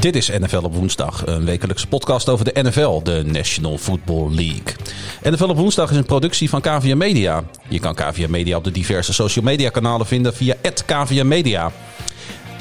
[0.00, 4.74] Dit is NFL op woensdag, een wekelijkse podcast over de NFL, de National Football League.
[5.22, 7.44] NFL op woensdag is een productie van KVM Media.
[7.68, 10.54] Je kan KVM Media op de diverse social media kanalen vinden via
[10.86, 11.72] KVM Media.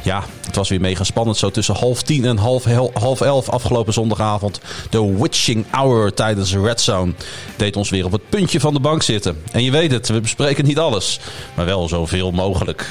[0.04, 2.63] Ja, het was weer mega spannend zo tussen half tien en half,
[2.93, 4.59] half elf afgelopen zondagavond.
[4.89, 7.13] De witching hour tijdens Red Zone
[7.55, 9.41] deed ons weer op het puntje van de bank zitten.
[9.52, 11.20] En je weet het, we bespreken niet alles,
[11.55, 12.88] maar wel zoveel mogelijk.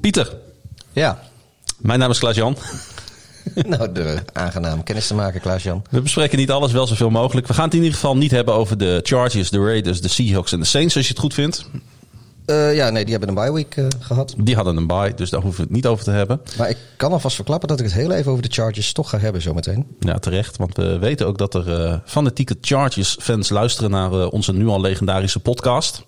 [0.00, 0.36] Pieter.
[0.92, 1.22] Ja.
[1.76, 2.56] Mijn naam is Klaas-Jan.
[3.68, 5.82] nou, de aangenaam kennis te maken, Klaas-Jan.
[5.90, 7.46] We bespreken niet alles, wel zoveel mogelijk.
[7.46, 10.52] We gaan het in ieder geval niet hebben over de Chargers, de Raiders, de Seahawks
[10.52, 11.64] en de Saints, als je het goed vindt.
[12.46, 14.34] Uh, ja, nee, die hebben een bye week uh, gehad.
[14.38, 16.40] Die hadden een bye, dus daar hoeven we het niet over te hebben.
[16.58, 19.18] Maar ik kan alvast verklappen dat ik het heel even over de Chargers toch ga
[19.18, 19.86] hebben zometeen.
[20.00, 20.56] Ja, terecht.
[20.56, 25.40] Want we weten ook dat er uh, fanatieke Chargers-fans luisteren naar onze nu al legendarische
[25.40, 26.02] podcast.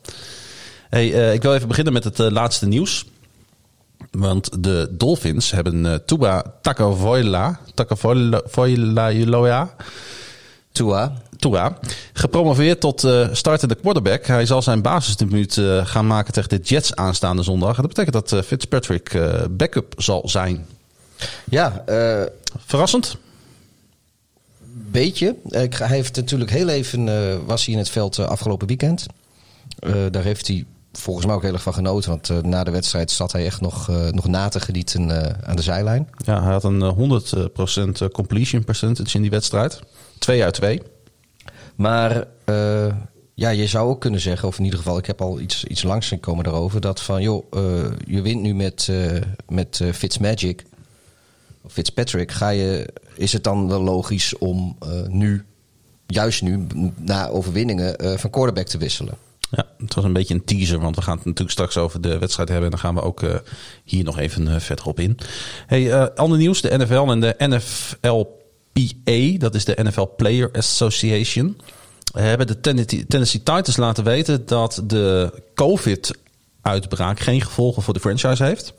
[0.88, 3.04] Hey, ik wil even beginnen met het laatste nieuws.
[4.18, 5.94] Want de Dolphins hebben uh,
[6.60, 9.74] Tagovailoa, Tagovailoa,
[10.72, 11.12] Tua.
[11.38, 11.78] Tua,
[12.12, 14.26] gepromoveerd tot uh, startende quarterback.
[14.26, 17.76] Hij zal zijn basisdebuut uh, gaan maken tegen de Jets aanstaande zondag.
[17.76, 20.66] Dat betekent dat uh, Fitzpatrick backup zal zijn.
[21.44, 21.84] Ja.
[22.66, 23.16] Verrassend?
[24.90, 25.36] Beetje.
[25.50, 27.06] hij heeft natuurlijk heel even,
[27.46, 29.06] was hij in het veld afgelopen weekend.
[30.10, 32.10] daar heeft hij volgens mij ook heel erg van genoten.
[32.10, 35.22] Want uh, na de wedstrijd zat hij echt nog, uh, nog na te genieten uh,
[35.42, 36.08] aan de zijlijn.
[36.24, 37.22] Ja, hij had een
[38.06, 39.80] 100% completion percentage in die wedstrijd.
[40.18, 40.82] 2 uit 2.
[41.74, 42.26] Maar
[43.34, 45.82] ja, je zou ook kunnen zeggen, of in ieder geval, ik heb al iets, iets
[45.82, 46.80] langs gekomen daarover.
[46.80, 47.44] Dat van, joh,
[48.06, 48.88] je wint nu met,
[49.48, 50.64] met Fitzmagic.
[51.62, 52.32] Of Fitzpatrick.
[52.32, 54.76] Ga je, is het dan wel logisch om
[55.08, 55.44] nu,
[56.06, 56.66] juist nu,
[56.96, 59.14] na overwinningen, van quarterback te wisselen?
[59.56, 62.18] Ja, het was een beetje een teaser, want we gaan het natuurlijk straks over de
[62.18, 62.64] wedstrijd hebben.
[62.64, 63.34] En dan gaan we ook uh,
[63.84, 65.18] hier nog even uh, verder op in.
[65.66, 66.60] Hey, uh, ander nieuws.
[66.60, 71.60] De NFL en de NFLPA, dat is de NFL Player Association,
[72.12, 72.60] hebben de
[73.08, 78.74] Tennessee Titans laten weten dat de COVID-uitbraak geen gevolgen voor de franchise heeft.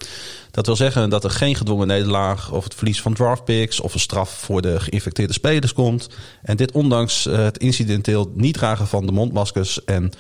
[0.52, 4.00] Dat wil zeggen dat er geen gedwongen nederlaag of het verlies van draftpicks of een
[4.00, 6.10] straf voor de geïnfecteerde spelers komt.
[6.42, 10.12] En dit ondanks het incidenteel niet dragen van de mondmaskers en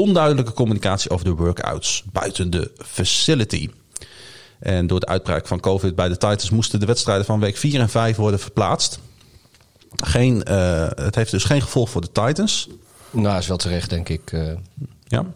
[0.00, 3.70] onduidelijke communicatie over de workouts buiten de facility.
[4.58, 7.80] En door de uitbraak van COVID bij de Titans moesten de wedstrijden van week 4
[7.80, 8.98] en 5 worden verplaatst.
[9.96, 12.68] Geen, uh, het heeft dus geen gevolg voor de Titans.
[13.10, 14.32] Nou, is wel terecht, denk ik.
[14.32, 14.52] Uh,
[15.06, 15.26] ja.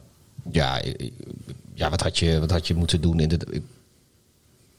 [0.50, 0.82] Ja,
[1.74, 3.20] ja wat, had je, wat had je moeten doen?
[3.20, 3.62] In de,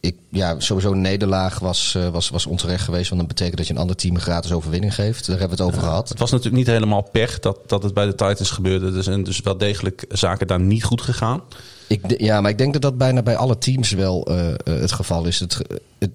[0.05, 3.09] ik, ja, sowieso een nederlaag was, uh, was, was onterecht geweest.
[3.09, 5.27] Want dat betekent dat je een ander team een gratis overwinning geeft.
[5.27, 6.09] Daar hebben we het over gehad.
[6.09, 8.91] Het was natuurlijk niet helemaal pech dat, dat het bij de Titans gebeurde.
[8.91, 11.41] Dus, en dus wel degelijk zaken daar niet goed gegaan.
[11.87, 15.25] Ik, ja, maar ik denk dat dat bijna bij alle teams wel uh, het geval
[15.25, 15.39] is.
[15.39, 15.57] Het,
[15.99, 16.11] het,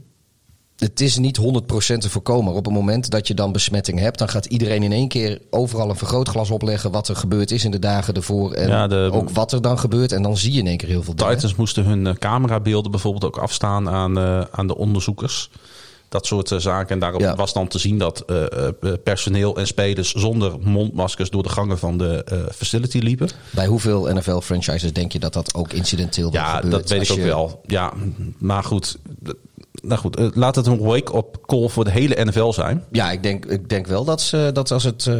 [0.80, 1.42] het is niet 100%
[1.98, 2.44] te voorkomen.
[2.44, 5.41] Maar op het moment dat je dan besmetting hebt, dan gaat iedereen in één keer
[5.50, 8.52] overal een vergrootglas opleggen wat er gebeurd is in de dagen ervoor.
[8.52, 10.12] En ja, de, ook wat er dan gebeurt.
[10.12, 11.34] En dan zie je in één keer heel veel dingen.
[11.34, 15.50] Titans moesten hun uh, camerabeelden bijvoorbeeld ook afstaan aan, uh, aan de onderzoekers.
[16.08, 16.94] Dat soort uh, zaken.
[16.94, 17.34] En daarop ja.
[17.34, 18.24] was dan te zien dat
[19.04, 22.24] personeel en spelers zonder mondmaskers door de gangen van de
[22.54, 23.28] facility liepen.
[23.50, 26.72] Bij hoeveel NFL-franchises denk je dat dat ook incidenteel ja, gebeurt?
[26.72, 27.24] Ja, dat weet ik ook je...
[27.24, 27.60] wel.
[27.66, 27.92] Ja,
[28.38, 28.98] maar goed
[29.82, 32.84] nou goed, uh, laat het een wake-up call voor de hele NFL zijn.
[32.92, 35.14] Ja, ik denk, ik denk wel dat, ze, dat als het uh,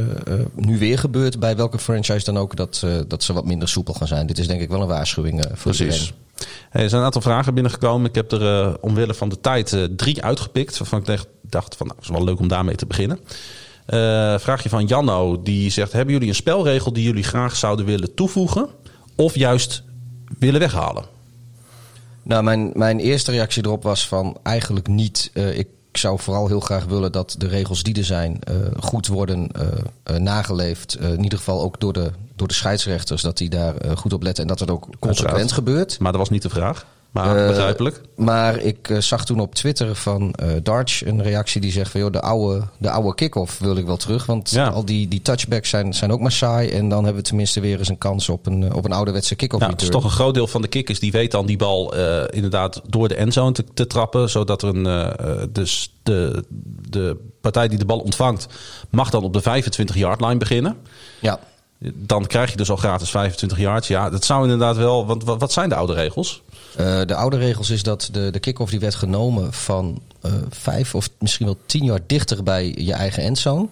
[0.55, 3.95] nu weer gebeurt, bij welke franchise dan ook, dat, uh, dat ze wat minder soepel
[3.95, 4.27] gaan zijn.
[4.27, 6.13] Dit is denk ik wel een waarschuwing voor Precies.
[6.71, 8.09] Hey, er zijn een aantal vragen binnengekomen.
[8.09, 10.79] Ik heb er omwille van de tijd drie uitgepikt.
[10.79, 13.19] Waarvan ik dacht van, nou, het is wel leuk om daarmee te beginnen.
[14.41, 15.93] vraagje van Janno, die zegt...
[15.93, 18.69] Hebben jullie een spelregel die jullie graag zouden willen toevoegen?
[19.17, 19.83] Of juist
[20.39, 21.05] willen weghalen?
[22.31, 25.31] Nou, mijn, mijn eerste reactie erop was van eigenlijk niet.
[25.35, 29.07] Uh, ik zou vooral heel graag willen dat de regels die er zijn uh, goed
[29.07, 29.49] worden
[30.11, 30.95] uh, nageleefd.
[30.95, 34.43] in ieder geval ook door de, door de scheidsrechters, dat die daar goed op letten
[34.43, 35.99] en dat het ook consequent gebeurt.
[35.99, 36.87] Maar dat was niet de vraag.
[37.11, 38.01] Maar begrijpelijk.
[38.17, 42.13] Maar ik zag toen op Twitter van uh, Darch een reactie die zegt van joh,
[42.13, 44.27] de oude, de oude kick-off wil ik wel terug.
[44.27, 44.69] Want ja.
[44.69, 46.69] al die, die touchbacks zijn, zijn ook maar saai.
[46.69, 49.65] En dan hebben we tenminste weer eens een kans op een, op een ouderwetse kick-off.
[49.65, 51.97] Ja, het is toch een groot deel van de kickers die weet dan die bal
[51.97, 54.31] uh, inderdaad door de endzone te, te trappen.
[54.31, 56.45] Zodat er een uh, dus de,
[56.89, 58.47] de partij die de bal ontvangt,
[58.91, 60.77] mag dan op de 25 yard line beginnen.
[61.21, 61.41] Ja.
[61.95, 63.89] Dan krijg je dus al gratis 25 yards.
[63.89, 65.07] Ja, dat zou inderdaad wel.
[65.07, 66.43] Want wat, wat zijn de oude regels?
[66.79, 70.95] Uh, de oude regels is dat de, de kick-off die werd genomen van uh, vijf
[70.95, 73.69] of misschien wel tien jaar dichter bij je eigen endzone.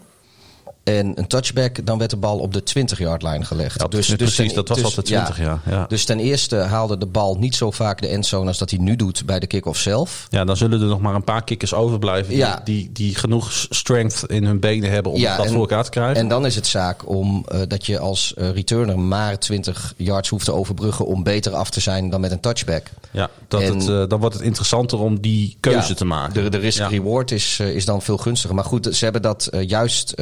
[0.89, 3.81] En een touchback, dan werd de bal op de 20-yard line gelegd.
[3.81, 6.57] Ja, dus, dus precies, ten, dat was dus, altijd 20, ja, ja, Dus ten eerste
[6.57, 9.47] haalde de bal niet zo vaak de endzone als dat hij nu doet bij de
[9.47, 10.27] kick-off zelf.
[10.31, 12.61] Ja, dan zullen er nog maar een paar kickers overblijven die, ja.
[12.65, 16.17] die, die genoeg strength in hun benen hebben om dat en, voor elkaar te krijgen.
[16.17, 20.29] En dan is het zaak om uh, dat je als uh, returner maar 20 yards
[20.29, 22.87] hoeft te overbruggen om beter af te zijn dan met een touchback.
[23.11, 26.43] Ja, dat en, het, uh, dan wordt het interessanter om die keuze te maken.
[26.43, 28.55] De, de risk-reward is, is dan veel gunstiger.
[28.55, 30.15] Maar goed, ze hebben dat juist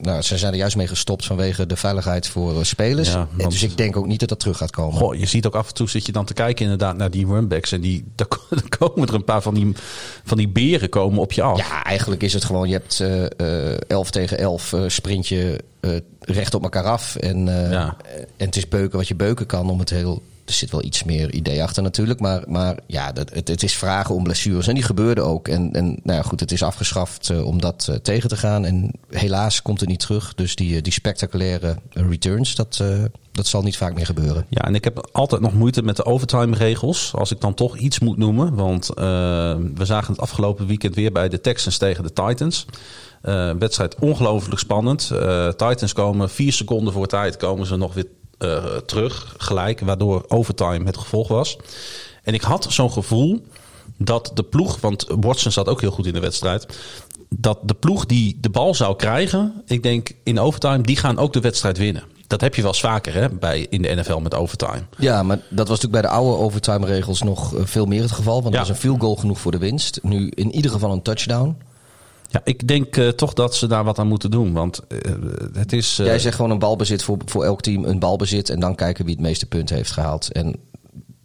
[0.00, 3.08] nou, ze zijn er juist mee gestopt vanwege de veiligheid voor uh, spelers.
[3.08, 3.50] Ja, want...
[3.50, 4.98] Dus ik denk ook niet dat dat terug gaat komen.
[4.98, 7.26] Goh, je ziet ook af en toe zit je dan te kijken inderdaad naar die
[7.26, 7.72] runbacks.
[7.72, 8.28] En die, daar
[8.78, 9.72] komen er een paar van die,
[10.24, 11.58] van die beren komen op je af.
[11.58, 13.00] Ja, eigenlijk is het gewoon, je hebt
[13.40, 15.64] uh, 11 tegen 11 sprint je
[16.20, 17.16] recht op elkaar af.
[17.16, 17.96] En, ja.
[18.36, 21.04] en het is beuken wat je beuken kan om het heel er zit wel iets
[21.04, 22.20] meer idee achter natuurlijk.
[22.20, 24.66] Maar, maar ja, dat, het, is vragen om blessures.
[24.66, 25.48] En die gebeurden ook.
[25.48, 28.64] En, en nou ja, goed, het is afgeschaft uh, om dat uh, tegen te gaan.
[28.64, 30.34] En helaas komt het niet terug.
[30.34, 32.82] Dus die, uh, die spectaculaire returns, dat,
[33.32, 34.46] dat zal niet vaak meer gebeuren.
[34.48, 37.12] Ja, en ik heb altijd nog moeite met de overtime regels.
[37.14, 38.54] Als ik dan toch iets moet noemen.
[38.54, 42.66] Want we zagen het afgelopen weekend weer bij de Texans tegen de Titans.
[43.58, 45.12] wedstrijd ongelooflijk spannend.
[45.56, 48.06] Titans komen vier seconden voor tijd komen ze nog weer
[48.38, 51.56] uh, terug, gelijk, waardoor overtime het gevolg was.
[52.22, 53.42] En ik had zo'n gevoel
[53.96, 56.66] dat de ploeg, want Watson zat ook heel goed in de wedstrijd,
[57.28, 61.32] dat de ploeg die de bal zou krijgen, ik denk in overtime, die gaan ook
[61.32, 62.02] de wedstrijd winnen.
[62.26, 64.82] Dat heb je wel eens vaker hè, bij, in de NFL met overtime.
[64.96, 68.12] Ja, maar dat was natuurlijk bij de oude overtime regels nog eh, veel meer het
[68.12, 68.42] geval.
[68.42, 68.60] Want ja.
[68.60, 69.98] er was een field goal genoeg voor de winst.
[70.02, 71.56] Nu in ieder geval een touchdown.
[72.30, 74.52] Ja, ik denk uh, toch dat ze daar wat aan moeten doen.
[74.52, 74.98] Want uh,
[75.52, 75.98] het is.
[75.98, 76.06] Uh...
[76.06, 78.50] Jij zegt gewoon een balbezit voor, voor elk team, een balbezit.
[78.50, 80.32] En dan kijken wie het meeste punten heeft gehaald.
[80.32, 80.56] En,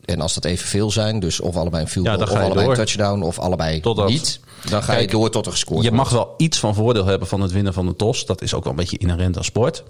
[0.06, 2.70] en als dat evenveel zijn, dus of allebei een field goal, ja, of allebei door.
[2.70, 4.10] een touchdown, of allebei Totdat...
[4.10, 4.40] niet.
[4.70, 7.28] Dan ga Kijk, je door tot er gescoord Je mag wel iets van voordeel hebben
[7.28, 8.26] van het winnen van de TOS.
[8.26, 9.84] Dat is ook wel een beetje inherent aan sport.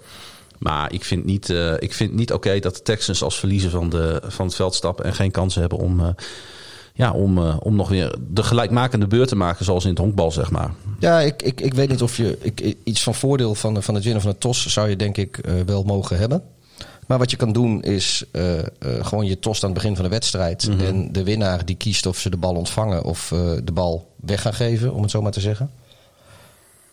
[0.58, 3.88] Maar ik vind niet, ik vind niet oké okay dat de Texans als verliezen van,
[3.88, 6.14] de, van het veld stappen en geen kansen hebben om
[6.96, 10.30] ja, om, uh, om nog weer de gelijkmakende beurt te maken, zoals in het honkbal,
[10.32, 10.70] zeg maar.
[10.98, 14.04] Ja, ik, ik, ik weet niet of je ik, iets van voordeel van, van het
[14.04, 16.42] winnen van de TOS zou je denk ik uh, wel mogen hebben.
[17.06, 18.42] Maar wat je kan doen is uh,
[18.80, 20.68] gewoon je tost aan het begin van de wedstrijd.
[20.68, 20.86] Mm -hmm.
[20.86, 23.28] En de winnaar die kiest of ze de bal ontvangen of
[23.64, 25.70] de bal weg gaan geven, om het zo maar te zeggen.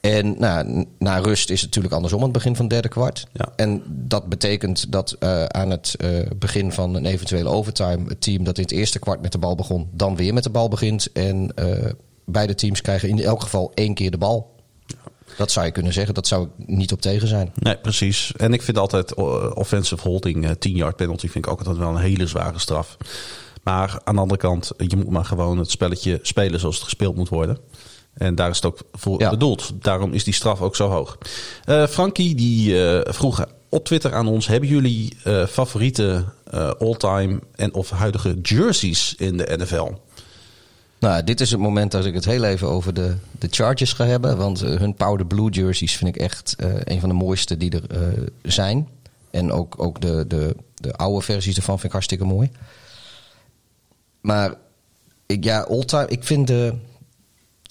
[0.01, 3.27] En nou, na rust is het natuurlijk andersom aan het begin van het derde kwart.
[3.33, 3.53] Ja.
[3.55, 8.07] En dat betekent dat uh, aan het uh, begin van een eventuele overtime...
[8.07, 9.89] het team dat in het eerste kwart met de bal begon...
[9.93, 11.11] dan weer met de bal begint.
[11.11, 11.91] En uh,
[12.25, 14.55] beide teams krijgen in elk geval één keer de bal.
[15.37, 16.13] Dat zou je kunnen zeggen.
[16.13, 17.51] Dat zou ik niet op tegen zijn.
[17.55, 18.33] Nee, precies.
[18.37, 19.13] En ik vind altijd
[19.53, 21.27] offensive holding, 10 yard penalty...
[21.29, 22.97] vind ik ook altijd wel een hele zware straf.
[23.63, 27.15] Maar aan de andere kant, je moet maar gewoon het spelletje spelen zoals het gespeeld
[27.15, 27.57] moet worden.
[28.13, 29.29] En daar is het ook voor ja.
[29.29, 29.71] bedoeld.
[29.79, 31.17] Daarom is die straf ook zo hoog.
[31.65, 36.25] Uh, Frankie die uh, vroeg op Twitter aan ons: hebben jullie uh, favoriete
[36.79, 39.91] all-time en of huidige jerseys in de NFL?
[40.99, 44.05] Nou, dit is het moment dat ik het heel even over de, de Chargers ga
[44.05, 44.37] hebben.
[44.37, 48.87] Want hun Powder Blue jerseys vind ik echt een van de mooiste die er zijn.
[49.31, 52.51] En ook, ook de, de, de oude versies ervan vind ik hartstikke mooi.
[54.21, 54.53] Maar
[55.25, 56.73] ik, ja, all-time, ik vind de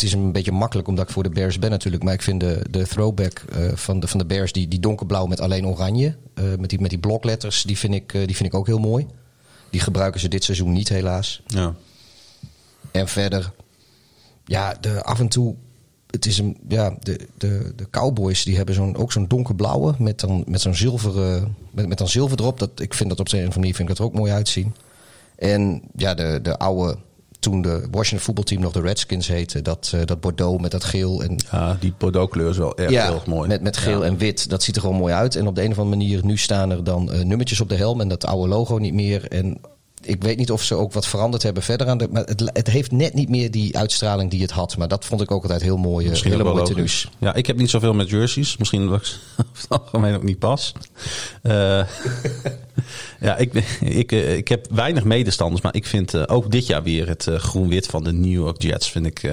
[0.01, 2.03] het is een beetje makkelijk omdat ik voor de Bears ben natuurlijk.
[2.03, 5.27] Maar ik vind de, de throwback uh, van, de, van de Bears, die, die donkerblauw
[5.27, 6.17] met alleen oranje.
[6.35, 8.79] Uh, met, die, met die blokletters, die vind, ik, uh, die vind ik ook heel
[8.79, 9.07] mooi.
[9.71, 11.43] Die gebruiken ze dit seizoen niet helaas.
[11.47, 11.75] Ja.
[12.91, 13.53] En verder,
[14.45, 15.55] ja, de, af en toe...
[16.11, 20.21] Het is een, ja, de, de, de Cowboys die hebben zo'n, ook zo'n donkerblauwe met
[20.21, 22.59] dan, met zo'n zilveren, met, met dan zilver erop.
[22.59, 24.33] Dat, ik vind dat op een of andere manier vind ik dat er ook mooi
[24.33, 24.75] uitzien.
[25.37, 26.99] En ja, de, de oude
[27.41, 31.23] toen de Washington voetbalteam nog de Redskins heette, dat, uh, dat Bordeaux met dat geel.
[31.23, 33.49] En, ja, die Bordeaux kleur is wel erg ja, heel mooi.
[33.49, 34.07] Met, met geel ja.
[34.07, 35.37] en wit, dat ziet er gewoon mooi uit.
[35.37, 37.77] En op de een of andere manier, nu staan er dan uh, nummertjes op de
[37.77, 39.29] helm en dat oude logo niet meer.
[39.29, 39.61] En
[40.03, 42.09] ik weet niet of ze ook wat veranderd hebben verder aan de.
[42.11, 44.77] Maar het, het heeft net niet meer die uitstraling die het had.
[44.77, 46.05] Maar dat vond ik ook altijd heel mooi.
[46.05, 47.09] Uh, Misschien hele mooie tenues.
[47.19, 48.57] Ja, ik heb niet zoveel met jerseys.
[48.57, 49.17] Misschien dat ik
[49.61, 50.73] het algemeen ook niet pas.
[51.43, 51.53] Uh,
[53.21, 55.63] ja, ik, ik, ik heb weinig medestanders.
[55.63, 58.63] Maar ik vind uh, ook dit jaar weer het uh, groen-wit van de New York
[58.63, 58.91] Jets.
[58.91, 59.31] Vind ik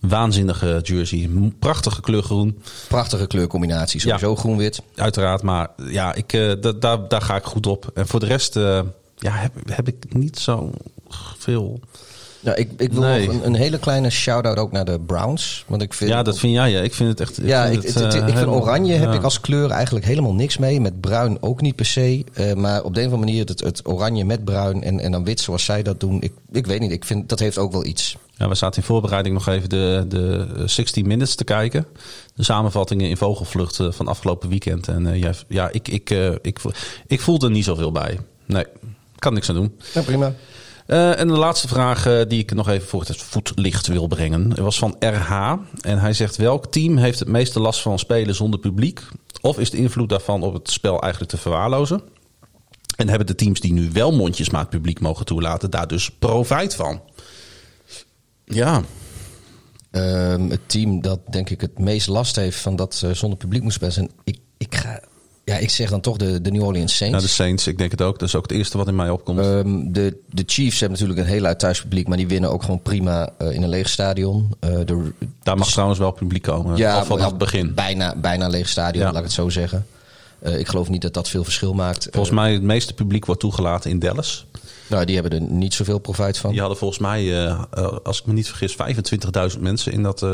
[0.00, 1.30] waanzinnige jersey.
[1.58, 2.62] Prachtige kleur groen.
[2.88, 4.00] Prachtige kleurcombinatie.
[4.00, 4.82] Sowieso ja, groen-wit.
[4.94, 5.42] Uiteraard.
[5.42, 6.30] Maar ja, ik,
[6.80, 7.90] daar, daar ga ik goed op.
[7.94, 8.58] En voor de rest
[9.20, 10.70] ja, heb, heb ik niet zo
[11.38, 11.80] veel.
[12.42, 13.26] Ja, ik, ik wil Nee.
[13.26, 15.64] nog een, een hele kleine shout-out ook naar de Browns.
[15.66, 16.70] Want ik vind Ja, dat vind jij.
[16.70, 16.80] Ja.
[16.80, 17.38] Ik vind het echt.
[17.42, 19.14] ja, ik, vind het- het, het- eh, ik vind helemaal- oranje heb ja.
[19.14, 20.80] ik als kleur eigenlijk helemaal niks mee.
[20.80, 22.24] Met bruin ook niet per se.
[22.32, 25.12] Eh, maar op de een of andere manier het, het oranje met bruin en, en
[25.12, 26.20] dan wit zoals zij dat doen.
[26.22, 28.16] Ik, ik weet niet, ik vind dat heeft ook wel iets.
[28.36, 31.86] Ja, we zaten in voorbereiding nog even de, de 60 Minutes te kijken.
[32.34, 34.88] De samenvattingen in vogelvlucht eh, van afgelopen weekend.
[34.88, 36.10] En ja, ja ik, ik,
[36.42, 36.70] ik, vo-
[37.06, 38.18] ik voelde er niet zoveel bij.
[38.46, 38.64] Nee,
[39.20, 39.78] kan niks aan doen.
[39.94, 40.34] Ja, prima.
[40.86, 44.62] Eh, en de laatste vraag eh, die ik nog even voor het voetlicht wil brengen,
[44.62, 45.54] was van RH.
[45.80, 49.02] En hij zegt: welk team heeft het meeste last van spelen zonder publiek?
[49.40, 52.02] Of is de invloed daarvan op het spel eigenlijk te verwaarlozen?
[52.96, 57.00] En hebben de teams die nu wel mondjesmaat publiek mogen toelaten, daar dus profijt van?
[58.44, 58.82] Ja,
[59.90, 63.62] Ehm, het team dat denk ik het meest last heeft van dat eh, zonder publiek
[63.62, 64.10] moet spelen.
[64.24, 65.00] Ik, ik, ga,
[65.50, 67.16] ja, ik zeg dan toch de, de New Orleans Saints.
[67.16, 68.18] nou, de Saints, ik denk het ook.
[68.18, 69.38] Dat is ook het eerste wat in mij opkomt.
[69.38, 72.82] Ehm, de, de Chiefs hebben natuurlijk een heel uit thuispubliek, maar die winnen ook gewoon
[72.82, 74.54] prima eh, in een leeg stadion.
[74.60, 76.72] Eh, de, daar mag trouwens wel publiek komen.
[76.72, 77.74] al vanaf ja, het begin.
[77.74, 79.08] Bijna, bijna leeg stadion, Ja.
[79.08, 79.86] laat ik het zo zeggen.
[80.38, 82.08] Eh, ik geloof niet dat dat veel verschil maakt.
[82.10, 84.46] Volgens mij het meeste publiek wordt toegelaten in Dallas.
[84.86, 86.50] Nou, die hebben er niet zoveel profijt van.
[86.50, 87.48] Die hadden volgens mij,
[88.02, 88.76] als ik me niet vergis,
[89.54, 90.26] 25.000 mensen in dat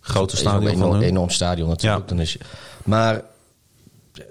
[0.00, 2.02] grote stadion een enorm stadion natuurlijk.
[2.02, 2.08] Ja.
[2.08, 2.36] Dan is,
[2.84, 3.22] maar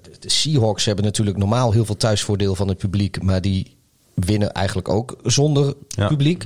[0.01, 3.21] de, de Seahawks hebben natuurlijk normaal heel veel thuisvoordeel van het publiek.
[3.21, 3.75] Maar die
[4.13, 6.07] winnen eigenlijk ook zonder Ja.
[6.07, 6.45] publiek.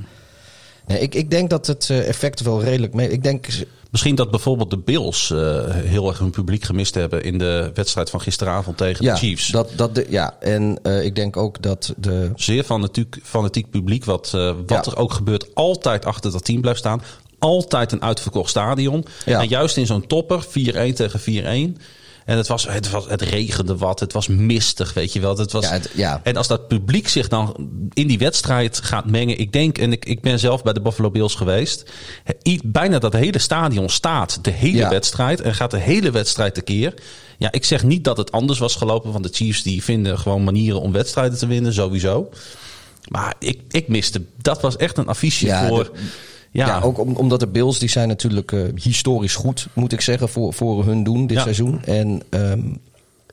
[0.87, 3.09] Nee, ik, ik denk dat het eh, effect wel redelijk mee...
[3.09, 3.47] Ik denk,
[3.91, 8.09] Misschien dat bijvoorbeeld de Bills eh, heel erg hun publiek gemist hebben in de wedstrijd
[8.09, 9.47] van gisteravond tegen ja, de Chiefs.
[9.47, 12.31] Dat, dat de, ja, en eh, ik denk ook dat de...
[12.35, 14.83] Zeer fanatiek, fanatiek publiek, wat, wat Ja.
[14.83, 17.01] er ook gebeurt, altijd achter dat team blijft staan.
[17.39, 19.05] Altijd een uitverkocht stadion.
[19.25, 19.39] Ja.
[19.41, 20.49] En juist in zo'n topper, 4-1
[20.93, 21.81] tegen 4-1.
[22.25, 25.37] En het, was, het, was, het regende wat, het was mistig, weet je wel.
[25.37, 26.21] Het was, Ja, het- ja.
[26.23, 29.37] En als dat publiek zich dan in die wedstrijd gaat mengen.
[29.39, 31.91] Ik denk, en ik, ik ben zelf bij de Buffalo Bills geweest.
[32.63, 34.89] Bijna dat hele stadion staat de hele Ja.
[34.89, 35.41] wedstrijd.
[35.41, 36.93] En gaat de hele wedstrijd tekeer.
[37.37, 39.11] Ja, ik zeg niet dat het anders was gelopen.
[39.11, 42.29] Want de Chiefs die vinden gewoon manieren om wedstrijden te winnen, sowieso.
[43.07, 45.83] Maar ik, ik miste, dat was echt een affiche voor...
[45.83, 45.91] de-
[46.51, 50.01] ja, Ja, ook om- omdat de Bills, die zijn natuurlijk eh, historisch goed, moet ik
[50.01, 51.43] zeggen, voor, voor hun doen dit Ja.
[51.43, 51.83] seizoen.
[51.83, 52.61] En ehm,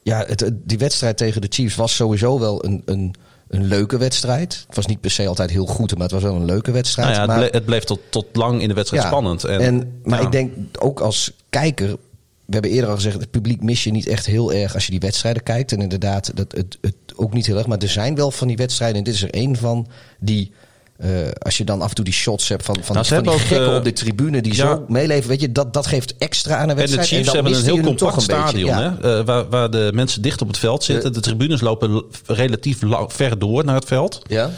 [0.03, 3.15] ja, het, die wedstrijd tegen de Chiefs was sowieso wel een, een,
[3.49, 4.65] een leuke wedstrijd.
[4.67, 7.09] Het was niet per se altijd heel goed, maar het was wel een leuke wedstrijd.
[7.09, 9.45] nou ja, het, maar, ble- het bleef tot, tot lang in de wedstrijd ja, spannend.
[9.45, 11.89] En, En, maar ik denk ook als kijker,
[12.45, 14.91] we hebben eerder al gezegd, het publiek mis je niet echt heel erg als je
[14.91, 15.73] die wedstrijden kijkt.
[15.73, 17.67] En inderdaad, dat, het, het ook niet heel erg.
[17.67, 19.87] Maar er zijn wel van die wedstrijden, en dit is er één van,
[20.21, 20.53] die...
[20.99, 23.33] eh, als je dan af en toe die shots hebt van, van, Nou, van die
[23.33, 24.67] ook, gekken eh, op de tribune die ja.
[24.67, 27.09] zo meeleven, weet je, dat, dat geeft extra aan een En de wedstrijd.
[27.09, 28.33] Chiefs hebben een heel compact een beetje.
[28.33, 28.97] stadion, Ja.
[29.01, 29.19] hè?
[29.19, 31.13] Eh, waar, waar de mensen dicht op het veld zitten.
[31.13, 34.23] De tribunes lopen relatief lang, ver door naar het veld.
[34.27, 34.51] Ja?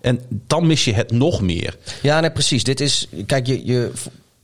[0.00, 1.76] En dan mis je het nog meer.
[2.02, 2.64] Ja, nee, precies.
[2.64, 3.92] Dit is, kijk, je, je,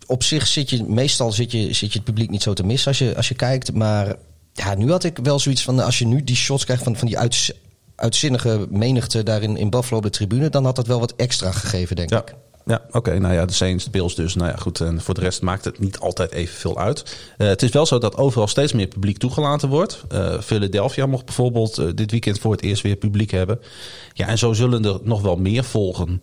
[0.06, 2.88] op zich zit je, meestal zit je, zit je het publiek niet zo te missen
[2.88, 3.72] als je, als je kijkt.
[3.72, 4.16] Maar
[4.52, 7.06] ja, nu had ik wel zoiets van, als je nu die shots krijgt van, van
[7.08, 7.52] die uits,
[7.96, 11.96] uitzinnige menigte daar in, Buffalo op de tribune, dan had dat wel wat extra gegeven,
[11.96, 12.34] denk Ja, ik.
[12.66, 13.18] ja oké.
[13.18, 14.34] Nou ja, de Saints, de Bills dus.
[14.34, 14.80] Nou ja, goed.
[14.80, 17.16] En voor de rest maakt het niet altijd evenveel uit.
[17.36, 20.02] Eh, het is wel zo dat overal steeds meer publiek toegelaten wordt.
[20.08, 23.60] Eh, Philadelphia mocht bijvoorbeeld eh, dit weekend voor het eerst weer publiek hebben.
[24.12, 26.22] Ja, en zo zullen er nog wel meer volgen.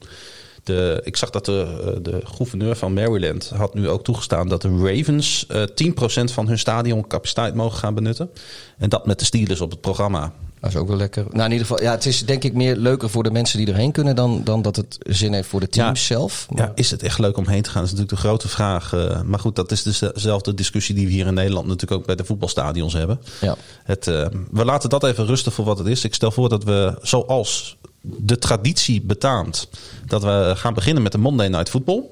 [0.64, 4.78] De, ik zag dat de, de gouverneur van Maryland had nu ook toegestaan dat de
[4.84, 8.30] Ravens eh 10% van hun stadioncapaciteit mogen gaan benutten.
[8.78, 10.34] En dat met de Steelers op het programma.
[10.62, 11.24] Dat is ook wel lekker.
[11.32, 13.68] Nou, in ieder geval, ja, het is denk ik meer leuker voor de mensen die
[13.68, 16.16] erheen kunnen dan, dan dat het zin heeft voor de teams Ja.
[16.16, 16.48] zelf.
[16.50, 17.82] Maar- Ja, is het echt leuk om heen te gaan?
[17.84, 18.94] Dat is natuurlijk de grote vraag.
[18.94, 22.06] eh, maar goed, dat is dus dezelfde discussie die we hier in Nederland natuurlijk ook
[22.06, 23.22] bij de voetbalstadions hebben.
[23.42, 23.56] Ja.
[23.84, 26.04] Het, eh, we laten dat even rusten voor wat het is.
[26.04, 29.68] Ik stel voor dat we, zoals de traditie betaamt,
[30.08, 32.04] dat we gaan beginnen met de Monday Night Football.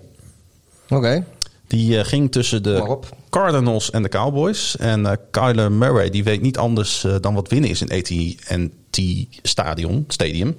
[0.89, 1.23] Oké.
[1.69, 2.99] Die eh, ging tussen de.
[3.29, 4.77] Cardinals en de Cowboys.
[4.77, 8.99] En eh Kyler Murray die weet niet anders eh, dan wat winnen is in AT&T
[9.43, 10.57] Stadion, Stadium.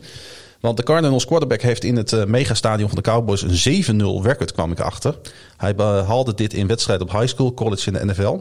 [0.61, 4.73] Want de Cardinals quarterback heeft in het megastadion van de Cowboys een 7-0 record, kwam
[4.73, 5.19] ik achter.
[5.57, 8.39] Hij behaalde dit in wedstrijd op high school, college in de NFL.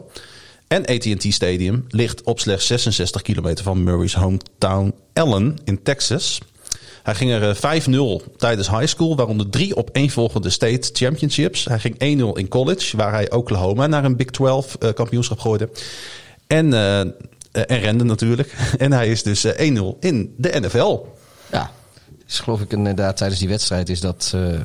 [0.67, 6.39] En AT&T Stadium ligt op slechts 66 kilometer van Murray's hometown Allen in Texas.
[7.09, 11.65] Hij ging er eh, 5-0 tijdens high school, waaronder drie op volgende state championships.
[11.65, 15.69] Hij ging 1-0 in college, waar hij Oklahoma naar een Big 12 eh, kampioenschap gooide.
[16.47, 17.07] En, eh, eh,
[17.51, 18.55] en rende natuurlijk.
[18.77, 21.05] En hij is dus eh, 1-0 in de NFL.
[21.51, 21.71] Ja,
[22.27, 24.61] is geloof ik inderdaad tijdens die wedstrijd is dat eh, eh,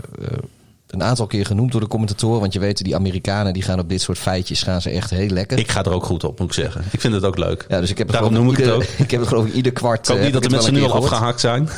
[0.95, 2.41] een aantal keer genoemd door de commentatoren.
[2.41, 5.29] Want je weet, die Amerikanen die gaan op dit soort feitjes gaan ze echt heel
[5.29, 5.59] lekker.
[5.59, 6.85] Ik ga er ook goed op, moet ik zeggen.
[6.91, 7.65] Ik vind het ook leuk.
[7.69, 8.83] ja, dus ik heb het Daarom noem ik het ook.
[9.05, 9.99] Ik heb het geloof ik ieder kwart.
[9.99, 11.69] Ik hoop eh, niet dat de mensen nu al afgehaakt zijn.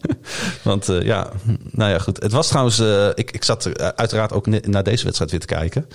[0.62, 1.30] Want eh, ja,
[1.70, 2.22] Nou ja, goed.
[2.22, 2.78] Het was trouwens...
[2.78, 5.86] eh, ik, ik zat er, uiteraard ook naar deze wedstrijd weer te kijken.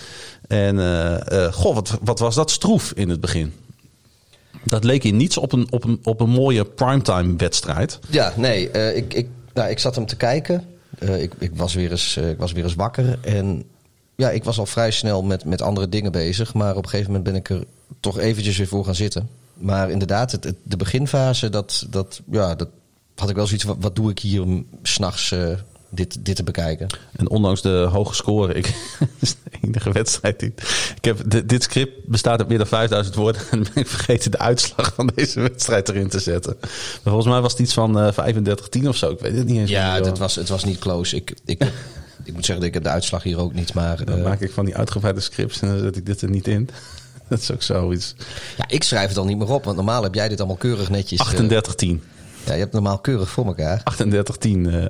[0.48, 0.78] En
[1.54, 3.54] goh, wat, wat was dat stroef in het begin.
[4.64, 8.00] Dat leek in niets op een, op een, op een mooie primetime wedstrijd.
[8.10, 10.77] Ja, nee, ik, ik, nou, ik zat hem te kijken.
[11.00, 13.20] Eh, ik, ik, was weer eens, eh, ik was weer eens wakker.
[13.22, 13.64] En
[14.16, 16.54] ja, ik was al vrij snel met, met andere dingen bezig.
[16.54, 17.64] Maar op een gegeven moment ben ik er
[18.00, 19.30] toch eventjes weer voor gaan zitten.
[19.54, 22.70] Maar inderdaad, het, de beginfase, dat, dat, ja, dat
[23.16, 23.78] had ik wel zoiets van...
[23.80, 25.58] wat doe ik hier s'nachts uh,
[25.90, 26.88] dit, dit te bekijken?
[27.16, 28.66] En ondanks de hoge score, ik,
[29.20, 30.54] is de enige wedstrijd die...
[30.96, 33.42] Ik heb, dit script bestaat uit meer dan 5000 woorden.
[33.52, 36.56] En ben ik vergeten de uitslag van deze wedstrijd erin te zetten.
[36.60, 36.70] Maar
[37.04, 38.34] volgens mij was het iets van eh
[38.84, 39.10] 35-10 of zo.
[39.12, 39.70] Ik weet het niet eens.
[39.70, 41.16] Ja, het was, het was niet close.
[41.16, 41.64] Ik, ik,
[42.24, 43.74] ik moet zeggen, ik heb de uitslag hier ook niet.
[43.74, 46.30] Maar Dan eh, maak ik van die uitgebreide scripts en dan zet ik dit er
[46.30, 46.70] niet in.
[47.30, 48.16] Dat is ook zoiets.
[48.58, 49.64] ja, ik schrijf het al niet meer op.
[49.64, 51.20] Want normaal heb jij dit allemaal keurig netjes...
[51.20, 52.00] eh, 38-10.
[52.48, 53.84] Ja, je hebt normaal keurig voor elkaar.
[54.04, 54.14] 38-10.
[54.68, 54.86] eh.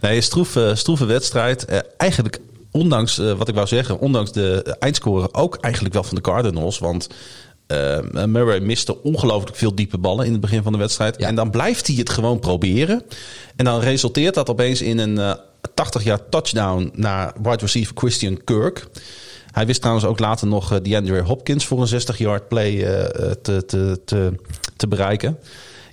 [0.00, 1.64] Nee, stroeve, stroeve wedstrijd.
[1.64, 6.14] Eh, eigenlijk, ondanks eh, wat ik wou zeggen, ondanks de eindscore ook eigenlijk wel van
[6.14, 6.78] de Cardinals.
[6.78, 7.08] Want
[7.66, 11.18] eh, Murray miste ongelooflijk veel diepe ballen in het begin van de wedstrijd.
[11.18, 11.26] Ja.
[11.26, 13.02] En dan blijft hij het gewoon proberen.
[13.56, 15.32] En dan resulteert dat opeens in een eh
[15.74, 18.86] 80 jaar touchdown naar wide receiver Christian Kirk.
[19.50, 23.30] Hij wist trouwens ook later nog eh, DeAndre Hopkins voor een 60-yard play eh, eh,
[23.42, 24.32] te, te, te,
[24.76, 25.38] te bereiken.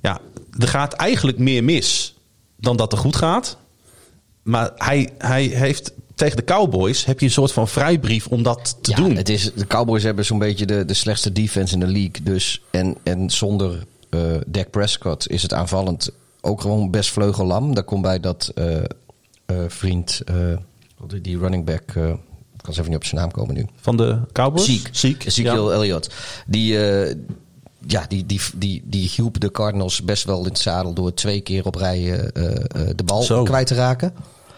[0.02, 0.20] Ja,
[0.60, 2.16] er gaat eigenlijk meer mis
[2.56, 3.58] dan dat er goed gaat.
[4.44, 8.78] Maar hij, hij heeft tegen de Cowboys heb je een soort van vrijbrief om dat
[8.82, 9.16] te ja, doen.
[9.16, 12.24] Het is, de Cowboys hebben zo'n beetje de, de slechtste defense in de league.
[12.24, 16.10] Dus, en, en zonder eh Dak Prescott is het aanvallend
[16.42, 17.74] ook gewoon best vleugellam.
[17.74, 18.84] Daar komt bij dat eh, eh,
[19.68, 20.22] vriend,
[21.08, 22.20] die- die running back, ik kan
[22.68, 23.66] eens even niet op zijn naam komen nu.
[23.76, 24.66] Van de Cowboys?
[24.66, 24.90] Ziek.
[24.92, 25.26] Ziek.
[25.26, 25.76] Ezekiel Ja.
[25.76, 26.10] Elliott.
[26.48, 26.78] Die,
[27.88, 31.42] ja, die, die, die, die hielp de Cardinals best wel in het zadel door twee
[31.42, 33.44] keer op rij eh, eh, de bal Zo.
[33.44, 34.14] kwijt te raken.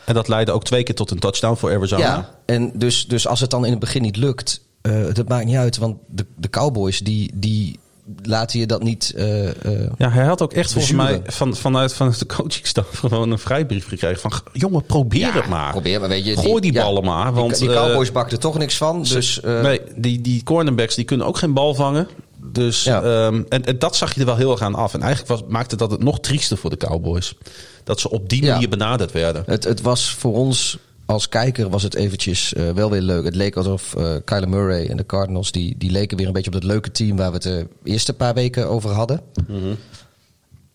[0.05, 2.01] En dat leidde ook twee keer tot een touchdown voor Arizona.
[2.01, 5.45] Ja, en dus, dus als het dan in het begin niet lukt, eh dat maakt
[5.45, 5.77] niet uit.
[5.77, 7.79] Want de, de Cowboys, die, die
[8.23, 9.13] laten je dat niet...
[9.15, 13.31] eh, eh, Ja, hij had ook echt volgens mij van, vanuit, vanuit de coachingstaf gewoon
[13.31, 14.19] een vrijbrief gekregen.
[14.19, 15.71] Van, jongen, probeer ja, het maar.
[15.71, 16.37] Probeer maar, weet je.
[16.37, 17.33] Gooi die ballen maar.
[17.33, 19.03] Want, die, die eh, Cowboys bakten toch niks van.
[19.03, 22.07] Dus, eh, nee, die, die cornerbacks die kunnen ook geen bal vangen.
[22.53, 23.01] Dus, Ja.
[23.03, 24.93] ehm, en, en dat zag je er wel heel erg aan af.
[24.93, 27.35] En eigenlijk was, maakte dat het nog triester voor de Cowboys.
[27.83, 28.51] Dat ze op die Ja.
[28.53, 29.43] manier benaderd werden.
[29.45, 33.25] Het, het was voor ons als kijker was het eventjes eh, wel weer leuk.
[33.25, 35.51] Het leek alsof eh Kyler Murray en de Cardinals...
[35.51, 37.17] Die, die leken weer een beetje op dat leuke team...
[37.17, 39.21] waar we het de eerste paar weken over hadden.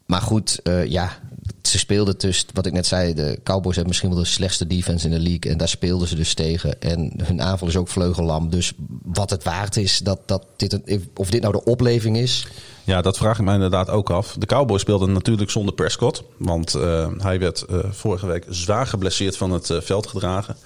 [0.07, 1.19] Maar goed, eh, ja,
[1.69, 2.47] ze speelden dus...
[2.53, 5.53] Wat ik net zei, de Cowboys hebben misschien wel de slechtste defense in de league.
[5.53, 6.81] En daar speelden ze dus tegen.
[6.81, 8.51] En hun aanval is ook vleugellam.
[8.51, 10.81] Dus wat het waard is, dat, dat dit
[11.15, 12.47] of dit nou de opleving is...
[12.89, 14.37] Ja, dat vraag ik me inderdaad ook af.
[14.39, 16.23] De Cowboys speelden natuurlijk zonder Prescott.
[16.37, 20.57] Want eh, hij werd eh, vorige week zwaar geblesseerd van het eh, veld gedragen.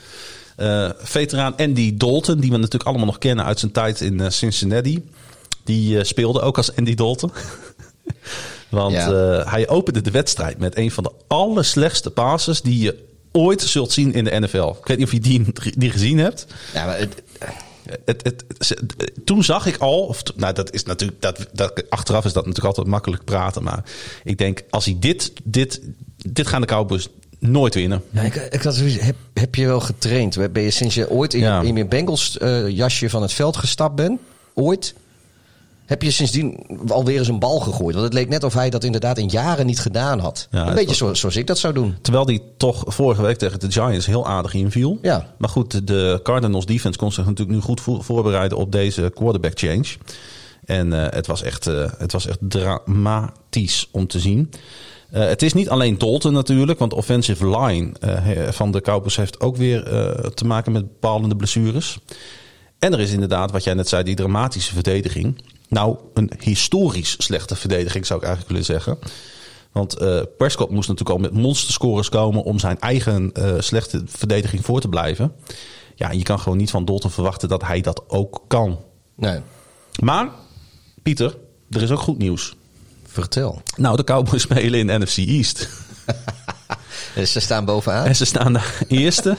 [0.99, 5.09] Veteraan Andy Dalton, die we natuurlijk allemaal nog kennen uit zijn tijd in Cincinnati.
[5.65, 7.33] Die speelde ook als Andy Dalton.
[8.73, 9.39] Want Ja.
[9.41, 13.93] eh, hij opende de wedstrijd met een van de allerslechtste passes die je ooit zult
[13.93, 14.69] zien in de NFL.
[14.81, 15.45] Ik weet niet of je die,
[15.77, 16.47] die gezien hebt.
[16.75, 17.23] Ja, maar het,
[18.05, 18.45] Het,
[19.25, 22.67] toen zag ik al, of nou, dat is natuurlijk, dat, dat, achteraf is dat natuurlijk
[22.77, 23.85] altijd makkelijk praten, maar
[24.25, 25.81] ik denk als hij dit, dit,
[26.17, 27.09] dit gaan de Cowboys
[27.39, 28.03] nooit winnen.
[28.11, 30.53] Ja, ik, ik had heb, heb je wel getraind?
[30.53, 31.61] Ben je sinds je ooit in, Ja.
[31.61, 34.21] in je Bengals eh, jasje van het veld gestapt bent?
[34.55, 34.95] Ooit?
[35.87, 37.93] Heb je sindsdien alweer eens een bal gegooid?
[37.95, 40.49] Want het leek net of hij dat inderdaad in jaren niet gedaan had.
[40.51, 41.95] Ja, een beetje was- zo, zoals ik dat zou doen.
[42.03, 44.99] Terwijl die toch vorige week tegen de Giants heel aardig inviel.
[45.03, 45.35] Ja.
[45.39, 49.59] Maar goed, de- Cardinals defense kon zich natuurlijk nu goed vo- voorbereiden op deze quarterback
[49.59, 49.85] change.
[50.65, 54.51] En eh, het, was echt, eh, het was echt dramatisch om te zien.
[55.11, 57.93] Eh, het is niet alleen Dalton natuurlijk, want de offensive line
[58.53, 59.83] van de Cowboys heeft ook weer
[60.35, 61.99] te maken met bepalende blessures.
[62.79, 65.43] En er is inderdaad, wat jij net zei, die dramatische verdediging.
[65.73, 68.99] Nou, een historisch slechte verdediging zou ik eigenlijk willen zeggen.
[69.73, 74.65] Want eh Prescott moest natuurlijk al met monsterscores komen om zijn eigen eh, slechte verdediging
[74.65, 75.33] voor te blijven.
[75.95, 78.79] Ja, en je kan gewoon niet van Dalton verwachten dat hij dat ook kan.
[79.17, 79.41] Nee,
[80.03, 80.29] Maar,
[81.03, 81.39] Pieter,
[81.71, 82.55] er is ook goed nieuws.
[83.07, 83.63] vertel.
[83.77, 85.69] Nou, de Cowboys spelen in NFC East.
[87.15, 88.07] Dus ze staan bovenaan.
[88.07, 89.37] En ze staan de eerste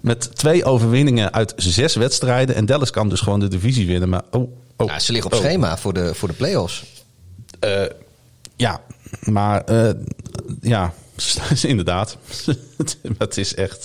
[0.00, 2.54] met twee overwinningen uit zes wedstrijden.
[2.54, 4.08] En Dallas kan dus gewoon de divisie winnen.
[4.08, 4.52] Maar oh,
[4.90, 5.44] oh, ze liggen op oh.
[5.44, 6.84] schema voor de, voor de play-offs.
[7.58, 7.82] Eh,
[8.56, 8.80] ja,
[9.20, 9.90] maar eh,
[10.60, 10.94] ja,
[11.62, 12.16] inderdaad.
[13.18, 13.84] het is echt.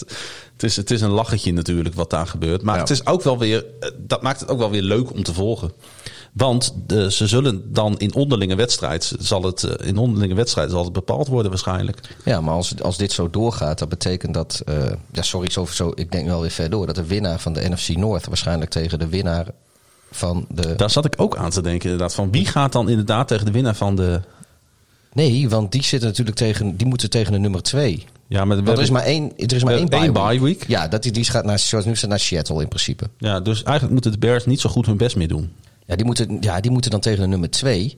[0.53, 2.61] Het is, het is een lachetje natuurlijk wat daar gebeurt.
[2.61, 2.81] Maar Ja.
[2.81, 3.65] het is ook wel weer.
[3.97, 5.71] Dat maakt het ook wel weer leuk om te volgen.
[6.33, 9.13] Want de, ze zullen dan in onderlinge wedstrijd.
[9.19, 11.99] Zal het, eh, in onderlinge wedstrijd zal het bepaald worden waarschijnlijk.
[12.25, 14.61] Ja, maar als, als dit zo doorgaat, dat betekent dat...
[14.65, 16.85] eh, ja, sorry, zo, zo, ik denk wel weer ver door.
[16.85, 19.47] Dat de winnaar van de NFC North waarschijnlijk tegen de winnaar
[20.11, 20.75] van de...
[20.75, 22.13] Daar zat ik ook aan te denken inderdaad.
[22.15, 24.21] Van wie gaat dan inderdaad tegen de winnaar van de.
[25.13, 26.77] Nee, want die zitten natuurlijk tegen...
[26.77, 28.05] Die moeten tegen de nummer twee.
[28.27, 30.13] Ja, maar er is maar één, er is maar één bye week.
[30.13, 30.67] bye week.
[30.67, 33.09] Ja, dat die, die gaat naar, zoals nu staat naar Seattle in principe.
[33.17, 35.51] ja, dus eigenlijk moeten de Bears niet zo goed hun best meer doen.
[35.85, 37.97] Ja, die moeten, ja, die moeten dan tegen de nummer twee.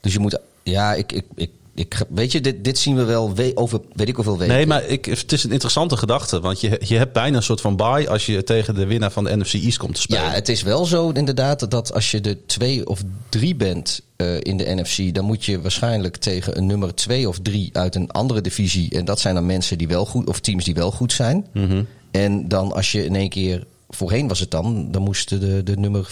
[0.00, 0.38] Dus je moet...
[0.62, 1.12] Ja, ik...
[1.12, 4.38] ik, ik ik, weet je, dit, dit zien we wel we- over weet ik hoeveel
[4.38, 4.54] weken.
[4.54, 6.40] Nee, maar ik, het is een interessante gedachte.
[6.40, 9.24] Want je, je hebt bijna een soort van bye als je tegen de winnaar van
[9.24, 10.22] de NFC East komt te spelen.
[10.22, 14.36] Ja, het is wel zo inderdaad dat als je de twee of drie bent eh,
[14.40, 18.10] in de NFC, dan moet je waarschijnlijk tegen een nummer twee of drie uit een
[18.10, 18.90] andere divisie.
[18.90, 21.46] En dat zijn dan mensen die wel goed, of teams die wel goed zijn.
[21.52, 21.82] Mhm.
[22.10, 25.76] En dan als je in één keer, voorheen was het dan, dan moesten de, de
[25.76, 26.10] nummer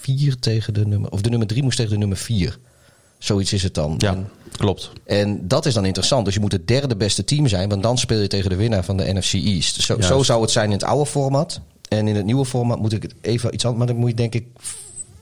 [0.00, 2.58] vier tegen de nummer, of de nummer drie moest tegen de nummer vier.
[3.22, 3.94] Zoiets is het dan.
[3.98, 4.90] Ja, En, klopt.
[5.04, 6.24] en dat is dan interessant.
[6.24, 8.84] Dus je moet het derde beste team zijn, want dan speel je tegen de winnaar
[8.84, 9.80] van de NFC East.
[9.80, 11.60] Zo, zo zou het zijn in het oude format.
[11.88, 14.16] En in het nieuwe format moet ik het even iets anders, maar dan moet je
[14.16, 14.46] denk ik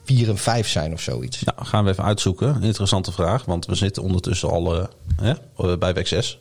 [0.03, 1.43] vier en vijf zijn of zoiets.
[1.43, 2.61] Nou, gaan we even uitzoeken.
[2.61, 4.85] Interessante vraag, want we zitten ondertussen al eh,
[5.21, 6.39] hè, eh, bij week 6.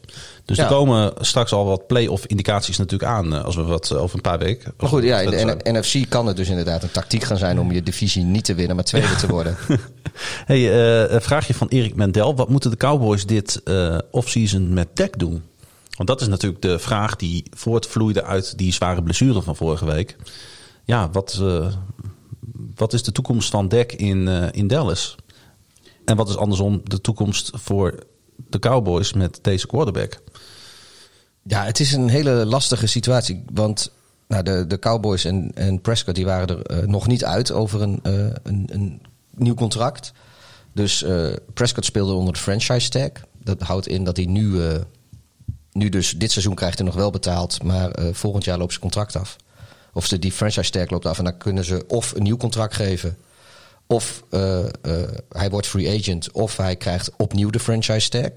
[0.50, 0.64] Dus Ja.
[0.64, 4.16] er komen straks al wat play-off indicaties natuurlijk aan eh, als we wat eh, over
[4.16, 4.72] een paar weken.
[4.76, 7.72] Maar goed, ja, in de NFC kan het dus inderdaad een tactiek gaan zijn om
[7.72, 9.56] je divisie niet te winnen, maar tweede te worden.
[10.44, 10.72] Hey,
[11.10, 12.34] een vraagje van Erik Mendel.
[12.34, 15.42] Wat moeten de Cowboys dit eh offseason met Dak doen?
[15.96, 20.16] Want dat is natuurlijk de vraag die voortvloeide uit die zware blessure van vorige week.
[20.84, 21.42] Ja, wat,
[22.74, 25.16] wat is de toekomst van Dak in, in Dallas?
[26.04, 27.94] En wat is andersom de toekomst voor
[28.48, 30.20] de Cowboys met deze quarterback?
[31.42, 33.44] Ja, het is een hele lastige situatie.
[33.52, 33.92] Want
[34.30, 37.82] nou, de, de Cowboys en, en Prescott die waren er eh, nog niet uit over
[37.82, 39.02] een, eh, een, een
[39.36, 40.12] nieuw contract.
[40.72, 43.10] Dus eh, Prescott speelde onder de franchise tag.
[43.42, 44.60] Dat houdt in dat hij nu,
[45.72, 47.62] nu dus dit seizoen krijgt hij nog wel betaald.
[47.62, 49.36] Maar volgend jaar loopt zijn contract af.
[49.92, 51.18] Of de, die franchise tag loopt af.
[51.18, 53.16] En dan kunnen ze of een nieuw contract geven.
[53.86, 54.22] Of
[55.28, 56.30] hij wordt free agent.
[56.30, 58.30] Of hij krijgt opnieuw de franchise tag.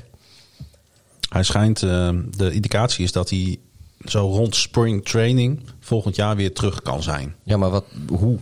[1.34, 3.60] Hij schijnt, eh, de indicatie is dat hij
[4.06, 7.36] zo rond spring training volgend jaar weer terug kan zijn.
[7.44, 8.40] Ja, maar wat, hoe?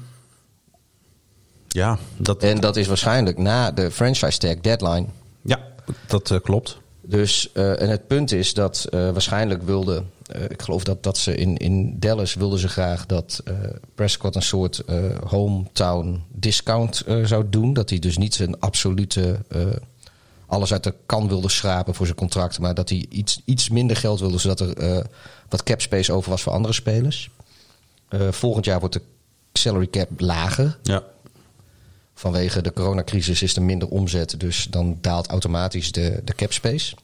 [1.67, 5.05] Ja, dat, En dat is waarschijnlijk na de franchise tag deadline.
[5.41, 5.59] ja,
[6.07, 6.77] dat eh, klopt.
[7.01, 10.03] Dus, eh, en het punt is dat waarschijnlijk wilde,
[10.47, 13.43] ik geloof dat, dat ze in, in Dallas wilden ze graag dat
[13.95, 14.83] Prescott een soort
[15.27, 17.73] hometown discount zou doen.
[17.73, 19.39] Dat hij dus niet zijn absolute
[20.51, 23.97] alles uit de kan wilde schrapen voor zijn contract, maar dat hij iets, iets minder
[23.97, 25.03] geld wilde, zodat er eh,
[25.49, 27.29] wat cap space over was voor andere spelers.
[28.09, 29.01] Eh, volgend jaar wordt de
[29.53, 30.77] salary cap lager.
[30.83, 31.03] Ja.
[32.13, 36.95] Vanwege de coronacrisis is er minder omzet, dus dan daalt automatisch de, de cap space.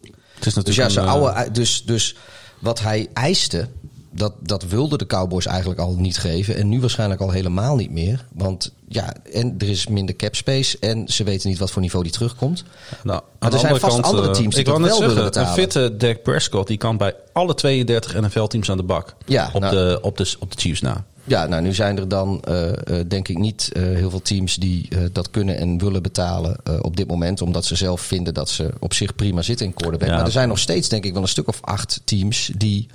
[0.00, 2.16] Het is Dus natuurlijk ja, zijn eh, oude, dus, dus
[2.58, 3.68] wat hij eiste,
[4.16, 6.56] dat, dat wilden de Cowboys eigenlijk al niet geven.
[6.56, 8.24] En nu waarschijnlijk al helemaal niet meer.
[8.32, 12.04] Want ja, en er is minder cap space en ze weten niet wat voor niveau
[12.04, 12.64] die terugkomt.
[13.02, 15.18] Nou, Maar er zijn andere vast andere eh, teams die ik dat wel willen zeggen,
[15.18, 15.52] Een betalen.
[15.52, 19.14] fitte Dak Prescott die kan bij alle 32 NFL-teams aan de bak.
[19.26, 21.04] Ja, op, nou- de, op, de, op de Chiefs na.
[21.24, 24.56] Ja, nou nu zijn er dan eh, eh, denk ik niet eh, heel veel teams
[24.56, 27.40] die eh, dat kunnen en willen betalen eh, op dit moment.
[27.42, 30.08] Omdat ze zelf vinden dat ze op zich prima zitten in quarterback.
[30.08, 30.14] Ja.
[30.16, 32.86] Maar er zijn nog steeds denk ik wel een stuk of acht teams die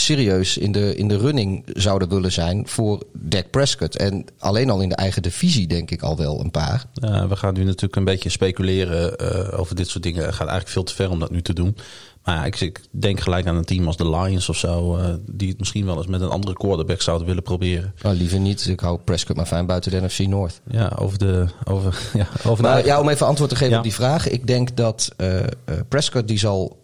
[0.00, 3.96] serieus in de, in de running zouden willen zijn voor Dak Prescott.
[3.96, 6.84] En alleen al in de eigen divisie denk ik al wel een paar.
[7.28, 10.20] We gaan nu natuurlijk een beetje speculeren eh, over dit soort dingen.
[10.24, 11.76] Het gaat eigenlijk veel te ver om dat nu te doen.
[12.24, 14.96] Maar ja, ik, ik denk gelijk aan een team als de Lions of zo.
[14.96, 17.92] eh, die het misschien wel eens met een andere quarterback zouden willen proberen.
[18.02, 18.66] Nou, liever niet.
[18.66, 20.60] Ik hou Prescott maar fijn buiten de NFC North.
[20.70, 21.46] Ja, over de.
[21.64, 23.76] Over, ja, over de ja, om even antwoord te geven Ja.
[23.78, 24.28] op die vraag.
[24.28, 25.40] Ik denk dat eh,
[25.88, 26.78] Prescott die zal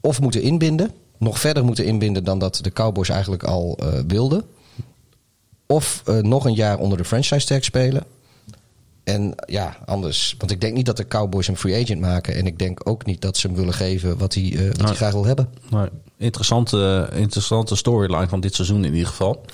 [0.00, 0.90] of moeten inbinden.
[1.24, 4.44] Nog verder moeten inbinden dan dat de Cowboys eigenlijk al eh, wilden.
[5.66, 8.04] Of eh, nog een jaar onder de franchise tag spelen.
[9.04, 10.34] En ja, anders.
[10.38, 12.34] Want ik denk niet dat de Cowboys een free agent maken.
[12.34, 14.94] En ik denk ook niet dat ze hem willen geven wat hij, eh, wat hij
[14.94, 15.48] graag wil hebben.
[15.70, 19.44] Nou, interessante, interessante storyline van dit seizoen in ieder geval.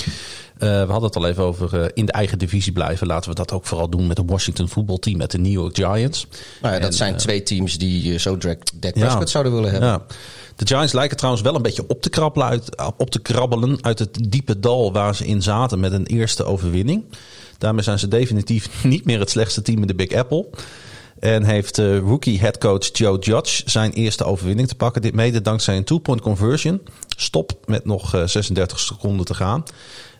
[0.58, 3.06] We hadden het al even over in de eigen divisie blijven.
[3.06, 6.26] Laten we dat ook vooral doen met de Washington voetbalteam, met de New York Giants.
[6.62, 9.88] Nou ja, dat En, zijn twee teams die zo Dak Dak Prescott zouden willen hebben.
[9.88, 10.02] Ja.
[10.60, 13.98] De Giants lijken trouwens wel een beetje op te, krabbelen uit, op te krabbelen uit
[13.98, 17.04] het diepe dal waar ze in zaten met een eerste overwinning.
[17.58, 20.46] Daarmee zijn ze definitief niet meer het slechtste team in de Big Apple.
[21.18, 25.02] En heeft uh, rookie headcoach Joe Judge zijn eerste overwinning te pakken.
[25.02, 26.80] Dit mede dankzij een two-point conversion.
[27.16, 29.62] Stop met nog uh, 36 seconden te gaan.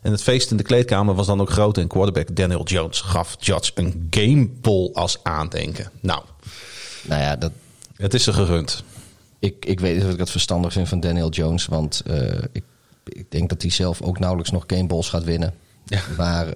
[0.03, 1.79] En het feest in de kleedkamer was dan ook groot.
[1.79, 5.91] En quarterback Daniel Jones gaf Judge een gameball als aandenken.
[6.01, 6.23] Nou,
[7.03, 7.53] nou ja, dat...
[7.97, 8.85] het is er gegund.
[9.41, 11.67] Ik, ik weet niet of ik het verstandig vind van Daniel Jones.
[11.67, 12.17] Want uh,
[12.53, 12.65] ik,
[13.05, 15.55] ik denk dat hij zelf ook nauwelijks nog gameballs gaat winnen.
[15.85, 16.01] Ja.
[16.17, 16.53] Maar uh,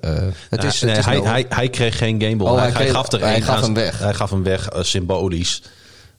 [0.51, 2.53] het ja, is, nee, het is hij, wel- hij, hij kreeg geen gameball.
[2.53, 3.99] Oh, hij, hij hij gaf er hij gaf aan- hem weg.
[3.99, 5.62] Hij gaf hem weg, eh, symbolisch.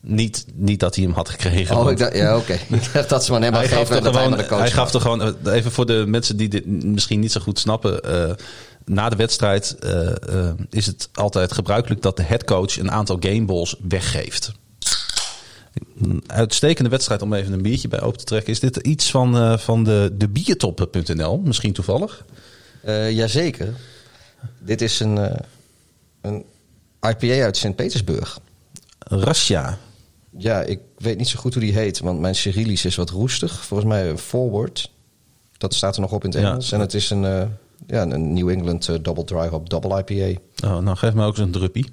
[0.02, 1.76] Niet, niet dat hij hem had gekregen.
[1.76, 2.58] Oh, want- ik dacht, ja, oké.
[3.08, 5.02] Dat ze maar hem hij geven gaf, er dat hij gewoon, coach hij gaf er
[5.02, 8.02] gewoon, eh, even voor de mensen die dit misschien niet zo goed snappen.
[8.04, 8.32] eh,
[8.86, 13.76] na de wedstrijd eh, eh, is het altijd gebruikelijk dat de headcoach een aantal gameballs
[13.88, 14.52] weggeeft.
[16.02, 18.52] Een uitstekende wedstrijd om even een biertje bij open te trekken.
[18.52, 21.38] Is dit iets van, eh, van de, de biertop.nl?
[21.38, 22.26] Misschien toevallig?
[22.82, 23.74] Eh, jazeker.
[24.60, 25.40] Dit is een, eh,
[26.22, 26.44] een
[27.02, 28.40] IPA uit Sint-Petersburg.
[29.00, 29.78] Rasja.
[30.38, 33.66] Ja, ik weet niet zo goed hoe die heet, want mijn Cyrillisch is wat roestig.
[33.66, 34.92] Volgens mij een forward.
[35.58, 36.50] Dat staat er nog op in het Ja.
[36.50, 36.72] Engels.
[36.72, 37.22] En het is een,
[37.88, 40.40] ja, een New England Double Dry Hop Double IPA.
[40.68, 41.86] Oh, nou, geef me ook eens een druppie.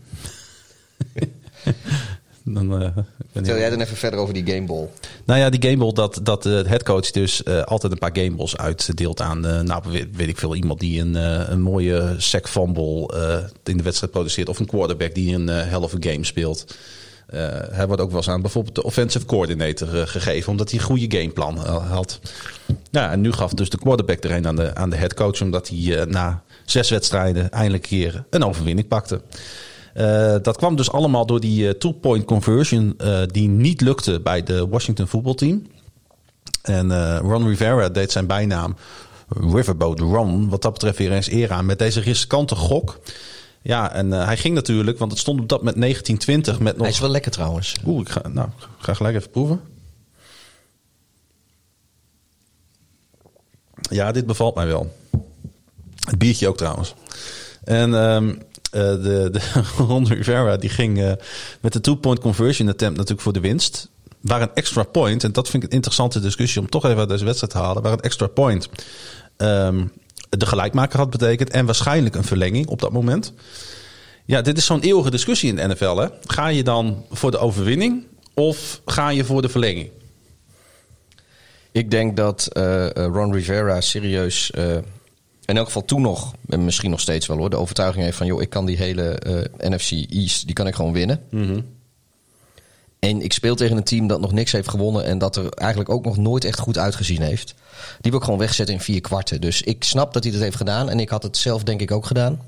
[2.44, 2.88] dan, eh,
[3.32, 4.88] Vertel heel- jij dan even verder over die Gameball.
[5.24, 9.20] Nou ja, die gameball, dat, dat de headcoach dus eh, altijd een paar gameballs uitdeelt
[9.20, 13.06] aan, eh, nou weet, weet ik veel, iemand die een, eh, een mooie sack fumble
[13.08, 14.48] eh, in de wedstrijd produceert.
[14.48, 16.76] Of een quarterback die een eh a game speelt.
[17.26, 20.78] Eh, hij wordt ook wel eens aan bijvoorbeeld de offensive coordinator eh, gegeven, omdat hij
[20.80, 22.20] een goede gameplan eh, had.
[22.90, 25.68] Ja, en nu gaf dus de quarterback er een aan de, aan de headcoach, omdat
[25.68, 29.20] hij eh, na zes wedstrijden eindelijk een keer een overwinning pakte.
[29.92, 34.42] Eh, dat kwam dus allemaal door die eh, two-point conversion eh, die niet lukte bij
[34.42, 35.66] de Washington voetbalteam.
[36.62, 38.76] En Ron Rivera deed zijn bijnaam
[39.28, 43.00] Riverboat Ron, wat dat betreft weer eens eer aan met deze riskante gok.
[43.62, 46.82] Ja, en hij ging natuurlijk, want het stond op dat met 1920 met nog...
[46.82, 47.76] Hij is wel lekker trouwens.
[47.86, 49.60] Oeh, ik ga, nou, ga gelijk even proeven.
[53.90, 54.96] Ja, dit bevalt mij wel.
[56.00, 56.94] Het biertje ook trouwens.
[57.64, 58.34] En ehm, eh,
[58.80, 59.40] de, de
[59.86, 61.12] Ron Rivera die ging eh,
[61.60, 63.88] met de two-point conversion attempt natuurlijk voor de winst.
[64.20, 67.08] Waar een extra point, en dat vind ik een interessante discussie om toch even uit
[67.08, 67.82] deze wedstrijd te halen.
[67.82, 68.68] Waar een extra point
[69.36, 69.84] ehm,
[70.28, 71.50] de gelijkmaker had betekend.
[71.50, 73.32] En waarschijnlijk een verlenging op dat moment.
[74.24, 75.96] Ja, dit is zo'n eeuwige discussie in de NFL.
[75.96, 76.06] Hè?
[76.26, 79.90] Ga je dan voor de overwinning of ga je voor de verlenging?
[81.72, 84.76] Ik denk dat eh, eh, Ron Rivera serieus, eh,
[85.52, 88.26] in elk geval toen nog, en misschien nog steeds wel hoor, de overtuiging heeft van,
[88.26, 91.20] joh, ik kan die hele eh, NFC East, die kan ik gewoon winnen.
[92.98, 95.90] En ik speel tegen een team dat nog niks heeft gewonnen en dat er eigenlijk
[95.90, 97.54] ook nog nooit echt goed uitgezien heeft.
[98.00, 99.40] Die wil ik gewoon wegzetten in vier kwarten.
[99.40, 101.90] Dus ik snap dat hij dat heeft gedaan en ik had het zelf denk ik
[101.90, 102.40] ook gedaan.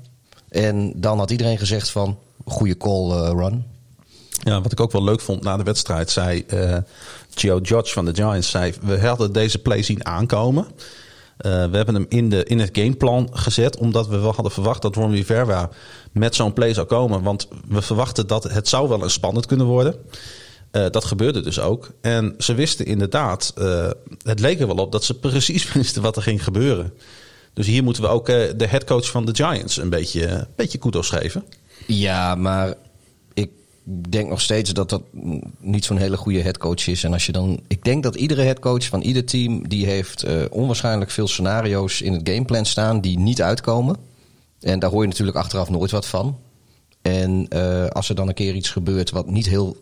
[0.49, 3.63] En dan had iedereen gezegd van, goede call eh, Ron.
[4.43, 6.77] Ja, wat ik ook wel leuk vond na de wedstrijd, zei eh
[7.33, 10.67] Joe Judge van de Giants, zei, we hadden deze play zien aankomen.
[11.37, 14.81] Eh, we hebben hem in, de, in het gameplan gezet, omdat we wel hadden verwacht
[14.81, 15.69] dat Ron Rivera
[16.11, 17.23] met zo'n play zou komen.
[17.23, 19.95] Want we verwachten dat het zou wel een spannend kunnen worden.
[20.75, 21.91] Eh, dat gebeurde dus ook.
[22.01, 23.89] En ze wisten inderdaad, eh,
[24.23, 26.93] het leek er wel op dat ze precies wisten wat er ging gebeuren.
[27.53, 30.77] Dus hier moeten we ook eh, de headcoach van de Giants een beetje, een beetje
[30.77, 31.43] kudos geven.
[31.87, 32.73] Ja, maar
[33.87, 35.01] denk nog steeds dat dat
[35.59, 37.03] niet zo'n hele goede headcoach is.
[37.03, 40.41] En als je dan, ik denk dat iedere headcoach van ieder team die heeft eh,
[40.49, 43.97] onwaarschijnlijk veel scenario's in het gameplan staan die niet uitkomen.
[44.59, 46.37] En daar hoor je natuurlijk achteraf nooit wat van.
[47.01, 49.77] En eh, als er dan een keer iets gebeurt wat niet heel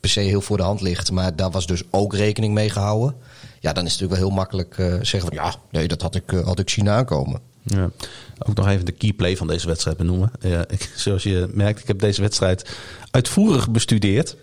[0.00, 3.14] per se heel voor de hand ligt, maar daar was dus ook rekening mee gehouden.
[3.60, 6.14] Ja, dan is het natuurlijk wel heel makkelijk eh, zeggen van ja, nee, dat had
[6.14, 7.40] ik, had ik zien aankomen.
[7.74, 7.90] Ja.
[8.48, 10.30] Ook nog even de key play van deze wedstrijd benoemen.
[10.40, 12.70] Ja, ik, zoals je merkt, ik heb deze wedstrijd
[13.10, 14.36] uitvoerig bestudeerd.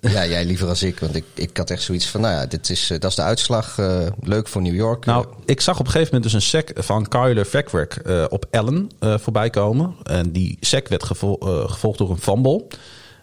[0.00, 0.98] Ja, jij liever als ik.
[1.00, 3.22] Want ik, ik had echt zoiets van, nou ja, dit is, eh, dat is de
[3.22, 3.78] uitslag.
[3.78, 5.04] eh, leuk voor New York.
[5.04, 8.44] Nou, ik zag op een gegeven moment dus een sack van Kyler Fackrek eh op
[8.50, 9.94] Allen voorbij komen.
[10.02, 12.66] En die sack werd gevol- gevolgd door een fumble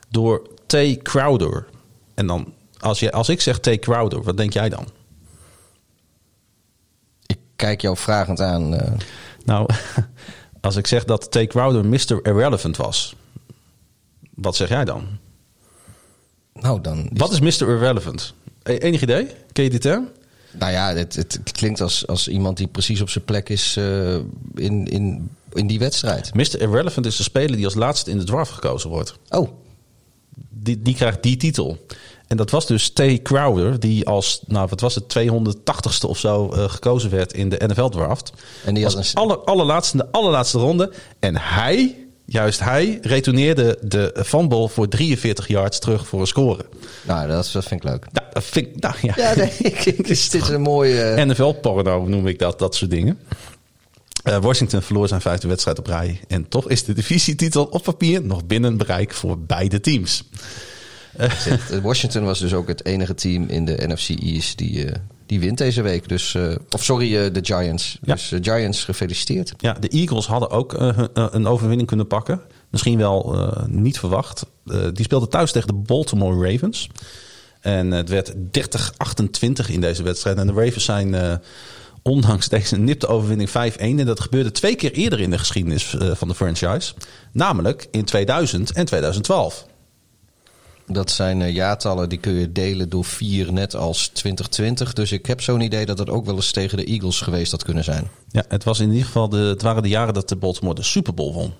[0.09, 0.75] door T.
[1.01, 1.65] Crowder.
[2.13, 3.79] En dan, als, je, als ik zeg T.
[3.79, 4.87] Crowder, wat denk jij dan?
[7.55, 8.75] Kijk jou vragend aan.
[8.75, 8.91] eh.
[9.45, 9.69] Nou,
[10.61, 11.47] als ik zeg dat T.
[11.47, 12.25] Crowder Mr.
[12.25, 13.15] Irrelevant was,
[14.35, 15.07] wat zeg jij dan?
[16.53, 17.09] nou, dan...
[17.13, 17.67] Wat is Mr.
[17.69, 18.33] Irrelevant?
[18.63, 19.27] E- Enig idee?
[19.51, 20.09] Ken je die term?
[20.51, 24.13] Nou ja, het, het klinkt als, als iemand die precies op zijn plek is eh,
[24.55, 26.33] in, in, in die wedstrijd.
[26.33, 26.61] Mr.
[26.61, 29.17] Irrelevant is de speler die als laatste in de draft gekozen wordt.
[29.29, 29.49] Oh,
[30.49, 31.85] Die, die krijgt die titel.
[32.27, 33.21] En dat was dus T.
[33.21, 37.61] Crowder, die als, nou wat was het, 280ste of zo eh, gekozen werd in de
[37.67, 38.31] NFL-draft.
[38.65, 40.91] En die als een- aller, allerlaatste, de allerlaatste ronde.
[41.19, 46.65] En hij Juist hij retourneerde de vanbal voor 43 yards terug voor een score.
[47.03, 48.05] Nou, dat, dat vind ik leuk.
[48.11, 48.79] Nou, dat vind ik...
[48.81, 49.13] Nou, ja.
[49.17, 51.25] Ja, nee, ik, ik, dit is een mooie...
[51.25, 53.19] NFL-porno noem ik dat, dat soort dingen.
[54.23, 56.19] Uh, Washington verloor zijn vijfde wedstrijd op rij.
[56.27, 60.23] En toch is de divisietitel op papier nog binnen bereik voor beide teams.
[61.81, 64.91] Washington was dus ook het enige team in de NFC East die, uh,
[65.25, 66.09] die wint deze week.
[66.09, 67.99] Dus, uh, of sorry, de Giants.
[68.01, 68.13] Ja.
[68.13, 69.53] Dus Giants gefeliciteerd.
[69.57, 70.73] Ja, de Eagles hadden ook
[71.13, 72.41] een overwinning kunnen pakken.
[72.69, 74.45] Misschien wel niet verwacht.
[74.93, 76.89] die speelden thuis tegen de Baltimore Ravens.
[77.61, 80.37] En het werd 30-28 in deze wedstrijd.
[80.37, 81.39] En de Ravens zijn
[82.01, 83.53] ondanks deze nipte overwinning 5-1.
[83.77, 86.93] En dat gebeurde twee keer eerder in de geschiedenis uh, van de franchise.
[87.31, 89.65] Namelijk in 2000 en 2012.
[90.87, 94.93] Dat zijn uh, jaartallen die kun je delen door vier, net als 2020.
[94.93, 97.63] Dus ik heb zo'n idee dat het ook wel eens tegen de Eagles geweest had
[97.63, 98.09] kunnen zijn.
[98.31, 100.83] Ja, het, was in ieder geval de, het waren de jaren dat de Baltimore de
[100.83, 101.53] Super Bowl won.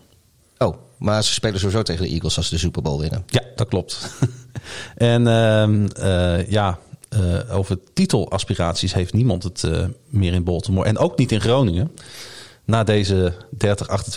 [0.58, 3.24] Oh, maar ze spelen sowieso tegen de Eagles als ze de Super Bowl winnen.
[3.28, 4.10] Ja, dat klopt.
[4.96, 6.80] en uh, ja,
[7.20, 9.64] uh, over titelaspiraties heeft niemand het
[10.10, 10.88] meer in Baltimore.
[10.88, 11.92] En ook niet in Groningen.
[12.66, 13.34] Na deze
[13.66, 13.68] 30-28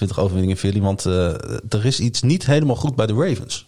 [0.08, 0.80] overwinning in Philly.
[0.80, 1.28] Want uh,
[1.68, 3.66] er is iets niet helemaal goed bij de Ravens.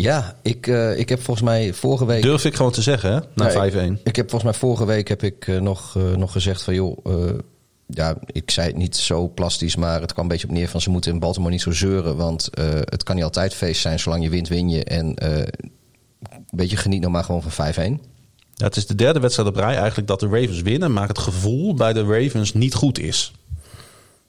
[0.00, 2.22] Ja, ik, ik heb volgens mij vorige week...
[2.22, 3.20] Durf ik gewoon te zeggen, hè?
[3.34, 4.02] Na ja, 5-1.
[4.02, 6.74] Ik, heb volgens mij vorige week heb ik nog, nog gezegd van...
[6.74, 6.98] joh,
[7.86, 10.80] ja, ik zei het niet zo plastisch, maar het kwam een beetje op neer van...
[10.80, 12.48] ze moeten in Baltimore niet zo zeuren, want
[12.84, 13.98] het kan niet altijd feest zijn.
[13.98, 14.84] Zolang je wint, win je.
[14.84, 15.14] En
[16.50, 17.76] beetje geniet nog maar gewoon van 5-1.
[18.54, 21.18] Ja, het is de derde wedstrijd op rij eigenlijk dat de Ravens winnen, maar het
[21.18, 23.32] gevoel bij de Ravens niet goed is.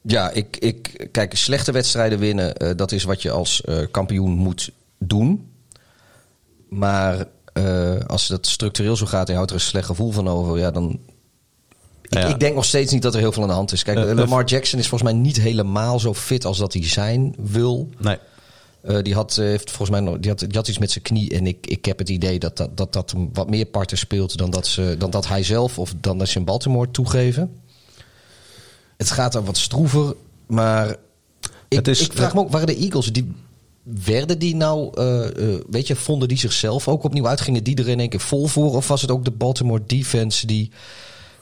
[0.02, 4.32] Ja, ik, ik kijk, slechte wedstrijden winnen, uh, dat is wat je als uh, kampioen
[4.32, 5.48] moet doen.
[6.70, 10.28] Maar uh, als dat structureel zo gaat en je houdt er een slecht gevoel van
[10.28, 11.00] over, ja, dan.
[12.02, 12.26] Ik, ja.
[12.26, 13.84] ik denk nog steeds niet dat er heel veel aan de hand is.
[13.84, 17.90] Kijk, Lamar Jackson is volgens mij niet helemaal zo fit als dat hij zijn wil.
[17.98, 18.18] Nee.
[18.84, 21.30] Uh, die had, heeft volgens mij nog, die had, die had iets met zijn knie.
[21.30, 24.50] En ik, ik heb het idee dat dat, dat, dat wat meer parten speelt dan
[24.50, 27.62] dat, ze, dan dat hij zelf of dan dat ze in Baltimore toegeven.
[28.98, 30.16] Het gaat dan wat stroever,
[30.48, 30.96] maar
[31.68, 33.32] ik, is, ik vraag me ook, waren de Eagles, die,
[34.04, 37.42] werden die nou, uh, weet je, vonden die zichzelf ook opnieuw uit?
[37.42, 38.76] Gingen die er in één keer vol voor?
[38.76, 40.72] Of was het ook de Baltimore defense die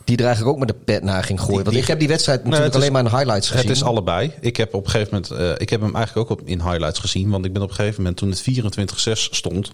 [0.08, 1.56] die er eigenlijk ook met de pet naar ging gooien.
[1.56, 3.68] Want die, ik heb die wedstrijd natuurlijk alleen maar in highlights gezien.
[3.68, 4.34] Het is allebei.
[4.42, 7.00] Ik heb op een gegeven moment, uh, ik heb hem eigenlijk ook op, in highlights
[7.00, 7.30] gezien.
[7.30, 9.72] Want ik ben op een gegeven moment, toen het 24-6 stond,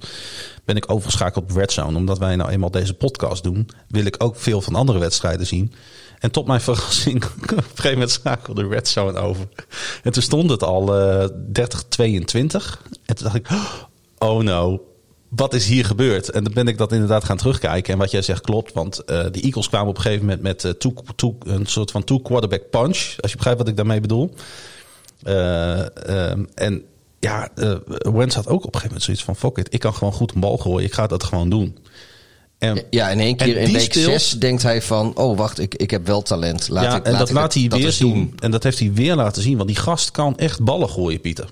[0.65, 1.97] ben ik overgeschakeld op Red Zone.
[1.97, 5.73] Omdat wij nou eenmaal deze podcast doen, wil ik ook veel van andere wedstrijden zien.
[6.23, 9.47] En tot mijn verrassing, op een gegeven moment schakelde Red Zone over.
[10.03, 11.31] En toen stond het al uh, 30-22.
[13.05, 13.47] En toen dacht ik,
[14.17, 14.81] oh no,
[15.29, 16.29] wat is hier gebeurd?
[16.29, 17.93] En dan ben ik dat inderdaad gaan terugkijken.
[17.93, 20.79] En wat jij zegt klopt, want uh, de Eagles kwamen op een gegeven moment met
[21.15, 23.15] two, een soort van two-quarterback punch.
[23.19, 24.33] Als je begrijpt wat ik daarmee bedoel.
[25.23, 25.79] Uh,
[26.59, 26.83] en
[27.19, 27.49] ja,
[28.01, 29.35] Wentz had ook op een gegeven moment zoiets van...
[29.35, 30.85] fuck it, ik kan gewoon goed een bal gooien.
[30.85, 31.77] Ik ga dat gewoon doen.
[32.63, 35.15] En, ja, in één keer in week 6 denkt hij van...
[35.15, 36.69] oh, wacht, ik, ik heb wel talent.
[36.69, 38.13] Laat ja, ik, en laat dat ik laat hij dat weer zien.
[38.13, 38.33] doen.
[38.39, 39.57] En dat heeft hij weer laten zien.
[39.57, 41.49] Want die gast kan echt ballen gooien, Pieter.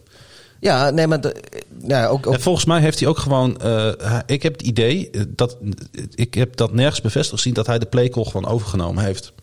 [0.60, 1.36] Ja, nee, maar de,
[1.88, 3.60] ja, ook, ook En volgens mij heeft hij ook gewoon.
[3.64, 5.58] Uh, ik heb het idee dat.
[6.16, 9.34] Ik heb dat nergens bevestigd gezien dat hij de playcall gewoon overgenomen heeft.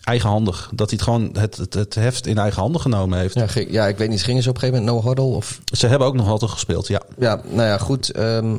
[0.00, 0.70] Eigenhandig.
[0.74, 3.34] Dat hij het gewoon het, het, het heft in eigen handen genomen heeft.
[3.34, 5.36] ja, ja, ik weet niet, gingen ze op een gegeven moment no huddle?
[5.36, 7.02] Of, Ze hebben ook nog altijd gespeeld, ja.
[7.18, 8.10] ja, nou ja, goed.
[8.10, 8.56] ehm,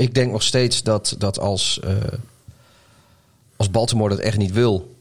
[0.00, 1.92] ik denk nog steeds dat, dat als, eh,
[3.56, 4.94] als Baltimore dat echt niet wil,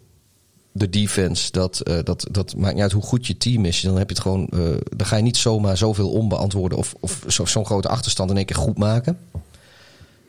[0.71, 3.81] de defense, dat, eh, dat, dat maakt niet uit hoe goed je team is.
[3.81, 4.59] Dan heb je het gewoon, eh,
[4.95, 8.45] dan ga je niet zomaar zoveel onbeantwoorden of, of zo- zo'n grote achterstand in één
[8.45, 9.17] keer goed maken.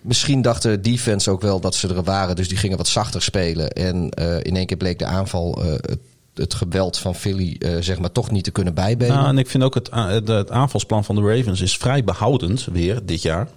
[0.01, 3.23] Misschien dacht de defense ook wel dat ze er waren, dus die gingen wat zachter
[3.23, 3.71] spelen.
[3.71, 4.09] En
[4.43, 5.99] in één keer bleek de aanval, het,
[6.35, 9.15] het geweld van Philly, zeg maar, toch niet te kunnen bijbenen.
[9.17, 9.91] Nou, en ik vind ook het,
[10.29, 13.49] het aanvalsplan van de Ravens is vrij behoudend weer dit jaar.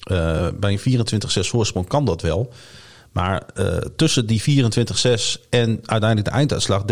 [0.00, 1.04] Eh, bij een
[1.44, 2.52] 24-6 voorsprong kan dat wel.
[3.12, 6.86] Maar eh, tussen die 24-6 en uiteindelijk de einduitslag 30-28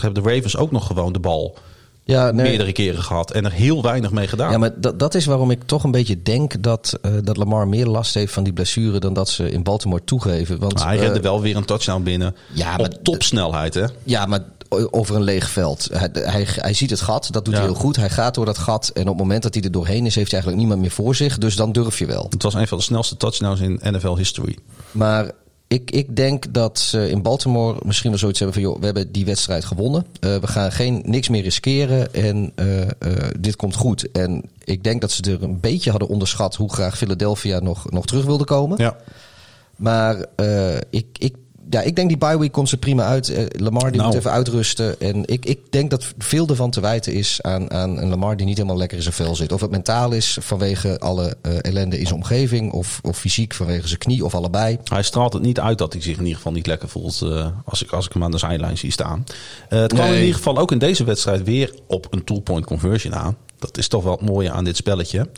[0.00, 1.58] hebben de Ravens ook nog gewoon de bal
[2.04, 2.48] ja, nee.
[2.48, 3.30] meerdere keren gehad.
[3.30, 4.50] En er heel weinig mee gedaan.
[4.50, 7.68] Ja, maar dat, dat is waarom ik toch een beetje denk dat, eh, dat Lamar
[7.68, 10.58] meer last heeft van die blessure dan dat ze in Baltimore toegeven.
[10.58, 12.36] Want, Maar hij redde wel weer een touchdown binnen.
[12.52, 13.84] ja, op maar- topsnelheid, hè?
[14.02, 15.88] Ja, maar over een leeg veld.
[15.92, 17.60] Hij, hij, hij ziet het gat, dat doet Ja.
[17.60, 17.96] hij heel goed.
[17.96, 20.30] Hij gaat door dat gat en op het moment dat hij er doorheen is, heeft
[20.30, 21.38] hij eigenlijk niemand meer voor zich.
[21.38, 22.26] Dus dan durf je wel.
[22.30, 24.56] Het was een van de snelste touchdowns in NFL history.
[24.90, 25.30] Maar
[25.68, 28.70] ik, ik denk dat ze in Baltimore misschien wel zoiets hebben van...
[28.70, 30.06] joh, we hebben die wedstrijd gewonnen.
[30.20, 32.88] Eh, we gaan geen, niks meer riskeren en eh, eh,
[33.38, 34.10] dit komt goed.
[34.10, 36.54] En ik denk dat ze er een beetje hadden onderschat...
[36.54, 38.78] hoe graag Philadelphia nog, nog terug wilde komen.
[38.78, 38.96] Ja.
[39.76, 40.26] Maar
[40.90, 41.34] ik, ik
[41.70, 43.28] ja, ik denk die bye week komt ze prima uit.
[43.28, 44.06] Eh, Lamar die Nou.
[44.06, 45.00] moet even uitrusten.
[45.00, 48.46] En ik, ik denk dat veel ervan te wijten is aan, aan een Lamar die
[48.46, 49.52] niet helemaal lekker in zijn vel zit.
[49.52, 52.72] Of het mentaal is vanwege alle eh, ellende in zijn omgeving.
[52.72, 54.78] Of, of fysiek vanwege zijn knie of allebei.
[54.84, 57.46] Hij straalt het niet uit dat hij zich in ieder geval niet lekker voelt eh,
[57.64, 59.24] als, ik, als ik hem aan de zijlijn zie staan.
[59.68, 60.14] Het kwam Nee.
[60.14, 63.36] in ieder geval ook in deze wedstrijd weer op een two-point conversion aan.
[63.58, 65.28] Dat is toch wel het mooie aan dit spelletje.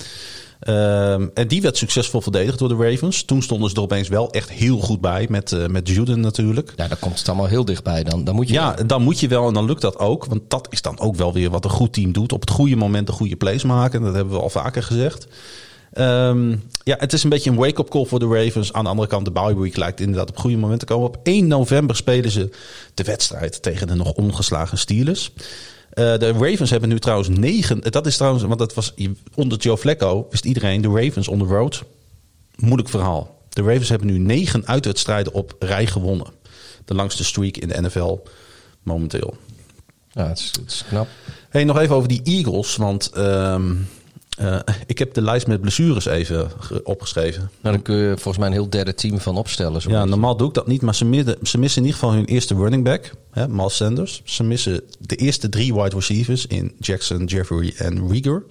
[0.61, 3.23] Ehm, en die werd succesvol verdedigd door de Ravens.
[3.23, 6.73] Toen stonden ze er opeens wel echt heel goed bij met, eh, met Juden natuurlijk.
[6.77, 8.05] Ja, dan komt het allemaal heel dichtbij.
[8.05, 10.25] Dan, dan moet je Ja, dan moet je wel en dan lukt dat ook.
[10.25, 12.33] Want dat is dan ook wel weer wat een goed team doet.
[12.33, 14.03] Op het goede moment de goede plays maken.
[14.03, 15.27] Dat hebben we al vaker gezegd.
[15.93, 18.73] Ehm, ja, het is een beetje een wake-up call voor de Ravens.
[18.73, 21.07] Aan de andere kant, de bye week lijkt inderdaad op het goede moment te komen.
[21.07, 22.51] Op 1 november spelen ze
[22.95, 25.33] de wedstrijd tegen de nog ongeslagen Steelers.
[25.91, 27.80] Eh, de Ravens hebben nu trouwens negen.
[27.80, 28.95] Dat is trouwens, want dat was
[29.34, 31.82] onder Joe Flacco, wist iedereen, de Ravens on the road.
[32.57, 33.38] Moeilijk verhaal.
[33.49, 36.26] De Ravens hebben nu negen uitwedstrijden op rij gewonnen.
[36.84, 38.18] De langste streak in de NFL
[38.82, 39.36] momenteel.
[40.12, 41.09] Ja, het is, het is knap.
[41.49, 43.74] Hey, nog even over die Eagles, want ehm,
[44.41, 47.51] eh, ik heb de lijst met blessures even ge- opgeschreven.
[47.61, 49.82] Nou, dan kun je volgens mij een heel derde team van opstellen.
[49.82, 52.16] Zo Ja, normaal doe ik dat niet, maar ze, midden, ze missen in ieder geval
[52.16, 54.20] hun eerste running back, hè, Miles Sanders.
[54.24, 58.43] Ze missen de eerste drie wide receivers in Jackson, Jeffrey en Rieger.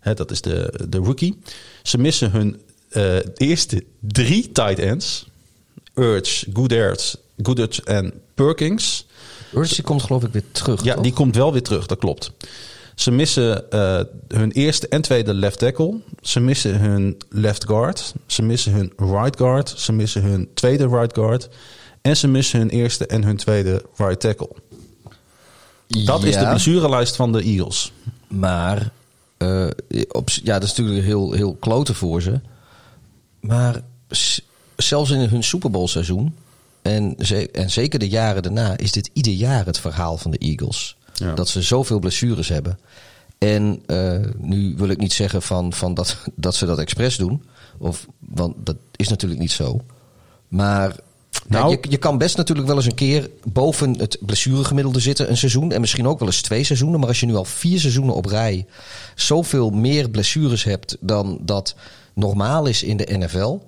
[0.00, 1.38] Hè, dat is de, de rookie.
[1.82, 5.26] Ze missen hun eh, eerste drie tight ends.
[5.94, 9.06] Urge, Goodert, Goodert en Perkins.
[9.54, 10.84] Urge komt geloof ik weer terug.
[10.84, 11.02] Ja, toch?
[11.02, 12.32] die komt wel weer terug, dat klopt.
[12.98, 16.00] Ze missen eh, hun eerste en tweede left tackle.
[16.20, 18.14] Ze missen hun left guard.
[18.26, 19.74] Ze missen hun right guard.
[19.76, 21.48] Ze missen hun tweede right guard.
[22.02, 24.50] En ze missen hun eerste en hun tweede right tackle.
[25.86, 27.92] Dat is de blessurelijst van de Eagles.
[28.28, 28.90] Maar
[29.36, 29.66] eh,
[30.08, 32.40] op, ja, dat is natuurlijk heel, heel kloten voor ze.
[33.40, 33.80] Maar
[34.76, 36.34] zelfs in hun Super Bowl seizoen
[36.82, 37.16] en,
[37.52, 40.97] en zeker de jaren daarna is dit ieder jaar het verhaal van de Eagles.
[41.18, 41.34] Ja.
[41.34, 42.78] Dat ze zoveel blessures hebben.
[43.38, 47.42] En eh, nu wil ik niet zeggen van, van dat, dat ze dat expres doen.
[47.78, 49.80] Of, want dat is natuurlijk niet zo.
[50.48, 50.96] Maar
[51.46, 55.36] Nou- je, je kan best natuurlijk wel eens een keer boven het blessuregemiddelde zitten een
[55.36, 55.72] seizoen.
[55.72, 56.98] En misschien ook wel eens twee seizoenen.
[57.00, 58.66] Maar als je nu al vier seizoenen op rij
[59.14, 61.74] zoveel meer blessures hebt dan dat
[62.14, 63.58] normaal is in de NFL.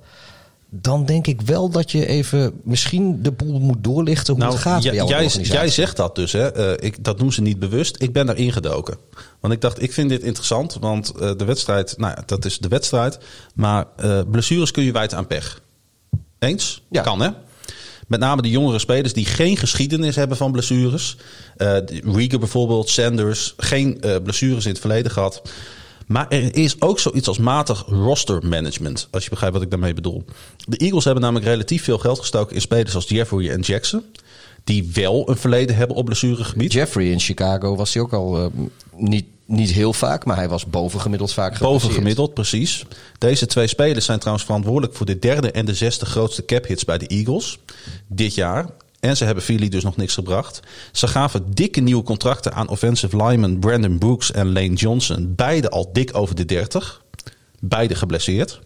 [0.72, 4.82] Dan denk ik wel dat je even misschien de boel moet doorlichten hoe het gaat
[4.82, 6.52] Nou, bij jouw jij, jij zegt dat dus, hè?
[6.52, 8.02] Eh, ik, dat doen ze niet bewust.
[8.02, 8.96] Ik ben daar ingedoken.
[9.40, 10.76] Want ik dacht, ik vind dit interessant.
[10.80, 13.18] Want eh, de wedstrijd, nou ja, dat is de wedstrijd.
[13.54, 15.60] Maar eh, blessures kun je wijten aan pech.
[16.38, 16.82] Eens?
[16.90, 17.02] Ja.
[17.02, 17.28] Kan, hè?
[18.06, 21.16] Met name de jongere spelers die geen geschiedenis hebben van blessures.
[22.04, 25.42] Rieger bijvoorbeeld, Sanders, geen blessures in het verleden gehad.
[26.10, 29.08] Maar er is ook zoiets als matig roster management.
[29.10, 30.24] Als je begrijpt wat ik daarmee bedoel.
[30.66, 34.02] De Eagles hebben namelijk relatief veel geld gestoken in spelers als Jeffrey en Jackson.
[34.64, 36.72] Die wel een verleden hebben op blessuregebied.
[36.72, 38.46] Jeffrey in Chicago was hij ook al eh,
[38.96, 41.82] niet, niet heel vaak, maar hij was bovengemiddeld vaak geblesseerd.
[41.82, 42.84] Bovengemiddeld, precies.
[43.18, 46.84] Deze twee spelers zijn trouwens verantwoordelijk voor de derde en de zesde grootste cap hits
[46.84, 47.58] bij de Eagles
[48.06, 48.66] dit jaar.
[49.00, 50.60] En ze hebben Philly dus nog niks gebracht.
[50.92, 55.34] Ze gaven dikke nieuwe contracten aan offensive lineman Brandon Brooks en Lane Johnson.
[55.34, 57.02] Beide al dik over de 30.
[57.60, 58.60] Beide geblesseerd.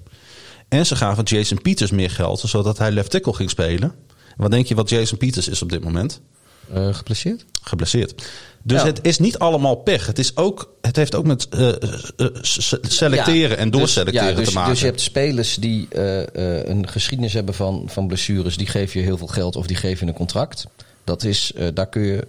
[0.68, 3.94] En ze gaven Jason Peters meer geld, zodat hij left tackle ging spelen.
[4.36, 6.20] Wat denk je wat Jason Peters is op dit moment?
[6.72, 7.44] Eh, geblesseerd?
[7.62, 8.22] geblesseerd.
[8.62, 8.86] Dus Ja.
[8.86, 10.06] het is niet allemaal pech.
[10.06, 12.26] Het, is ook, het heeft ook met eh, eh,
[12.88, 14.70] selecteren Ja, en dus- doorselecteren ja, dus, te maken.
[14.70, 15.88] Dus je hebt spelers die
[16.68, 18.56] een geschiedenis hebben van, van blessures.
[18.56, 20.66] Die geven je heel veel geld of die geven je een contract.
[21.04, 22.26] Dat is, daar kun je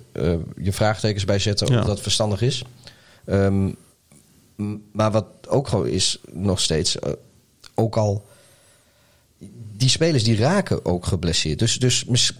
[0.61, 2.63] je vraagtekens bij zetten of dat verstandig is.
[3.25, 3.69] Ehm,
[4.91, 6.95] maar wat ook gewoon is nog steeds,
[7.75, 8.25] ook al...
[9.77, 11.59] Die spelers die raken ook geblesseerd.
[11.59, 12.33] Dus, dus mis-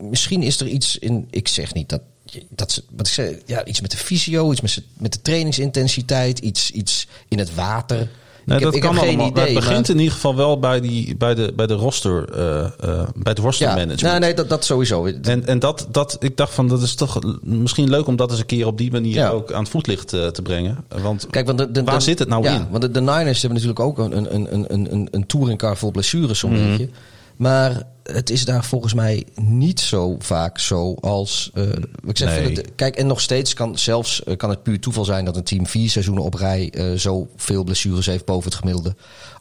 [0.00, 1.26] misschien is er iets in...
[1.30, 2.00] Ik zeg niet dat...
[2.48, 6.38] dat ze, wat ik zeg, ja, iets met de fysio, iets met, met de trainingsintensiteit,
[6.38, 8.08] iets, iets in het water.
[8.46, 9.26] Nee, ik dat kan allemaal.
[9.28, 9.44] idee.
[9.44, 12.64] het begint maar- in ieder geval wel bij, die, bij, de, bij de roster, eh,
[12.64, 12.70] eh,
[13.14, 14.02] bij het roster ja, management.
[14.02, 15.04] nee, nee, dat, dat sowieso.
[15.06, 18.40] En, en dat, dat, ik dacht van, dat is toch misschien leuk om dat eens
[18.40, 19.28] een keer op die manier Ja.
[19.28, 20.84] ook aan het voetlicht eh, te brengen.
[21.02, 22.66] Want Kijk, want de, de, waar de- zit het nou ja, in?
[22.70, 26.38] Want de, Niners hebben natuurlijk ook een, een, een, een, een, een touringcar vol blessures
[26.38, 26.68] zo'n Mhm.
[26.68, 26.88] beetje.
[27.36, 31.50] Maar het is daar volgens mij niet zo vaak zo als...
[31.54, 31.62] eh,
[32.06, 32.64] ik zeg, Nee.
[32.76, 35.24] Kijk, en nog steeds kan zelfs eh, kan het puur toeval zijn...
[35.24, 38.94] dat een team vier seizoenen op rij eh zoveel blessures heeft boven het gemiddelde.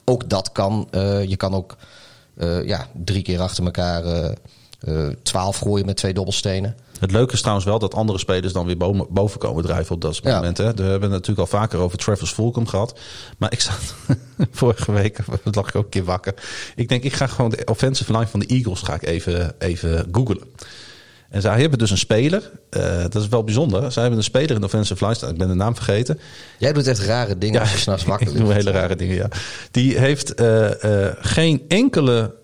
[0.06, 0.88] Ook dat kan.
[1.28, 1.78] Je kan ook
[2.66, 4.34] ja, drie keer achter elkaar
[5.24, 6.76] twaalf gooien met twee dobbelstenen.
[7.04, 8.78] Het leuke is trouwens wel dat andere spelers dan weer
[9.10, 10.36] boven, komen drijven op dat Ja.
[10.36, 10.58] moment.
[10.58, 10.64] Hè.
[10.74, 12.99] We hebben het natuurlijk al vaker over Travis Fulcom gehad.
[13.38, 13.95] Maar ik zat
[14.51, 15.20] vorige week,
[15.51, 16.34] lag ik ook een keer wakker.
[16.76, 20.08] Ik denk, ik ga gewoon de offensive line van de Eagles ga ik even, even
[20.12, 20.41] googlen.
[21.30, 23.91] En zij hebben dus een speler, eh, dat is wel bijzonder.
[23.91, 25.32] Zij hebben een speler in de offensive line.
[25.32, 26.20] Ik ben de naam vergeten.
[26.60, 29.28] Jij doet echt rare dingen als je s'nachts wakker ik doe hele rare dingen, ja.
[29.72, 32.36] Die heeft eh, eh, geen enkele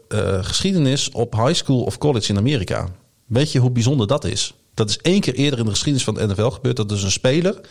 [0.41, 2.87] geschiedenis op high school of college in Amerika.
[3.29, 4.53] Weet je hoe bijzonder dat is?
[4.73, 6.75] Dat is één keer eerder in de geschiedenis van de NFL gebeurd.
[6.75, 7.61] Dat dus een speler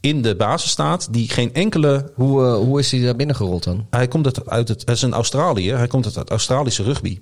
[0.00, 2.10] in de basis staat die geen enkele...
[2.14, 3.86] Hoe, eh, hoe is hij daar binnen gerold dan?
[3.90, 4.80] Hij komt uit, uit het...
[4.80, 5.72] Het is een Australië.
[5.72, 7.18] Hij komt uit het Australische rugby.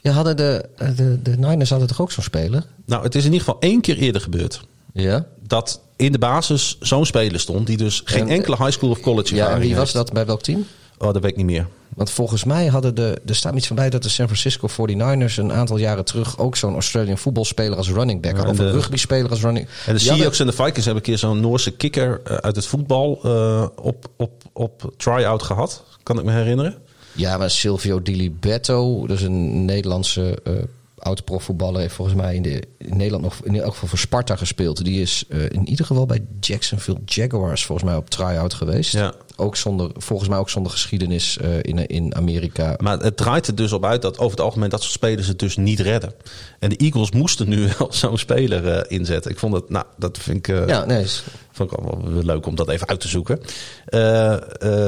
[0.00, 2.66] Ja, hadden de, eh, de, de Niners hadden toch ook zo'n speler?
[2.86, 4.60] Nou, het is in ieder geval één keer eerder gebeurd.
[4.92, 5.26] Ja.
[5.46, 7.66] Dat in de basis zo'n speler stond...
[7.66, 10.26] die dus geen En- enkele high school of college Ja, en wie was dat bij
[10.26, 10.66] welk team?
[10.98, 11.66] Oh, dat weet ik niet meer.
[11.98, 13.20] Want volgens mij hadden de.
[13.26, 16.56] Er staat iets van bij dat de San Francisco 49ers een aantal jaren terug ook
[16.56, 18.48] zo'n Australian voetbalspeler als running back Ja.
[18.48, 19.68] Of en een rugbyspeler als running.
[19.86, 22.66] En de Seahawks en de Vikings hebben een keer zo'n Noorse kikker eh, uit het
[22.66, 25.84] voetbal eh, op, op, op try-out gehad.
[26.02, 26.76] Kan ik me herinneren.
[27.12, 30.52] Ja, maar Silvio Di Libetto, dat is een Nederlandse eh
[30.98, 34.36] oud profvoetballer, heeft volgens mij in, de, in Nederland nog in elk geval voor Sparta
[34.36, 34.84] gespeeld.
[34.84, 38.92] Die is eh, in ieder geval bij Jacksonville Jaguars volgens mij op try-out geweest.
[38.92, 39.14] Ja.
[39.40, 42.74] Ook zonder, volgens mij ook zonder geschiedenis eh, in, in Amerika.
[42.82, 45.38] Maar het draait er dus op uit dat over het algemeen dat soort spelers het
[45.38, 46.12] dus niet redden.
[46.58, 49.30] En de Eagles moesten nu wel zo'n speler eh, inzetten.
[49.30, 52.46] Ik vond het, nou, dat vind ik, eh, Ja, nee, is- vond ik wel leuk
[52.46, 53.40] om dat even uit te zoeken.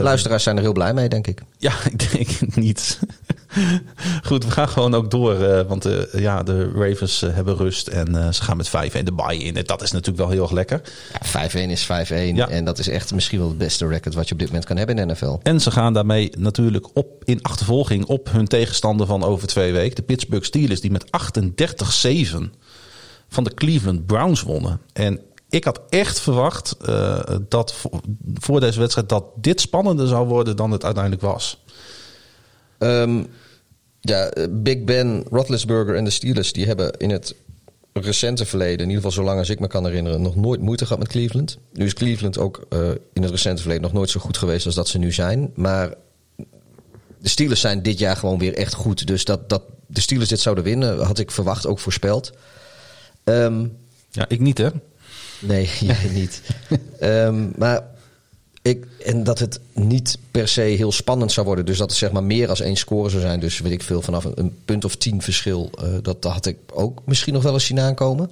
[0.03, 1.43] Luisteraars zijn er heel blij mee, denk ik.
[1.59, 2.99] Ja, ik denk het niet.
[4.29, 5.65] Goed, we gaan gewoon ook door.
[5.67, 9.57] want ja, de Ravens hebben rust en ze gaan met 5 en de bye in.
[9.57, 10.81] En dat is natuurlijk wel heel erg lekker.
[11.33, 11.89] Ja, 5-1 is 5-1
[12.35, 12.49] Ja.
[12.49, 14.99] en dat is echt misschien wel het beste record wat je dit moment kan hebben
[14.99, 15.39] in de NFL.
[15.43, 19.97] En ze gaan daarmee natuurlijk op in achtervolging op hun tegenstander van over twee weken.
[19.97, 21.09] De Pittsburgh Steelers, die met 38-7
[23.29, 24.81] van de Cleveland Browns wonnen.
[24.93, 25.21] En
[25.51, 28.01] ik had echt verwacht eh, dat voor,
[28.35, 31.65] voor deze wedstrijd dat dit spannender zou worden dan het uiteindelijk was.
[32.79, 33.25] Ehm,
[34.01, 36.53] ja, eh, Big Ben, Roethlisberger en de Steelers...
[36.53, 37.35] die hebben in het
[37.93, 38.79] recente verleden...
[38.79, 40.23] in ieder geval zolang als ik me kan herinneren...
[40.23, 41.59] nog nooit moeite gehad met Cleveland.
[41.73, 43.85] Nu is Cleveland ook eh, in het recente verleden...
[43.85, 45.53] nog nooit zo goed geweest als dat ze nu zijn.
[45.55, 45.95] Maar
[47.19, 49.07] de Steelers zijn dit jaar gewoon weer echt goed.
[49.07, 50.99] Dus dat, dat de Steelers dit zouden winnen...
[50.99, 52.33] had ik verwacht, ook voorspeld.
[53.25, 53.67] Ehm,
[54.11, 54.69] Ja, ik niet hè.
[55.39, 56.43] Nee, jij niet.
[56.99, 57.83] Ehm, maar
[58.63, 61.65] ik, en dat het niet per se heel spannend zou worden.
[61.67, 63.41] Dus dat het zeg maar meer als één score zou zijn.
[63.41, 65.71] Dus weet ik veel, vanaf een, een punt of tien verschil.
[65.79, 68.31] eh, dat, dat had ik ook misschien nog wel eens zien aankomen.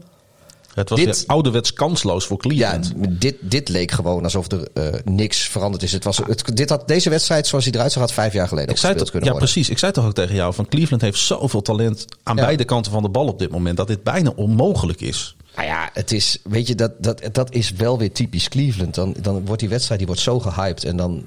[0.74, 2.48] Het was Dit- ouderwets kansloos voor Ja,
[2.78, 3.20] Cleveland.
[3.20, 5.92] dit, dit leek gewoon alsof er eh, niks veranderd is.
[5.92, 8.70] Het was, het, dit had, deze wedstrijd zoals hij eruit zag, had vijf jaar geleden
[8.70, 9.38] Ik zei kunnen ja, worden.
[9.38, 9.68] precies.
[9.70, 12.44] Ik zei toch ook tegen jou van Cleveland heeft zoveel talent aan Ja.
[12.44, 15.36] beide kanten van de bal op dit moment dat dit bijna onmogelijk is.
[15.58, 18.94] Nou ja, het is, weet je, dat, dat, dat is wel weer typisch Cleveland.
[18.94, 21.22] Dan, dan wordt die wedstrijd die wordt zo gehyped en dan.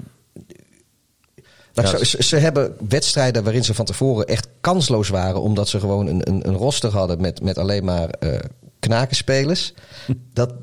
[1.74, 6.08] Ja, ze- ze hebben wedstrijden waarin ze van tevoren echt kansloos waren, omdat ze gewoon
[6.08, 8.40] een, een, een roster hadden met, met alleen maar eh
[8.80, 9.74] knakenspelers.
[10.34, 10.54] Dat,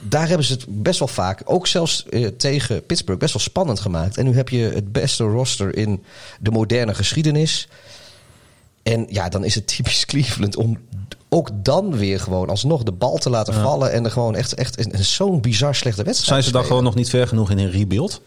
[0.00, 3.80] daar hebben ze het best wel vaak, ook zelfs eh, tegen Pittsburgh, best wel spannend
[3.80, 4.16] gemaakt.
[4.16, 6.02] En nu heb je het beste roster in
[6.40, 7.68] de moderne geschiedenis.
[8.82, 10.78] En ja, dan is het typisch Cleveland om
[11.32, 13.92] ook dan weer gewoon alsnog de bal te laten vallen.
[13.92, 17.10] En er gewoon echt, echt zo'n bizar slechte wedstrijd Zijn ze dan gewoon nog niet
[17.10, 18.20] ver genoeg in een rebuild?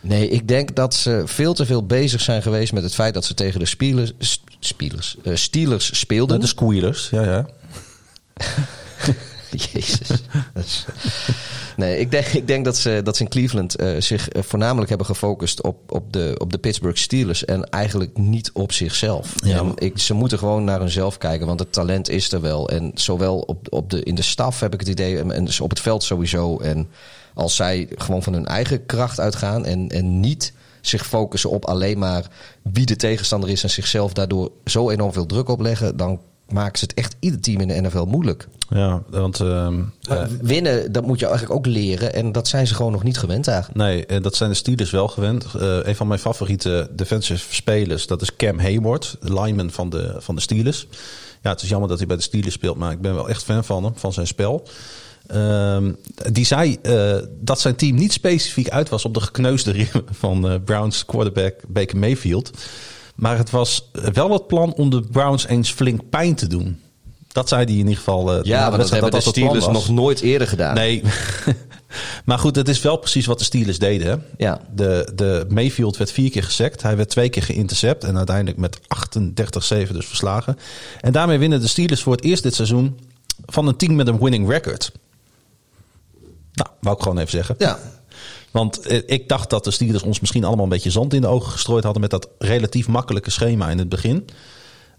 [0.00, 3.24] Nee, ik denk dat ze veel te veel bezig zijn geweest met het feit dat
[3.24, 4.12] ze tegen de Steelers,
[4.60, 6.40] Steelers, eh, Steelers speelden.
[6.40, 7.46] De Squealers, ja, ja.
[9.72, 10.08] Jezus.
[11.76, 14.88] Nee, ik denk, ik denk dat, ze, dat ze in Cleveland eh, zich eh, voornamelijk
[14.88, 17.44] hebben gefocust op, op, de, op de Pittsburgh Steelers.
[17.44, 19.32] En eigenlijk niet op zichzelf.
[19.44, 19.58] Ja.
[19.58, 22.68] En ik, ze moeten gewoon naar hunzelf kijken, want het talent is er wel.
[22.68, 25.60] En zowel op, op de, in de staf heb ik het idee, en, en dus
[25.60, 26.58] op het veld sowieso.
[26.58, 26.88] En
[27.34, 31.98] als zij gewoon van hun eigen kracht uitgaan en, en niet zich focussen op alleen
[31.98, 32.26] maar
[32.62, 36.84] wie de tegenstander is en zichzelf daardoor zo enorm veel druk opleggen, dan maken ze
[36.84, 38.48] het echt ieder team in de NFL moeilijk.
[38.68, 42.14] Ja, want ehm, eh, winnen, dat moet je eigenlijk ook leren.
[42.14, 43.78] En dat zijn ze gewoon nog niet gewend eigenlijk.
[43.78, 45.44] nee, eh, dat zijn de Steelers wel gewend.
[45.44, 50.14] Eh, een van mijn favoriete defensive spelers, dat is Cam Hayward, de lineman van de,
[50.18, 50.86] van de Steelers.
[51.42, 53.44] Ja, het is jammer dat hij bij de Steelers speelt, maar ik ben wel echt
[53.44, 54.68] fan van hem, van zijn spel.
[55.26, 55.92] Ehm,
[56.32, 56.78] die zei
[57.40, 61.98] dat zijn team niet specifiek uit was op de gekneusde riem van Browns quarterback Baker
[61.98, 62.50] Mayfield.
[63.14, 66.80] Maar het was wel het plan om de Browns eens flink pijn te doen.
[67.28, 68.34] Dat zei hij in ieder geval.
[68.34, 70.74] eh, Ja, maar dat hebben de het plan Steelers nog nooit eerder gedaan.
[70.74, 71.02] Nee.
[72.24, 74.06] maar goed, het is wel precies wat de Steelers deden.
[74.06, 74.44] Hè?
[74.44, 74.60] Ja.
[74.74, 76.82] De, de Mayfield werd vier keer gesekt.
[76.82, 78.04] Hij werd twee keer geïntercept.
[78.04, 80.58] En uiteindelijk met 38-7 dus verslagen.
[81.00, 82.98] En daarmee winnen de Steelers voor het eerst dit seizoen
[83.46, 84.92] van een team met een winning record.
[86.52, 87.54] Nou, wou ik gewoon even zeggen.
[87.58, 87.78] Ja.
[88.54, 91.26] Want eh, ik dacht dat de Steelers ons misschien allemaal een beetje zand in de
[91.26, 94.26] ogen gestrooid hadden met dat relatief makkelijke schema in het begin.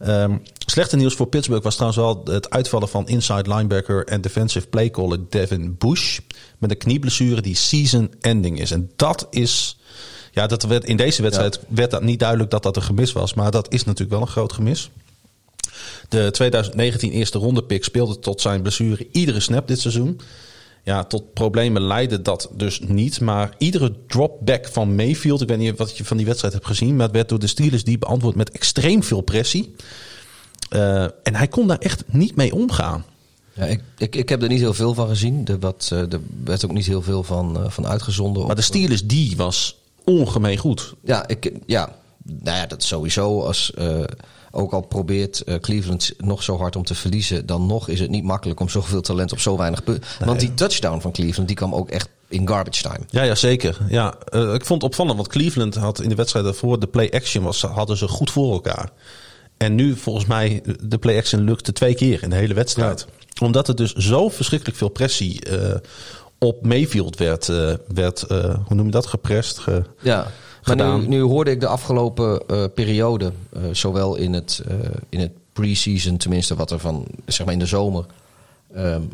[0.08, 4.68] Um, slechte nieuws voor Pittsburgh was trouwens wel het uitvallen van inside linebacker en defensive
[4.68, 6.20] playcaller Devin Bush.
[6.58, 8.72] Met een knieblessure die season ending is.
[8.72, 9.78] En dat is.
[10.32, 13.34] Ja, dat werd, in deze wedstrijd werd dat niet duidelijk dat dat een gemis was.
[13.34, 14.90] Maar dat is natuurlijk wel een groot gemis.
[16.10, 20.20] De 2019 eerste ronde pick speelde tot zijn blessure iedere snap dit seizoen.
[20.86, 23.22] Ja, tot problemen leidde dat dus niet.
[23.22, 26.96] Maar iedere dropback van Mayfield, ik weet niet wat je van die wedstrijd hebt gezien,
[26.96, 29.76] maar het werd door de Steelers die beantwoord met extreem veel pressie.
[30.70, 33.06] Uh, en hij kon daar echt niet mee omgaan.
[33.54, 35.48] Ja, ik, ik, ik heb er niet heel veel van gezien.
[35.48, 38.46] Er, wat, er werd ook niet heel veel van, uh, van uitgezonden.
[38.46, 40.94] Maar de Steelers die was ongemeen goed.
[41.04, 43.42] Ja, ik, ja, nou ja, dat sowieso.
[43.42, 44.04] Als, uh,
[44.56, 48.10] ook al probeert uh, Cleveland nog zo hard om te verliezen, dan nog is het
[48.10, 50.04] niet makkelijk om zoveel talent op zo weinig punten.
[50.20, 50.28] Nee.
[50.28, 53.00] Want die touchdown van Cleveland, die kwam ook echt in garbage time.
[53.10, 53.78] Ja, ja zeker.
[53.88, 57.12] Ja, uh, ik vond het opvallend, want Cleveland had in de wedstrijd daarvoor de play
[57.12, 58.90] action was, hadden ze goed voor elkaar.
[59.58, 63.06] En nu volgens mij de play action lukte twee keer in de hele wedstrijd.
[63.10, 63.46] Ja.
[63.46, 65.76] Omdat er dus zo verschrikkelijk veel pressie uh,
[66.40, 67.48] op Mayfield werd,
[67.88, 68.26] werd
[68.66, 69.58] hoe noem je dat, geprest.
[69.58, 70.28] Ge, ja.
[70.66, 74.76] Maar nu, nu, hoorde ik de afgelopen uh, periode, uh, zowel in het, uh,
[75.10, 78.06] in het pre-season, tenminste wat er van, zeg maar in de zomer,
[78.78, 79.12] um,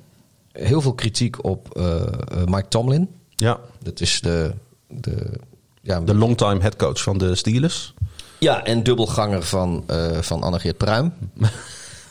[0.51, 1.81] heel veel kritiek op
[2.45, 3.09] Mike Tomlin.
[3.35, 3.59] Ja.
[3.83, 4.53] Dat is de,
[4.87, 5.29] de,
[5.81, 7.93] ja, de longtime headcoach van de Steelers.
[8.39, 9.83] Ja, en dubbelganger van,
[10.21, 11.13] van Annegeert Pruim.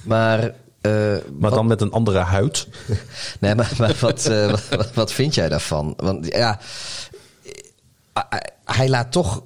[0.03, 2.67] maar uh, maar wat, dan met een andere huid.
[3.41, 5.95] nee, maar, maar wat, uh, wat, wat, vind jij daarvan?
[5.97, 6.61] Want ja,
[8.77, 9.43] hij laat toch.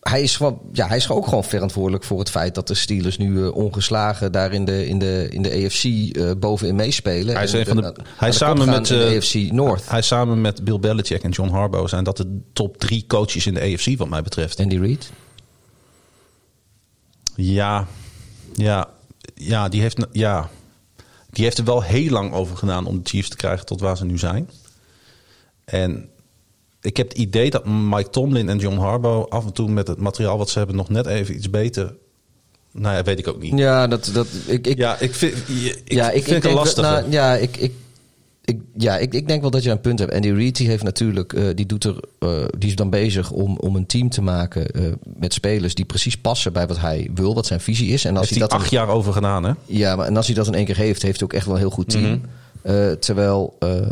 [0.00, 3.18] Hij is, gewoon, ja, hij is ook gewoon verantwoordelijk voor het feit dat de Steelers
[3.18, 7.34] nu uh, ongeslagen daar in de, in de, in de AFC uh, bovenin meespelen.
[7.34, 9.88] Hij is, en, van de, en, hij samen met de AFC North.
[9.88, 13.54] Hij samen met Bill Belichick en John Harbaugh zijn dat de top drie coaches in
[13.54, 14.60] de AFC wat mij betreft.
[14.60, 15.10] Andy Reid?
[17.34, 17.86] Ja,
[18.54, 18.88] ja,
[19.34, 20.50] ja, die heeft, ja,
[21.30, 23.96] die heeft er wel heel lang over gedaan om de Chiefs te krijgen tot waar
[23.96, 24.50] ze nu zijn.
[25.64, 26.10] En
[26.80, 29.98] ik heb het idee dat Mike Tomlin en John Harbaugh af en toe met het
[29.98, 31.94] materiaal wat ze hebben nog net even iets beter.
[32.72, 33.58] Nou ja, weet ik ook niet.
[33.58, 36.84] Ja, dat, dat, ik, ik, ja, ik vind, ik, ja, ik, vind het lastig.
[36.84, 37.72] Nou, ja, ik, ik,
[38.44, 40.24] ik, ja ik, ik denk wel dat je een punt hebt.
[40.24, 43.76] Reid die heeft natuurlijk, uh, die, doet er, uh, die is dan bezig om, om
[43.76, 47.46] een team te maken uh, met spelers die precies passen bij wat hij wil, wat
[47.46, 48.04] zijn visie is.
[48.04, 49.52] En als heeft hij dat acht jaar over gedaan, hè?
[49.66, 51.54] Ja, maar en als hij dat in één keer heeft, heeft hij ook echt wel
[51.54, 52.04] een heel goed team.
[52.04, 52.22] Mm -hmm.
[52.64, 53.86] Uh, terwijl uh, uh,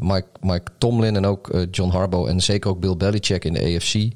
[0.00, 4.12] Mike, Mike Tomlin en ook John Harbaugh en zeker ook Bill Belichick in de AFC.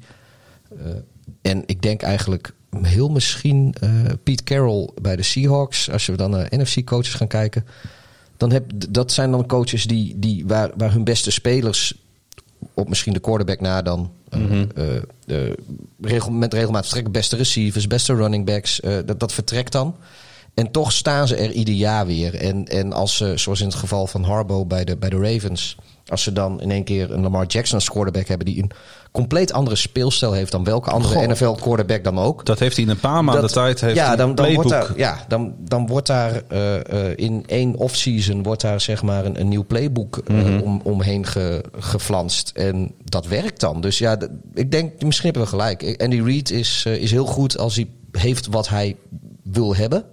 [1.41, 3.75] en ik denk eigenlijk heel misschien
[4.23, 5.89] Pete Carroll bij de Seahawks.
[5.89, 7.65] Als we dan naar NFC-coaches gaan kijken.
[8.37, 11.93] Dan heb, dat zijn dan coaches die, die, waar, waar hun beste spelers
[12.73, 14.11] op misschien de quarterback na dan.
[14.29, 14.67] Mm -hmm.
[16.01, 17.13] regel, met regelmatig vertrekken.
[17.13, 18.79] Beste receivers, beste running backs.
[19.05, 19.95] dat, dat vertrekt dan.
[20.53, 22.35] En toch staan ze er ieder jaar weer.
[22.35, 25.77] En, en als ze, zoals in het geval van Harbo bij de, bij de Ravens,
[26.07, 28.71] als ze dan in één keer een Lamar Jackson als quarterback hebben die een
[29.11, 32.45] compleet andere speelstijl heeft dan welke andere NFL quarterback dan ook.
[32.45, 33.81] Dat heeft hij in een paar maanden tijd.
[33.81, 36.81] Heeft ja, dan, dan wordt daar, ja, dan, dan wordt daar uh, uh,
[37.15, 40.61] in één offseason wordt daar zeg maar een, een nieuw playbook uh, mm -hmm.
[40.61, 42.51] om, omheen ge, geflanst.
[42.55, 43.81] En dat werkt dan.
[43.81, 44.17] Dus ja,
[44.53, 46.01] ik denk, misschien hebben we gelijk.
[46.01, 48.95] Andy Reid is, is heel goed als hij heeft wat hij
[49.43, 50.05] wil hebben.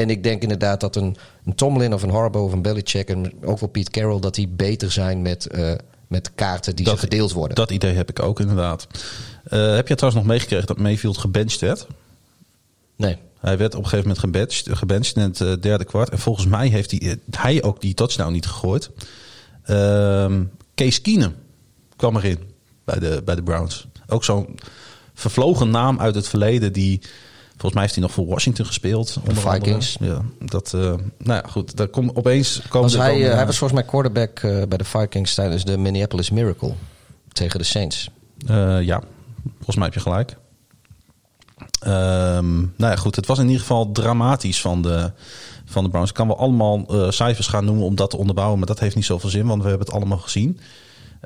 [0.00, 3.32] En ik denk inderdaad dat een, een Tomlin of een Harbaugh of een Belichick en
[3.44, 4.20] ook wel Pete Carroll...
[4.20, 5.72] dat die beter zijn met, uh,
[6.08, 7.56] met kaarten die dat, ze gedeeld worden.
[7.56, 8.86] Dat idee heb ik ook inderdaad.
[9.52, 11.86] Uh, heb je trouwens nog meegekregen dat Mayfield gebenched werd?
[12.96, 13.16] Nee.
[13.40, 16.10] Hij werd op een gegeven moment gebenched, gebenched in het uh, derde kwart.
[16.10, 18.90] En volgens mij heeft hij, hij ook die touchdown niet gegooid.
[20.74, 21.34] Kees Keenum
[21.96, 22.38] kwam erin
[22.84, 23.86] bij de, bij de Browns.
[24.06, 24.58] Ook zo'n
[25.14, 27.00] vervlogen naam uit het verleden die...
[27.64, 29.18] Volgens mij heeft hij nog voor Washington gespeeld.
[29.24, 29.96] De Vikings.
[30.00, 30.20] Andere.
[30.40, 31.76] Ja, dat, uh, nou ja, goed.
[31.76, 32.62] Daar komt opeens.
[32.70, 36.30] Was hij, uh, hij was volgens mij quarterback uh, bij de Vikings tijdens de Minneapolis
[36.30, 36.72] Miracle
[37.32, 38.10] tegen de Saints.
[38.80, 39.02] ja,
[39.56, 40.36] volgens mij heb je gelijk.
[41.86, 43.16] Um, nou ja, goed.
[43.16, 45.12] Het was in ieder geval dramatisch van de,
[45.64, 46.10] van de Browns.
[46.10, 49.04] Ik kan wel allemaal cijfers gaan noemen om dat te onderbouwen, maar dat heeft niet
[49.04, 50.60] zoveel zin, want we hebben het allemaal gezien.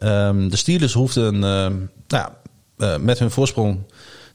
[0.02, 2.38] Um, de Steelers hoefden, nou ja,
[3.00, 3.78] met hun voorsprong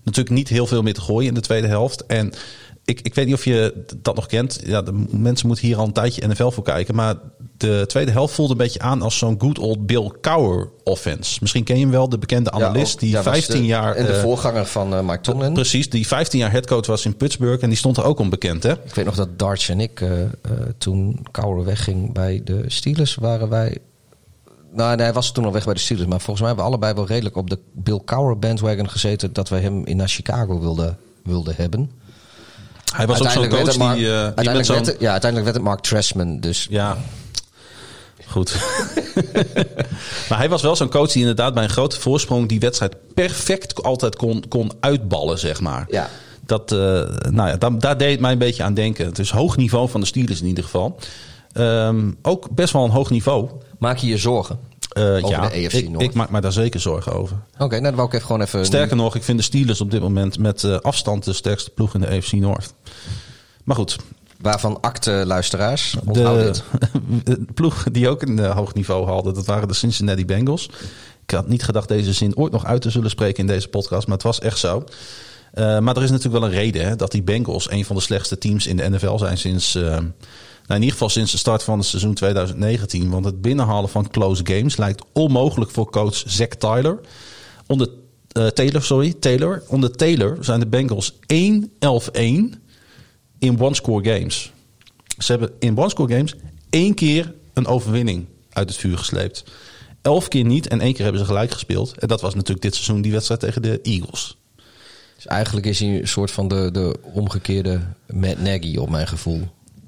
[0.04, 2.06] natuurlijk niet heel veel meer te gooien in de tweede helft.
[2.06, 2.34] En
[2.86, 4.60] ik, ik weet niet of je dat nog kent.
[4.66, 6.96] Ja, de mensen moeten hier al een tijdje NFL voor kijken.
[6.96, 7.16] Maar
[7.58, 11.38] de tweede helft voelde een beetje aan als zo'n good old Bill Cowher offense.
[11.42, 13.96] Misschien ken je hem wel, de bekende analist ook- die ja, was 15 de- jaar...
[13.96, 15.54] En de eh, voorganger van eh, Mike Tomlin.
[15.54, 18.72] Precies, die 15 jaar headcoach was in Pittsburgh en die stond er ook onbekend, hè?
[18.72, 20.10] Ik weet nog dat Darts en ik, eh,
[20.78, 23.78] toen Cowher wegging bij de Steelers, waren wij...
[24.74, 26.08] Nou, nee, hij was toen al weg bij de Steelers.
[26.08, 29.34] Maar volgens mij hebben we allebei wel redelijk op de Bill Cowher bandwagon gezeten...
[29.34, 31.92] dat wij hem in naar Chicago wilden, wilden hebben.
[32.96, 34.76] Hij was ook zo'n coach werd Mark- eh, die met uiteindelijk zo'n...
[34.76, 36.40] werd het- Ja, uiteindelijk werd het Mark Trestman.
[36.40, 36.98] Dus Ja,
[38.28, 38.56] goed.
[40.30, 43.84] maar hij was wel zo'n coach die inderdaad bij een grote voorsprong die wedstrijd perfect
[43.84, 45.86] altijd kon, kon uitballen, zeg maar.
[45.90, 46.10] Ja.
[46.46, 46.78] Dat, eh,
[47.30, 49.06] nou ja, daar, daar deed het mij een beetje aan denken.
[49.06, 50.98] Het is hoog niveau van de Steelers in ieder geval.
[51.54, 53.50] Ehm, ook best wel een hoog niveau.
[53.84, 54.60] Maak je je zorgen
[54.90, 57.38] Eh, over ja, de AFC ik, ik maak me daar zeker zorgen over.
[57.58, 58.66] Oké, nou dan wou ik even gewoon even...
[58.66, 61.94] Sterker nog, ik vind de Steelers op dit moment met eh, afstand de sterkste ploeg
[61.94, 62.74] in de AFC North.
[63.64, 63.96] Maar goed,
[64.42, 66.64] Waarvan acte luisteraars, onthoud de, dit.
[67.38, 70.70] de ploeg die ook een eh, hoog niveau haalde, dat waren de Cincinnati Bengals.
[71.24, 74.08] Ik had niet gedacht deze zin ooit nog uit te zullen spreken in deze podcast,
[74.08, 74.84] maar het was echt zo.
[75.54, 78.38] Maar er is natuurlijk wel een reden hè, dat die Bengals een van de slechtste
[78.38, 79.78] teams in de NFL zijn sinds,
[80.68, 83.10] in ieder geval sinds de start van het seizoen 2019.
[83.10, 87.00] Want het binnenhalen van close games lijkt onmogelijk voor coach Zack Tyler.
[87.68, 87.90] Onder
[88.32, 89.64] eh, Taylor, sorry, Taylor.
[89.68, 91.18] Onder Taylor zijn de Bengals 1-11-1
[93.40, 94.52] in one-score games.
[95.18, 96.36] Ze hebben in one-score games
[96.70, 99.44] één keer een overwinning uit het vuur gesleept.
[100.02, 101.98] Elf keer niet en één keer hebben ze gelijk gespeeld.
[101.98, 104.38] En dat was natuurlijk dit seizoen die wedstrijd tegen de Eagles.
[105.16, 109.42] Dus eigenlijk is hij een soort van de, de omgekeerde Matt Nagy op mijn gevoel.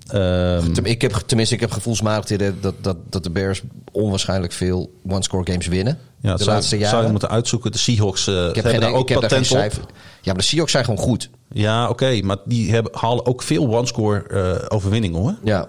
[0.08, 5.52] Ehm, ik heb, tenminste, ik heb gevoelsmatig dat, dat, dat de Bears onwaarschijnlijk veel one-score
[5.52, 5.98] games winnen.
[6.22, 7.06] ja, de zou, laatste zou jaren.
[7.06, 7.72] je moeten uitzoeken.
[7.72, 9.92] De Seahawks eh, ik heb, geen, daar ook ik heb op.
[10.22, 11.30] Ja, maar de Seahawks zijn gewoon goed.
[11.52, 12.20] Ja, oké.
[12.24, 15.36] maar die hebben, halen ook veel one-score eh, overwinningen hoor.
[15.44, 15.68] Ja,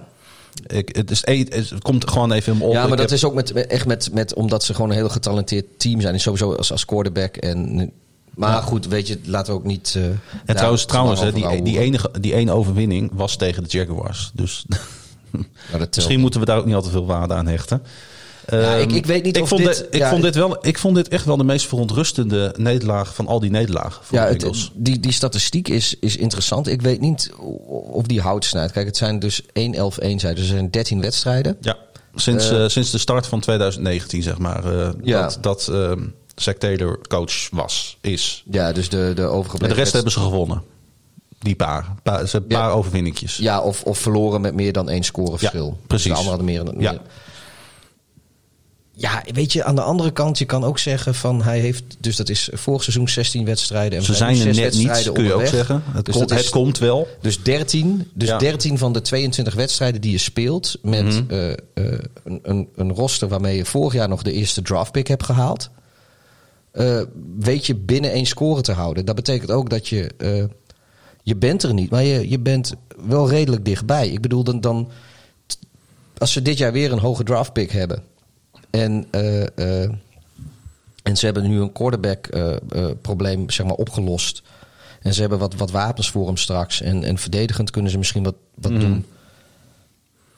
[0.67, 1.23] Ik, het, is,
[1.71, 2.73] het komt gewoon even me op.
[2.73, 4.97] ja maar Ik dat heb- is ook met, echt met, met, omdat ze gewoon een
[4.97, 6.15] heel getalenteerd team zijn.
[6.15, 7.37] En sowieso als, als quarterback.
[7.37, 7.93] En,
[8.37, 9.95] maar goed, weet je, laten we ook niet...
[9.97, 10.05] eh,
[10.45, 14.31] En trouwens, trouwens hè, die, die, enige, die ene overwinning was tegen de Jaguars.
[14.35, 14.65] Dus
[15.73, 17.83] Nou, misschien moeten we daar ook niet al te veel waarde aan hechten.
[18.51, 20.67] Ja, ik- Ehm, ik weet niet ik of vond dit- ik, ja, vond dit wel,
[20.67, 24.27] ik vond dit echt wel de meest verontrustende nederlaag van al die nederlagen voor Ja,
[24.27, 26.67] het, die, die statistiek is, is interessant.
[26.69, 27.33] Ik weet niet
[27.91, 28.73] of die hout snijdt.
[28.73, 29.47] Kijk, het zijn dus 1-11-1
[30.21, 30.35] zijn.
[30.35, 31.57] Dus er zijn 13 wedstrijden.
[31.61, 31.77] Ja,
[32.15, 34.63] sinds, Eh, eh, sinds de start van 2019 zeg maar.
[35.03, 35.21] Ja.
[35.23, 36.03] Dat, dat ehm
[36.37, 38.45] Zack Taylor coach was, is.
[38.51, 40.63] Ja, dus de, de Maar de overgebleven rest hebben ze gewonnen.
[41.39, 41.95] Die paar.
[42.03, 42.59] paar ze Ja.
[42.59, 43.37] paar overwinningjes.
[43.37, 45.67] Ja, of, of verloren met meer dan één scoreverschil.
[45.81, 46.05] Ja, precies.
[46.13, 46.75] De anderen hadden meer dan...
[46.95, 47.01] Ja.
[48.99, 52.17] Ja, weet je, aan de andere kant, je kan ook zeggen van hij heeft, dus
[52.17, 53.99] dat is vorig seizoen 16 wedstrijden.
[53.99, 55.83] En Ze zijn er net niet, kun je ook zeggen.
[55.93, 57.09] Het, Dus komt, dat is- het komt wel.
[57.21, 58.39] Dus 13, dus Ja.
[58.39, 61.23] 13 van de 22 wedstrijden die je speelt met Mhm.
[61.29, 61.57] eh, eh,
[62.25, 65.71] een, een, een roster waarmee je vorig jaar nog de eerste draftpick hebt gehaald.
[66.77, 67.03] Eh,
[67.39, 69.05] weet je binnen één score te houden.
[69.05, 70.11] Dat betekent ook dat je.
[70.19, 70.45] eh,
[71.23, 72.75] je bent er niet, maar je, je bent
[73.07, 74.09] wel redelijk dichtbij.
[74.09, 74.89] Ik bedoel, dan, dan.
[76.19, 78.03] Als ze dit jaar weer een hoge draftpick hebben.
[78.71, 79.07] En.
[79.11, 79.83] eh,
[81.03, 84.43] en ze hebben nu een quarterback eh, eh, probleem zeg maar, opgelost.
[85.01, 86.81] En ze hebben wat, wat wapens voor hem straks.
[86.81, 88.81] En, en verdedigend kunnen ze misschien wat, wat Mhm.
[88.81, 89.05] doen.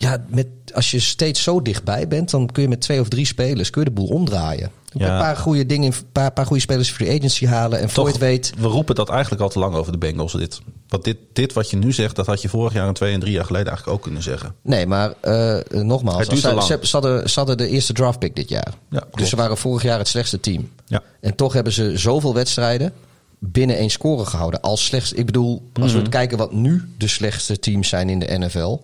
[0.00, 3.26] Ja, met, als je steeds zo dichtbij bent, dan kun je met twee of drie
[3.26, 4.70] spelers kun je de boel omdraaien.
[4.92, 5.12] Ja.
[5.12, 7.78] Een paar goede dingen, een paar, paar goede spelers free agency halen.
[7.80, 8.52] En voor het weet.
[8.58, 10.32] we roepen dat eigenlijk al te lang over de Bengals.
[10.32, 10.60] Dit.
[10.88, 13.20] Want dit, dit wat je nu zegt, dat had je vorig jaar en twee en
[13.20, 14.54] drie jaar geleden eigenlijk ook kunnen zeggen.
[14.62, 18.74] Nee, maar eh, nogmaals, Het ze, ze, hadden, ze hadden de eerste draftpick dit jaar.
[18.90, 20.70] Ja, dus ze waren vorig jaar het slechtste team.
[20.86, 21.02] Ja.
[21.20, 22.92] En toch hebben ze zoveel wedstrijden
[23.38, 24.60] binnen één score gehouden.
[24.60, 26.02] Als slechts, ik bedoel, als Mhm.
[26.02, 28.78] we kijken wat nu de slechtste teams zijn in de NFL.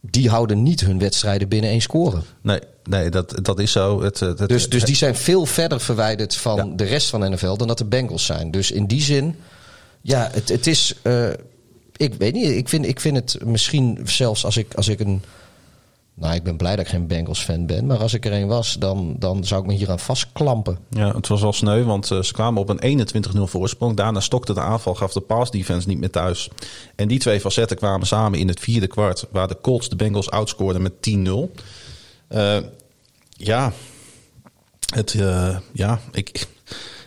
[0.00, 2.20] Die houden niet hun wedstrijden binnen één score.
[2.42, 4.02] Nee, nee dat, dat is zo.
[4.02, 6.64] Het, het, Dus, dus die zijn veel verder verwijderd van Ja.
[6.76, 8.50] de rest van de NFL dan dat de Bengals zijn.
[8.50, 9.36] Dus in die zin,
[10.02, 10.94] ja, het, het is.
[11.02, 11.28] eh,
[11.96, 15.22] ik weet niet, ik vind, ik vind het misschien zelfs als ik, als ik een.
[16.18, 17.86] Nou, ik ben blij dat ik geen Bengals fan ben.
[17.86, 20.78] Maar als ik er een was, dan, dan zou ik me hier aan vastklampen.
[20.90, 23.06] Ja, het was wel sneu, want eh, ze kwamen op een
[23.36, 23.96] 21-0 voorsprong.
[23.96, 26.50] Daarna stokte de aanval, gaf de pass defense niet meer thuis.
[26.94, 30.30] En die twee facetten kwamen samen in het vierde kwart, waar de Colts de Bengals
[30.30, 31.50] outscoorden met 10-0.
[32.28, 32.58] Eh,
[33.28, 33.72] ja,
[34.94, 36.46] het, eh, ja, ik,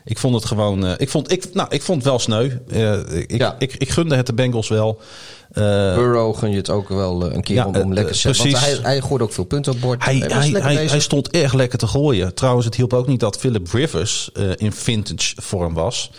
[0.05, 0.85] ik vond het gewoon.
[0.85, 2.49] eh, ik, vond, ik, nou, ik vond het wel sneu.
[2.69, 3.55] Eh, ik, Ja.
[3.59, 4.99] ik, ik gunde het de Bengals wel.
[5.51, 5.63] Eh,
[5.95, 8.33] Burrow gun je het ook wel een keer Ja, om, om lekker te.
[8.33, 10.03] Want hij, hij gooide ook veel punten op bord.
[10.03, 12.33] Hij, hij, hij, hij stond erg lekker te gooien.
[12.33, 16.11] Trouwens, het hielp ook niet dat Philip Rivers in vintage vorm was.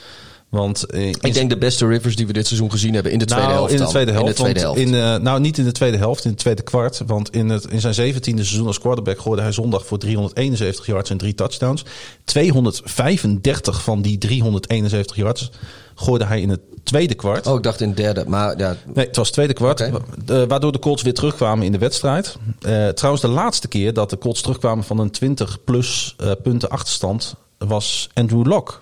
[0.53, 3.25] Want eh, Ik denk de beste Rivers die we dit seizoen gezien hebben in de
[3.25, 3.73] tweede nou, helft.
[3.73, 3.93] in de dan.
[3.93, 4.29] tweede helft.
[4.29, 4.81] In de tweede helft.
[4.81, 7.03] In, eh, nou, niet in de tweede helft, in het tweede kwart.
[7.07, 11.11] Want in, het, in zijn zeventiende seizoen als quarterback gooide hij zondag voor 371 yards
[11.11, 11.85] en drie touchdowns.
[12.25, 15.51] 235 van die 371 yards
[15.95, 17.47] gooide hij in het tweede kwart.
[17.47, 18.25] Oh, ik dacht in de derde.
[18.27, 19.81] Maar ja, Nee, het was het tweede kwart.
[19.81, 19.91] Eh,
[20.27, 22.37] waardoor de Colts weer terugkwamen in de wedstrijd.
[22.61, 26.69] Eh, trouwens, de laatste keer dat de Colts terugkwamen van een 20 plus eh, punten
[26.69, 28.73] achterstand was Andrew Locke,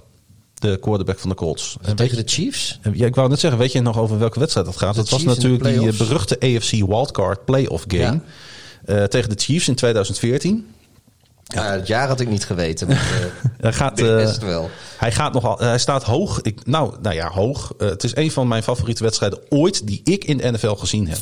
[0.61, 1.77] de quarterback van de Colts.
[1.83, 2.81] En tegen de Chiefs?
[2.93, 4.95] ja, ik wou net zeggen, weet je nog over welke wedstrijd dat gaat?
[4.95, 8.21] De Dat was Chiefs natuurlijk die eh, beruchte AFC wildcard playoff game.
[8.85, 10.67] Eh, tegen de Chiefs in 2014.
[11.45, 12.89] Ja, het jaar had ik niet geweten.
[12.89, 14.01] Maar, eh, Hij gaat,
[14.41, 14.71] wel.
[14.97, 16.41] Hij gaat nogal, hij staat hoog.
[16.41, 17.73] Ik, nou, nou ja, hoog.
[17.79, 21.19] Het is een van mijn favoriete wedstrijden ooit die ik in de NFL gezien heb.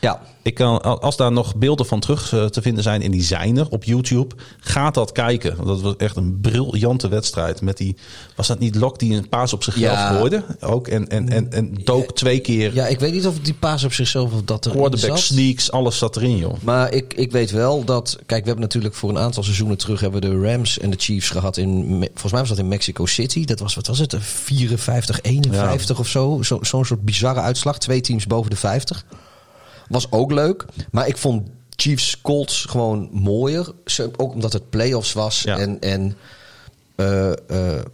[0.00, 3.22] Ja, Ik kan, als daar nog beelden van terug eh, te vinden zijn, en die
[3.22, 5.56] zijn er op YouTube, gaat dat kijken.
[5.56, 7.60] Want dat was echt een briljante wedstrijd.
[7.60, 7.96] Met die,
[8.36, 10.08] was dat niet Lok die een paas op zichzelf Ja.
[10.16, 10.44] gooide?
[10.60, 10.88] Ook.
[10.88, 12.74] En, en, en, en dook twee keer.
[12.74, 15.18] ja, ik weet niet of die paas op zichzelf of dat er quarterback zat.
[15.18, 16.54] sneaks, alles zat erin, joh.
[16.62, 18.16] Maar ik, ik weet wel dat...
[18.26, 20.00] Kijk, we hebben natuurlijk voor een aantal seizoenen terug...
[20.00, 21.84] hebben we de Rams en de Chiefs gehad in...
[22.00, 23.44] Volgens mij was dat in Mexico City.
[23.44, 24.16] Dat was, wat was het?
[24.20, 26.42] 54, 51 of zo.
[26.42, 27.78] Zo- Zo'n soort bizarre uitslag.
[27.78, 29.04] Twee teams boven de 50.
[29.88, 30.64] Was ook leuk.
[30.90, 33.72] Maar ik vond Chiefs Colts gewoon mooier.
[34.16, 35.42] Ook omdat het playoffs was.
[35.42, 35.58] Ja.
[35.58, 35.80] En...
[35.80, 36.16] en
[36.94, 37.84] eh, eh,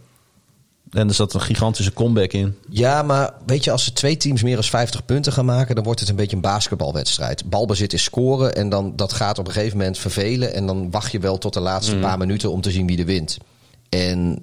[0.91, 2.57] En er zat een gigantische comeback in.
[2.69, 5.83] ja, maar weet je, als ze twee teams meer dan 50 punten gaan maken, dan
[5.83, 7.49] wordt het een beetje een basketbalwedstrijd.
[7.49, 10.53] Balbezit is scoren en dan dat gaat op een gegeven moment vervelen.
[10.53, 13.05] En dan wacht je wel tot de laatste paar minuten om te zien wie er
[13.05, 13.37] wint.
[13.89, 14.39] En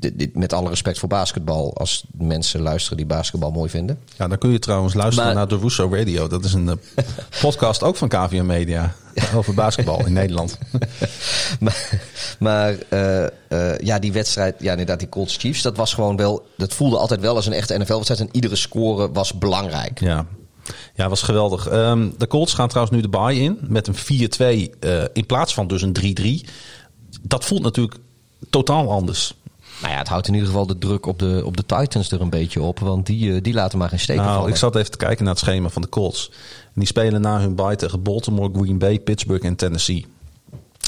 [0.00, 3.98] dit, dit, met alle respect voor basketbal, als mensen luisteren die basketbal mooi vinden.
[4.16, 6.28] Ja, dan kun je trouwens luisteren Maar- naar de Russo Radio.
[6.28, 7.04] Dat is een eh,
[7.42, 8.94] podcast ook van KVM Media.
[9.34, 10.58] Over basketbal in Nederland.
[11.60, 11.98] maar
[12.38, 16.46] maar eh, eh, ja, die wedstrijd, ja, inderdaad, die Colts Chiefs, dat was gewoon wel,
[16.56, 18.20] dat voelde altijd wel als een echte NFL-wedstrijd.
[18.20, 20.00] En iedere score was belangrijk.
[20.00, 20.26] Ja,
[20.94, 21.68] ja was geweldig.
[21.68, 25.54] Ehm, de Colts gaan trouwens nu de bye in met een 4-2 eh, in plaats
[25.54, 26.48] van dus een 3-3.
[27.22, 27.96] Dat voelt natuurlijk
[28.50, 29.34] totaal anders.
[29.80, 32.20] Nou ja, het houdt in ieder geval de druk op de, op de Titans er
[32.20, 32.78] een beetje op.
[32.78, 34.50] Want die, eh, die laten maar geen steken Nou, vallen.
[34.50, 36.30] ik zat even te kijken naar het schema van de Colts.
[36.64, 40.06] En die spelen na hun bye tegen Baltimore, Green Bay, Pittsburgh en Tennessee.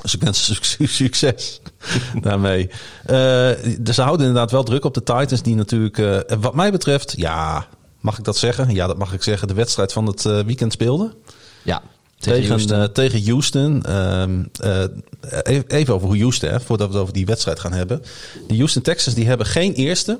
[0.03, 1.61] Dus ik wens succes
[2.23, 2.71] daarmee.
[3.05, 5.43] Eh, dus ze houden inderdaad wel druk op de Titans.
[5.43, 7.67] Die natuurlijk, eh, wat mij betreft, ja,
[8.01, 8.75] mag ik dat zeggen?
[8.75, 9.49] Ja, dat mag ik zeggen.
[9.49, 11.13] De wedstrijd van het weekend speelden.
[11.63, 11.83] Ja,
[12.23, 12.81] Tegen, Houston.
[12.81, 13.83] eh, tegen Houston.
[13.83, 14.85] Ehm, eh,
[15.43, 18.03] even- even over Houston, hè, voordat we het over die wedstrijd gaan hebben.
[18.49, 20.19] De Houston Texans die hebben geen eerste.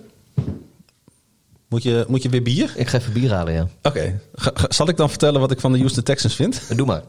[1.69, 2.73] Moet je, moet je weer bier?
[2.77, 3.69] Ik ga even bier halen, ja.
[3.83, 4.21] Oké.
[4.69, 6.61] Zal ik dan vertellen wat ik van de Houston Texans vind?
[6.77, 7.03] Doe maar.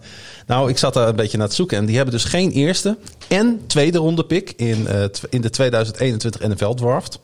[0.47, 1.77] Nou, ik zat daar een beetje naar te zoeken.
[1.77, 6.41] En die hebben dus geen eerste en tweede ronde pick in, eh, in de 2021
[6.47, 7.19] NFL draft.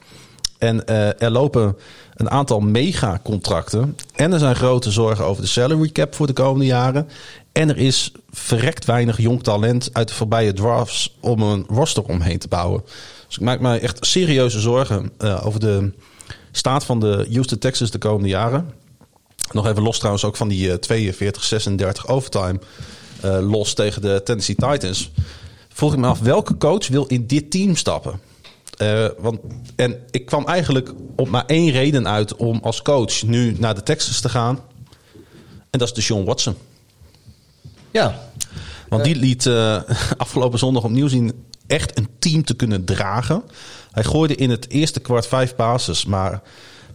[0.57, 0.87] En
[1.19, 1.75] er lopen
[2.19, 3.97] een aantal megacontracten.
[4.15, 7.09] En er zijn grote zorgen over de salary cap voor de komende jaren.
[7.51, 12.39] En er is verrekt weinig jong talent uit de voorbije drafts om een roster omheen
[12.39, 12.81] te bouwen.
[13.27, 15.91] Dus ik maak mij echt serieuze zorgen eh, over de
[16.51, 18.71] staat van de Houston Texans de komende jaren.
[19.51, 21.13] Nog even los trouwens ook van die eh,
[22.05, 22.59] 42-36 overtime
[23.21, 25.11] eh, los tegen de Tennessee Titans.
[25.69, 28.19] Vroeg ik me af, welke coach wil in dit team stappen?
[28.79, 29.39] Eh, want,
[29.75, 33.83] en ik kwam eigenlijk op maar één reden uit om als coach nu naar de
[33.83, 34.59] Texans te gaan.
[35.69, 36.55] En dat is de Sean Watson.
[37.91, 38.19] Ja.
[38.89, 39.81] Want die liet eh,
[40.17, 43.43] afgelopen zondag opnieuw zien echt een team te kunnen dragen.
[43.91, 46.41] Hij gooide in het eerste kwart vijf passes, maar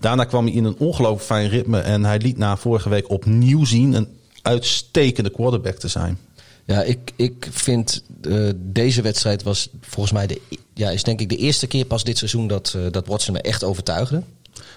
[0.01, 1.79] daarna kwam hij in een ongelooflijk fijn ritme.
[1.79, 6.19] En hij liet na vorige week opnieuw zien een uitstekende quarterback te zijn.
[6.67, 10.41] Ja, ik, ik vind eh, deze wedstrijd was volgens mij de,
[10.75, 13.41] ja, is denk ik de eerste keer pas dit seizoen dat, eh, dat Watson me
[13.41, 14.23] echt overtuigde.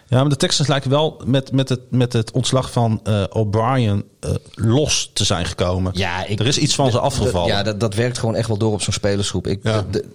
[0.10, 4.04] Ja, maar de Texans lijken wel met, met, het, met het ontslag van eh, O'Brien
[4.56, 5.92] los te zijn gekomen.
[5.96, 7.48] Ja, ik- er is iets van ze afgevallen.
[7.48, 9.48] Ja, dat, dat werkt gewoon echt wel door op zo'n spelersgroep.
[9.48, 9.86] Ik, Ja.
[9.92, 10.06] de-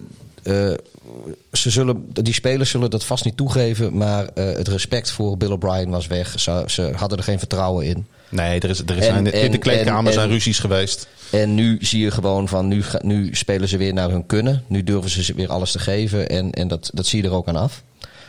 [1.51, 5.89] ze zullen, die spelers zullen dat vast niet toegeven, maar het respect voor Bill O'Brien
[5.89, 6.39] was weg.
[6.39, 8.05] Ze, ze hadden er geen vertrouwen in.
[8.29, 11.07] Nee, er, is, er En- zijn, in de kleedkamer en- zijn ruzies geweest.
[11.33, 14.63] En nu zie je gewoon van, nu, nu spelen ze weer naar hun kunnen.
[14.67, 17.47] Nu durven ze weer alles te geven en, en dat, dat zie je er ook
[17.47, 17.83] aan af.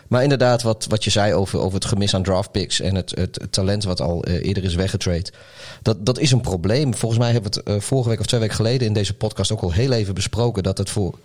[0.08, 3.38] Maar inderdaad, wat, wat je zei over, over het gemis aan draftpicks en het, het,
[3.40, 5.24] het talent wat al eh, eerder is weggetrade.
[5.82, 6.94] Dat, dat is een probleem.
[6.94, 9.52] Volgens mij hebben we het eh, vorige week of twee weken geleden in deze podcast
[9.52, 10.62] ook al heel even besproken.
[10.62, 11.18] Dat het voor,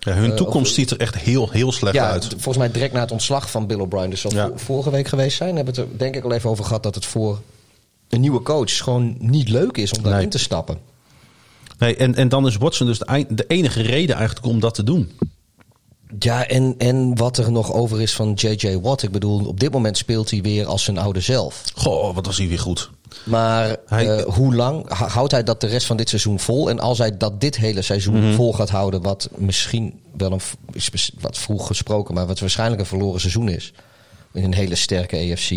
[0.00, 2.24] Ja, hun Eh, toekomst ziet er echt heel, heel slecht ja, uit.
[2.28, 4.10] volgens mij direct na het ontslag van Bill O'Brien.
[4.10, 4.46] Dus dat Ja.
[4.46, 5.56] vo- vorige week geweest zijn.
[5.56, 7.40] Hebben we het er denk ik al even over gehad dat het voor
[8.08, 10.28] een nieuwe coach gewoon niet leuk is om daarin Nee.
[10.30, 10.78] te stappen.
[11.80, 14.82] Nee, en, en dan is Watson dus de, de enige reden eigenlijk om dat te
[14.84, 15.10] doen.
[16.18, 18.78] Ja, en, en wat er nog over is van J.J.
[18.80, 19.02] Watt.
[19.02, 21.62] Ik bedoel, op dit moment speelt hij weer als zijn oude zelf.
[21.74, 22.90] Goh, wat was hij weer goed.
[23.24, 26.70] Maar Hij- eh, hoe lang houdt hij dat de rest van dit seizoen vol?
[26.70, 28.34] En als hij dat dit hele seizoen Mhm.
[28.34, 30.40] vol gaat houden, wat misschien wel een,
[30.72, 33.72] is wat vroeg gesproken, maar wat waarschijnlijk een verloren seizoen is.
[34.32, 35.50] In een hele sterke AFC.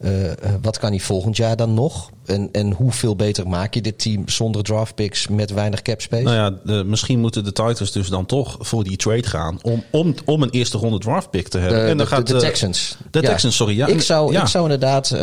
[0.00, 2.10] Eh, eh, wat kan hij volgend jaar dan nog?
[2.26, 6.22] En, en hoeveel beter maak je dit team zonder draft picks met weinig cap space?
[6.22, 9.84] Nou ja, de- misschien moeten de Titans dus dan toch voor die trade gaan om,
[9.90, 11.78] om, om een eerste ronde draft pick te hebben.
[11.78, 12.96] De, en dan de- gaat de, eh, Texans.
[13.10, 13.86] de Texans, sorry, ja.
[13.86, 14.40] Ik, zou, Ja.
[14.40, 15.16] ik zou inderdaad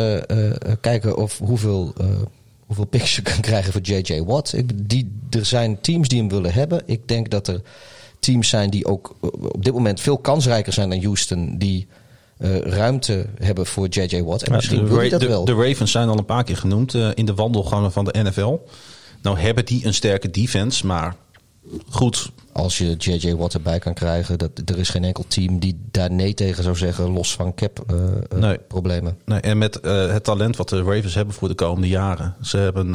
[0.82, 1.94] kijken of hoeveel,
[2.66, 4.22] hoeveel picks je kan krijgen voor J.J.
[4.24, 4.54] Watt.
[4.54, 6.82] Ik, die, er zijn teams die hem willen hebben.
[6.86, 7.62] Ik denk dat er
[8.20, 11.56] teams zijn die ook op dit moment veel kansrijker zijn dan Houston.
[11.58, 11.88] Die
[12.38, 14.22] eh, ruimte hebben voor J.J.
[14.24, 14.42] Watt.
[14.44, 15.46] En Ja, misschien de, wil hij dat de, wel.
[15.46, 18.58] de Ravens zijn al een paar keer genoemd eh, in de wandelgangen van de NFL.
[19.22, 21.16] Nou hebben die een sterke defense, maar
[21.90, 22.32] goed.
[22.52, 23.36] Als je J.J.
[23.36, 24.38] Watt erbij kan krijgen.
[24.38, 27.10] Dat, er is geen enkel team die daar nee tegen zou zeggen.
[27.10, 28.58] Los van cap eh, eh, Nee.
[28.58, 29.18] problemen.
[29.26, 32.36] Nee, en met eh, het talent wat de Ravens hebben voor de komende jaren.
[32.42, 32.92] Ze hebben,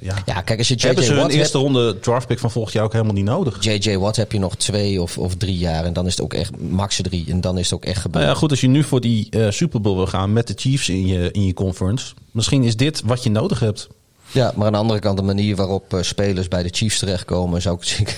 [0.00, 1.06] ja, Ja, kijk, als je hebben J.J.
[1.06, 3.64] ze hun Watt eerste hebt, ronde draft pick van volgend jaar ook helemaal niet nodig.
[3.64, 3.96] J.J.
[3.96, 5.84] Watt heb je nog twee of, of drie jaar.
[5.84, 7.24] En dan is het ook echt max drie.
[7.28, 8.24] En dan is het ook echt gebeurd.
[8.24, 10.88] Nou ja, goed, als je nu voor die Super Bowl wil gaan met de Chiefs
[10.88, 12.14] in je, in je conference.
[12.30, 13.88] Misschien is dit wat je nodig hebt.
[14.32, 17.62] Ja, maar aan de andere kant, de manier waarop eh, spelers bij de Chiefs terechtkomen,
[17.62, 18.16] zou ik zeggen.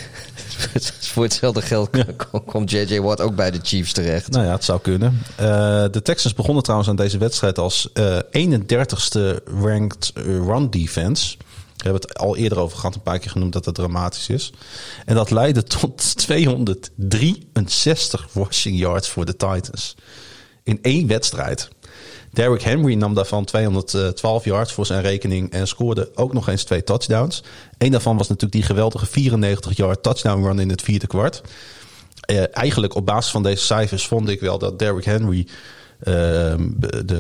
[1.12, 1.90] voor hetzelfde geld
[2.30, 3.00] kom- komt J.J.
[3.00, 4.30] Watt ook bij de Chiefs terecht.
[4.30, 5.20] Nou ja, het zou kunnen.
[5.36, 5.46] Eh,
[5.90, 11.36] de Texans begonnen trouwens aan deze wedstrijd als eh 31ste ranked run defense.
[11.76, 14.52] We hebben het al eerder over gehad, een paar keer genoemd dat het dramatisch is.
[15.04, 19.94] En dat leidde tot 263 rushing yards voor de Titans.
[20.62, 21.68] In één wedstrijd.
[22.34, 26.84] Derrick Henry nam daarvan 212 yards voor zijn rekening en scoorde ook nog eens twee
[26.84, 27.42] touchdowns.
[27.78, 31.42] Eén daarvan was natuurlijk die geweldige 94-yard touchdown run in het vierde kwart.
[32.20, 35.46] Eh, eigenlijk op basis van deze cijfers vond ik wel dat Derrick Henry
[36.02, 36.68] ehm,
[37.04, 37.18] de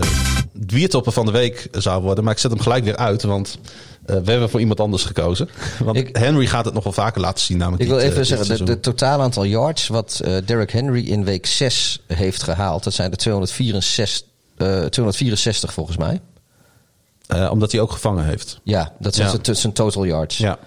[0.52, 2.24] wiertopper van de week zou worden.
[2.24, 3.58] Maar ik zet hem gelijk weer uit, want
[4.06, 5.48] eh, we hebben voor iemand anders gekozen.
[5.84, 7.56] Want Ik- Henry gaat het nog wel vaker laten zien.
[7.58, 8.76] Namelijk Ik wil dit, eh, even dit zeggen, de, seizoen.
[8.76, 13.10] de totaal aantal yards wat eh Derrick Henry in week 6 heeft gehaald, dat zijn
[13.10, 16.20] er 264, eh, 264 volgens mij.
[17.26, 18.60] Eh, omdat hij ook gevangen heeft.
[18.62, 19.54] Ja, dat zijn Ja.
[19.54, 20.36] zijn- total yards.
[20.38, 20.58] Ja.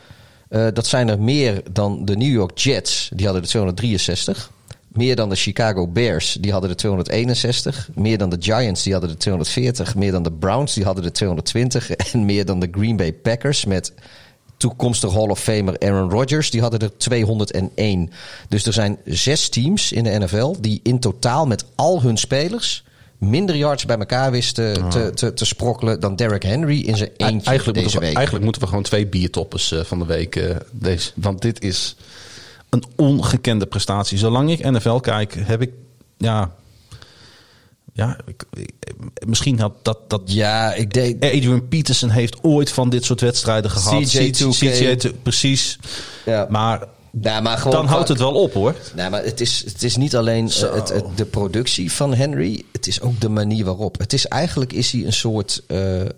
[0.49, 4.51] Eh, dat zijn er meer dan de New York Jets, die hadden er 263.
[4.88, 7.89] Meer dan de Chicago Bears, die hadden er 261.
[7.95, 9.95] Meer dan de Giants, die hadden er 240.
[9.95, 11.89] Meer dan de Browns, die hadden er 220.
[12.13, 13.93] En meer dan de Green Bay Packers met
[14.57, 18.11] toekomstig Hall of Famer Aaron Rodgers, die hadden er 201.
[18.49, 22.83] Dus er zijn zes teams in de NFL die in totaal met al hun spelers
[23.18, 27.49] minder yards bij elkaar wisten te, te, te sprokkelen dan Derrick Henry in zijn eentje
[27.49, 28.15] Eigenlijk deze moeten, we, week.
[28.15, 30.36] eigenlijk moeten we gewoon twee biertoppers eh, van de week.
[30.36, 31.95] eh, deze, want dit is
[32.70, 34.18] een ongekende prestatie.
[34.18, 35.72] Zolang ik NFL kijk, heb ik.
[36.18, 36.51] Ja.
[37.93, 38.74] Ja, ik, ik-
[39.28, 40.09] misschien had dat.
[40.09, 41.24] dat Ja, ik denk.
[41.24, 44.15] Adrian Peterson heeft ooit van dit soort wedstrijden gehad.
[44.18, 44.65] CJ2K.
[44.65, 45.80] CJ2, precies.
[46.26, 46.47] Ja.
[46.49, 48.76] Maar Nou, maar gewoon dan houdt het wel op hoor.
[48.95, 52.64] Nee, maar het is, het is niet alleen eh, het, het- de productie van Henry.
[52.72, 53.99] Het is ook de manier waarop.
[53.99, 55.64] Het is eigenlijk is hij een soort.
[55.68, 56.10] eh, eh,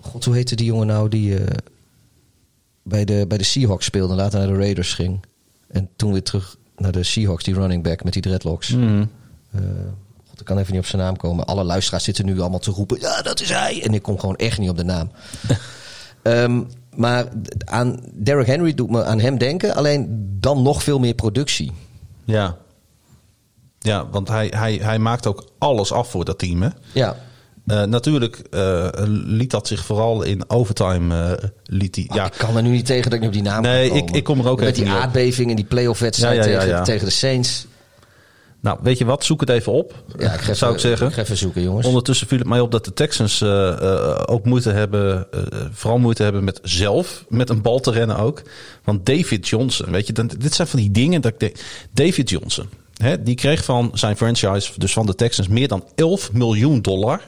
[0.00, 1.56] God, hoe heette die jongen nou die eh,
[2.82, 5.20] bij, de, bij de Seahawks speelde en later naar de Raiders ging.
[5.68, 8.70] En toen weer terug naar de Seahawks, die running back met die dreadlocks.
[8.70, 9.60] Eh,
[10.28, 11.44] God, ik kan even niet op zijn naam komen.
[11.46, 13.00] Alle luisteraars zitten nu allemaal te roepen.
[13.00, 13.82] Ja, dat is hij.
[13.82, 15.10] En ik kom gewoon echt niet op de naam.
[16.22, 16.62] Ehm,
[16.96, 17.28] maar
[17.64, 19.74] aan Derrick Henry doet me aan hem denken.
[19.74, 21.72] Alleen dan nog veel meer productie.
[22.24, 22.56] Ja.
[23.78, 26.62] Ja, want hij, hij, hij maakt ook alles af voor dat team.
[26.62, 26.68] Hè?
[26.92, 27.16] Ja.
[27.66, 28.88] Eh, natuurlijk eh,
[29.24, 31.34] liet dat zich vooral in overtime.
[31.36, 33.32] eh, liet hij, Ah, ja, Ik kan er nu niet tegen dat ik nu op
[33.32, 36.00] die naam Nee, ik- ik kom er ook Met even die aardbeving en die playoff
[36.00, 37.66] wedstrijd Ja, ja, ja, tegen, tegen de Saints.
[38.64, 39.24] Nou, weet je wat?
[39.24, 40.04] Zoek het even op.
[40.18, 41.06] Ja, ik zou ik zeggen.
[41.06, 41.86] Ik ga even zoeken, jongens.
[41.86, 45.40] Ondertussen viel het mij op dat de Texans eh, eh, ook moeite hebben, eh,
[45.72, 48.42] vooral moeite hebben met zelf met een bal te rennen ook.
[48.84, 51.56] Want David Johnson, weet je, dan, dit zijn van die dingen dat ik denk.
[51.92, 56.32] David Johnson, hè, die kreeg van zijn franchise, dus van de Texans, meer dan 11
[56.32, 57.20] miljoen dollar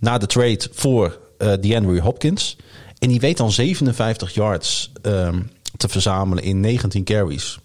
[0.00, 2.56] na de trade voor eh DeAndre Hopkins.
[2.98, 5.40] En die weet dan 57 yards ehm,
[5.76, 7.58] te verzamelen in 19 carries.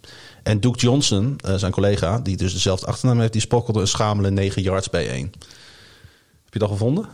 [0.48, 4.32] En Duke Johnson, eh, zijn collega, die dus dezelfde achternaam heeft, die spokkelde een schamele
[4.32, 5.32] 9 yards bij één.
[6.44, 7.06] Heb je dat gevonden?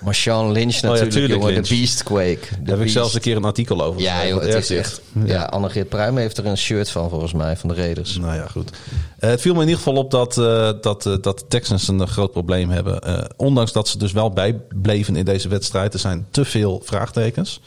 [0.00, 1.52] Marshawn Lynch natuurlijk, tuurlijk, jongen.
[1.52, 1.68] Lynch.
[1.68, 2.38] De Beastquake.
[2.60, 4.00] Daar heb ik zelfs een keer een artikel over.
[4.00, 5.00] Ja, joh, het is echt...
[5.24, 8.16] Ja, Anne-Geert Pruim heeft er een shirt van, volgens mij, van de Raiders.
[8.16, 8.70] Nou ja, goed.
[9.18, 12.08] Eh, het viel me in ieder geval op dat, eh, dat, dat de Texans een
[12.08, 13.28] groot probleem hebben.
[13.36, 15.94] Ondanks dat ze dus wel bijbleven in deze wedstrijd.
[15.94, 17.60] Er zijn te veel vraagtekens.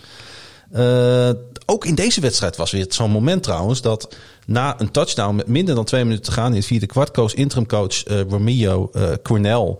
[1.66, 3.82] Eh, ook in deze wedstrijd was weer zo'n moment trouwens...
[3.82, 6.52] dat na een touchdown met minder dan twee minuten te gaan...
[6.52, 9.78] in het vierde kwart koos interimcoach uh, Romeo uh, Cornell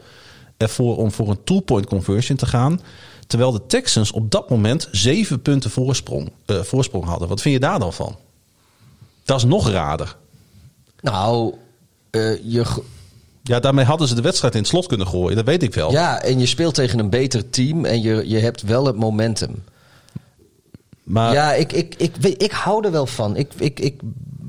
[0.58, 2.82] ervoor om voor een two-point conversion te gaan...
[3.28, 7.28] terwijl de Texans op dat moment zeven punten voorsprong, uh, voorsprong hadden.
[7.28, 8.18] Wat vind je daar dan van?
[9.24, 10.16] Dat is nog rader.
[11.02, 11.54] Nou,
[12.44, 12.84] je...
[13.44, 15.36] Ja, daarmee hadden ze de wedstrijd in het slot kunnen gooien.
[15.36, 15.92] Dat weet ik wel.
[15.92, 19.64] Ja, en je speelt tegen een beter team en je, je hebt wel het momentum.
[21.06, 23.36] Maar, ja, ik, ik, ik, ik, ik hou er wel van.
[23.36, 24.02] Ik, ik, ik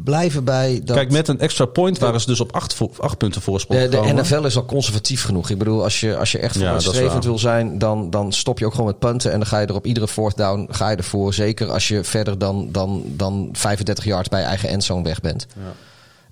[0.05, 0.97] blijf erbij dat...
[0.97, 4.13] Kijk, met een extra point waren ze dus op acht, acht punten voorsprong De, de
[4.13, 5.51] NFL is al conservatief genoeg.
[5.51, 7.79] Ik bedoel, als je, als je echt vooruitstrevend ja, wil zijn...
[7.79, 9.33] Dan, dan stop je ook gewoon met punten...
[9.33, 11.35] en dan ga je er op iedere fourth down ga je ervoor.
[11.35, 15.47] Zeker als je verder dan, dan, dan 35 yards bij je eigen endzone weg bent.
[15.55, 15.73] Ja.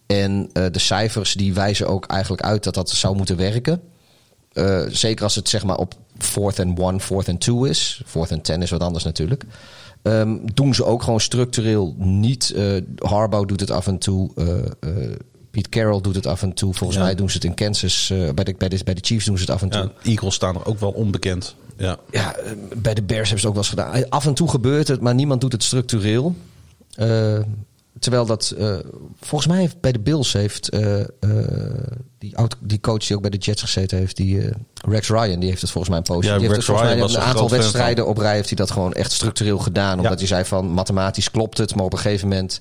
[0.06, 3.80] En uh, de cijfers die wijzen ook eigenlijk uit dat dat zou moeten werken.
[4.52, 8.02] Uh, zeker als het zeg maar op fourth and one, fourth and two is.
[8.06, 9.44] Fourth and ten is wat anders natuurlijk.
[10.06, 12.52] Um, doen ze ook gewoon structureel niet.
[12.56, 14.30] Uh, Harbaugh doet het af en toe.
[14.36, 14.46] Uh,
[14.80, 15.12] uh,
[15.50, 16.74] Pete Carroll doet het af en toe.
[16.74, 17.04] Volgens ja.
[17.04, 18.12] mij doen ze het in Kansas.
[18.34, 19.80] bij, de, bij, de, bij de Chiefs doen ze het af en toe.
[19.80, 21.54] Ja, Eagles staan er ook wel onbekend.
[21.76, 21.98] Ja.
[22.10, 22.36] ja,
[22.76, 24.08] bij de Bears hebben ze het ook wel eens gedaan.
[24.08, 26.34] Af en toe gebeurt het, maar niemand doet het structureel.
[27.98, 28.54] Terwijl dat,
[29.20, 30.70] volgens mij heeft bij de Bills heeft
[32.18, 34.50] die, oud, die coach die ook bij de Jets gezeten heeft, die
[34.88, 36.28] Rex Ryan, die heeft het volgens mij een poosje.
[36.30, 38.70] Ja, die Rex heeft volgens mij een een aantal wedstrijden op rij heeft hij dat
[38.70, 40.00] gewoon echt structureel gedaan.
[40.00, 42.60] Omdat hij zei van mathematisch klopt het, maar op een gegeven moment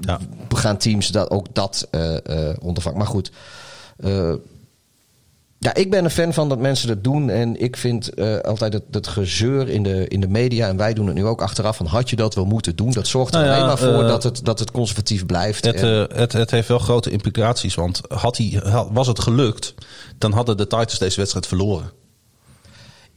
[0.00, 0.18] Ja.
[0.48, 2.98] gaan teams dat, ook dat eh eh ondervangen.
[2.98, 3.30] Maar goed.
[5.58, 7.30] Ja, ik ben een fan van dat mensen dat doen.
[7.30, 10.68] En ik vind eh, altijd het, het gezeur in de, in de media.
[10.68, 11.76] En wij doen het nu ook achteraf.
[11.76, 12.90] Van had je dat wel moeten doen?
[12.90, 15.64] Dat zorgt er Nou ja, alleen maar voor eh, dat, het, dat het conservatief blijft.
[15.64, 17.74] Het, En- eh, het, het heeft wel grote implicaties.
[17.74, 19.74] Want had hij, was het gelukt,
[20.18, 21.90] dan hadden de Titans deze wedstrijd verloren.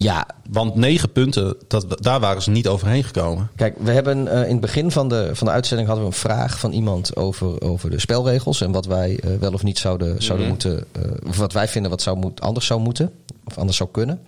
[0.03, 3.49] Ja, Want negen punten, dat, daar waren ze niet overheen gekomen.
[3.55, 6.19] Kijk, we hebben eh, in het begin van de, van de uitzending hadden we een
[6.19, 10.23] vraag van iemand over, over de spelregels en wat wij eh, wel of niet zouden,
[10.23, 13.11] zouden moeten, eh, of wat wij vinden wat zou moet, anders zou moeten
[13.43, 14.19] of anders zou kunnen.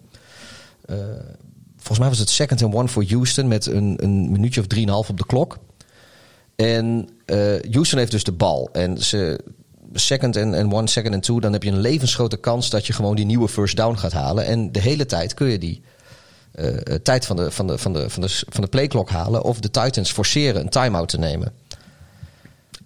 [1.76, 5.10] Volgens mij was het second and one voor Houston met een, een minuutje of drieënhalf
[5.10, 5.58] op de klok.
[6.56, 7.10] En
[7.72, 9.40] Houston heeft dus de bal en ze
[9.94, 13.16] second and one, second and two, dan heb je een levensgrote kans dat je gewoon
[13.16, 14.46] die nieuwe first down gaat halen.
[14.46, 15.82] En de hele tijd kun je die
[16.52, 19.44] eh, eh, tijd van de, van, de, van, de, van, de, van de playklok halen.
[19.44, 21.52] Of de Titans forceren een time-out te nemen.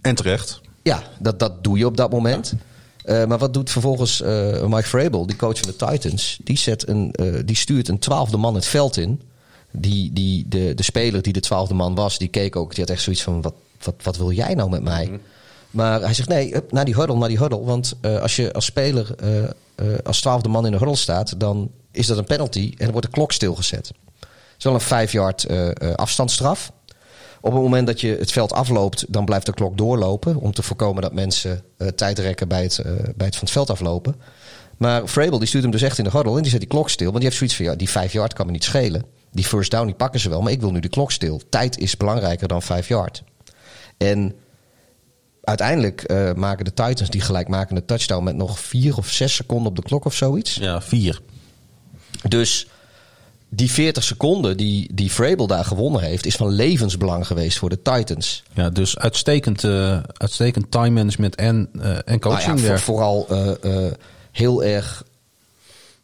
[0.02, 0.62] En terecht.
[0.82, 2.54] Ja, dat, dat doe je op dat moment.
[3.04, 4.22] Eh, maar wat doet vervolgens
[4.68, 6.40] Mike Vrabel, die coach van de Titans?
[6.44, 9.22] Die, zet een, die stuurt een twaalfde man het veld in.
[9.72, 12.76] Die, die, de, de speler die de twaalfde man was, die keek ook.
[12.76, 13.54] Die had echt zoiets van, wat,
[13.84, 15.20] wat, wat wil jij nou met mij?
[15.78, 17.64] Maar hij zegt, nee, naar die huddle, naar die huddle.
[17.64, 19.50] Want eh, als je als speler eh, eh,
[20.04, 21.40] als twaalfde man in de huddle staat...
[21.40, 23.88] dan is dat een penalty en dan wordt de klok stilgezet.
[24.20, 25.48] Het is wel een vijf yard
[25.96, 26.72] afstandsstraf.
[27.42, 30.36] Op het moment dat je het veld afloopt, dan blijft de klok doorlopen.
[30.36, 31.64] Om te voorkomen dat mensen
[31.96, 32.82] tijd rekken bij het,
[33.16, 34.16] bij het van het veld aflopen.
[34.78, 36.90] Maar Vrabel die stuurt hem dus echt in de huddle en die zet die klok
[36.90, 37.12] stil.
[37.12, 39.04] Want die heeft zoiets van, ja, die vijf yard kan me niet schelen.
[39.32, 41.42] Die first down die pakken ze wel, maar ik wil nu de klok stil.
[41.50, 43.24] Tijd is belangrijker dan vijf yard.
[43.98, 44.36] En
[45.48, 48.24] uiteindelijk eh, maken de Titans die gelijkmakende touchdown...
[48.24, 50.56] met nog vier of zes seconden op de klok of zoiets.
[50.56, 51.20] Ja, vier.
[52.28, 52.68] Dus
[53.50, 56.26] die 40 seconden die, die Vrabel daar gewonnen heeft...
[56.26, 58.44] is van levensbelang geweest voor de Titans.
[58.54, 62.80] Ja, dus uitstekend, eh, uitstekend time management en, eh, en Nou coaching ja, voor- daar.
[62.80, 63.28] vooral
[64.32, 65.04] heel erg...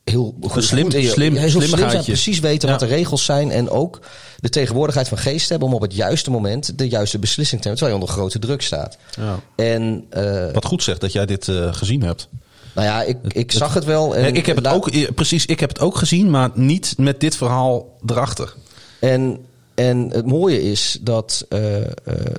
[0.04, 2.74] Heel goed, slim- goed slim- heel slim zijn, precies weten Ja.
[2.78, 3.51] wat de regels zijn.
[3.51, 3.99] En ook
[4.39, 7.78] de tegenwoordigheid van geest hebben om op het juiste moment de juiste beslissing te nemen.
[7.84, 8.97] Terwijl je onder grote druk staat.
[9.20, 9.39] Ja.
[9.56, 12.28] En eh, Wat goed zegt dat jij dit eh, gezien hebt.
[12.76, 14.16] nou ja, ik, ik zag het wel.
[14.16, 17.36] En ik heb het ook, precies, ik heb het ook gezien, maar niet met dit
[17.36, 18.54] verhaal erachter.
[18.99, 19.38] En,
[19.76, 21.89] en het mooie is dat, eh, eh,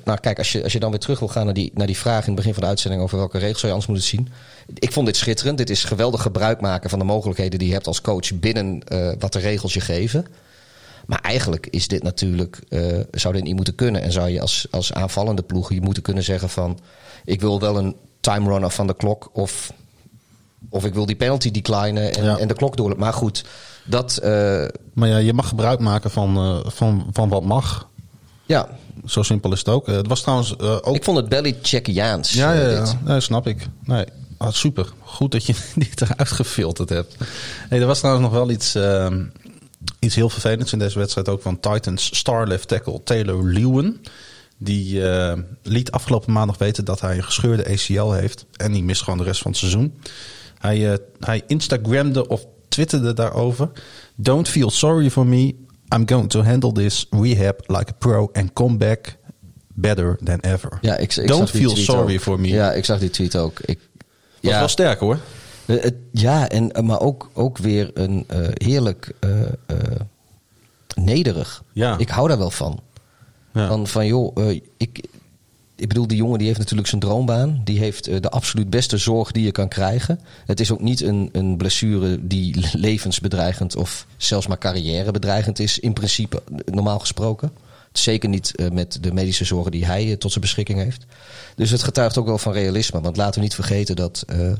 [0.05, 1.97] nou kijk, als je, als je dan weer terug wil gaan naar die, naar die
[1.97, 4.28] vraag in het begin van de uitzending over welke regels zou je anders moeten zien.
[4.78, 5.59] Ik vond dit schitterend.
[5.59, 9.12] Dit is geweldig gebruik maken van de mogelijkheden die je hebt als coach binnen eh,
[9.18, 10.26] wat de regels je geven.
[11.07, 12.59] Maar eigenlijk is dit natuurlijk,
[13.11, 14.03] zou dit niet moeten kunnen.
[14.03, 16.78] En zou je als, als aanvallende ploeg je moeten kunnen zeggen van,
[17.24, 19.72] ik wil wel een time runner van de klok of,
[20.68, 22.39] of ik wil die penalty declinen en, Ja.
[22.39, 23.03] en de klok doorlopen.
[23.05, 23.45] Maar goed,
[23.85, 27.89] dat, eh, Maar ja, je mag gebruik maken van, eh, van, van wat mag.
[28.47, 28.68] ja,
[29.07, 29.89] Zo simpel is het ook.
[29.89, 30.97] Eh, het was trouwens ook...
[30.97, 32.32] Ik vond het Belichickiaans.
[32.32, 33.01] ja, ja, ja.
[33.05, 33.66] Nee, snap ik.
[33.85, 34.05] Nee,
[34.37, 34.93] ah, super.
[35.01, 37.16] Goed dat je dit eruit gefilterd hebt.
[37.68, 38.76] Hey, er was trouwens nog wel iets,
[39.99, 44.00] iets heel vervelends in deze wedstrijd ook van Titans star left tackle Taylor Lewan.
[44.59, 45.03] Die
[45.63, 48.45] liet afgelopen maandag weten dat hij een gescheurde ACL heeft.
[48.57, 49.99] En die mist gewoon de rest van het seizoen.
[50.59, 53.71] Hij, hij Instagramde of twitterde daarover.
[54.14, 55.55] Don't feel sorry for me.
[55.95, 59.17] I'm going to handle this rehab like a pro and come back
[59.68, 60.79] better than ever.
[60.80, 62.21] Ja, ik, ik Don't feel sorry ook.
[62.21, 62.49] for me.
[62.49, 63.61] Ja, ik zag die tweet ook.
[63.61, 63.79] Ik,
[64.41, 65.18] Dat ja, was sterk hoor.
[65.67, 69.76] Eh, het- ja en, eh, maar ook, ook weer een eh, heerlijk eh, eh,
[70.95, 71.63] nederig.
[71.72, 71.99] Ja.
[71.99, 72.80] Ik hou daar wel van.
[73.53, 73.68] Ja.
[73.68, 75.05] Van, van joh, eh, ik,
[75.76, 77.61] ik bedoel, die jongen die heeft natuurlijk zijn droombaan.
[77.64, 80.21] Die heeft eh, de absoluut beste zorg die je kan krijgen.
[80.46, 85.92] Het is ook niet een, een blessure die levensbedreigend of zelfs maar carrièrebedreigend is, in
[85.92, 87.53] principe, normaal gesproken.
[87.92, 91.05] Zeker niet eh, met de medische zorgen die hij eh, tot zijn beschikking heeft.
[91.57, 93.01] Dus het getuigt ook wel van realisme.
[93.01, 94.53] Want laten we niet vergeten dat eh,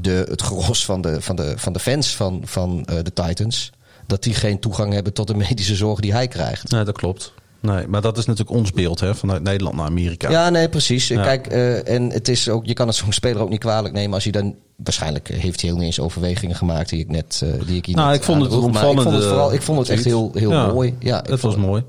[0.00, 3.72] de, het gros van de, van de, van de fans van, van eh, de Titans.
[4.06, 6.70] dat die geen toegang hebben tot de medische zorg die hij krijgt.
[6.70, 7.32] Nee, dat klopt.
[7.64, 10.30] Nee, maar dat is natuurlijk ons beeld hè, vanuit Nederland naar Amerika.
[10.30, 11.08] Ja, nee, precies.
[11.08, 11.22] Ja.
[11.22, 14.14] Kijk, eh, en het is ook, je kan het zo'n speler ook niet kwalijk nemen
[14.14, 14.54] als hij dan.
[14.76, 17.40] Waarschijnlijk heeft hij heel niet eens overwegingen gemaakt die ik net.
[17.44, 19.62] eh, die ik hier Nou, ik vond het Maar ik vond het, opvallende vooral, ik
[19.62, 20.94] vond het echt heel, heel Ja, mooi.
[20.98, 21.82] Ja, dat was mooi.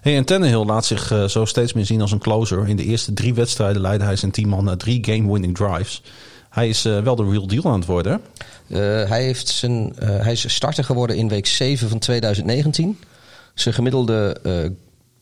[0.00, 2.68] Hey, en Tannehill laat zich eh, zo steeds meer zien als een closer.
[2.68, 6.02] In de eerste drie wedstrijden leidde hij zijn team al naar drie game-winning drives.
[6.50, 8.20] Hij is eh, wel de real deal aan het worden.
[8.68, 8.78] Eh,
[9.08, 12.98] hij, heeft zijn, eh, hij is starter geworden in week 7 van 2019.
[13.54, 14.36] Zijn gemiddelde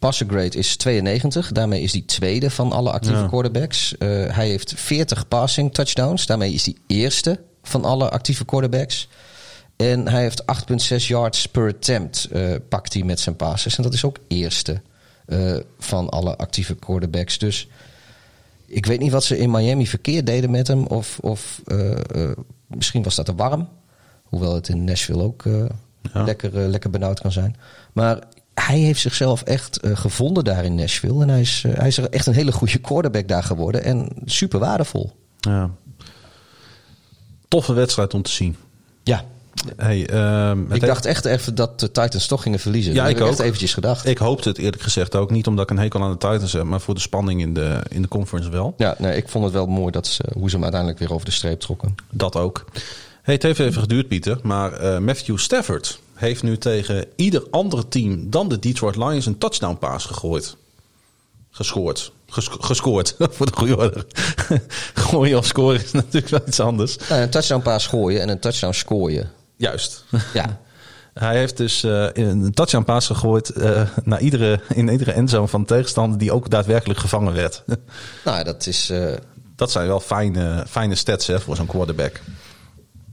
[0.00, 1.52] eh passer grade is 92.
[1.52, 3.26] Daarmee is hij tweede van alle actieve Ja.
[3.26, 3.96] quarterbacks.
[3.98, 6.26] Eh, hij heeft 40 passing touchdowns.
[6.26, 9.08] Daarmee is hij eerste van alle actieve quarterbacks.
[9.76, 13.76] En hij heeft 8,6 yards per attempt eh, pakt hij met zijn passes.
[13.76, 14.80] En dat is ook eerste
[15.26, 17.38] eh, van alle actieve quarterbacks.
[17.38, 17.68] Dus
[18.66, 20.86] ik weet niet wat ze in Miami verkeerd deden met hem.
[20.86, 21.62] Of, of
[22.66, 23.68] misschien was dat te warm.
[24.22, 25.42] Hoewel het in Nashville ook
[26.12, 26.24] Ja.
[26.24, 27.56] lekker, lekker benauwd kan zijn.
[27.92, 28.18] Maar
[28.60, 31.22] hij heeft zichzelf echt eh, gevonden daar in Nashville.
[31.22, 33.84] En hij is, eh, hij is echt een hele goede quarterback daar geworden.
[33.84, 35.12] En super waardevol.
[35.40, 35.70] Ja.
[37.48, 38.56] Toffe wedstrijd om te zien.
[39.02, 39.24] Ja,
[39.76, 42.92] Hey, ehm, ik dacht echt even dat de Titans toch gingen verliezen.
[42.92, 43.46] Ja, dat ik heb ik echt ook.
[43.46, 44.06] eventjes gedacht.
[44.06, 45.30] Ik hoopte het eerlijk gezegd ook.
[45.30, 47.80] Niet omdat ik een hekel aan de Titans heb, maar voor de spanning in de,
[47.88, 48.74] in de conference wel.
[48.76, 51.26] Ja, nee, ik vond het wel mooi dat ze, hoe ze hem uiteindelijk weer over
[51.26, 51.94] de streep trokken.
[52.10, 52.64] Dat ook.
[53.28, 54.38] Hey, het heeft even geduurd, Pieter.
[54.42, 59.38] Maar eh, Matthew Stafford heeft nu tegen ieder andere team dan de Detroit Lions een
[59.38, 60.56] touchdown pass gegooid.
[61.50, 62.12] Gescoord.
[62.26, 64.06] Ges- gescoord, voor de goede orde.
[64.94, 66.96] Gooien of scoren is natuurlijk wel iets anders.
[67.08, 69.30] Nou, een touchdown paas gooien en een touchdown scoren.
[69.56, 70.04] Juist.
[70.34, 70.60] Ja,
[71.14, 75.60] Hij heeft dus eh, een touchdown pass gegooid eh, naar iedere, in iedere endzone van
[75.60, 77.64] de tegenstander die ook daadwerkelijk gevangen werd.
[78.24, 78.92] nou dat is...
[79.56, 82.20] Dat zijn wel fijne, fijne stats hè, voor zo'n quarterback.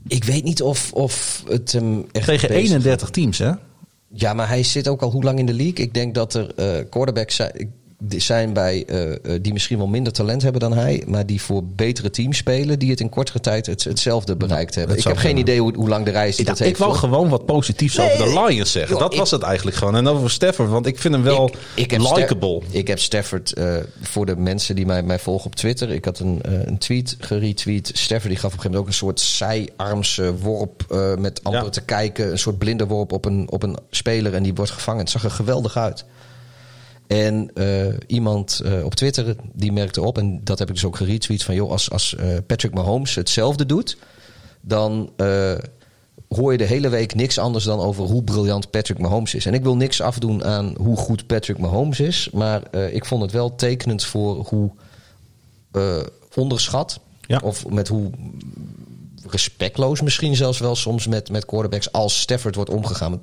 [0.08, 3.52] Ik weet niet of, of het hem echt Tegen bezig- 31 teams, hè?
[4.08, 5.84] Ja, maar hij zit ook al hoe lang in de league?
[5.84, 7.72] Ik denk dat er eh quarterbacks zijn,
[8.08, 11.64] zijn bij eh, eh, die misschien wel minder talent hebben dan hij, maar die voor
[11.64, 14.96] betere teams spelen, die het in kortere tijd het, hetzelfde bereikt hebben.
[14.96, 16.78] Ik heb geen idee hoe, hoe lang de reis Ik, dat ik heeft.
[16.78, 17.00] wou hoor.
[17.00, 18.90] gewoon wat positiefs over de Lions zeggen.
[18.92, 19.96] joh, dat ik- was het eigenlijk gewoon.
[19.96, 22.60] En over Stafford, want ik vind hem wel likable.
[22.70, 25.90] Ik heb Stafford eh, voor de mensen die mij, mij volgen op Twitter.
[25.90, 27.90] Ik had een, een tweet geretweet.
[27.94, 30.84] Stafford die gaf op een gegeven moment ook een soort zijarmse worp
[31.18, 31.68] met amper Ja.
[31.70, 32.30] te kijken.
[32.30, 35.00] Een soort blinde worp op een, op een speler en die wordt gevangen.
[35.00, 36.04] Het zag er geweldig uit.
[37.06, 40.96] En eh, iemand eh, op Twitter die merkte op, en dat heb ik dus ook
[40.96, 43.96] geretweet, van joh, als, als eh, Patrick Mahomes hetzelfde doet,
[44.60, 45.10] dan
[46.28, 49.46] hoor je de hele week niks anders dan over hoe briljant Patrick Mahomes is.
[49.46, 53.32] En ik wil niks afdoen aan hoe goed Patrick Mahomes is, maar ik vond het
[53.32, 54.70] wel tekenend voor hoe
[56.34, 57.40] onderschat, Ja.
[57.42, 58.10] of met hoe
[59.26, 63.20] respectloos misschien zelfs wel soms met, met quarterbacks als Stafford wordt omgegaan.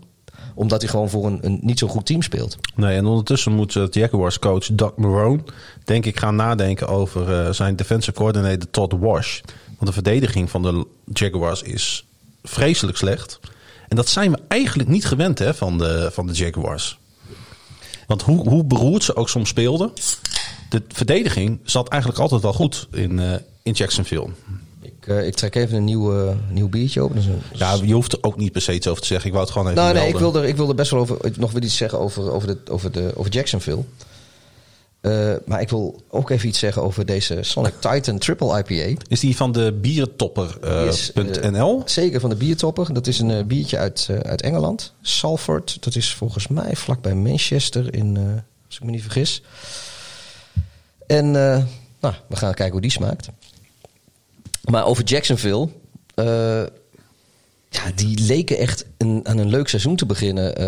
[0.55, 2.57] Omdat hij gewoon voor een, een niet zo goed team speelt.
[2.75, 5.43] Nee, en ondertussen moet uh, Jaguars coach Doug Marone,
[5.83, 9.41] denk ik, gaan nadenken over uh, zijn defensive coordinator Todd Wash.
[9.65, 12.05] Want de verdediging van de Jaguars is
[12.43, 13.39] vreselijk slecht.
[13.87, 16.97] En dat zijn we eigenlijk niet gewend hè, van, de, van de Jaguars.
[18.07, 19.91] Want hoe, hoe beroerd ze ook soms speelden,
[20.69, 23.33] de verdediging zat eigenlijk altijd wel goed in, uh,
[23.63, 24.29] in Jacksonville.
[25.03, 27.15] Ik, uh, ik trek even een nieuw, uh, nieuw biertje open.
[27.15, 27.25] Dus.
[27.53, 29.27] Ja, je hoeft er ook niet per se iets over te zeggen.
[29.27, 31.51] Ik wou het gewoon even Nou, nee, ik wilde, ik wilde best wel over, nog
[31.51, 33.83] wel iets zeggen over, over, de, over, de, over Jacksonville.
[35.01, 39.01] Uh, maar ik wil ook even iets zeggen over deze Sonic Titan Triple IPA.
[39.07, 41.77] Is die van de bierentopper.nl?
[41.77, 42.93] Uh, zeker van de biertopper.
[42.93, 44.93] Dat is een uh, biertje uit, uit Engeland.
[45.01, 45.77] Salford.
[45.79, 48.17] Dat is volgens mij vlakbij Manchester, in,
[48.65, 49.41] als ik me niet vergis.
[51.07, 53.27] En nou, we gaan kijken hoe die smaakt.
[54.69, 55.69] Maar over Jacksonville.
[57.69, 60.63] ja, die leken echt een, aan een leuk seizoen te beginnen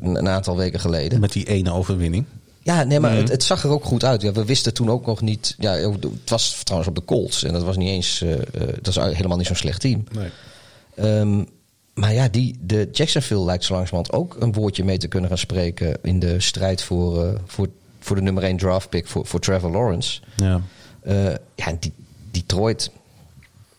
[0.00, 1.20] een, een aantal weken geleden.
[1.20, 2.24] Met die ene overwinning.
[2.66, 3.16] Ja, nee, maar mm.
[3.16, 4.22] het, het, zag er ook goed uit.
[4.22, 5.54] Ja, we wisten toen ook nog niet.
[5.58, 7.42] Ja, het was trouwens op de Colts.
[7.42, 8.22] En dat was niet eens.
[8.22, 8.34] Uh,
[8.82, 10.04] dat is helemaal niet zo'n slecht team.
[10.12, 11.18] Nee.
[11.18, 11.48] Um,
[11.94, 15.38] maar ja, die, de Jacksonville lijkt zo langzamerhand ook een woordje mee te kunnen gaan
[15.38, 17.68] spreken in de strijd voor, eh, voor,
[18.00, 20.20] voor de nummer 1 draft pick voor, voor Trevor Lawrence.
[20.36, 20.60] Ja.
[21.00, 21.24] Eh,
[21.54, 21.92] ja, en die,
[22.30, 22.90] Detroit,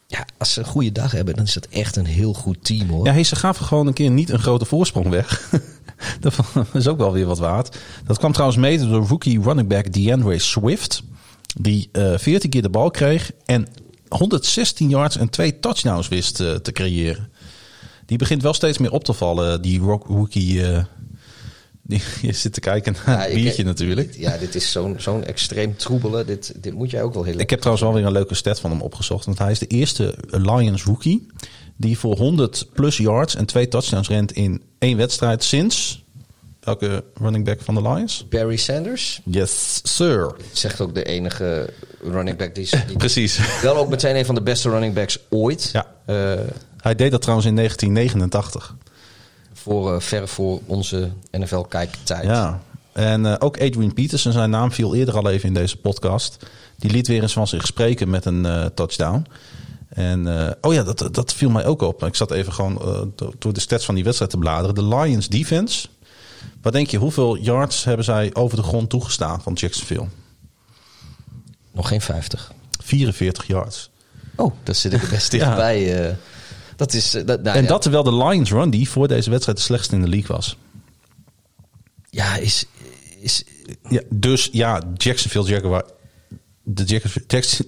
[0.08, 2.90] ja, als ze een goede dag hebben, dan is dat echt een heel goed team
[2.90, 3.06] hoor.
[3.06, 5.50] Ja, hey, ze gaven gewoon een keer niet een grote voorsprong weg.
[6.20, 6.34] dat
[6.74, 7.78] is ook wel weer wat waard.
[8.06, 11.04] Dat kwam trouwens mede door rookie running back DeAndre Swift.
[11.60, 13.68] Die eh 14 keer de bal kreeg en
[14.08, 17.30] 116 yards en twee touchdowns wist eh, te creëren.
[18.06, 20.66] Die begint wel steeds meer op te vallen, die ro- rookie.
[20.72, 20.84] eh,
[22.22, 24.14] je zit te kijken naar Ja, het ik- biertje natuurlijk.
[24.18, 26.26] Ja, dit is zo'n zo'n extreem troebele.
[26.26, 28.60] Dit, dit moet jij ook wel heel Ik heb trouwens wel weer een leuke stat
[28.60, 29.26] van hem opgezocht.
[29.26, 31.28] Want hij is de eerste Lions rookie
[31.76, 36.06] die voor 100 plus yards en twee touchdowns rent in één wedstrijd sinds...
[36.60, 38.26] Welke running back van de Lions?
[38.30, 40.36] Barry Sanders Yes, sir.
[40.52, 41.70] zegt ook de enige
[42.04, 43.40] running back die, die Precies.
[43.62, 45.70] wel ook meteen een van de beste running backs ooit.
[45.74, 45.86] Ja.
[46.06, 46.40] Eh,
[46.82, 48.76] Hij deed dat trouwens in 1989.
[49.68, 52.23] Voor, eh, ver voor onze NFL-kijktijd.
[52.23, 52.61] Ja.
[52.94, 56.38] En eh, ook Adrian Peterson, zijn naam viel eerder al even in deze podcast.
[56.77, 59.26] Die liet weer eens van zich spreken met een eh, touchdown.
[59.89, 60.27] En
[60.61, 62.03] oh ja, dat, dat viel mij ook op.
[62.03, 64.76] Ik zat even gewoon do- door de stats van die wedstrijd te bladeren.
[64.76, 65.88] De Lions defense.
[66.61, 70.07] Wat denk je, hoeveel yards hebben zij over de grond toegestaan van Jacksonville?
[71.72, 72.52] Nog geen 50.
[72.84, 73.89] 44 yards.
[74.35, 75.45] Oh, dat zit ik er best Ja.
[75.45, 76.07] dichtbij.
[76.10, 76.15] eh.
[76.78, 77.68] Dat is, eh, dat, nou en ja.
[77.68, 80.58] dat terwijl de Lions run die voor deze wedstrijd de slechtste in de league was.
[82.10, 82.66] Ja, is,
[83.20, 83.44] is,
[83.90, 85.84] Ja, dus ja, Jacksonville Jaguar.
[86.64, 87.66] De Jacksonville, Jackson,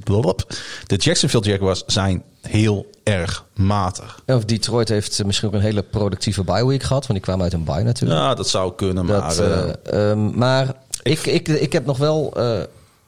[0.87, 4.21] de Jacksonville Jaguars zijn heel erg matig.
[4.25, 7.07] of Detroit heeft eh, misschien ook een hele productieve bye week gehad.
[7.07, 8.19] Want die kwamen uit een bye natuurlijk.
[8.19, 9.21] Ja, dat zou kunnen, maar...
[9.21, 10.73] Dat, eh, eh, ehm, maar
[11.03, 12.37] ik, ik, ik heb nog wel.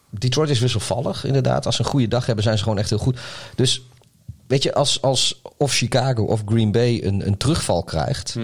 [0.10, 1.65] Detroit is wisselvallig, inderdaad.
[1.65, 3.19] Als ze een goede dag hebben, zijn ze gewoon echt heel goed.
[3.56, 3.82] Dus
[4.52, 8.36] weet je, als, als of Chicago of Green Bay een, een terugval krijgt.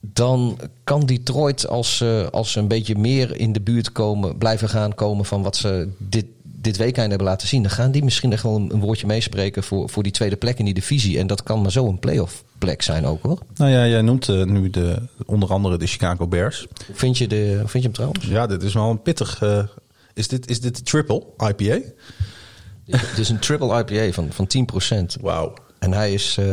[0.00, 4.68] Dan kan Detroit, als ze, als ze een beetje meer in de buurt komen, blijven
[4.68, 7.62] gaan komen van wat ze dit, dit weekend hebben laten zien.
[7.62, 10.58] Dan gaan die misschien echt wel een, een woordje meespreken voor, voor die tweede plek
[10.58, 11.18] in die divisie.
[11.18, 13.38] En dat kan maar zo een playoff plek zijn ook hoor.
[13.56, 14.96] nou ja, jij noemt eh, nu de,
[15.26, 16.66] onder andere de Chicago Bears.
[16.86, 18.26] Hoe vind je, de, vind je hem trouwens?
[18.26, 19.42] Ja, dit is wel een pittig...
[19.42, 19.64] eh,
[20.14, 21.78] is, dit, is dit de triple IPA?
[22.96, 24.48] Het is een triple IPA van, van
[25.16, 25.20] 10%.
[25.20, 25.54] Wauw.
[25.78, 26.46] En hij is, eh,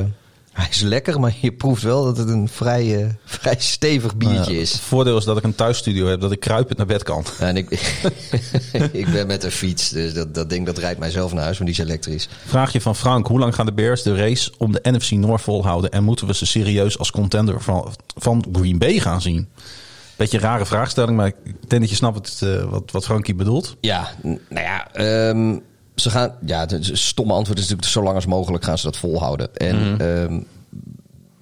[0.52, 4.40] hij is lekker, maar je proeft wel dat het een vrij, eh, vrij stevig biertje
[4.40, 4.72] Nou ja, is.
[4.72, 7.26] Het voordeel is dat ik een thuisstudio heb, dat ik kruipend naar bed kan.
[7.40, 7.70] En ik,
[8.92, 11.58] ik ben met een fiets, dus dat, dat ding dat rijdt mij zelf naar huis,
[11.58, 12.30] want die is elektrisch.
[12.46, 13.28] Vraagje van Frank.
[13.28, 15.92] Hoe lang gaan de Bears de race om de NFC North volhouden?
[15.92, 19.48] En moeten we ze serieus als contender van, van Green Bay gaan zien?
[20.16, 23.36] Beetje een rare vraagstelling, maar ik denk dat je snapt het, eh, wat, wat Frankie
[23.36, 23.76] bedoelt.
[23.80, 25.58] Ja, nou ja, ehm,
[26.02, 28.98] ze gaan, ja, het stomme antwoord is natuurlijk zo lang als mogelijk gaan ze dat
[28.98, 29.56] volhouden.
[29.56, 30.40] En ehm,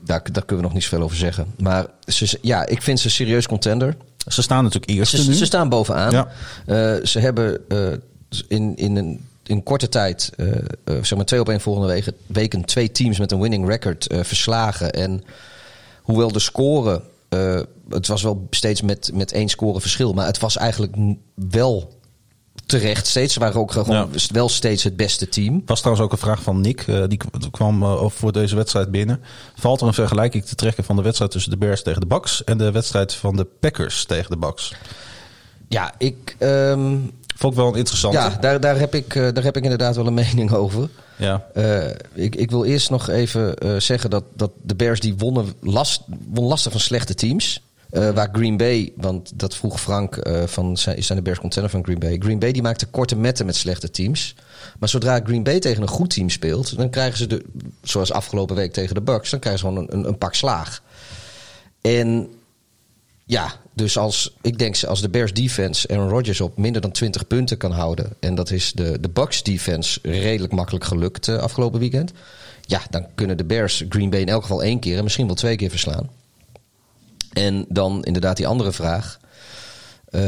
[0.03, 1.53] daar, daar kunnen we nog niet zoveel over zeggen.
[1.57, 3.97] Maar ze, ja, ik vind ze serieus contender.
[4.27, 6.11] Ze staan natuurlijk eerste Ze, ze staan bovenaan.
[6.11, 6.27] Ja.
[6.65, 7.87] Eh, ze hebben eh,
[8.47, 10.47] in, in een in korte tijd, eh,
[10.85, 14.91] zeg maar twee op één volgende weken, weken, twee teams met een winning record verslagen.
[14.91, 15.23] En
[16.01, 17.59] hoewel de score, eh,
[17.89, 20.95] het was wel steeds met, met één score verschil, maar het was eigenlijk
[21.33, 21.94] wel
[22.65, 23.33] terecht steeds.
[23.33, 24.07] Ze waren ook gewoon Ja.
[24.31, 25.61] wel steeds het beste team.
[25.65, 26.81] was trouwens ook een vraag van Nick.
[26.87, 27.19] eh, die
[27.51, 29.21] kwam eh, voor deze wedstrijd binnen.
[29.55, 32.43] Valt er een vergelijking te trekken van de wedstrijd tussen de Bears tegen de Bucks
[32.43, 34.73] en de wedstrijd van de Packers tegen de Bucks?
[35.67, 36.97] Ja, ik, ehm,
[37.37, 38.17] Vond ik wel een interessante.
[38.17, 40.89] ja daar, daar, heb ik, eh, daar heb ik inderdaad wel een mening over.
[41.17, 41.45] Ja.
[42.13, 46.45] Ik, ik wil eerst nog even zeggen dat, dat de Bears die wonnen last, won
[46.45, 47.61] lastig van slechte teams.
[47.95, 51.71] Eh, waar Green Bay, want dat vroeg Frank eh, van zijn, zijn de Bears contender
[51.71, 52.17] van Green Bay.
[52.19, 54.35] Green Bay die maakte korte metten met slechte teams.
[54.79, 57.45] Maar zodra Green Bay tegen een goed team speelt, dan krijgen ze de,
[57.83, 60.81] zoals afgelopen week tegen de Bucks, dan krijgen ze gewoon een, een, een pak slaag.
[61.81, 62.29] En
[63.25, 67.27] ja, dus als ik denk als de Bears defense Aaron Rodgers op minder dan 20
[67.27, 68.13] punten kan houden.
[68.19, 72.11] En dat is de, de Bucks defense redelijk makkelijk gelukt eh, afgelopen weekend.
[72.61, 75.35] Ja, dan kunnen de Bears Green Bay in elk geval één keer en misschien wel
[75.35, 76.09] twee keer verslaan.
[77.35, 79.19] En dan inderdaad die andere vraag.
[80.05, 80.21] Eh,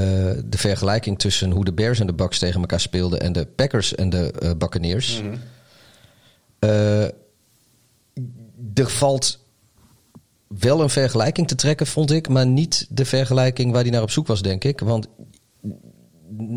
[0.46, 3.96] de vergelijking tussen hoe de Bears en de Bucks tegen elkaar speelden en de Packers
[3.96, 5.22] en de eh Buccaneers.
[6.60, 7.04] Eh,
[8.74, 9.40] er valt
[10.48, 14.12] wel een vergelijking te trekken, vond ik, maar niet de vergelijking waar hij naar op
[14.12, 14.80] zoek was, denk ik.
[14.80, 15.08] Want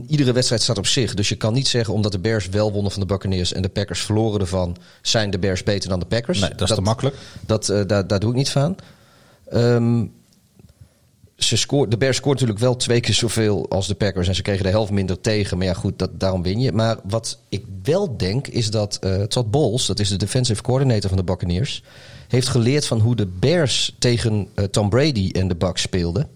[0.07, 1.15] iedere wedstrijd staat op zich.
[1.15, 3.69] Dus je kan niet zeggen, omdat de Bears wel wonnen van de Buccaneers en de
[3.69, 6.41] Packers verloren ervan, zijn de Bears beter dan de Packers.
[6.41, 7.17] Nee, dat is te makkelijk.
[7.47, 8.77] Dat, daar, daar doe ik niet van.
[9.49, 10.05] Ehm,
[11.43, 14.29] ze scoort, de Bears scoort natuurlijk wel twee keer zoveel als de Packers.
[14.29, 15.59] En ze kregen de helft minder tegen.
[15.59, 16.73] Maar ja, goed, dat, daarom win je.
[16.73, 21.09] Maar wat ik wel denk, is dat eh Todd Bowles, dat is de defensive coordinator
[21.09, 21.83] van de Buccaneers...
[22.29, 26.29] heeft geleerd van hoe de Bears tegen eh, Tom Brady en de Bucks speelden.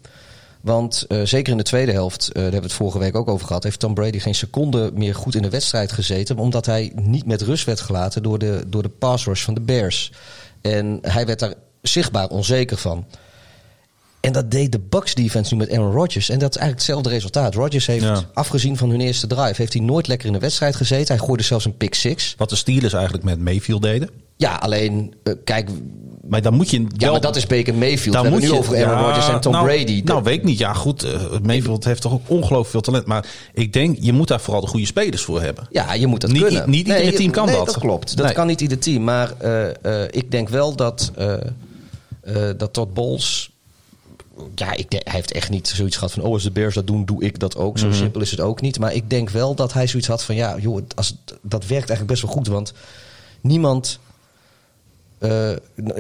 [0.61, 3.47] Want eh, zeker in de tweede helft, daar hebben we het vorige week ook over
[3.47, 6.39] gehad, heeft Tom Brady geen seconde meer goed in de wedstrijd gezeten.
[6.39, 9.61] Omdat hij niet met rust werd gelaten door de, door de pass rush van de
[9.61, 10.13] Bears.
[10.61, 13.07] En hij werd daar zichtbaar onzeker van.
[14.25, 16.29] En dat deed de Bucks defense nu met Aaron Rodgers.
[16.29, 17.55] En dat is eigenlijk hetzelfde resultaat.
[17.55, 18.23] Rodgers heeft, Ja.
[18.35, 21.15] afgezien van hun eerste drive, heeft hij nooit lekker in de wedstrijd gezeten.
[21.17, 22.35] Hij gooide zelfs een pick six.
[22.39, 24.09] Wat de Steelers eigenlijk met Mayfield deden.
[24.37, 25.69] Ja, alleen, eh, kijk,
[26.29, 28.15] Maar dan moet je ja, wel- maar dat is Baker Mayfield.
[28.15, 30.03] Dan We moet nu je over Aaron ja, Rodgers en Tom nou, Brady.
[30.05, 30.59] Nou, weet ik niet.
[30.59, 31.03] Ja, goed.
[31.03, 33.07] eh, Mayfield heeft toch ook ongelooflijk veel talent.
[33.07, 35.67] Maar ik denk, je moet daar vooral de goede spelers voor hebben.
[35.71, 36.71] Ja, je moet dat Niet- kunnen.
[36.71, 37.67] niet iedere team kan nee, dat.
[37.67, 38.17] dat klopt.
[38.17, 38.35] Dat Nee.
[38.35, 39.05] kan niet ieder team.
[39.05, 41.13] Maar eh, ik denk wel dat,
[42.57, 43.51] dat Todd Bowles...
[44.55, 46.23] Ja, ik denk, hij heeft echt niet zoiets gehad van...
[46.23, 47.75] oh, als de Bears dat doen, doe ik dat ook.
[47.77, 47.85] Mhm.
[47.85, 48.79] Zo simpel is het ook niet.
[48.79, 50.35] Maar ik denk wel dat hij zoiets had van...
[50.35, 52.47] ja, joh, als, dat werkt eigenlijk best wel goed.
[52.47, 52.73] Want
[53.41, 53.99] niemand...
[55.19, 55.51] eh,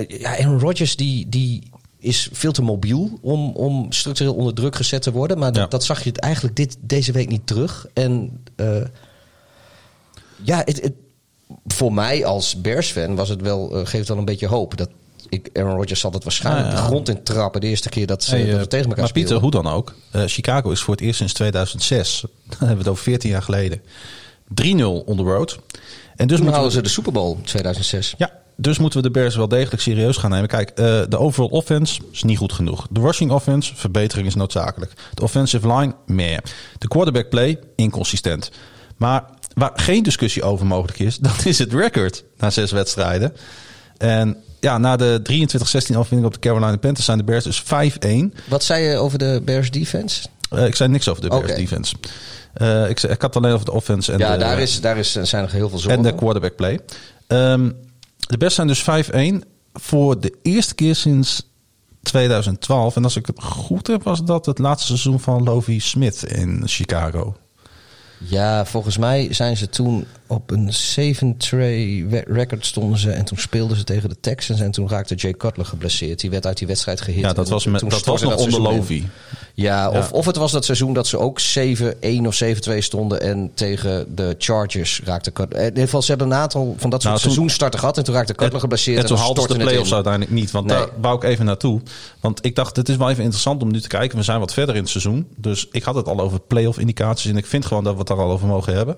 [0.08, 1.62] ja, Aaron Rodgers die, die
[1.98, 5.38] is veel te mobiel om, om structureel onder druk gezet te worden.
[5.38, 5.68] Maar dat, Ja.
[5.68, 7.86] dat zag je het eigenlijk dit, deze week niet terug.
[7.92, 8.82] En eh,
[10.42, 10.92] ja, het, het-
[11.66, 14.76] voor mij als Bears-fan was het wel, eh, geeft het wel een beetje hoop.
[14.76, 14.88] Dat
[15.34, 16.74] ik, Aaron Rodgers zal dat waarschijnlijk ja.
[16.74, 19.12] de grond in trappen de eerste keer dat ze, Hey, dat eh, tegen elkaar maar
[19.12, 19.40] Pieter, speelden.
[19.40, 19.94] hoe dan ook.
[20.10, 22.20] eh, Chicago is voor het eerst sinds 2006.
[22.48, 23.80] Dan hebben we het over 14 jaar geleden.
[23.82, 23.84] 3-0
[25.04, 25.58] on the road.
[26.16, 28.14] En dus we, ze de Super Bowl 2006.
[28.18, 30.48] ja, dus moeten we de Bears wel degelijk serieus gaan nemen.
[30.48, 32.86] Kijk, eh, de overall offense is niet goed genoeg.
[32.90, 34.92] De rushing offense, verbetering is noodzakelijk.
[35.14, 36.42] De offensive line, meer.
[36.78, 38.50] De quarterback play, inconsistent.
[38.96, 39.24] Maar
[39.54, 43.36] waar geen discussie over mogelijk is, dat is het record na zes wedstrijden.
[43.98, 47.66] En ja, na de 23-16 overwinning op de Carolina Panthers zijn de Bears dus 5-1.
[48.48, 50.26] Wat zei je over de Bears defense?
[50.50, 51.94] Eh, ik zei niks over de Bears defense.
[52.54, 54.96] Eh, ik, zei, ik had alleen over de offense en, ja, de, daar, is, daar
[54.96, 56.04] is, zijn nog heel veel zorgen.
[56.04, 56.80] en de quarterback play.
[57.26, 57.70] Ehm,
[58.16, 61.48] de Bears zijn dus 5-1 voor de eerste keer sinds
[62.02, 62.96] 2012.
[62.96, 66.62] En als ik het goed heb, was dat het laatste seizoen van Lovie Smith in
[66.66, 67.36] Chicago.
[68.18, 73.10] Ja, volgens mij zijn ze toen op een 7-tray we- record stonden ze.
[73.10, 74.60] En toen speelden ze tegen de Texans.
[74.60, 76.20] En toen raakte Jay Cutler geblesseerd.
[76.20, 77.20] Die werd uit die wedstrijd gehit.
[77.20, 78.60] Ja, dat was, met, toen dat was nog onder.
[78.60, 79.06] Lovie.
[79.54, 80.16] Ja, of, Ja.
[80.16, 83.20] of het was dat seizoen dat ze ook 7-1 of 7-2 stonden.
[83.20, 85.60] En tegen de Chargers raakte Cutler.
[85.60, 87.98] In ieder geval, ze hebben een aantal van dat soort Nou, toen- seizoenstarten gehad.
[87.98, 89.00] En toen raakte Cutler geblesseerd.
[89.00, 89.94] En toen haalden ze de play-offs in.
[89.94, 90.50] uiteindelijk niet.
[90.50, 90.76] Want Nee.
[90.76, 91.80] daar wou ik even naartoe.
[92.20, 94.18] Want ik dacht, het is wel even interessant om nu te kijken.
[94.18, 95.26] We zijn wat verder in het seizoen.
[95.36, 97.30] Dus ik had het al over play-off indicaties.
[97.30, 98.96] En ik vind gewoon dat we het daar al over mogen hebben.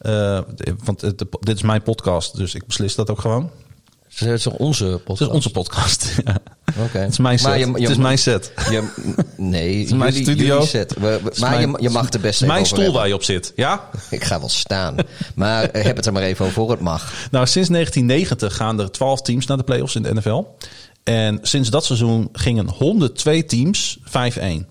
[0.00, 0.40] Eh,
[0.84, 3.50] want het- dit is mijn podcast, dus ik beslis dat ook gewoon.
[4.14, 5.18] Het is toch onze podcast?
[5.18, 6.12] Het is onze podcast.
[6.24, 6.36] ja.
[6.84, 6.98] Oké.
[6.98, 7.48] Het is mijn set.
[7.48, 8.52] Maar je- je- het is mijn set.
[8.70, 8.88] Je,
[9.36, 10.54] nee, is mijn jullie- studio.
[10.54, 10.94] jullie set.
[10.94, 12.98] We- we- Het is maar mijn- je, je mag de beste Het mijn stoel hebben.
[12.98, 13.52] waar je op zit.
[13.56, 13.88] Ja?
[14.10, 14.96] Ik ga wel staan.
[15.34, 17.12] Maar eh, heb het er maar even over voor het mag.
[17.30, 20.44] Nou, sinds 1990 gaan er 12 teams naar de playoffs in de NFL.
[21.04, 24.66] En sinds dat seizoen gingen 102 teams 5-1.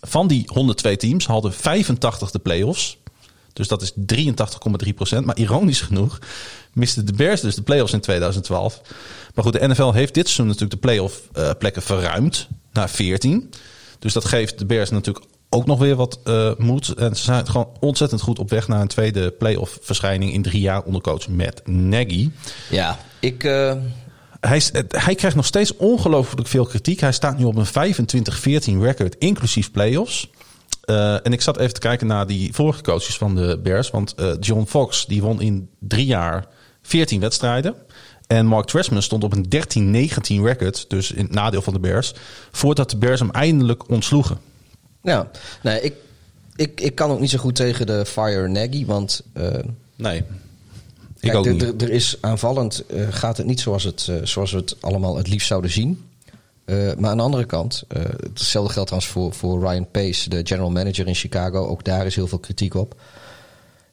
[0.00, 2.98] Van die 102 teams hadden 85 de playoffs.
[3.52, 3.92] Dus dat is
[4.86, 5.26] 83,3 procent.
[5.26, 6.18] Maar ironisch genoeg
[6.72, 8.80] misten de Bears dus de playoffs in 2012.
[9.34, 13.50] Maar goed, de NFL heeft dit seizoen natuurlijk de playoff eh, plekken verruimd naar 14.
[13.98, 16.88] Dus dat geeft de Bears natuurlijk ook nog weer wat eh, moed.
[16.88, 20.60] En ze zijn gewoon ontzettend goed op weg naar een tweede playoff verschijning in drie
[20.60, 22.30] jaar onder coach Matt Nagy.
[22.70, 23.44] Ja, ik...
[23.44, 23.74] eh,
[24.40, 27.00] Hij, hij krijgt nog steeds ongelooflijk veel kritiek.
[27.00, 27.94] Hij staat nu op een
[28.78, 30.30] 25-14 record, inclusief playoffs.
[30.90, 33.90] Eh, en ik zat even te kijken naar die vorige coaches van de Bears.
[33.90, 36.46] Want eh, John Fox die won in drie jaar
[36.82, 37.74] 14 wedstrijden.
[38.26, 40.06] En Mark Trestman stond op een
[40.40, 40.84] 13-19 record.
[40.90, 42.14] Dus in het nadeel van de Bears.
[42.50, 44.38] Voordat de Bears hem eindelijk ontsloegen.
[45.02, 45.30] ja,
[45.62, 45.94] nee, ik,
[46.56, 49.22] ik, ik kan ook niet zo goed tegen de Fire Nagy, want...
[49.32, 49.48] eh,
[49.96, 50.24] Nee, ik
[51.20, 51.82] kijk, ook er- niet.
[51.82, 55.70] er- is aanvallend, gaat het niet zoals, het, zoals we het allemaal het liefst zouden
[55.70, 56.04] zien.
[56.70, 60.40] Eh, maar aan de andere kant, eh, hetzelfde geldt trouwens voor, voor Ryan Pace, de
[60.44, 61.66] general manager in Chicago.
[61.66, 63.00] Ook daar is heel veel kritiek op.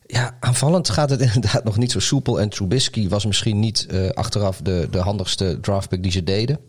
[0.05, 2.41] Ja, aanvallend gaat het inderdaad nog niet zo soepel.
[2.41, 6.59] En Trubisky was misschien niet eh, achteraf de, de handigste draftpick die ze deden.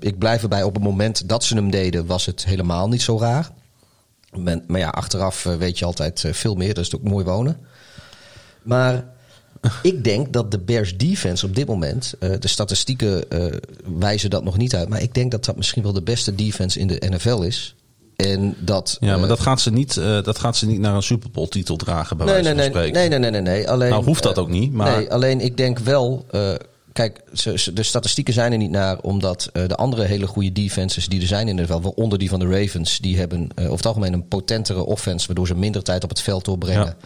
[0.00, 3.18] Ik blijf erbij, op het moment dat ze hem deden, was het helemaal niet zo
[3.18, 3.50] raar.
[4.36, 6.74] Men- maar ja, achteraf weet je altijd veel meer.
[6.74, 7.60] Dat is ook mooi wonen.
[8.62, 9.04] Maar
[9.82, 13.44] ik denk dat de Bears defense op dit moment, eh, de statistieken eh,
[13.98, 16.78] wijzen dat nog niet uit, maar ik denk dat dat misschien wel de beste defense
[16.78, 17.74] in de NFL is.
[18.16, 18.96] En dat.
[19.00, 21.46] Ja, maar eh, dat gaat, ze niet, dat gaat ze niet naar een Super Bowl
[21.48, 23.10] titel dragen bij nee, wijze nee, van nee, spreken.
[23.10, 23.70] nee, nee, nee, nee, nee.
[23.70, 26.26] Alleen, Nou, hoeft dat ook niet, maar- Nee, alleen ik denk wel.
[26.92, 31.08] kijk, ze, ze- de statistieken zijn er niet naar, omdat de andere hele goede defenses
[31.08, 33.86] die er zijn in de NFL, waaronder die van de Ravens, die hebben over het
[33.86, 36.96] algemeen een potentere offense, waardoor ze minder tijd op het veld doorbrengen.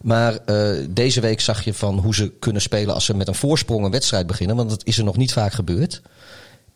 [0.00, 3.34] Maar eh, deze week zag je van hoe ze kunnen spelen als ze met een
[3.34, 4.56] voorsprong een wedstrijd beginnen.
[4.56, 6.02] Want dat is er nog niet vaak gebeurd.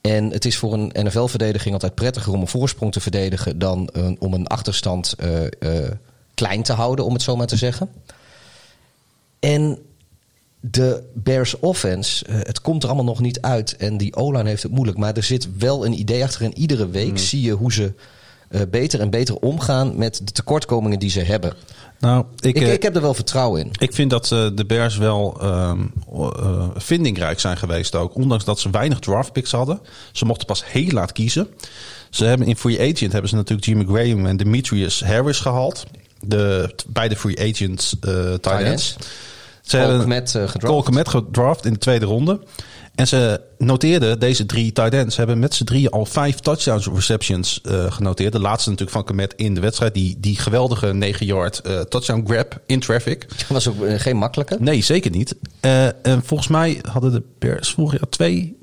[0.00, 4.34] En het is voor een NFL-verdediging altijd prettiger om een voorsprong te verdedigen dan om
[4.34, 5.90] een achterstand eh, eh,
[6.34, 7.88] klein te houden, om het zo maar te zeggen.
[9.40, 9.78] En
[10.60, 13.76] de Bears offense, het komt er allemaal nog niet uit.
[13.76, 14.98] En die O-line heeft het moeilijk.
[14.98, 16.42] Maar er zit wel een idee achter.
[16.42, 17.92] En iedere week zie je hoe ze
[18.54, 21.52] eh, beter en beter omgaan met de tekortkomingen die ze hebben.
[22.04, 23.70] Nou, ik, Ik, eh, ik heb er wel vertrouwen in.
[23.78, 25.80] Ik vind dat eh, de Bears wel ehm,
[26.12, 28.14] eh, vindingrijk zijn geweest ook.
[28.14, 29.80] Ondanks dat ze weinig draftpicks hadden.
[30.12, 31.48] Ze mochten pas heel laat kiezen.
[32.10, 35.86] Ze hebben in free agent hebben ze natuurlijk Jimmy Graham en Demetrius Harris gehaald.
[36.20, 38.96] De beide free agents eh tight ends.
[39.62, 40.58] Ze hebben gedraft.
[40.58, 42.40] Cole Kmet gedraft in de tweede ronde.
[42.94, 45.14] En ze noteerden deze drie tight ends.
[45.14, 48.32] Ze hebben met z'n drieën al vijf touchdowns receptions eh, genoteerd.
[48.32, 49.94] De laatste natuurlijk van Komet in de wedstrijd.
[49.94, 53.28] Die, die geweldige 9 yard eh, touchdown grab in traffic.
[53.38, 54.56] Dat was ook eh, geen makkelijke.
[54.60, 55.34] Nee, zeker niet.
[55.60, 58.58] En volgens mij hadden de Bears vorig jaar twee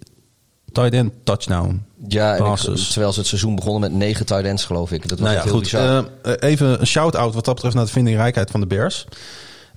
[0.72, 2.90] tight end touchdown Ja, ik- passes.
[2.90, 5.10] terwijl ze het seizoen begonnen met negen tight ends, geloof ik.
[5.10, 5.92] Dat was nou ja, heel
[6.32, 6.42] goed.
[6.42, 9.06] even een shout-out wat dat betreft naar de vindingrijkheid van de Bears.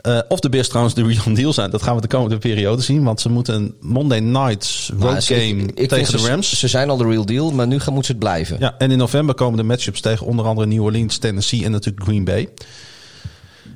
[0.04, 2.82] Eh, of de Bears trouwens de real deal zijn, dat gaan we de komende periode
[2.82, 3.04] zien.
[3.04, 6.28] Want ze moeten een Monday night road Nou, game ik- ik vind tegen de ze-
[6.28, 6.58] Rams.
[6.58, 8.56] Ze zijn al de real deal, maar nu gaan, moeten ze het blijven.
[8.58, 12.04] Ja, en in november komen de matchups tegen onder andere New Orleans, Tennessee en natuurlijk
[12.04, 12.48] Green Bay.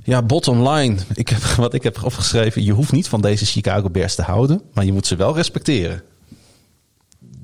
[0.05, 0.95] Ja, bottom line.
[1.15, 2.65] Ik heb, wat ik heb opgeschreven.
[2.65, 4.63] Je hoeft niet van deze Chicago Bears te houden.
[4.75, 6.03] Maar je moet ze wel respecteren.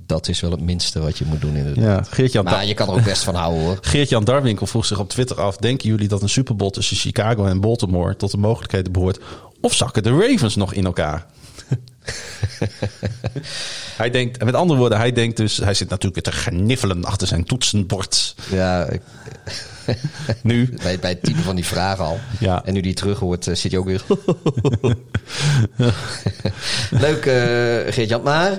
[0.07, 2.07] Dat is wel het minste wat je moet doen inderdaad.
[2.07, 3.79] Ja, Geert-Jan, Maar je kan er ook best van houden hoor.
[3.91, 5.57] Geert-Jan Darwinkel vroeg zich op Twitter af.
[5.57, 9.21] Denken jullie dat een Super Bowl tussen Chicago en Baltimore tot de mogelijkheden behoort?
[9.61, 11.27] Of zakken de Ravens nog in elkaar?
[13.97, 15.57] hij denkt, met andere woorden, hij denkt dus...
[15.57, 18.35] Hij zit natuurlijk te gniffelen achter zijn toetsenbord.
[18.51, 19.01] Ja, ik,
[20.43, 22.21] Nu, bij, bij het type van die vragen al.
[22.39, 22.65] Ja.
[22.65, 24.03] En nu die terug hoort, eh, zit je ook weer...
[26.91, 28.23] Leuk, eh Geert-Jan.
[28.23, 28.59] Maar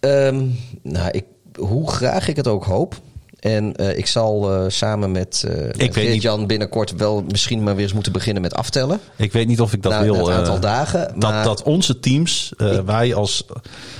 [0.00, 0.46] ehm,
[0.82, 1.24] nou, ik,
[1.58, 3.00] hoe graag ik het ook hoop...
[3.40, 7.62] En eh, ik zal eh, samen met, eh met weet niet- Geert-Jan binnenkort wel misschien
[7.62, 9.00] maar weer eens moeten beginnen met aftellen.
[9.16, 10.14] ik weet niet of ik dat wil...
[10.14, 11.00] na het aantal dagen.
[11.00, 13.46] dat, maar dat onze teams, eh, wij als...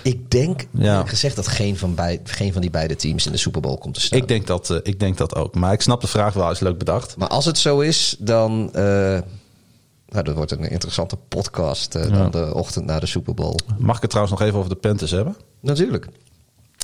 [0.03, 1.05] ik denk, Ja.
[1.07, 3.95] gezegd, dat geen van, bij, geen van die beide teams in de Super Bowl komt
[3.95, 4.19] te staan.
[4.19, 5.55] Ik denk, dat, ik denk dat ook.
[5.55, 7.17] Maar ik snap de vraag wel, is leuk bedacht.
[7.17, 8.71] Maar als het zo is, dan.
[8.73, 13.57] nou, dat wordt een interessante podcast dan de ochtend na de Super Bowl.
[13.79, 15.37] Mag ik het trouwens nog even over de Panthers hebben?
[15.61, 16.07] Natuurlijk.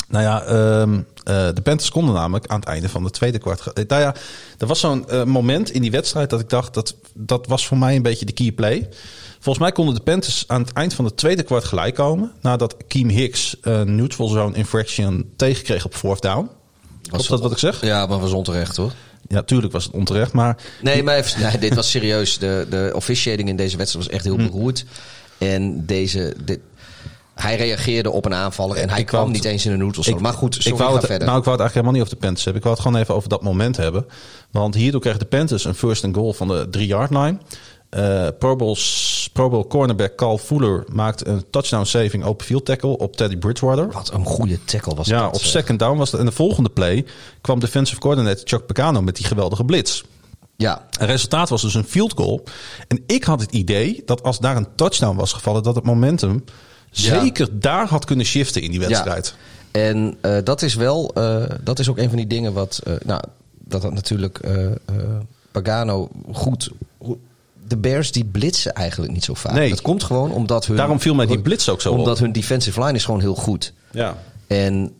[0.08, 0.94] Nou ja, ehm,
[1.24, 3.66] eh, de Panthers konden namelijk aan het einde van de tweede kwart.
[3.72, 4.14] eh, Nou ja,
[4.58, 7.78] er was zo'n eh, moment in die wedstrijd dat ik dacht dat dat was voor
[7.78, 8.88] mij een beetje de key play.
[9.34, 12.32] Volgens mij konden de Panthers aan het eind van de tweede kwart gelijk komen.
[12.40, 16.48] Nadat Keem Hicks een neutral zone infraction tegenkreeg op fourth down.
[17.10, 17.80] Was dat wat ik zeg?
[17.80, 18.92] Ja, maar was onterecht hoor.
[19.28, 20.32] Ja, tuurlijk was het onterecht.
[20.32, 22.38] Maar Nee, maar even, nee, dit was serieus.
[22.38, 24.36] De, de officiating in deze wedstrijd was echt Hm.
[24.38, 24.84] heel beroerd.
[25.38, 26.34] En deze.
[26.44, 26.60] dit-
[27.40, 30.20] hij reageerde op een aanvaller en hij Ik kwam het- niet eens in een noodle
[30.20, 31.26] Maar goed, sorry, ik wou het, verder.
[31.26, 32.62] Nou, ik wou het eigenlijk helemaal niet over de Panthers hebben.
[32.62, 34.06] Ik wou het gewoon even over dat moment hebben.
[34.50, 37.38] Want hierdoor kregen de Panthers een first and goal van de 3-yard line.
[37.90, 38.76] Eh Pro, Bowl,
[39.32, 43.90] Pro Bowl cornerback Carl Fuller maakt een touchdown saving open field tackle op Teddy Bridgewater.
[43.92, 45.34] Wat een goede tackle was Ja, dat.
[45.34, 45.50] op zeg.
[45.50, 46.20] second down was het.
[46.20, 47.04] En de volgende play
[47.40, 50.02] kwam defensive coordinator Chuck Pagano met die geweldige blitz.
[50.56, 52.44] Ja, Het resultaat was dus een field goal.
[52.88, 56.44] En ik had het idee dat als daar een touchdown was gevallen, dat het momentum
[56.46, 56.52] Ja.
[57.00, 59.34] Zeker daar had kunnen shiften in die wedstrijd.
[59.70, 62.92] En eh, dat is wel, eh, dat is ook een van die dingen wat, eh,
[63.04, 63.22] nou,
[63.64, 64.40] dat had natuurlijk
[65.52, 66.70] Pagano goed.
[66.98, 67.18] goed-
[67.68, 69.52] De Bears die blitsen eigenlijk niet zo vaak.
[69.52, 69.70] Nee.
[69.70, 70.76] Dat komt gewoon omdat hun.
[70.76, 71.98] Daarom viel mij die blitz ook zo op.
[71.98, 73.72] Omdat hun defensive line is gewoon heel goed.
[73.90, 74.16] Ja.
[74.46, 74.94] En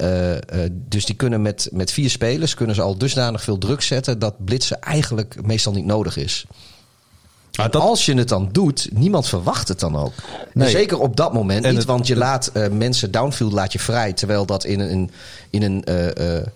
[0.89, 4.44] dus die kunnen met, met vier spelers kunnen ze al dusdanig veel druk zetten dat
[4.44, 6.47] blitsen eigenlijk meestal niet nodig is.
[7.56, 10.12] Dat, Als je het dan doet, niemand verwacht het dan ook.
[10.52, 10.70] Nee.
[10.70, 13.78] zeker op dat moment En niet, het- want je laat eh, mensen downfield laat je
[13.78, 15.10] vrij, terwijl dat in een,
[15.50, 16.46] in een eh, eh,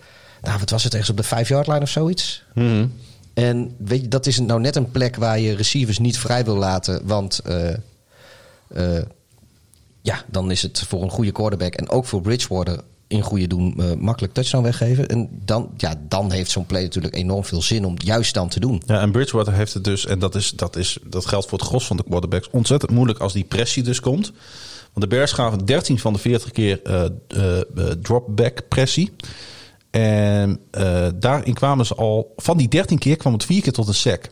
[0.41, 2.43] nou wat was het ergens op de 5 yard line of zoiets.
[2.53, 2.85] Mhm.
[3.33, 6.55] En weet je, dat is nou net een plek waar je receivers niet vrij wil
[6.55, 7.41] laten, want
[10.01, 12.79] ja, dan is het voor een goede quarterback en ook voor Bridgewater
[13.11, 15.07] in goede doen eh, makkelijk touchdown weggeven.
[15.07, 18.49] En dan, ja, dan heeft zo'n play natuurlijk enorm veel zin om het juist dan
[18.49, 18.81] te doen.
[18.85, 21.67] Ja, en Bridgewater heeft het dus, en dat, is, dat, is, dat geldt voor het
[21.67, 24.31] gros van de quarterbacks, ontzettend moeilijk als die pressie dus komt.
[24.93, 27.59] Want de Bears gaven 13 van de 40 keer eh eh,
[28.01, 29.11] dropback pressie.
[29.89, 30.59] En
[31.15, 34.29] daarin kwamen ze al, van die 13 keer kwam het vier keer tot een sack.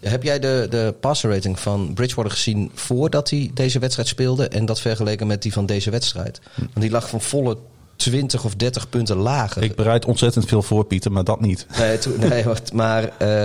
[0.00, 4.66] Heb jij de, de passer rating van Bridgewater gezien voordat hij deze wedstrijd speelde en
[4.66, 6.40] dat vergeleken met die van deze wedstrijd?
[6.54, 7.56] Want die lag van volle
[7.98, 9.62] 20 of 30 punten lager.
[9.62, 11.66] Ik bereid ontzettend veel voor, Pieter, maar dat niet.
[11.78, 13.44] Nee, nee wacht, maar eh,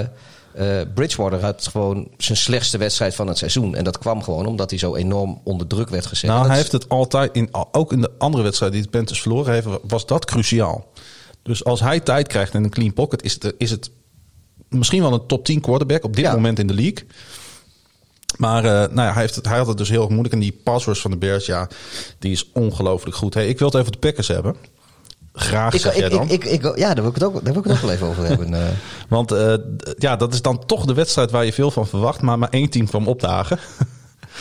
[0.54, 3.76] Eh, Bridgewater had gewoon zijn slechtste wedstrijd van het seizoen.
[3.76, 6.30] En dat kwam gewoon omdat hij zo enorm onder druk werd gezet.
[6.30, 9.22] Nou, En hij heeft het altijd, in, ook in de andere wedstrijden die de Panthers
[9.22, 10.86] verloren heeft, was dat cruciaal.
[11.44, 13.92] Dus als hij tijd krijgt in een clean pocket, is het, is het
[14.70, 16.34] misschien wel een top 10 quarterback op dit Ja.
[16.34, 17.08] moment in de league.
[18.38, 20.34] Maar eh, nou ja, hij, heeft het, hij had het dus heel erg moeilijk.
[20.34, 21.68] En die pass rush van de Bears, ja,
[22.20, 23.34] die is ongelooflijk goed.
[23.34, 24.56] Hey, ik wil het even de Packers hebben.
[25.34, 26.30] Graag, Ik, zeg jij ik, dan.
[26.30, 28.08] ik, ik, ja, daar wil ik het ook, daar wil ik het ook wel even
[28.08, 28.54] over hebben.
[28.62, 28.68] eh.
[29.10, 29.54] Want eh,
[29.98, 32.22] ja, dat is dan toch de wedstrijd waar je veel van verwacht.
[32.22, 33.60] Maar maar één team kwam opdagen.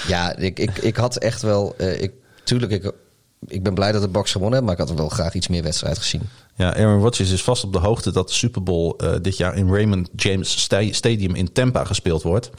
[0.09, 1.75] Ja, ik, ik, ik had echt wel.
[1.79, 2.13] ik,
[2.45, 2.93] tuurlijk, ik,
[3.47, 5.63] ik ben blij dat de Bucks gewonnen hebben, maar ik had wel graag iets meer
[5.63, 6.23] wedstrijd gezien.
[6.57, 9.69] Ja, Aaron Rodgers is vast op de hoogte dat de Super Bowl dit jaar in
[9.73, 12.51] Raymond James Sta- Stadium in Tampa gespeeld wordt.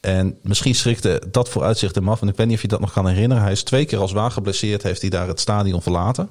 [0.00, 2.20] En misschien schrikte dat vooruitzicht hem af.
[2.22, 3.42] En ik weet niet of je dat nog kan herinneren.
[3.42, 6.28] Hij is twee keer als waar geblesseerd, heeft hij daar het stadion verlaten.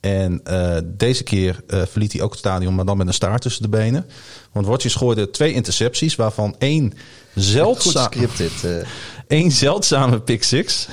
[0.00, 3.42] En eh, deze keer eh, verliet hij ook het stadion, maar dan met een staart
[3.42, 4.06] tussen de benen.
[4.52, 6.92] Want Rodgers gooide twee intercepties, waarvan één
[7.36, 8.64] scripted.
[8.64, 8.86] eh.
[9.38, 10.88] één zeldzame pick six.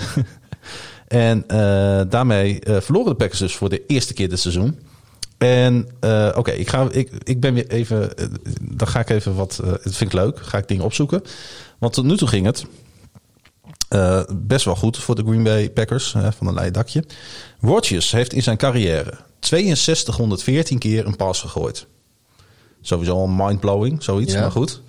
[1.08, 1.44] en
[2.10, 4.80] daarmee verloren de Packers dus voor de eerste keer dit seizoen.
[5.38, 5.88] En
[6.36, 8.10] oké, ik ga ik, ik ben weer even.
[8.62, 9.60] dan ga ik even wat.
[9.64, 10.40] eh, dat vind ik leuk.
[10.42, 11.22] Ga ik dingen opzoeken.
[11.82, 12.66] Want tot nu toe ging het.
[13.90, 16.16] eh, best wel goed voor de Green Bay Packers.
[16.38, 17.04] van een leien dakje.
[17.62, 21.86] Rodgers heeft in zijn carrière 6214 keer een pass gegooid.
[22.82, 24.40] Sowieso al mindblowing, zoiets, Ja.
[24.42, 24.82] maar goed.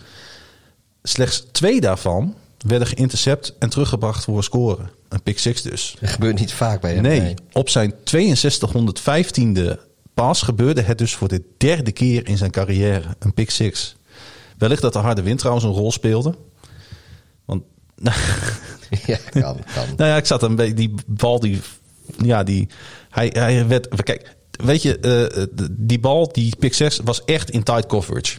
[1.02, 2.34] Slechts twee daarvan
[2.66, 4.82] werden geïntercept en teruggebracht voor een score.
[5.08, 5.96] Een pick six dus.
[6.00, 7.02] Dat gebeurt niet vaak bij hem.
[7.02, 9.78] Nee, op zijn 6215e
[10.14, 13.16] pas gebeurde het dus voor de derde keer in zijn carrière.
[13.18, 13.96] Een pick six.
[14.58, 16.34] Wellicht dat de harde wind trouwens een rol speelde.
[17.44, 17.62] Want
[19.06, 19.42] ja, kan,
[19.74, 19.86] kan.
[19.96, 21.60] nou ja, ik zat een beetje die bal die
[22.16, 22.68] ja die
[23.10, 27.62] hij hij werd kijk weet je eh, die bal die pick 6 was echt in
[27.62, 28.38] tight coverage.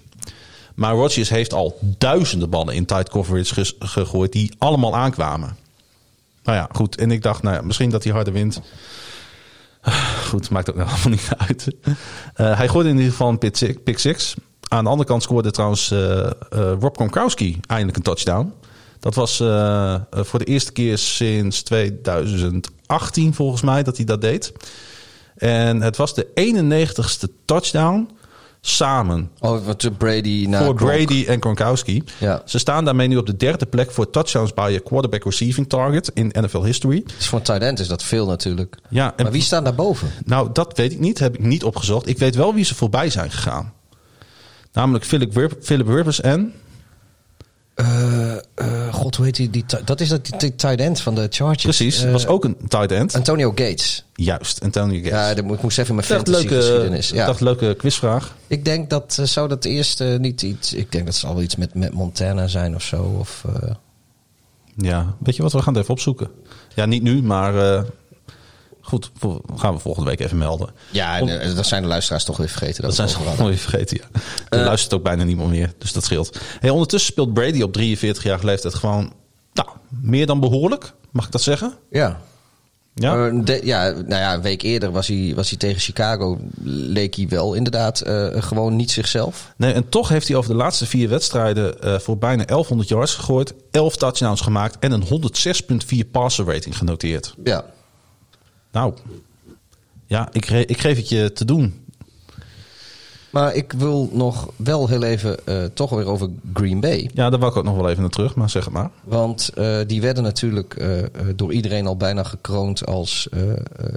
[0.75, 5.57] Maar Rodgers heeft al duizenden ballen in tight coverage gegooid die allemaal aankwamen.
[6.43, 6.97] Nou ja, goed.
[6.97, 8.61] En ik dacht, nou ja, misschien dat die harde wind.
[10.29, 11.67] Goed, maakt ook helemaal niet uit.
[12.33, 14.35] Eh, hij gooide in ieder geval een pick six, pick six.
[14.67, 16.31] Aan de andere kant scoorde trouwens eh,
[16.79, 18.53] Rob Gronkowski eindelijk een touchdown.
[19.03, 24.21] Dat was eh, eh, voor de eerste keer sinds 2018 volgens mij dat hij dat
[24.21, 24.51] deed.
[25.37, 28.09] En het was de 91ste touchdown
[28.61, 30.91] samen Oh, wat Brady naar voor Gronk.
[30.91, 32.03] Brady en Gronkowski.
[32.19, 32.41] Ja.
[32.45, 36.11] Ze staan daarmee nu op de derde plek voor touchdowns bij je quarterback receiving target
[36.13, 37.03] in NFL history.
[37.17, 38.77] Dus voor een tight end is dat veel natuurlijk.
[38.89, 40.11] Ja, Maar wie staat daar boven?
[40.25, 41.19] nou, dat weet ik niet.
[41.19, 42.07] Heb ik niet opgezocht.
[42.07, 43.73] Ik weet wel wie ze voorbij zijn gegaan.
[44.73, 46.53] Namelijk Philip, Philip Rivers en...
[47.75, 49.49] Eh, eh, God, hoe heet die?
[49.49, 51.63] die dat is dat die, tight end van de Chargers.
[51.63, 53.15] Precies, Eh, was ook een tight end.
[53.15, 54.05] Antonio Gates.
[54.15, 55.11] Juist, Antonio Gates.
[55.11, 57.09] Ja, dat ik moest even in mijn dacht, fantasy leuke, geschiedenis.
[57.11, 57.25] ik Ja.
[57.25, 58.35] dacht, leuke quizvraag.
[58.47, 60.73] Ik denk dat eh, zou dat eerste niet iets.
[60.73, 63.15] Ik denk dat het zal wel iets met, met Montana zijn of zo.
[63.19, 63.69] Of, eh,
[64.75, 66.29] Ja, weet je wat, we gaan het even opzoeken.
[66.75, 67.83] Ja, niet nu, maar eh,
[68.85, 69.11] goed,
[69.55, 70.69] gaan we volgende week even melden.
[70.91, 72.81] ja, en, eh, dat zijn de luisteraars toch weer vergeten.
[72.81, 74.19] Dat we zijn ze gewoon weer vergeten, ja.
[74.49, 76.39] Er luistert ook bijna niemand meer, dus dat scheelt.
[76.59, 79.13] Hey, ondertussen speelt Brady op 43-jarige leeftijd gewoon...
[79.53, 81.73] Nou, meer dan behoorlijk, mag ik dat zeggen?
[81.89, 82.19] Ja.
[82.95, 86.39] Ja, Eh, de- ja, nou ja, een week eerder was hij, was hij tegen Chicago.
[86.63, 89.53] Leek hij wel inderdaad eh, gewoon niet zichzelf.
[89.57, 91.81] nee, en toch heeft hij over de laatste vier wedstrijden...
[91.81, 94.77] eh, voor bijna 1100 yards gegooid, 11 touchdowns gemaakt...
[94.79, 95.03] en een
[96.03, 97.33] 106.4 passer rating genoteerd.
[97.43, 97.65] Ja.
[98.73, 98.93] Nou,
[100.05, 101.83] ja, ik, ik geef het je te doen.
[103.29, 107.09] Maar ik wil nog wel heel even eh, toch weer over Green Bay.
[107.13, 108.89] Ja, daar wil ik ook nog wel even naar terug, maar zeg het maar.
[109.03, 111.03] Want eh, die werden natuurlijk eh,
[111.35, 113.27] door iedereen al bijna gekroond als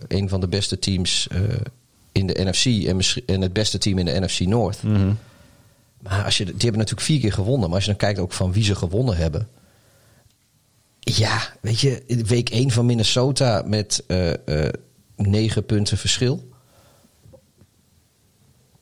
[0.08, 1.28] een van de beste teams
[2.12, 2.64] in de NFC
[3.26, 4.82] en, het beste team in de NFC North.
[6.02, 7.66] Maar als je, die hebben natuurlijk vier keer gewonnen.
[7.66, 9.48] Maar als je dan kijkt ook van wie ze gewonnen hebben.
[11.14, 14.72] Ja, weet je, week 1 van Minnesota met eh, eh,
[15.16, 16.48] negen punten verschil.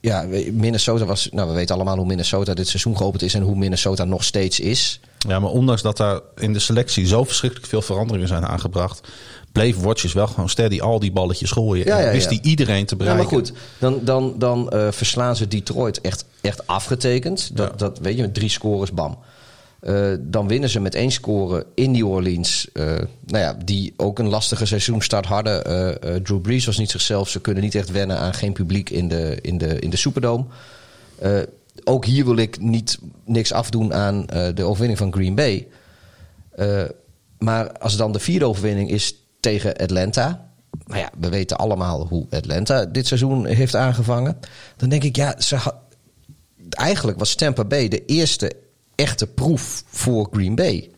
[0.00, 0.22] Ja,
[0.52, 1.28] Minnesota was.
[1.32, 4.60] Nou, we weten allemaal hoe Minnesota dit seizoen geopend is en hoe Minnesota nog steeds
[4.60, 5.00] is.
[5.28, 9.08] Ja, maar ondanks dat daar in de selectie zo verschrikkelijk veel veranderingen zijn aangebracht,
[9.52, 11.86] bleef Watches wel gewoon steady al die balletjes gooien.
[11.86, 12.36] Ja, en ja, wist ja.
[12.36, 13.24] hij iedereen te Ja, bereiken.
[13.36, 17.56] maar goed, dan, dan, dan eh, verslaan ze Detroit echt, echt afgetekend.
[17.56, 17.76] Dat, Ja.
[17.76, 19.18] dat weet je, met drie scores, bam.
[19.84, 22.68] Eh, dan winnen ze met één score in New Orleans.
[22.72, 22.84] eh,
[23.26, 25.64] nou ja, die ook een lastige seizoenstart hadden.
[25.64, 27.28] Eh, Drew Brees was niet zichzelf.
[27.28, 30.44] Ze kunnen niet echt wennen aan geen publiek in de, in de, in de Superdome.
[31.84, 35.66] Ook hier wil ik niet, niks afdoen aan de overwinning van Green Bay.
[37.38, 40.48] Maar als dan de vierde overwinning is tegen Atlanta.
[40.86, 44.38] Nou ja, we weten allemaal hoe Atlanta dit seizoen heeft aangevangen.
[44.76, 45.80] Dan denk ik, ja, ze ha-
[46.70, 48.52] eigenlijk was Tampa Bay de eerste
[48.94, 50.88] echte proef voor Green Bay.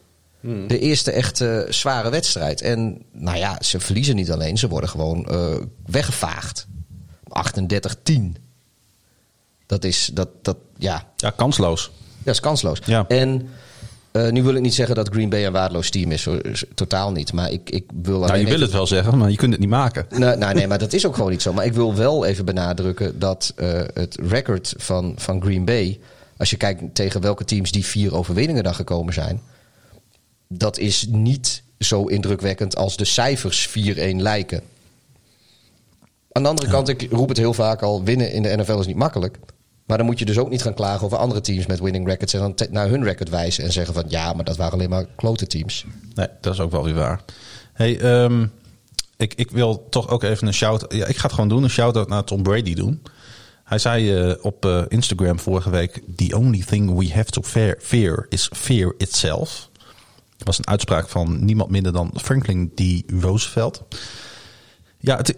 [0.66, 2.60] De eerste echte zware wedstrijd.
[2.60, 5.55] En nou ja, ze verliezen niet alleen, ze worden gewoon eh,
[5.86, 6.66] weggevaagd.
[8.12, 8.12] 38-10.
[9.66, 11.90] Dat is, dat, dat, ja, Ja, kansloos.
[12.23, 12.78] dat is kansloos.
[12.85, 13.05] Ja.
[13.09, 13.48] En
[14.10, 16.24] eh, nu wil ik niet zeggen dat Green Bay een waardeloos team is.
[16.24, 16.40] hoor.
[16.74, 17.32] Totaal niet.
[17.32, 19.51] Maar ik, ik wil alleen Nou, je wil even- het wel zeggen, maar je kunt
[19.52, 20.06] het niet maken.
[20.10, 21.52] nou, nou, nee, maar dat is ook gewoon niet zo.
[21.52, 26.01] Maar ik wil wel even benadrukken dat eh, het record van, van Green Bay...
[26.36, 29.40] als je kijkt tegen welke teams die vier overwinningen dan gekomen zijn...
[30.48, 33.72] dat is niet zo indrukwekkend als de cijfers 4-1
[34.16, 34.60] lijken.
[36.32, 38.04] Aan de andere kant, ik roep het heel vaak al...
[38.04, 39.38] winnen in de NFL is niet makkelijk.
[39.86, 42.34] Maar dan moet je dus ook niet gaan klagen over andere teams met winning records...
[42.34, 44.04] en dan naar hun record wijzen en zeggen van...
[44.08, 45.84] ja, maar dat waren alleen maar klote teams.
[46.14, 47.20] Nee, dat is ook wel weer waar.
[47.72, 48.46] Hey, ehm,
[49.16, 50.84] ik, ik wil toch ook even een shout.
[50.88, 51.62] Ja, ik ga het gewoon doen.
[51.62, 53.02] Een shout-out naar Tom Brady doen.
[53.66, 57.76] Hij zei eh, op eh, Instagram vorige week: The only thing we have to fear,
[57.80, 59.68] fear is fear itself.
[60.36, 63.12] Dat was een uitspraak van niemand minder dan Franklin D.
[63.22, 63.82] Roosevelt.
[64.98, 65.34] Ja, het,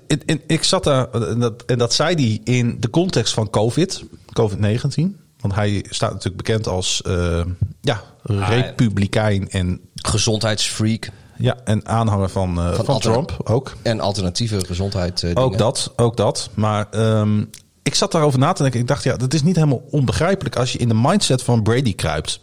[0.47, 4.05] ik zat daar en dat, en dat zei hij in de context van COVID,
[4.41, 5.27] COVID-19.
[5.41, 7.45] Want hij staat natuurlijk bekend als eh,
[7.81, 13.77] ja, republikein en Gezondheidsfreak ja, en aanhanger van, eh, van, Trump ook.
[13.83, 15.23] en alternatieve gezondheid.
[15.23, 16.51] eh, Ook dat, ook dat.
[16.55, 17.45] Maar ehm,
[17.89, 18.81] ik zat daarover na te denken.
[18.81, 21.95] Ik dacht, ja, dat is niet helemaal onbegrijpelijk als je in de mindset van Brady
[21.95, 22.39] kruipt.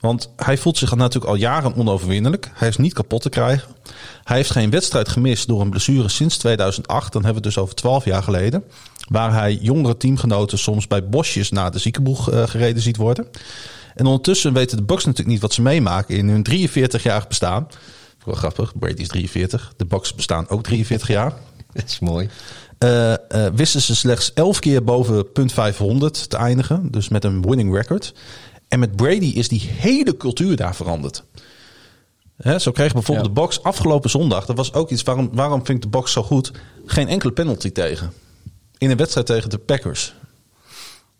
[0.00, 2.50] Want hij voelt zich natuurlijk al jaren onoverwinnelijk.
[2.54, 3.68] Hij is niet kapot te krijgen.
[4.24, 7.12] Hij heeft geen wedstrijd gemist door een blessure sinds 2008.
[7.12, 8.64] Dan hebben we het dus over 12 jaar geleden.
[9.08, 13.26] Waar hij jongere teamgenoten soms bij bosjes naar de ziekenboeg eh, gereden ziet worden.
[13.94, 17.68] En ondertussen weten de Bucks natuurlijk niet wat ze meemaken in hun 43-jarig bestaan.
[18.24, 19.72] Wel grappig, Brady is 43.
[19.76, 21.32] De Bucks bestaan ook 43 jaar.
[21.72, 22.28] Dat is mooi.
[22.84, 23.12] Eh,
[23.46, 26.90] eh, wisten ze slechts 11 keer boven punt 500 te eindigen.
[26.90, 28.14] Dus met een winning record.
[28.68, 31.24] En met Brady is die hele cultuur daar veranderd.
[32.36, 33.32] Hè, zo kreeg bijvoorbeeld Ja.
[33.34, 34.46] de box afgelopen zondag.
[34.46, 35.02] Dat was ook iets.
[35.02, 36.52] Waarom, waarom vind ik de box zo goed?
[36.86, 38.12] Geen enkele penalty tegen.
[38.78, 40.14] In een wedstrijd tegen de Packers.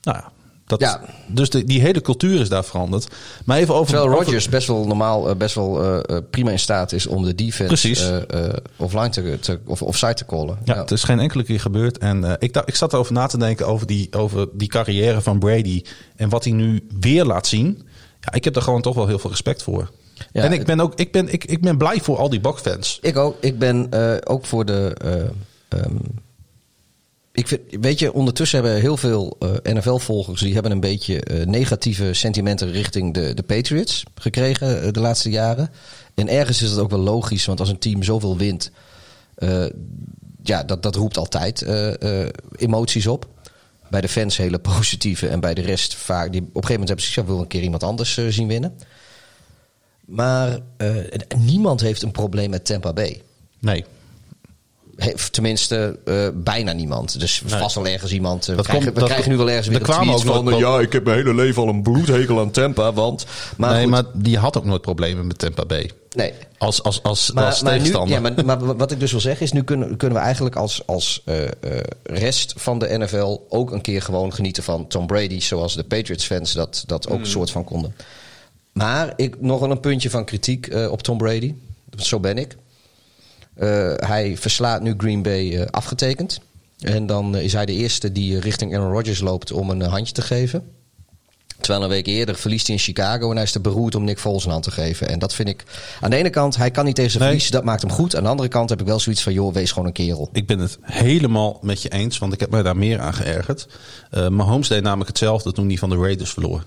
[0.02, 0.32] Nou ja.
[0.66, 1.00] Dat, Ja.
[1.26, 3.08] Dus de, die hele cultuur is daar veranderd.
[3.44, 3.86] Maar even over.
[3.86, 7.06] Terwijl over- Rodgers best wel normaal, eh, best wel eh, eh, prima in staat is
[7.06, 10.58] om de defense eh, eh, offline te, te, of offside te callen.
[10.64, 11.98] Ja, het is geen enkele keer gebeurd.
[11.98, 15.82] En ik, ik zat erover na te denken over die, over die carrière van Brady.
[16.16, 17.82] En wat hij nu weer laat zien.
[18.20, 19.90] Ja, ik heb er gewoon toch wel heel veel respect voor.
[20.32, 22.98] Ja, en ik ben ook ik ben, ik, ik ben blij voor al die Bucks-fans.
[23.02, 23.36] Ik ook.
[23.40, 23.88] Ik ben
[24.28, 24.94] ook voor de.
[25.04, 25.94] eh, ehm,
[27.36, 31.46] ik vind, weet je, ondertussen hebben heel veel eh, NFL-volgers die hebben een beetje eh,
[31.46, 35.70] negatieve sentimenten richting de, de Patriots gekregen eh, de laatste jaren.
[36.14, 38.70] En ergens is dat ook wel logisch, want als een team zoveel wint,
[40.42, 41.66] ja, dat, dat roept altijd
[42.56, 43.28] emoties op.
[43.90, 46.32] Bij de fans hele positieve en bij de rest vaak.
[46.32, 48.78] Die, op een gegeven moment hebben ze gezegd, wil een keer iemand anders zien winnen.
[50.04, 50.58] Maar
[51.36, 53.22] niemand heeft een probleem met Tampa Bay.
[53.58, 53.84] Nee.
[55.30, 57.20] Tenminste, eh, bijna niemand.
[57.20, 57.60] Dus Nee.
[57.60, 58.42] vast wel ergens iemand.
[58.42, 60.20] eh, We, Dat krijgen, komt- we dat- krijgen nu wel ergens weer er kwamen ook
[60.20, 60.56] van...
[60.58, 63.26] ja, ik heb mijn hele leven al een bloedhekel aan Tampa, want...
[63.56, 65.90] Maar nee, goed, maar die had ook nooit problemen met Tampa Bay.
[66.12, 66.32] nee.
[66.58, 68.14] Als, als, als, Maar, als maar, nu, tegenstander.
[68.14, 69.52] ja, maar, maar wat ik dus wil zeggen is...
[69.52, 71.50] nu kunnen, kunnen we eigenlijk als, als eh, eh,
[72.02, 73.38] rest van de NFL...
[73.48, 75.40] ook een keer gewoon genieten van Tom Brady...
[75.40, 77.94] zoals de Patriots-fans dat, dat ook een soort van konden.
[78.72, 81.54] Maar ik, nog wel een puntje van kritiek eh, op Tom Brady.
[81.96, 82.56] Zo ben ik.
[83.54, 86.40] Eh, hij verslaat nu Green Bay eh, afgetekend.
[86.80, 90.14] En dan eh, is hij de eerste die richting Aaron Rodgers loopt om een handje
[90.14, 90.68] te geven.
[91.60, 94.18] Terwijl een week eerder verliest hij in Chicago en hij is te beroerd om Nick
[94.18, 95.08] Foles een hand te geven.
[95.08, 95.64] En dat vind ik
[96.00, 97.32] aan de ene kant, hij kan niet tegen zijn Nee.
[97.32, 98.16] verlies, dat maakt hem goed.
[98.16, 100.28] Aan de andere kant heb ik wel zoiets van, joh, wees gewoon een kerel.
[100.32, 103.66] Ik ben het helemaal met je eens, want ik heb mij daar meer aan geërgerd.
[104.12, 106.64] Uh, Mahomes deed namelijk hetzelfde toen hij van de Raiders verloor.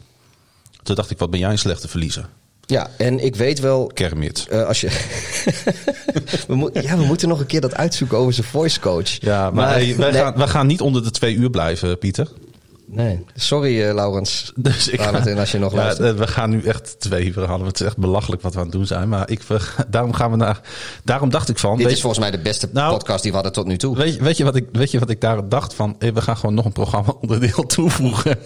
[0.83, 2.29] Toen dacht ik, wat ben jij een slechte verliezer.
[2.69, 4.45] Ja, en ik weet wel, Kermit.
[4.49, 4.87] eh, als je...
[6.47, 9.09] we, moet- ja, we moeten nog een keer dat uitzoeken over zijn voice coach.
[9.19, 12.27] Ja, maar, hey, wij, nee, gaan, wij gaan niet onder de twee uur blijven, Pieter.
[12.87, 13.25] Nee.
[13.35, 14.51] sorry eh, Laurens.
[14.55, 15.01] Dus ik
[15.37, 16.13] als je nog ja, luistert.
[16.13, 17.65] eh, we gaan nu echt twee uur halen.
[17.67, 19.09] Het is echt belachelijk wat we aan het doen zijn.
[19.09, 19.41] Maar ik,
[19.89, 20.61] daarom gaan we naar.
[21.03, 21.77] Daarom dacht ik van.
[21.77, 23.95] Dit weet, is volgens mij de beste Nou, podcast die we hadden tot nu toe.
[23.97, 25.95] weet, je- weet, je wat ik, weet je wat ik daar dacht van?
[25.99, 28.37] eh, We gaan gewoon nog een programma onderdeel toevoegen.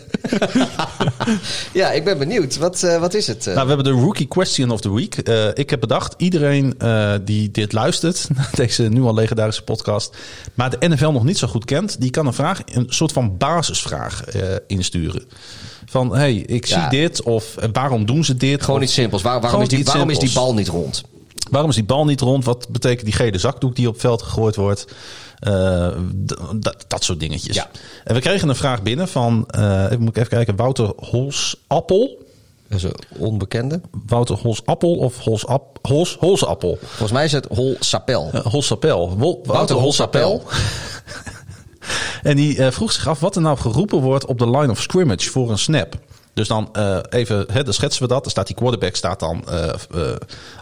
[1.73, 2.57] Ja, ik ben benieuwd.
[2.57, 3.45] Wat, wat is het?
[3.45, 5.15] Nou, we hebben de Rookie Question of the Week.
[5.53, 6.77] Ik heb bedacht, iedereen
[7.23, 10.18] die dit luistert, deze nu al legendarische podcast,
[10.53, 13.38] maar de NFL nog niet zo goed kent, die kan een vraag, een soort van
[13.38, 15.23] basisvraag eh, insturen.
[15.85, 16.79] Van, hey, ik Ja.
[16.89, 18.61] zie dit, of eh, waarom doen ze dit?
[18.63, 19.21] Gewoon Of, iets simpels.
[19.21, 21.03] Waar- waarom is die, waarom is die bal niet rond?
[21.49, 22.45] Waarom is die bal niet rond?
[22.45, 24.85] Wat betekent die gele zakdoek die op het veld gegooid wordt?
[26.25, 27.55] D- dat, dat soort dingetjes.
[27.55, 27.69] Ja.
[28.03, 32.19] En we kregen een vraag binnen van, even, moet ik even kijken, Wouter Hols Appel.
[32.67, 33.81] Dat is een onbekende.
[34.05, 36.77] Wouter Holsappel of Holsap, Hols, Holsappel?
[36.81, 38.29] Volgens mij is het Hol Sapel.
[38.35, 39.17] Uh, Holsapel.
[39.43, 40.43] Wouter Holsapel.
[42.23, 44.81] en die uh, vroeg zich af wat er nou geroepen wordt op de line of
[44.81, 45.99] scrimmage voor een snap.
[46.34, 48.22] Dus dan uh, even, hè, dan schetsen we dat.
[48.22, 50.15] Dan staat die quarterback staat dan uh,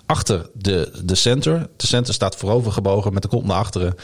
[0.05, 1.69] achter de, de center.
[1.77, 3.95] De center staat voorover gebogen met de kont naar achteren.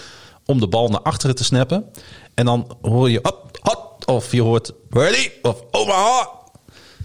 [0.45, 1.85] Om de bal naar achteren te snappen.
[2.33, 3.93] En dan hoor je hop, hop.
[4.05, 5.29] Of je hoort ready.
[5.41, 6.29] Of Omaha.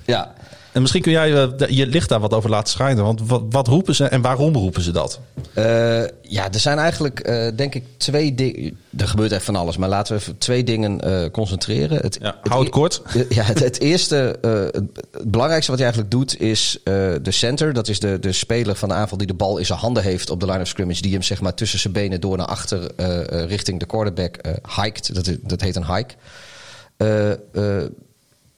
[0.04, 0.34] Ja.
[0.72, 1.28] En misschien kun jij
[1.68, 3.04] je licht daar wat over laten schijnen.
[3.04, 5.20] Want wat, wat roepen ze en waarom roepen ze dat?
[5.54, 5.64] Uh,
[6.22, 8.78] ja, er zijn eigenlijk uh, denk ik twee dingen.
[8.96, 11.98] Er gebeurt echt van alles, maar laten we even twee dingen uh, concentreren.
[11.98, 13.02] Het, ja, hou het, het kort.
[13.28, 16.80] Ja, het, het eerste, het, het, belangrijkste wat je eigenlijk doet is
[17.22, 17.72] de center.
[17.72, 20.30] Dat is de, de speler van de aanval die de bal in zijn handen heeft
[20.30, 21.02] op de line of scrimmage.
[21.02, 22.90] Die hem zeg maar tussen zijn benen door naar achter
[23.46, 24.36] richting de quarterback
[24.76, 25.14] hiked.
[25.14, 26.14] Dat, dat heet een hike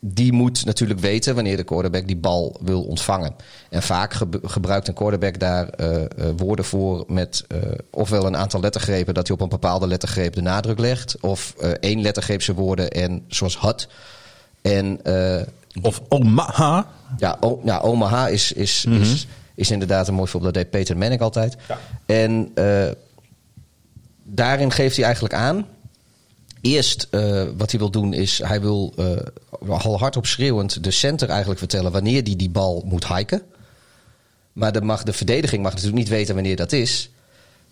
[0.05, 3.35] die moet natuurlijk weten wanneer de quarterback die bal wil ontvangen.
[3.71, 6.05] En vaak gebruikt een quarterback daar uh, uh,
[6.37, 7.59] woorden voor met uh,
[7.91, 12.01] ofwel een aantal lettergrepen dat hij op een bepaalde lettergreep de nadruk legt, of één
[12.01, 13.89] lettergreep zijn woorden en zoals hut.
[14.63, 15.01] En,
[15.83, 16.87] of Omaha.
[17.19, 19.03] Ja, ja Omaha is, is, mm -hmm.
[19.03, 20.55] is, is, inderdaad een mooi voorbeeld.
[20.55, 21.57] Dat deed Peter Manning altijd.
[21.69, 21.79] Ja.
[22.07, 22.53] En
[24.23, 25.67] daarin geeft hij eigenlijk aan
[26.63, 31.29] Eerst uh, wat hij wil doen is, hij wil uh, al hardop schreeuwend de center
[31.29, 33.43] eigenlijk vertellen wanneer hij die, die bal moet hiken.
[34.53, 37.11] Maar de, mag, de verdediging mag natuurlijk niet weten wanneer dat is.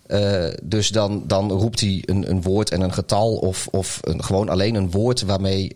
[0.07, 4.23] Uh, dus dan, dan roept hij een, een woord en een getal of, of een,
[4.23, 5.73] gewoon alleen een woord waarmee,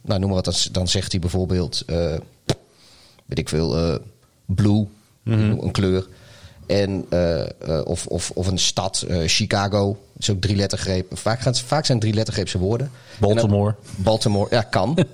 [0.00, 1.84] nou noem maar wat, dan, zegt hij bijvoorbeeld,
[3.26, 4.00] weet ik veel,
[4.46, 4.86] blue,
[5.22, 5.58] mm -hmm.
[5.60, 6.06] een kleur.
[6.66, 7.38] En, uh,
[7.68, 11.16] uh, of, of, of een stad, uh, Chicago, is ook drie lettergrepen.
[11.16, 12.90] Vaak, gaan, vaak zijn drie lettergreepse woorden.
[13.18, 13.74] Baltimore.
[13.82, 14.98] Dan, Baltimore, ja, kan.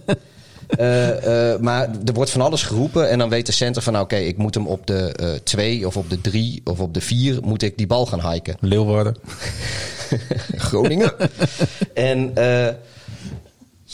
[1.60, 3.94] maar er wordt van alles geroepen en dan weet de center van...
[3.94, 7.00] oké, okay, ik moet hem op de twee of op de drie of op de
[7.00, 7.38] vier...
[7.42, 8.56] moet ik die bal gaan hiken.
[8.60, 9.16] Leeuwarden.
[10.56, 11.12] Groningen.
[11.94, 12.34] en...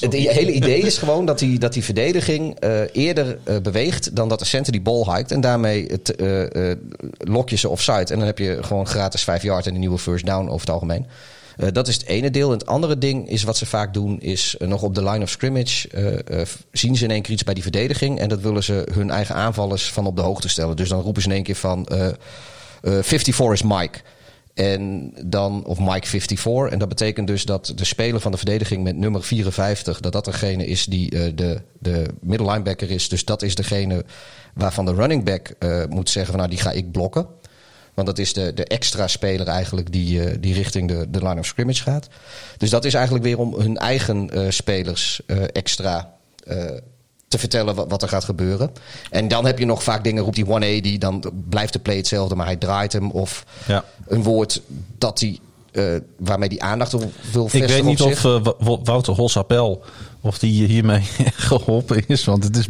[0.00, 4.28] Het hele idee is gewoon dat die, dat die verdediging uh, eerder uh, beweegt dan
[4.28, 5.32] dat de center die bal hiked.
[5.32, 6.72] En daarmee het, uh,
[7.18, 8.12] lok je ze offside.
[8.12, 10.70] En dan heb je gewoon gratis 5 yard en een nieuwe first down over het
[10.70, 11.06] algemeen.
[11.72, 12.52] dat is het ene deel.
[12.52, 15.30] En het andere ding is wat ze vaak doen, is nog op de line of
[15.30, 15.88] scrimmage
[16.72, 18.18] zien ze in één keer iets bij die verdediging.
[18.18, 20.76] En dat willen ze hun eigen aanvallers van op de hoogte stellen.
[20.76, 21.86] Dus dan roepen ze in één keer van
[22.82, 23.98] 54 is Mike.
[24.58, 26.72] En dan, of Mike 54.
[26.72, 30.24] En dat betekent dus dat de speler van de verdediging met nummer 54, dat dat
[30.24, 33.08] degene is die uh, de, de middle linebacker is.
[33.08, 34.04] Dus dat is degene
[34.54, 37.26] waarvan de running back uh, moet zeggen van nou die ga ik blokken.
[37.94, 41.38] Want dat is de, de extra speler eigenlijk die, uh, die richting de, de line
[41.38, 42.08] of scrimmage gaat.
[42.56, 45.20] Dus dat is eigenlijk weer om hun eigen spelers
[45.52, 46.14] extra
[47.28, 48.70] te vertellen wat, wat, er gaat gebeuren.
[49.10, 52.34] En dan heb je nog vaak dingen, roept die 180, dan blijft de play hetzelfde,
[52.34, 53.10] maar hij draait hem.
[53.10, 53.84] Of ja.
[54.06, 54.62] een woord
[54.98, 55.38] dat hij,
[55.72, 56.92] uh, waarmee die aandacht
[57.32, 57.66] wil vestigen.
[57.66, 59.82] Ik weet niet of uh, Wouter Holsapel
[60.20, 61.02] of die hiermee
[61.50, 62.24] geholpen is.
[62.24, 62.66] Want het is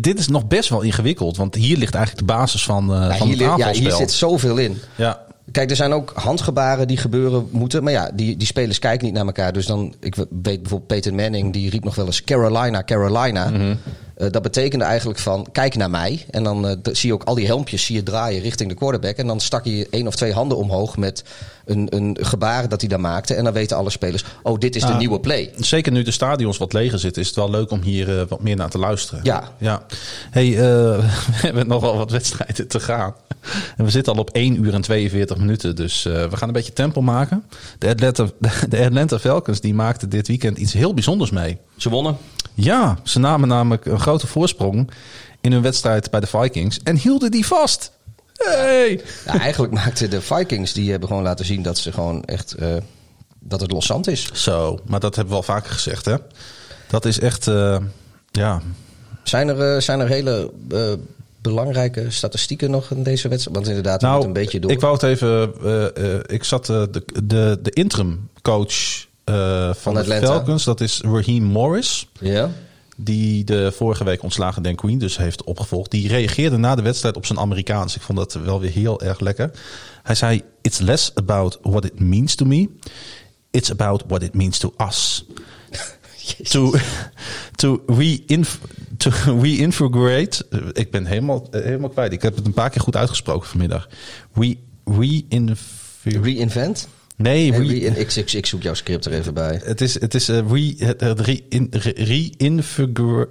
[0.00, 1.36] dit is nog best wel ingewikkeld.
[1.36, 4.12] Want hier ligt eigenlijk de basis van, uh, ja, van hier, het Ja, hier zit
[4.12, 4.78] zoveel in.
[4.94, 5.25] Ja.
[5.52, 7.82] Kijk, er zijn ook handgebaren die gebeuren moeten.
[7.82, 9.52] Maar ja, die, die spelers kijken niet naar elkaar.
[9.52, 13.48] Dus dan, ik weet bijvoorbeeld Peter Manning, die riep nog wel eens Carolina, Carolina.
[13.48, 13.78] -hmm.
[14.16, 16.24] Uh, dat betekende eigenlijk van, kijk naar mij.
[16.30, 19.16] En dan uh, zie je ook al die helmpjes zie je draaien richting de quarterback.
[19.16, 21.24] En dan stak je één of twee handen omhoog met
[21.64, 23.34] een, een gebaar dat hij dan maakte.
[23.34, 25.52] En dan weten alle spelers, oh, dit is de nieuwe play.
[25.56, 28.42] Zeker nu de stadions wat leger zitten, is het wel leuk om hier uh, wat
[28.42, 29.20] meer naar te luisteren.
[29.22, 29.52] Ja.
[29.58, 29.82] ja.
[30.30, 31.02] Hey, we
[31.32, 33.14] hebben nog wel wat wedstrijden te gaan.
[33.76, 35.76] En we zitten al op 1 uur en 42 minuten.
[35.76, 37.44] Dus we gaan een beetje tempo maken.
[37.78, 38.26] De Atlanta,
[38.68, 41.58] de Atlanta Falcons die maakten dit weekend iets heel bijzonders mee.
[41.76, 42.16] Ze wonnen.
[42.56, 44.90] Ja, ze namen namelijk een grote voorsprong
[45.40, 47.90] in hun wedstrijd bij de Vikings en hielden die vast.
[48.32, 49.00] Hey.
[49.24, 52.76] Eigenlijk maakten de Vikings, die hebben gewoon laten zien dat ze gewoon echt, uh,
[53.40, 54.30] dat het loszand is.
[54.32, 56.16] Zo, maar dat hebben we al vaker gezegd hè.
[56.88, 57.78] Dat is echt, uh,
[58.30, 58.62] ja.
[59.22, 60.50] Zijn er, uh, zijn er hele
[61.42, 63.56] belangrijke statistieken nog in deze wedstrijd?
[63.56, 64.70] Want inderdaad, nou, een beetje door.
[64.70, 65.52] Ik wou het even,
[66.26, 70.64] ik zat de, de, de interim coach uh, van, de Falcons.
[70.64, 72.08] Dat is Raheem Morris.
[72.20, 72.50] Ja.
[72.96, 75.90] Die de vorige week ontslagen Dan Queen dus heeft opgevolgd.
[75.90, 77.96] Die reageerde na de wedstrijd op zijn Amerikaans.
[77.96, 79.50] Ik vond dat wel weer heel erg lekker.
[80.02, 82.68] Hij zei: It's less about what it means to me.
[83.50, 85.24] It's about what it means to us.
[86.50, 86.74] to,
[87.54, 88.60] to, re-inf
[88.96, 90.46] to reintegrate.
[90.72, 92.12] Ik ben helemaal, helemaal kwijt.
[92.12, 93.88] Ik heb het een paar keer goed uitgesproken vanmiddag.
[94.34, 94.56] Re
[96.02, 96.88] Reinvent?
[97.16, 99.60] Nee, re- en ik, ik, ik zoek jouw script er even bij.
[99.64, 101.40] het is, het is re, het- re,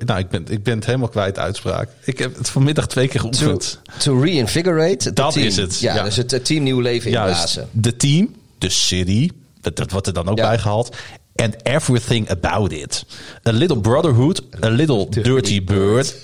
[0.05, 1.89] Nou, ik ben, ik ben het helemaal kwijt, uitspraak.
[2.03, 3.81] Ik heb het vanmiddag twee keer geoefend.
[3.97, 5.13] to reinvigorate.
[5.13, 5.45] Dat team.
[5.45, 6.03] is het, Ja, ja.
[6.03, 7.67] dus het, team nieuw leven inblazen.
[7.71, 9.29] de team, de city,
[9.61, 10.47] dat, dat wordt er dan ook Ja.
[10.47, 10.95] bijgehaald.
[11.43, 13.05] And everything about it.
[13.47, 16.15] A little brotherhood, a little dirty bird.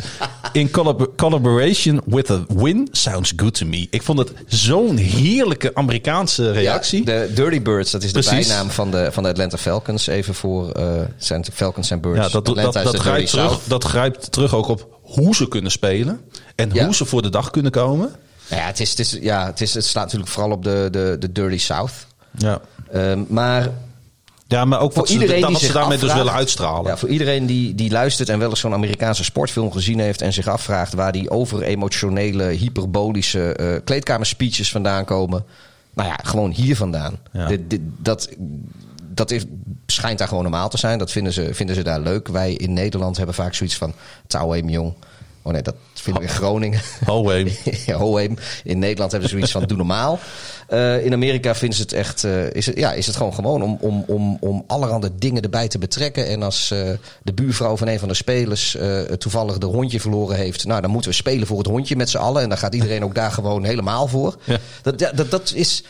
[0.53, 3.88] In collab- collaboration with a win sounds good to me.
[3.89, 6.99] Ik vond het zo'n heerlijke Amerikaanse reactie.
[6.99, 8.47] Ja, de Dirty Birds, dat is de Precies.
[8.47, 10.07] bijnaam van de, van de Atlanta Falcons.
[10.07, 12.17] Even voor eh zijn Falcons en Birds.
[12.17, 13.61] Ja, dat, dat, Atlanta dat, grijpt terug, South.
[13.69, 16.21] dat grijpt terug ook op hoe ze kunnen spelen.
[16.55, 16.85] En Ja.
[16.85, 18.11] hoe ze voor de dag kunnen komen.
[18.49, 20.88] Nou ja, het, is, het, is, ja het, is, het slaat natuurlijk vooral op de,
[20.91, 21.91] de, de Dirty South.
[22.38, 22.61] Ja,
[22.91, 23.69] Ehm, maar
[24.52, 26.40] ja maar ook voor wat ze, iedereen dat die ze zich daarmee dus afvraagt- willen
[26.40, 26.91] uitstralen.
[26.91, 30.34] Ja, voor iedereen die, die luistert en wel eens zo'n Amerikaanse sportfilm gezien heeft en
[30.34, 35.45] zich afvraagt waar die over-emotionele, hyperbolische eh kleedkamerspeeches vandaan komen.
[35.94, 37.18] Nou ja, gewoon hier vandaan.
[37.32, 37.48] Ja.
[37.48, 38.30] Dit- dit- dat
[39.14, 39.44] dat is,
[39.86, 40.98] schijnt daar gewoon normaal te zijn.
[40.99, 42.28] Dat vinden ze, vinden ze daar leuk.
[42.28, 43.94] Wij in Nederland hebben vaak zoiets van
[44.28, 44.94] Tauweem jong.
[45.43, 46.81] Oh nee, dat vinden we in Groningen.
[47.05, 47.47] Hoheem.
[47.85, 48.38] Ja, Hoheem.
[48.63, 50.19] In Nederland hebben ze zoiets van doe normaal.
[50.68, 53.61] Eh, in Amerika vinden ze het echt, eh, is, het, ja, is het gewoon gewoon
[53.61, 56.27] om, om, om, om allerhande dingen erbij te betrekken.
[56.27, 56.89] En als eh,
[57.23, 58.77] de buurvrouw van een van de spelers
[59.18, 62.18] toevallig de hondje verloren heeft, nou dan moeten we spelen voor het hondje met z'n
[62.18, 62.41] allen.
[62.41, 64.35] En dan gaat iedereen ook daar gewoon helemaal voor.
[64.43, 64.57] Ja.
[64.81, 65.84] Dat, dat, dat is.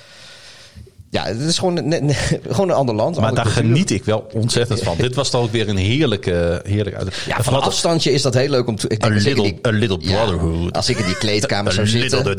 [1.11, 2.13] Ja, het is gewoon, ne- ne-
[2.49, 3.19] gewoon een ander land.
[3.19, 3.63] Maar daar cultuur.
[3.63, 4.97] geniet ik wel ontzettend van.
[4.97, 6.61] Dit was toch ook weer een heerlijke...
[6.67, 8.87] heerlijke Ja, En van een afstandje is dat heel leuk om te.
[8.87, 10.75] Ik A denk, ik a little ja, brotherhood.
[10.75, 12.37] als ik in die kleedkamer zou zitten.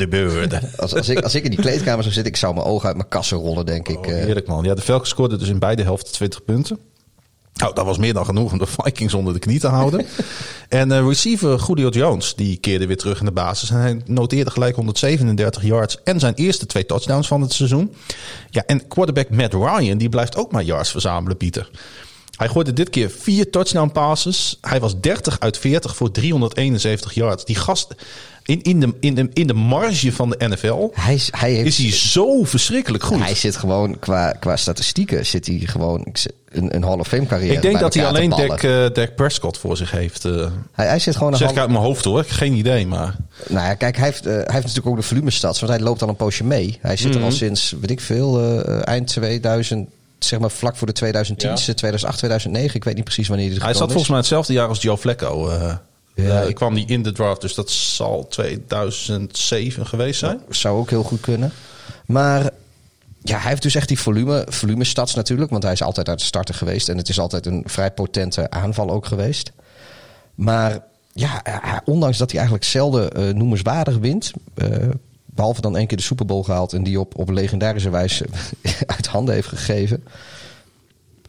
[0.75, 2.95] Als, als, ik, als ik in die kleedkamer zou zitten, ik zou mijn ogen uit
[2.95, 3.97] mijn kassen rollen, denk ik.
[3.97, 4.23] Oh, eh.
[4.23, 4.63] heerlijk man.
[4.63, 6.79] Ja, de Falcons scoorden dus in beide helften 20 punten.
[7.53, 10.05] Nou, dat was meer dan genoeg om de Vikings onder de knie te houden.
[10.69, 13.69] en eh, receiver Julio Jones, die keerde weer terug in de basis.
[13.69, 17.93] En hij noteerde gelijk 137 yards en zijn eerste twee touchdowns van het seizoen.
[18.49, 21.69] Ja, en quarterback Matt Ryan, die blijft ook maar yards verzamelen, Pieter.
[22.37, 24.57] Hij gooide dit keer vier touchdown passes.
[24.61, 27.45] Hij was 30 uit 40 voor 371 yards.
[27.45, 27.95] Die gast,
[28.43, 31.67] in, in, de, in, de, in de marge van de NFL, Hij, is- hij, heeft,
[31.67, 33.19] is hij zo verschrikkelijk goed.
[33.19, 36.05] hij zit gewoon, qua, qua statistieken, zit hij gewoon
[36.53, 38.29] een, een Hall of Fame carrière Ik denk dat hij alleen.
[38.29, 38.61] Dak,
[38.95, 40.25] Dak Prescott voor zich heeft.
[40.25, 42.23] eh Hij, hij zit gewoon zeg Hall- ik uit mijn hoofd hoor.
[42.27, 43.15] Geen idee, maar...
[43.47, 46.01] Nou ja, kijk, hij heeft, eh, hij heeft natuurlijk ook de volumestats, want hij loopt
[46.01, 46.77] al een poosje mee.
[46.81, 47.17] Hij zit Mhm.
[47.17, 49.89] er al sinds, weet ik veel, eind 2000,
[50.19, 51.55] zeg maar vlak voor de 2010, Ja.
[51.55, 52.75] 2008, 2009.
[52.75, 55.51] Ik weet niet precies wanneer hij Hij zat volgens mij hetzelfde jaar als Joe Flacco.
[56.15, 60.39] Ja, eh, ik- kwam die in de draft, dus dat zal 2007 geweest zijn.
[60.49, 61.51] Zou ook heel goed kunnen.
[62.05, 62.49] Maar
[63.23, 66.25] ja, hij heeft dus echt die volume, volumestats natuurlijk, want hij is altijd uit de
[66.25, 66.89] starter geweest.
[66.89, 69.51] En het is altijd een vrij potente aanval ook geweest.
[70.35, 70.79] Maar
[71.13, 74.31] ja, hij- ondanks dat hij eigenlijk zelden eh, noemenswaardig wint.
[74.53, 74.67] eh,
[75.25, 78.25] behalve dan één keer de Super Bowl gehaald en die op, op legendarische wijze
[78.97, 80.03] uit handen heeft gegeven.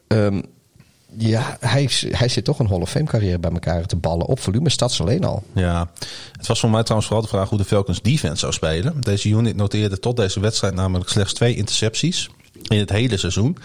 [0.07, 0.43] Ehm,
[1.17, 4.27] ja, hij, hij zit toch een Hall of Fame carrière bij elkaar te ballen.
[4.27, 5.43] Op volume stads alleen al.
[5.53, 5.91] Ja,
[6.33, 9.01] het was voor mij trouwens vooral de vraag hoe de Falcons defense zou spelen.
[9.01, 12.31] Deze unit noteerde tot deze wedstrijd namelijk slechts twee intercepties
[12.63, 13.57] in het hele seizoen.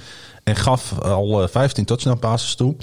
[0.43, 2.75] En gaf al eh, 15 touchdown passes toe.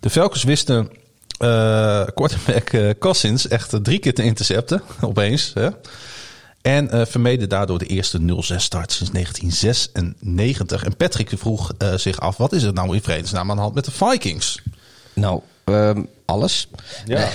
[0.00, 0.90] De Falcons wisten
[1.38, 5.50] eh quarterback eh, Cousins echt eh, drie keer te intercepten opeens.
[5.54, 5.68] Hè?
[6.64, 8.24] En eh, vermeden daardoor de eerste 0-6
[8.56, 10.84] start sinds 1996.
[10.84, 13.74] En Patrick vroeg eh, zich af, wat is er nou in vredesnaam aan de hand
[13.74, 14.62] met de Vikings?
[15.12, 16.68] Nou, ehm, alles.
[17.04, 17.28] Ja.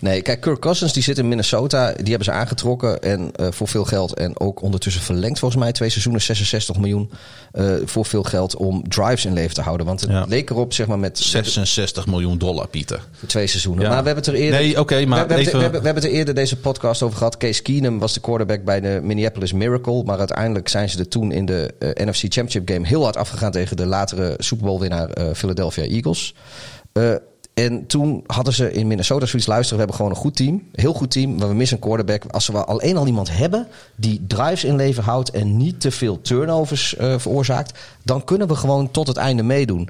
[0.00, 1.92] Nee, kijk, Kirk Cousins die zit in Minnesota.
[1.92, 4.14] Die hebben ze aangetrokken en eh, voor veel geld.
[4.14, 5.72] En ook ondertussen verlengd volgens mij.
[5.72, 7.10] Twee seizoenen, 66 miljoen.
[7.52, 9.86] eh, voor veel geld om drives in leven te houden.
[9.86, 10.24] Want het Ja.
[10.28, 13.00] leek erop, zeg maar, met 66 miljoen dollar, Pieter.
[13.12, 13.82] voor twee seizoenen.
[13.84, 13.88] Ja.
[13.90, 14.60] Maar we hebben het er eerder...
[14.60, 17.02] Nee, oké, maar we, we, hebben we, hebben, we hebben het er eerder deze podcast
[17.02, 17.36] over gehad.
[17.36, 20.02] Case Keenum was de quarterback bij de Minneapolis Miracle.
[20.04, 22.86] Maar uiteindelijk zijn ze er toen in de eh, NFC Championship game...
[22.86, 26.34] heel hard afgegaan tegen de latere Super Bowl winnaar Philadelphia Eagles.
[27.58, 29.78] En toen hadden ze in Minnesota zoiets luisteren.
[29.78, 30.62] We hebben gewoon een goed team.
[30.72, 31.34] Heel goed team.
[31.34, 32.24] Maar we missen een quarterback.
[32.24, 33.66] Als we alleen al iemand hebben
[33.96, 35.30] die drives in leven houdt.
[35.30, 37.78] En niet te veel turnovers eh, veroorzaakt.
[38.02, 39.88] Dan kunnen we gewoon tot het einde meedoen.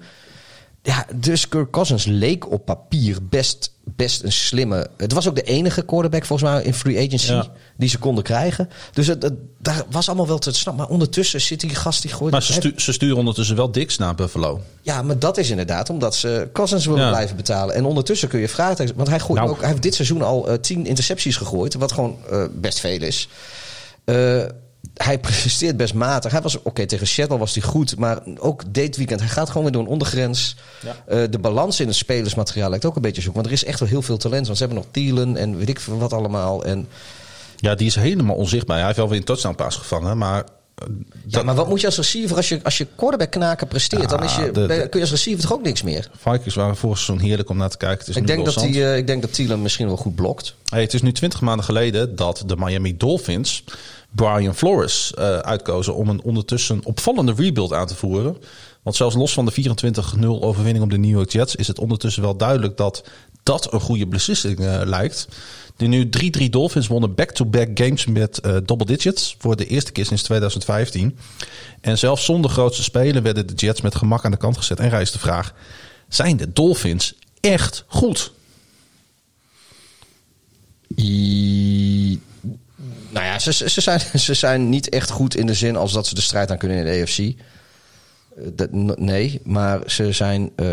[0.89, 4.91] Ja, dus Kirk Cousins leek op papier best, best een slimme...
[4.97, 7.47] Het was ook de enige quarterback volgens mij in free agency Ja.
[7.77, 8.69] die ze konden krijgen.
[8.93, 10.83] Dus het, het- daar was allemaal wel te snappen.
[10.85, 12.33] Maar ondertussen zit die gast die gooit...
[12.33, 14.61] Maar ze, stu- ze sturen ondertussen wel Dix naar Buffalo.
[14.83, 17.09] Ja, maar dat is inderdaad omdat ze Cousins willen Ja.
[17.11, 17.75] blijven betalen.
[17.75, 18.93] En ondertussen kun je vragen...
[18.97, 19.51] Want hij, gooit Nou.
[19.51, 21.75] ook, hij heeft dit seizoen al eh, tien intercepties gegooid.
[21.75, 23.29] Wat gewoon eh, best veel is.
[24.05, 24.43] Eh,
[24.95, 26.33] hij presteert best matig.
[26.33, 29.63] Hij was oké tegen Seattle was hij goed, maar ook dit weekend hij gaat gewoon
[29.63, 30.57] weer door een ondergrens.
[31.07, 33.81] Eh, de balans in het spelersmateriaal lijkt ook een beetje zoek, want er is echt
[33.81, 34.47] wel heel veel talent.
[34.47, 36.65] Want ze hebben nog Thielen en weet ik wat allemaal.
[36.65, 36.89] En
[37.57, 38.77] Ja, die is helemaal onzichtbaar.
[38.77, 40.45] Hij heeft wel weer een touchdown pass gevangen, maar
[41.27, 44.09] Ja, maar wat moet je als receiver als je, als je quarterback knaken presteert?
[44.09, 46.11] dan is je, Ja, de- kun je als receiver toch ook niks meer?
[46.17, 47.99] Vikings waren vorig seizoen heerlijk om naar te kijken.
[47.99, 50.55] Het is Ik denk, dat die, eh, ik denk dat Thielen misschien wel goed blokt.
[50.65, 53.65] Hey, het is nu 20 maanden geleden dat de Miami Dolphins
[54.11, 58.37] Brian Flores eh, uitkozen om een ondertussen opvallende rebuild aan te voeren.
[58.83, 59.53] Want zelfs los van de
[60.23, 63.05] 24-0 overwinning op de New York Jets is het ondertussen wel duidelijk dat
[63.43, 65.29] dat een goede beslissing eh, lijkt.
[65.77, 66.09] De nu
[66.45, 71.19] 3-3 Dolphins wonnen back-to-back games met eh, double digits voor de eerste keer sinds 2015.
[71.81, 74.81] En zelfs zonder grootste spelen werden de Jets met gemak aan de kant gezet.
[74.81, 75.55] En rijst de vraag,
[76.09, 78.33] zijn de Dolphins echt goed?
[83.11, 86.07] Nou ja, ze, ze, zijn, ze zijn niet echt goed in de zin als dat
[86.07, 87.19] ze de strijd aan kunnen in de AFC.
[87.19, 88.67] Eh,
[88.97, 90.67] nee, maar ze zijn, eh,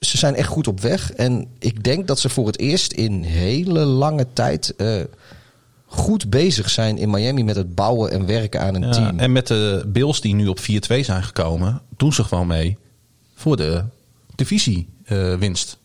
[0.00, 1.12] ze zijn echt goed op weg.
[1.12, 5.00] En ik denk dat ze voor het eerst in hele lange tijd eh,
[5.86, 9.18] goed bezig zijn in Miami met het bouwen en werken aan een Ja, team.
[9.18, 10.64] En met de Bills die nu op 4-2
[11.00, 12.76] zijn gekomen, doen ze gewoon mee
[13.34, 13.84] voor de
[14.34, 15.78] divisiewinst.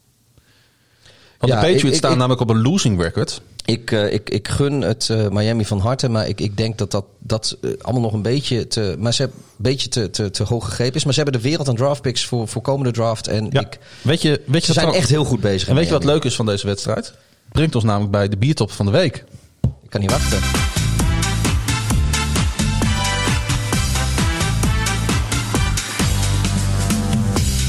[1.38, 3.42] Want Ja, de Patriots ik- ik- staan ik- namelijk op een losing record.
[3.66, 6.92] Ik, eh, ik, ik gun het eh, Miami van harte, maar ik, ik denk dat
[6.92, 10.44] dat, dat eh, allemaal nog een beetje te, maar ze een beetje te, te, te
[10.44, 11.04] hoog gegrepen is.
[11.04, 13.28] Maar ze hebben de wereld aan draftpicks voor, voor komende draft.
[13.28, 13.60] En Ja.
[13.62, 15.68] ik, weet je, weet je ze zijn echt heel goed bezig.
[15.68, 17.14] En weet je wat leuk is van deze wedstrijd?
[17.52, 19.24] Brengt ons namelijk bij de biertop van de week.
[19.62, 20.71] Ik kan niet wachten.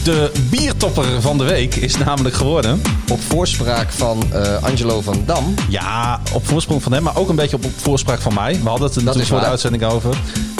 [0.05, 2.83] De biertopper van de week is namelijk geworden.
[3.09, 5.55] Op voorspraak van eh, Angelo van Dam.
[5.69, 8.61] Ja, op voorsprong van hem, maar ook een beetje op voorspraak van mij.
[8.63, 10.17] We hadden het er natuurlijk voor de uitzending over.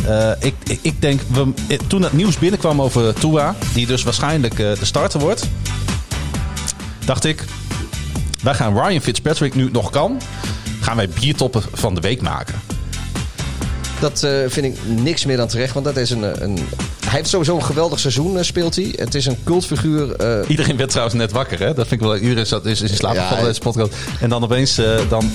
[0.07, 4.03] Eh, ik, ik, ik denk, we, eh, toen het nieuws binnenkwam over Tua, die dus
[4.03, 5.49] waarschijnlijk de starter wordt,
[7.05, 7.45] dacht ik,
[8.43, 10.21] wij gaan Ryan Fitzpatrick nu nog kan,
[10.81, 12.55] gaan wij biertopper van de week maken.
[14.03, 16.59] Dat eh, vind ik niks meer dan terecht, want dat is een, eh, een...
[17.05, 18.93] Hij heeft sowieso een geweldig seizoen, eh, speelt hij.
[18.97, 20.17] Het is een cultfiguur.
[20.49, 21.75] Iedereen werd trouwens net wakker, hè?
[21.75, 22.17] Dat vind ik wel.
[22.17, 23.95] Iedereen zat, is, is in slaap Ja, gevallen deze podcast.
[24.21, 25.31] En dan opeens, dan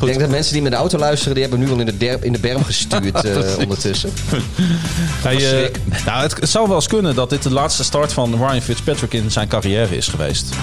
[0.00, 2.18] ik denk dat mensen die met de auto luisteren, die hebben nu al in de,
[2.20, 3.56] in de berm gestuurd Precies.
[3.56, 4.10] ondertussen.
[5.26, 5.74] Hij, eh,
[6.06, 9.12] nou, het, het zou wel eens kunnen dat dit de laatste start van Ryan Fitzpatrick
[9.12, 10.54] in zijn carrière is geweest.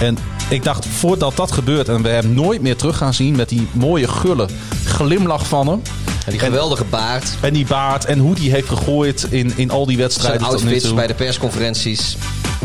[0.00, 3.48] En ik dacht, voordat dat gebeurt en we hem nooit meer terug gaan zien met
[3.48, 4.48] die mooie gulle
[4.84, 5.82] glimlach van hem.
[6.24, 7.30] En die geweldige baard.
[7.40, 10.46] En die baard en hoe die heeft gegooid in, in al die Zijn wedstrijden nu
[10.46, 12.16] outfits bij de persconferenties.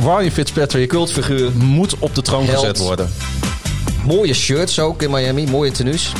[0.01, 1.51] Ryan Fitzpatrick Cultfiguur.
[1.51, 2.59] moet op de troon Held.
[2.59, 3.13] gezet worden.
[4.07, 5.45] Mooie shirts ook in Miami.
[5.45, 6.11] Mooie tenues.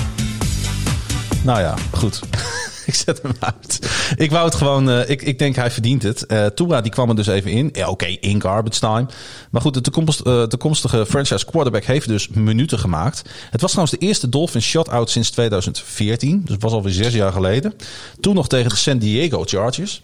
[1.44, 2.20] Nou ja, goed.
[2.86, 3.90] ik zet hem uit.
[4.18, 4.90] Ik wou het gewoon...
[4.90, 6.26] eh, ik, ik denk hij verdient het.
[6.26, 7.88] Eh Tua die kwam er dus even in.
[7.88, 9.06] Oké, in garbage time.
[9.52, 9.92] Maar goed, de
[10.24, 13.22] eh, toekomstige franchise quarterback heeft dus minuten gemaakt.
[13.50, 16.42] Het was trouwens de eerste Dolphins shutout sinds 2014.
[16.44, 17.74] Dus het was alweer zes jaar geleden.
[18.20, 20.00] Toen nog tegen de San Diego Chargers.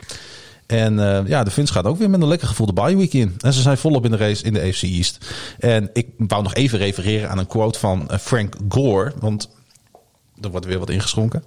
[0.73, 3.13] En eh, ja, de Fins gaat ook weer met een lekker gevoel de bye week
[3.13, 3.35] in.
[3.39, 5.17] En ze zijn volop in de race in de AFC East.
[5.59, 9.13] En ik wou nog even refereren aan een quote van eh, Frank Gore.
[9.19, 9.49] Want
[10.41, 11.43] er wordt weer wat ingeschonken.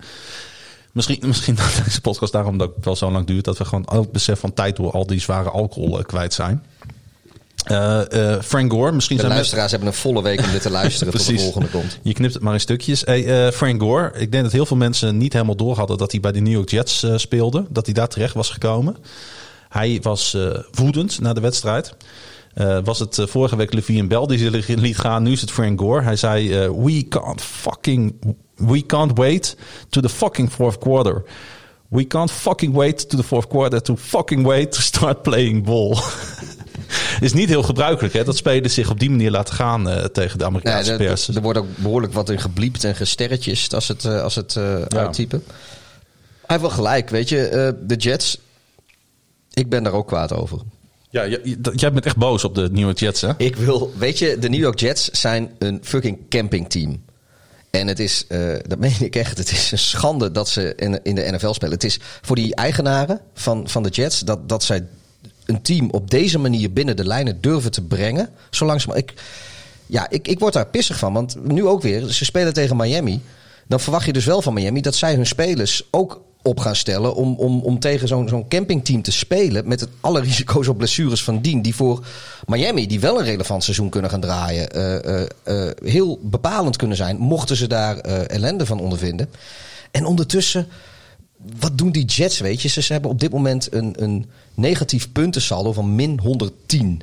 [0.93, 3.45] Misschien, misschien dat deze podcast daarom dat het wel zo lang duurt...
[3.45, 6.63] dat we gewoon ook besef van tijd door al die zware alcohol eh, kwijt zijn.
[7.67, 10.71] Eh, eh, Frank Gore, misschien De zijn luisteraars hebben een volle week om dit te
[10.71, 11.99] luisteren tot de volgende komt.
[12.03, 13.01] Je knipt het maar in stukjes.
[13.01, 16.11] Hey, eh, Frank Gore, ik denk dat heel veel mensen niet helemaal door hadden dat
[16.11, 17.67] hij bij de New York Jets speelde.
[17.69, 18.97] Dat hij daar terecht was gekomen.
[19.69, 20.37] Hij was
[20.73, 21.95] woedend na de wedstrijd.
[22.85, 25.23] Was het vorige week Levine Bell die ze liet gaan.
[25.23, 26.03] Nu is het Frank Gore.
[26.03, 28.15] Hij zei: We can't fucking.
[28.55, 29.57] We can't wait
[29.89, 31.23] to the fucking fourth quarter.
[31.89, 35.99] We can't fucking wait to the fourth quarter to fucking wait to start playing ball.
[37.21, 40.39] is niet heel gebruikelijk hè, dat spelers zich op die manier laten gaan eh, tegen
[40.39, 41.29] de Amerikaanse er, pers.
[41.29, 44.83] er wordt ook behoorlijk wat in gebliept en gesterretjes als het, eh, als het eh,
[44.83, 45.43] uittypen.
[45.47, 47.49] Hij heeft wel gelijk, weet je.
[47.49, 48.39] eh, de Jets,
[49.53, 50.59] ik ben daar ook kwaad over.
[51.11, 51.27] Ja,
[51.75, 53.31] jij bent echt boos op de nieuwe Jets, hè?
[53.37, 57.05] Ik wil, weet je, de New York Jets zijn een fucking campingteam.
[57.71, 61.01] En het is, eh, dat meen ik echt, het is een schande dat ze in,
[61.03, 61.75] in de NFL spelen.
[61.75, 64.87] Het is voor die eigenaren van, van de Jets dat, dat zij
[65.47, 68.31] een team op deze manier binnen de lijnen durven te brengen.
[68.87, 68.97] Maar.
[68.97, 69.15] Ik,
[69.87, 71.13] ja, ik, ik word daar pissig van.
[71.13, 73.21] Want nu ook weer, ze spelen tegen Miami.
[73.69, 77.15] Dan verwacht je dus wel van Miami dat zij hun spelers ook op gaan stellen
[77.15, 79.69] om, om, om tegen zo'n zo'n campingteam te spelen.
[79.69, 81.63] Met het, alle risico's op blessures van dien.
[81.63, 82.07] Die voor
[82.47, 86.97] Miami, die wel een relevant seizoen kunnen gaan draaien, eh, eh, eh, heel bepalend kunnen
[86.97, 87.17] zijn.
[87.17, 89.31] Mochten ze daar ellende van ondervinden.
[89.91, 90.69] En ondertussen,
[91.59, 92.69] wat doen die Jets, weet je?
[92.69, 97.01] Ze, hebben op dit moment een, een negatief puntensaldo van min 110.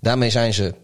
[0.00, 0.74] Daarmee zijn ze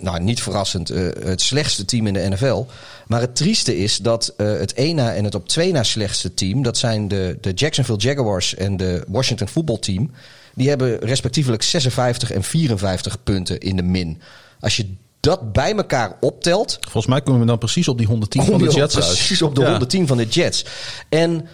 [0.00, 2.64] nou, niet verrassend, eh, het slechtste team in de NFL.
[3.06, 6.34] Maar het trieste is dat eh, het één na en het op twee na slechtste
[6.34, 10.10] team, dat zijn de, de Jacksonville Jaguars en de Washington voetbalteam.
[10.54, 14.20] Die hebben respectievelijk 56 en 54 punten in de min.
[14.60, 18.44] Als je dat bij elkaar optelt, Volgens mij komen we dan precies op die 110
[18.44, 19.06] van de Jets uit.
[19.06, 19.68] precies op de Ja.
[19.68, 20.64] 110 van de Jets.
[21.08, 21.48] En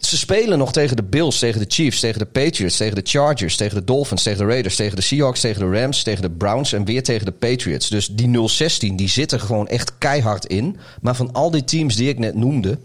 [0.00, 3.56] ze spelen nog tegen de Bills, tegen de Chiefs, tegen de Patriots, tegen de Chargers,
[3.56, 6.72] tegen de Dolphins, tegen de Raiders, tegen de Seahawks, tegen de Rams, tegen de Browns
[6.72, 7.88] en weer tegen de Patriots.
[7.88, 10.76] Dus die 016 die zit er gewoon echt keihard in.
[11.00, 12.78] Maar van al die teams die ik net noemde,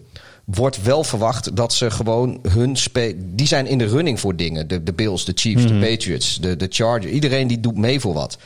[0.46, 4.68] wordt wel verwacht dat ze gewoon hun spe die zijn in de running voor dingen.
[4.68, 5.80] De, de Bills, de Chiefs, Mhm.
[5.80, 7.12] de Patriots, de, de Chargers.
[7.12, 8.38] Iedereen die doet mee voor wat.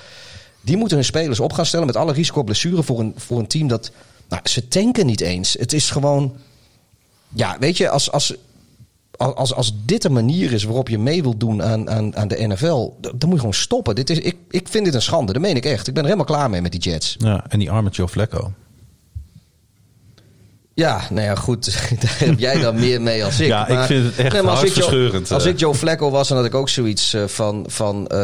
[0.62, 3.48] Die moeten hun spelers op gaan stellen met alle risico blessure voor een, voor een
[3.48, 3.92] team dat.
[4.30, 5.56] Nou, ze tanken niet eens.
[5.60, 6.36] Het is gewoon.
[7.36, 8.34] Ja, weet je, als, als,
[9.20, 12.48] als, als dit de manier is waarop je mee wilt doen aan, aan, aan de
[12.48, 13.96] NFL, dan moet je gewoon stoppen.
[13.96, 15.88] Dit is, ik, ik vind dit een schande, dat meen ik echt.
[15.88, 17.16] Ik ben er helemaal klaar mee met die Jets.
[17.20, 18.54] Ja, en die arme Joe Flacco.
[20.74, 21.66] Ja, nou ja, goed.
[22.02, 23.48] Daar heb jij dan meer mee als ik.
[23.48, 25.52] Ja, ik vind het echt maar als ik Joe- hartverscheurend, Als eh.
[25.52, 27.66] ik Joe Flacco was, dan had ik ook zoiets eh, van...
[27.68, 28.18] van eh,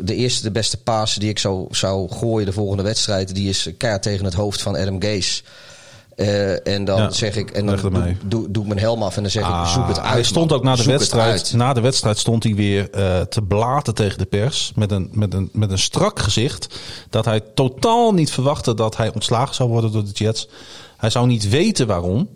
[0.00, 3.34] de eerste, de beste paas die ik zou, zou gooien de volgende wedstrijd...
[3.34, 5.42] die is keihard tegen het hoofd van Adam Gase.
[6.20, 7.50] Eh, en dan Ja, zeg ik...
[7.50, 9.96] En dan doe, doe, doe ik mijn helm af en dan zeg ik, zoek het
[9.96, 10.06] uit.
[10.06, 10.58] Ah, Hij stond man.
[10.58, 11.30] ook na de Zoek wedstrijd.
[11.30, 11.52] uit.
[11.52, 14.72] Na de wedstrijd stond hij weer eh, te blaten tegen de pers.
[14.74, 16.78] Met een, met, een, met een strak gezicht.
[17.10, 20.48] Dat hij totaal niet verwachtte dat hij ontslagen zou worden door de Jets.
[20.96, 22.28] Hij zou niet weten waarom.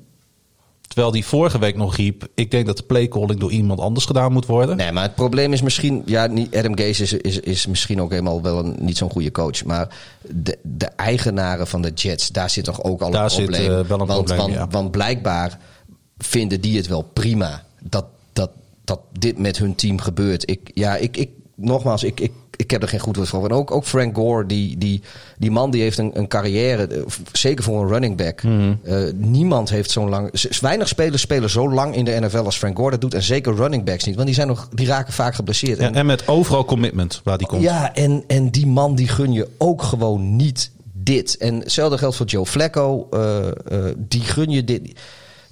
[0.94, 2.26] Terwijl hij vorige week nog riep.
[2.34, 4.76] Ik denk dat de playcalling door iemand anders gedaan moet worden.
[4.76, 6.02] Nee, maar het probleem is misschien...
[6.06, 9.30] Ja, niet, Adam Gase is, is, is misschien ook helemaal wel een, niet zo'n goede
[9.30, 9.64] coach.
[9.64, 13.44] Maar de, de eigenaren van de Jets, daar zit toch ook al Daar een zit,
[13.50, 13.70] probleem.
[13.70, 14.68] eh, wel een want, probleem, want, ja.
[14.68, 15.58] want blijkbaar
[16.18, 18.50] vinden die het wel prima dat, dat,
[18.84, 20.50] dat dit met hun team gebeurt.
[20.50, 23.44] Ik, ja, ik, ik, nogmaals, ik, ik, ik heb er geen goed woord voor.
[23.44, 25.02] En ook, ook Frank Gore, die, die,
[25.38, 27.02] die man die heeft een, een carrière, eh,
[27.32, 28.42] zeker voor een running back.
[28.42, 28.74] Mhm.
[28.82, 30.30] Eh, niemand heeft zo'n lang...
[30.60, 33.14] Weinig spelers spelen zo lang in de NFL als Frank Gore dat doet.
[33.14, 35.78] En zeker running backs niet, want die, zijn nog, die raken vaak geblesseerd.
[35.78, 37.62] En- en met overal commitment waar die komt.
[37.62, 41.36] ja, en, en die man die gun je ook gewoon niet dit.
[41.36, 43.08] En hetzelfde geldt voor Joe Flacco.
[43.10, 44.92] eh, die gun je dit.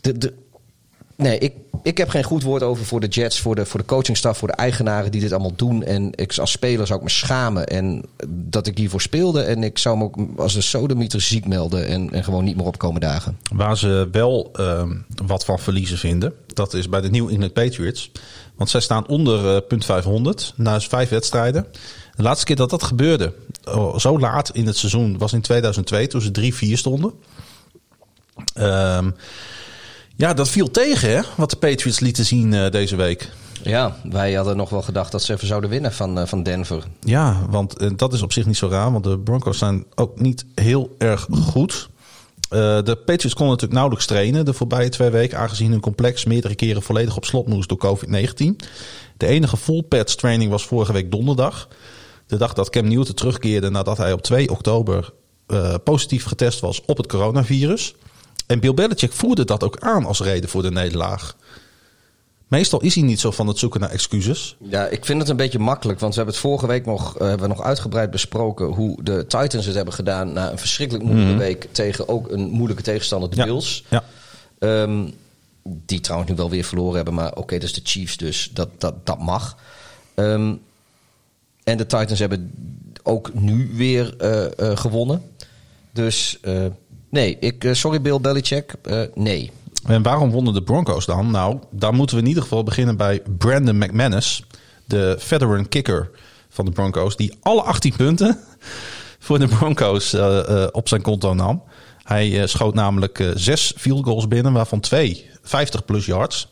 [0.00, 0.32] De, de,
[1.16, 1.52] nee, ik,
[1.82, 4.48] ik heb geen goed woord over voor de Jets, voor de, voor de coachingstaf, voor
[4.48, 5.84] de eigenaren die dit allemaal doen.
[5.84, 9.42] En ik, als speler zou ik me schamen en dat ik hiervoor speelde.
[9.42, 12.66] En ik zou me ook als een sodemieter ziek melden en, en gewoon niet meer
[12.66, 13.38] opkomen dagen.
[13.52, 18.10] Waar ze wel ehm, wat van verliezen vinden, dat is bij de New England Patriots.
[18.56, 21.66] Want zij staan onder eh, punt 500 na vijf wedstrijden.
[22.16, 23.32] De laatste keer dat dat gebeurde,
[23.64, 27.12] oh, zo laat in het seizoen, was in 2002 toen ze 3-4 stonden.
[28.54, 29.10] Ehm,
[30.16, 33.30] ja, dat viel tegen hè, wat de Patriots lieten zien eh, deze week.
[33.62, 36.84] Ja, wij hadden nog wel gedacht dat ze even zouden winnen van, eh, van Denver.
[37.00, 40.20] Ja, want eh, dat is op zich niet zo raar, want de Broncos zijn ook
[40.20, 41.90] niet heel erg goed.
[42.48, 46.82] De Patriots konden natuurlijk nauwelijks trainen de voorbije twee weken, aangezien hun complex meerdere keren
[46.82, 48.56] volledig op slot moest door COVID-19.
[49.16, 51.68] De enige full pads training was vorige week donderdag.
[52.26, 55.12] De dag dat Cam Newton terugkeerde nadat hij op 2 oktober
[55.84, 57.94] positief getest was op het coronavirus.
[58.52, 61.36] En Bill Belichick voerde dat ook aan als reden voor de nederlaag.
[62.48, 64.56] Meestal is hij niet zo van het zoeken naar excuses.
[64.58, 66.00] Ja, ik vind het een beetje makkelijk.
[66.00, 69.26] Want we hebben het vorige week nog, eh, hebben we nog uitgebreid besproken hoe de
[69.26, 73.36] Titans het hebben gedaan na een verschrikkelijk moeilijke week tegen ook een moeilijke tegenstander, de
[73.36, 73.44] Ja.
[73.44, 73.84] Bills.
[73.88, 74.04] Ja.
[74.58, 75.08] Ehm,
[75.62, 78.68] die trouwens nu wel weer verloren hebben, maar oké, dat is de Chiefs, dus dat,
[78.78, 79.56] dat, dat mag.
[80.14, 80.54] Ehm,
[81.64, 82.52] en de Titans hebben
[83.02, 85.22] ook nu weer eh, eh, gewonnen.
[85.92, 86.38] Dus
[87.12, 89.50] nee, ik, eh, sorry Bill Belichick, eh, nee.
[89.86, 91.30] En waarom wonnen de Broncos dan?
[91.30, 94.44] Nou, daar moeten we in ieder geval beginnen bij Brandon McManus,
[94.84, 96.10] de veteran kicker
[96.48, 98.38] van de Broncos, die alle 18 punten
[99.18, 101.62] voor de Broncos eh, op zijn konto nam.
[102.02, 106.48] Hij schoot namelijk zes field goals binnen, waarvan twee 50 plus yards.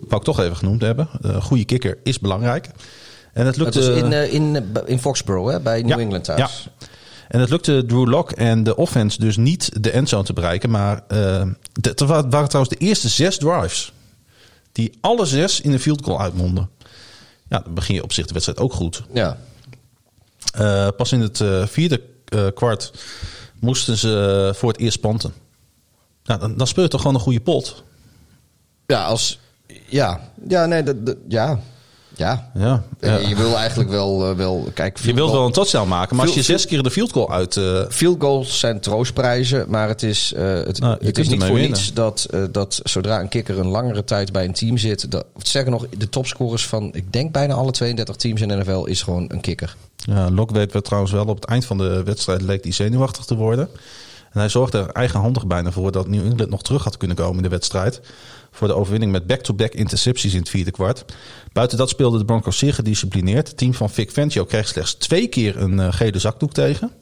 [0.00, 1.08] Wou ik toch even genoemd hebben.
[1.20, 2.68] Een goede kicker is belangrijk.
[3.32, 6.68] En het Dat lukte, is in, in, in Foxborough, hè, bij New Ja, England thuis.
[7.28, 10.70] En het lukte Drew Lock en de offense dus niet de endzone te bereiken.
[10.70, 13.92] Maar de- het wa- waren trouwens de eerste zes drives.
[14.72, 16.70] Die alle zes in een field goal uitmonden.
[17.48, 19.02] Ja, dan begin je op zich de wedstrijd ook goed.
[19.12, 19.38] ja.
[20.52, 22.02] Eh, pas in het eh, vierde
[22.54, 22.92] kwart
[23.58, 25.32] moesten ze voor het eerst panten.
[26.24, 27.82] Nou, dan, dan speel je toch gewoon een goede pot.
[28.86, 29.38] Ja, als.
[29.86, 31.60] Ja, ja nee, dat, dat- ja.
[32.16, 32.50] Ja.
[32.54, 32.82] Ja.
[33.00, 33.28] Eh, Ja.
[33.28, 34.28] Je wil eigenlijk wel...
[34.30, 36.90] eh, wel kijk, Je wilt wel een touchdown maken, maar als je zes keer de
[36.90, 37.56] field goal uit...
[37.56, 41.52] eh, Field goals zijn troostprijzen, maar het is, eh, het, Nou, het is niet voor
[41.54, 41.70] winnen.
[41.70, 45.10] niets dat, dat zodra een kikker een langere tijd bij een team zit...
[45.10, 48.84] Dat, sterker nog, de topscorers van, ik denk bijna alle 32 teams in de NFL
[48.84, 49.76] is gewoon een kikker.
[49.96, 53.34] Ja, Lockweed werd trouwens wel op het eind van de wedstrijd leek hij zenuwachtig te
[53.34, 53.68] worden.
[54.32, 57.36] En hij zorgde er eigenhandig bijna voor dat New England nog terug had kunnen komen
[57.36, 58.00] in de wedstrijd.
[58.56, 61.04] Voor de overwinning met back-to-back intercepties in het vierde kwart.
[61.52, 63.48] Buiten dat speelden de Broncos zeer gedisciplineerd.
[63.48, 66.92] Het team van Vic Fangio kreeg slechts twee keer een eh, gele zakdoek tegen.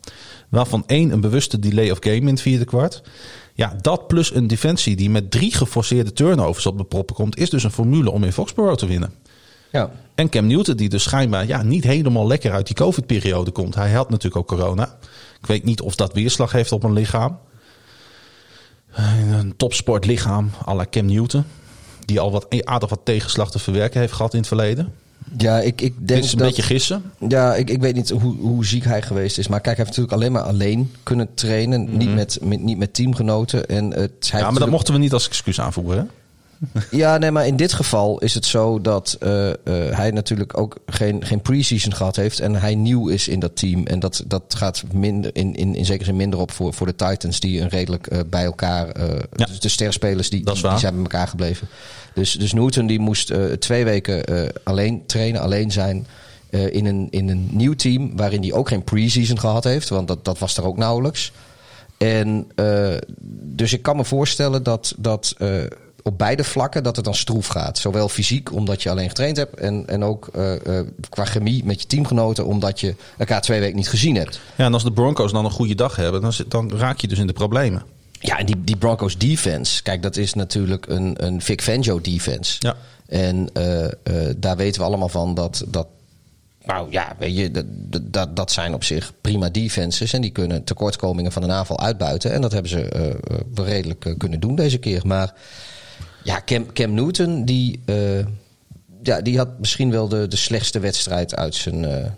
[0.48, 3.02] Waarvan één een bewuste delay of game in het vierde kwart.
[3.52, 7.36] Ja, dat plus een defensie die met drie geforceerde turnovers op de proppen komt...
[7.36, 9.12] is dus een formule om in Foxborough te winnen.
[9.72, 9.90] Ja.
[10.14, 13.74] En Cam Newton, die dus schijnbaar ja, niet helemaal lekker uit die COVID-periode komt.
[13.74, 14.96] Hij had natuurlijk ook corona.
[15.40, 17.38] Ik weet niet of dat weerslag heeft op een lichaam.
[18.94, 21.44] Eh, Een topsportlichaam à la Cam Newton.
[22.04, 24.92] Die al wat aardig wat tegenslag te verwerken heeft gehad in het verleden.
[25.36, 26.46] Ja, ik, ik Dit denk is een dat...
[26.46, 27.02] beetje gissen.
[27.28, 29.48] Ja, ik, ik weet niet hoe, hoe ziek hij geweest is.
[29.48, 31.96] Maar kijk, hij heeft natuurlijk alleen maar alleen kunnen trainen.
[31.96, 33.66] Niet, met, met, niet met teamgenoten.
[33.66, 34.38] En het, hij Mhm.
[34.38, 35.98] Ja, maar dat mochten we niet als excuus aanvoeren.
[35.98, 36.04] Hè?
[36.90, 39.56] Ja, nee, maar in dit geval is het zo dat eh, eh,
[39.96, 42.40] hij natuurlijk ook geen, geen pre-season gehad heeft.
[42.40, 43.86] En hij nieuw is in dat team.
[43.86, 46.96] En dat, dat gaat minder, in, in, in zekere zin minder op voor, voor de
[46.96, 49.00] Titans, die een redelijk eh, bij elkaar.
[49.36, 49.46] Ja.
[49.46, 51.68] dus de sterspelers die, die, zijn bij elkaar gebleven.
[52.14, 54.24] Dus, dus Newton die moest twee weken
[54.64, 56.06] alleen trainen, alleen zijn.
[56.50, 59.88] in, een, in een nieuw team waarin hij ook geen pre-season gehad heeft.
[59.88, 61.32] Want dat, dat was er ook nauwelijks.
[61.98, 62.46] En
[63.42, 65.34] dus ik kan me voorstellen dat, dat
[66.06, 67.78] op beide vlakken dat het dan stroef gaat.
[67.78, 69.60] Zowel fysiek, omdat je alleen getraind hebt.
[69.60, 73.76] En, en ook eh, eh, qua chemie met je teamgenoten, omdat je elkaar twee weken
[73.76, 74.40] niet gezien hebt.
[74.56, 77.08] Ja, en als de Broncos dan een goede dag hebben, dan, zit- dan raak je
[77.08, 77.82] dus in de problemen.
[78.20, 82.56] Ja, en die, die Broncos defense, kijk, dat is natuurlijk een, een Vic Fangio defense.
[82.58, 82.76] Ja.
[83.06, 83.86] En eh,
[84.36, 85.64] daar weten we allemaal van dat.
[85.68, 85.86] dat
[86.64, 87.64] nou ja, weet je, dat,
[88.02, 90.12] dat, dat zijn op zich prima defenses.
[90.12, 92.32] En die kunnen tekortkomingen van een aanval uitbuiten.
[92.32, 93.16] En dat hebben ze
[93.54, 95.02] redelijk kunnen doen deze keer.
[95.06, 95.34] Maar
[96.24, 98.18] ja, Cam, Cam Newton, die, eh,
[99.02, 102.10] ja, die had misschien wel de, de slechtste wedstrijd uit zijn, eh,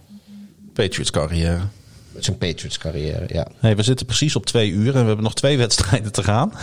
[0.72, 1.60] Patriots carrière.
[2.14, 3.24] uit zijn Patriots carrière.
[3.28, 3.46] Ja.
[3.58, 6.52] Hey, we zitten precies op twee uur en we hebben nog twee wedstrijden te gaan.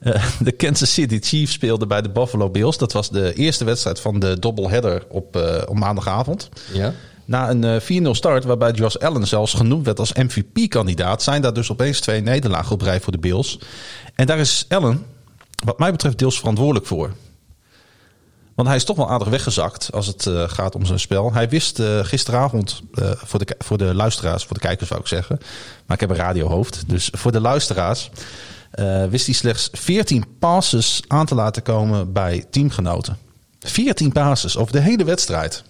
[0.00, 2.78] Eh, de Kansas City Chiefs speelden bij de Buffalo Bills.
[2.78, 6.48] Dat was de eerste wedstrijd van de doubleheader op, eh, op maandagavond.
[6.72, 6.92] ja.
[7.24, 11.52] Na een eh, 4-0 start, waarbij Josh Allen zelfs genoemd werd als MVP-kandidaat, zijn daar
[11.52, 13.58] dus opeens twee nederlagen op rij voor de Bills.
[14.14, 15.06] En daar is Allen,
[15.64, 17.10] wat mij betreft, deels verantwoordelijk voor.
[18.54, 21.32] Want hij is toch wel aardig weggezakt als het eh, gaat om zijn spel.
[21.32, 25.06] Hij wist eh, gisteravond, eh, voor, de, voor de luisteraars, voor de kijkers zou ik
[25.06, 25.38] zeggen.
[25.86, 26.84] Maar ik heb een radiohoofd.
[26.86, 28.10] Dus voor de luisteraars
[29.10, 33.18] wist hij slechts 14 passes aan te laten komen bij teamgenoten.
[33.60, 35.64] 14 passes over de hele wedstrijd.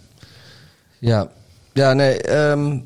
[0.99, 1.29] Ja.
[1.73, 2.23] Ja, nee.
[2.23, 2.79] ehm,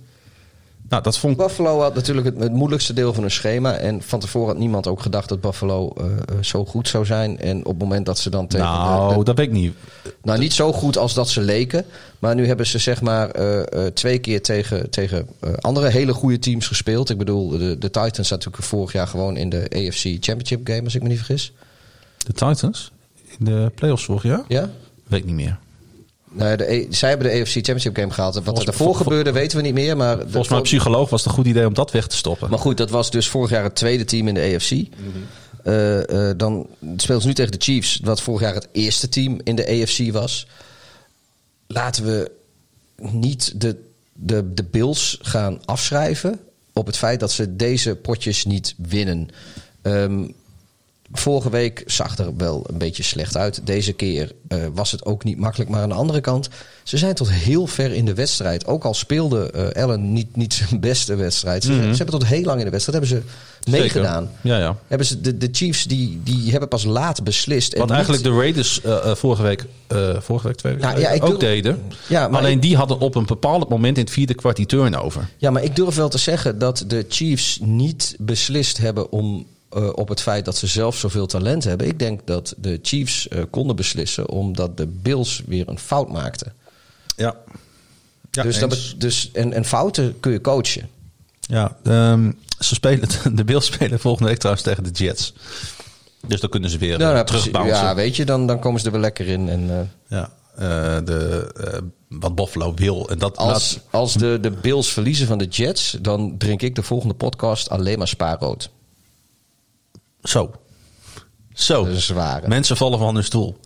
[0.89, 3.73] Nou, dat vond Buffalo had natuurlijk het, het moeilijkste deel van hun schema.
[3.74, 7.39] En van tevoren had niemand ook gedacht dat Buffalo eh, eh, zo goed zou zijn.
[7.40, 8.66] En op het moment dat ze dan tegen.
[8.66, 9.74] Nou, de- dat weet ik niet.
[10.23, 11.85] nou, niet zo goed als dat ze leken.
[12.19, 15.28] Maar nu hebben ze zeg maar eh, eh, twee keer tegen, tegen
[15.60, 17.10] andere hele goede teams gespeeld.
[17.10, 20.85] Ik bedoel, de, de Titans zaten natuurlijk vorig jaar gewoon in de AFC Championship game,
[20.85, 21.52] als ik me niet vergis.
[22.19, 22.93] De Titans
[23.39, 24.43] in de playoffs vorig jaar?
[24.48, 24.70] Ja?
[25.06, 25.59] Weet ik niet meer.
[26.39, 28.44] Nee, de, A- zij hebben de AFC Championship game gehaald.
[28.44, 29.97] Wat er daarvoor gebeurde, weten we niet meer.
[29.97, 32.51] Maar Volgens mij, psycholoog was het een goed idee om dat weg te stoppen.
[32.51, 34.70] Maar goed, dat was dus vorig jaar het tweede team in de AFC.
[35.65, 36.66] Eh, eh, dan
[36.97, 40.12] speelt ze nu tegen de Chiefs, wat vorig jaar het eerste team in de AFC
[40.12, 40.47] was.
[41.66, 42.31] Laten we
[43.01, 43.77] niet de,
[44.12, 46.40] de, de Bills gaan afschrijven
[46.73, 49.28] op het feit dat ze deze potjes niet winnen.
[49.82, 50.24] Ehm,
[51.12, 53.60] vorige week zag er wel een beetje slecht uit.
[53.64, 55.70] Deze keer eh, was het ook niet makkelijk.
[55.70, 56.48] Maar aan de andere kant,
[56.82, 58.66] ze zijn tot heel ver in de wedstrijd.
[58.66, 61.62] Ook al speelde eh Allen niet, niet zijn beste wedstrijd.
[61.64, 63.22] Ze, ze hebben tot heel lang in de wedstrijd hebben
[63.64, 64.30] ze meegedaan.
[64.40, 64.76] Ja, ja.
[64.86, 67.72] Hebben ze, de, de Chiefs die, die hebben pas laat beslist.
[67.72, 69.64] En Wat niet- eigenlijk de Raiders eh, vorige week,
[70.18, 71.82] vorige week twee weken Nou, ja, ook deden.
[72.09, 74.66] Ja, maar Alleen ik- die hadden op een bepaald moment in het vierde kwart die
[74.66, 75.28] turnover.
[75.36, 79.88] Ja, maar ik durf wel te zeggen dat de Chiefs niet beslist hebben om eh,
[79.94, 81.86] op het feit dat ze zelf zoveel talent hebben.
[81.86, 86.52] Ik denk dat de Chiefs eh, konden beslissen omdat de Bills weer een fout maakten.
[87.16, 87.34] Ja.
[88.30, 90.88] ja dus dat dus, en, en fouten kun je coachen.
[91.40, 95.32] Ja, ehm, ze spelen, de Bills spelen volgende week trouwens tegen de Jets.
[96.26, 97.42] Dus dan kunnen ze weer Nou, eh, nou, precies.
[97.44, 97.86] terugbouncen.
[97.86, 99.48] ja, weet je, dan, dan komen ze er weer lekker in.
[99.48, 101.78] En, eh, Ja, eh, de, eh,
[102.08, 103.08] wat Buffalo wil.
[103.10, 106.74] En dat als laat- als de, de Bills verliezen van de Jets, dan drink ik
[106.74, 108.70] de volgende podcast alleen maar spaarrood.
[110.28, 110.50] Zo.
[111.55, 111.84] Zo.
[111.84, 112.48] Dat is een zware.
[112.48, 113.60] Mensen vallen van hun stoel.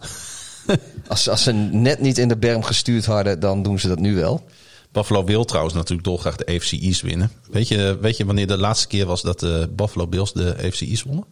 [1.08, 4.14] als, als ze net niet in de berm gestuurd hadden, dan doen ze dat nu
[4.14, 4.44] wel.
[4.92, 7.30] Buffalo wil trouwens natuurlijk dolgraag de AFC East winnen.
[7.50, 10.80] Weet je, weet je wanneer de laatste keer was dat de Buffalo Bills de AFC
[10.80, 11.24] East wonnen?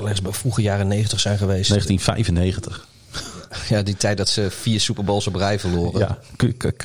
[0.00, 1.68] Ergens bij vroege jaren 90 zijn geweest.
[1.68, 2.86] 1995.
[3.68, 5.98] Ja, die tijd dat ze vier Super Bowls op rij verloren.
[5.98, 6.18] Ja,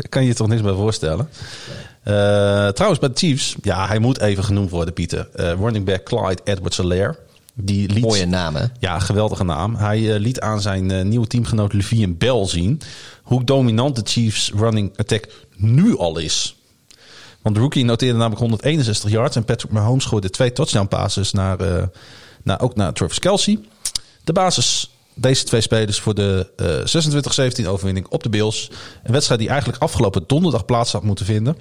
[0.10, 1.30] kan je je toch niks bij voorstellen?
[2.03, 5.30] Eh, trouwens, bij de Chiefs, ja, hij moet even genoemd worden, Pieter.
[5.34, 7.18] Eh, running back Clyde Edwards-Helaire.
[7.53, 8.65] Die liet, Mooie naam, hè?
[8.80, 9.76] Ja, geweldige naam.
[9.76, 12.81] Hij eh, liet aan zijn nieuwe teamgenoot Levine Bell zien
[13.23, 16.56] hoe dominant de Chiefs running attack nu al is.
[17.41, 21.57] Want de rookie noteerde namelijk 161 yards en Patrick Mahomes gooide twee touchdown passes naar,
[22.44, 23.60] naar, ook naar Travis Kelsey.
[24.23, 28.69] De basis deze twee spelers voor de eh 26-17 overwinning op de Bills.
[29.03, 31.57] Een wedstrijd die eigenlijk afgelopen donderdag plaats had moeten vinden.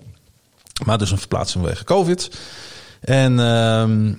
[0.85, 2.31] Maar dus een verplaatsing vanwege COVID.
[3.01, 4.12] En ehm,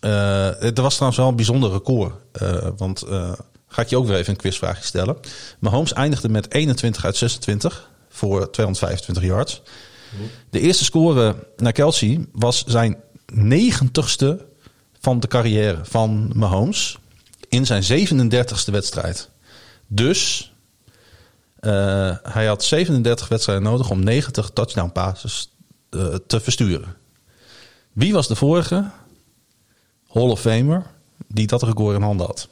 [0.00, 2.14] eh, er was trouwens wel een bijzonder record.
[2.32, 3.32] eh, want eh,
[3.68, 5.16] ga ik je ook weer even een quizvraagje stellen.
[5.58, 9.62] Mahomes eindigde met 21 uit 26 voor 225 yards.
[10.50, 12.96] De eerste score naar Kelsey was zijn
[13.34, 14.36] 90ste
[15.00, 16.98] van de carrière van Mahomes.
[17.50, 19.28] In zijn 37ste wedstrijd.
[19.86, 20.52] Dus
[21.60, 25.52] eh, hij had 37 wedstrijden nodig om 90 touchdown passes
[25.90, 26.96] eh, te versturen.
[27.92, 28.90] Wie was de vorige
[30.08, 30.86] Hall of Famer
[31.26, 32.48] die dat record in handen had?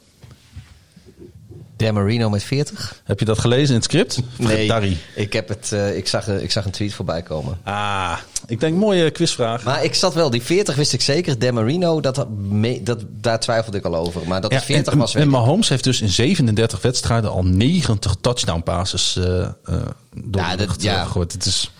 [1.79, 3.01] Dan Marino met 40?
[3.03, 4.19] Heb je dat gelezen in het script?
[4.67, 4.97] Dari.
[5.15, 7.57] ik, heb het, eh, ik, zag, eh, ik zag een tweet voorbij komen.
[7.63, 9.63] Ah, ik denk mooie quizvraag.
[9.63, 11.39] Maar ik zat wel, die 40 wist ik zeker.
[11.39, 14.21] Dan Marino, dat, me- dat, daar twijfelde ik al over.
[14.27, 15.29] Maar dat Ja, het 40 en, was, weet en.
[15.29, 19.51] Mahomes heeft dus in 37 wedstrijden al 90 touchdown passes eh eh
[20.15, 21.07] door Ja, de dat- ja.
[21.19, 21.71] Het is,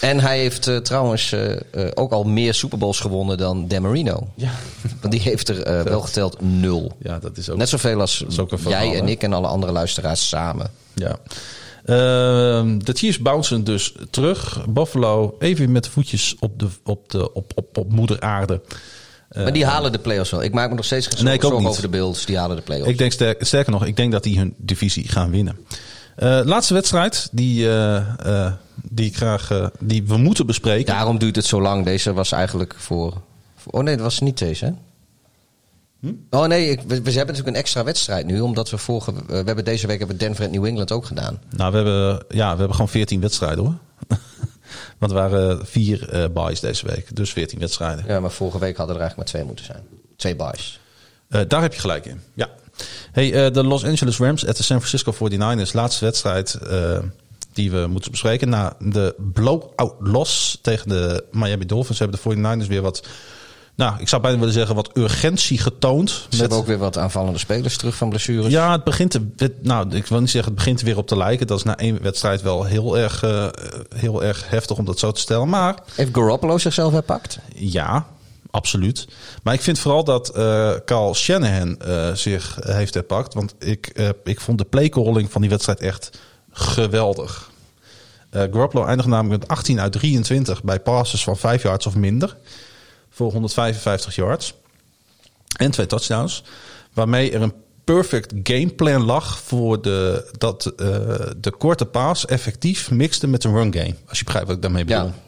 [0.00, 1.60] En hij heeft eh, trouwens eh, eh,
[1.94, 4.28] ook al meer Super Bowls gewonnen dan Dan Marino.
[4.34, 4.50] ja.
[5.00, 6.96] Want die heeft er wel geteld nul.
[7.02, 7.56] ja, dat is ook...
[7.56, 9.10] Net zoveel als verhaal, jij en hè?
[9.10, 10.70] ik en alle andere luisteraars samen.
[10.94, 11.16] Ja.
[11.84, 14.64] Ehm, de Chiefs bouncen dus terug.
[14.68, 18.60] Buffalo even met de voetjes op, de, op, de, op, op, op moeder aarde.
[19.34, 20.42] maar die halen de play-offs wel.
[20.42, 22.24] Ik maak me nog steeds geen zorgen over de Bills.
[22.24, 22.90] Die halen de play-offs.
[22.90, 25.58] Ik denk sterk, sterker nog, ik denk dat die hun divisie gaan winnen.
[26.16, 27.96] Eh, laatste wedstrijd die, eh,
[28.46, 28.52] eh,
[28.90, 30.94] die, ik graag, die we moeten bespreken.
[30.94, 31.84] Daarom duurt het zo lang.
[31.84, 33.20] Deze was eigenlijk voor...
[33.56, 34.70] voor- oh nee, dat was niet deze, hè?
[36.00, 36.12] Hm?
[36.30, 38.40] Oh nee, ik, we, we hebben natuurlijk een extra wedstrijd nu.
[38.40, 39.12] Omdat we vorige...
[39.26, 41.40] we hebben deze week hebben Denver en New England ook gedaan.
[41.56, 43.74] Nou, we hebben, ja, we hebben gewoon 14 wedstrijden hoor.
[44.98, 47.16] Want er waren vier eh buys deze week.
[47.16, 48.04] Dus 14 wedstrijden.
[48.06, 49.82] Ja, maar vorige week hadden er eigenlijk maar twee moeten zijn.
[50.16, 50.80] Twee buys.
[51.48, 52.20] Daar heb je gelijk in.
[52.34, 52.48] Ja.
[53.12, 55.72] Hey, eh, de Los Angeles Rams at de San Francisco 49ers.
[55.72, 56.98] Laatste wedstrijd eh,
[57.52, 58.48] die we moeten bespreken.
[58.48, 63.06] Na de blowout loss tegen de Miami Dolphins hebben de 49ers weer wat...
[63.74, 66.26] Nou, ik zou bijna willen zeggen wat urgentie getoond.
[66.28, 68.52] Ze hebben ook weer wat aanvallende spelers terug van blessures.
[68.52, 69.22] Ja, het begint er,
[69.62, 71.46] nou, ik wil niet zeggen het begint er weer op te lijken.
[71.46, 73.46] Dat is na één wedstrijd wel heel erg, eh,
[73.94, 75.48] heel erg heftig om dat zo te stellen.
[75.48, 77.38] Maar Heeft Garoppolo zichzelf herpakt?
[77.54, 78.06] ja,
[78.56, 79.08] absoluut.
[79.42, 83.34] Maar ik vind vooral dat eh Carl Shanahan eh, zich heeft herpakt.
[83.34, 86.18] Want ik, eh, ik vond de playcalling van die wedstrijd echt
[86.50, 87.50] geweldig.
[88.30, 92.36] Eh Garoppolo eindigde namelijk met 18 uit 23 bij passes van 5 yards of minder.
[93.10, 94.54] Voor 155 yards.
[95.56, 96.42] En twee touchdowns.
[96.92, 97.54] Waarmee er een
[97.84, 100.72] perfect gameplan lag voor de, dat
[101.40, 103.94] de korte paas effectief mixte met een run game.
[104.08, 105.04] Als je begrijpt wat ik daarmee bedoel.
[105.04, 105.25] Ja.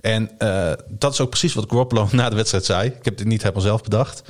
[0.00, 2.88] En eh, dat is ook precies wat Garoppolo na de wedstrijd zei.
[2.88, 4.22] Ik heb dit niet helemaal zelf bedacht.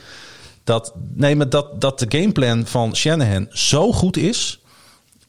[0.65, 4.61] Dat, nee, maar dat, dat de gameplan van Shanahan zo goed is.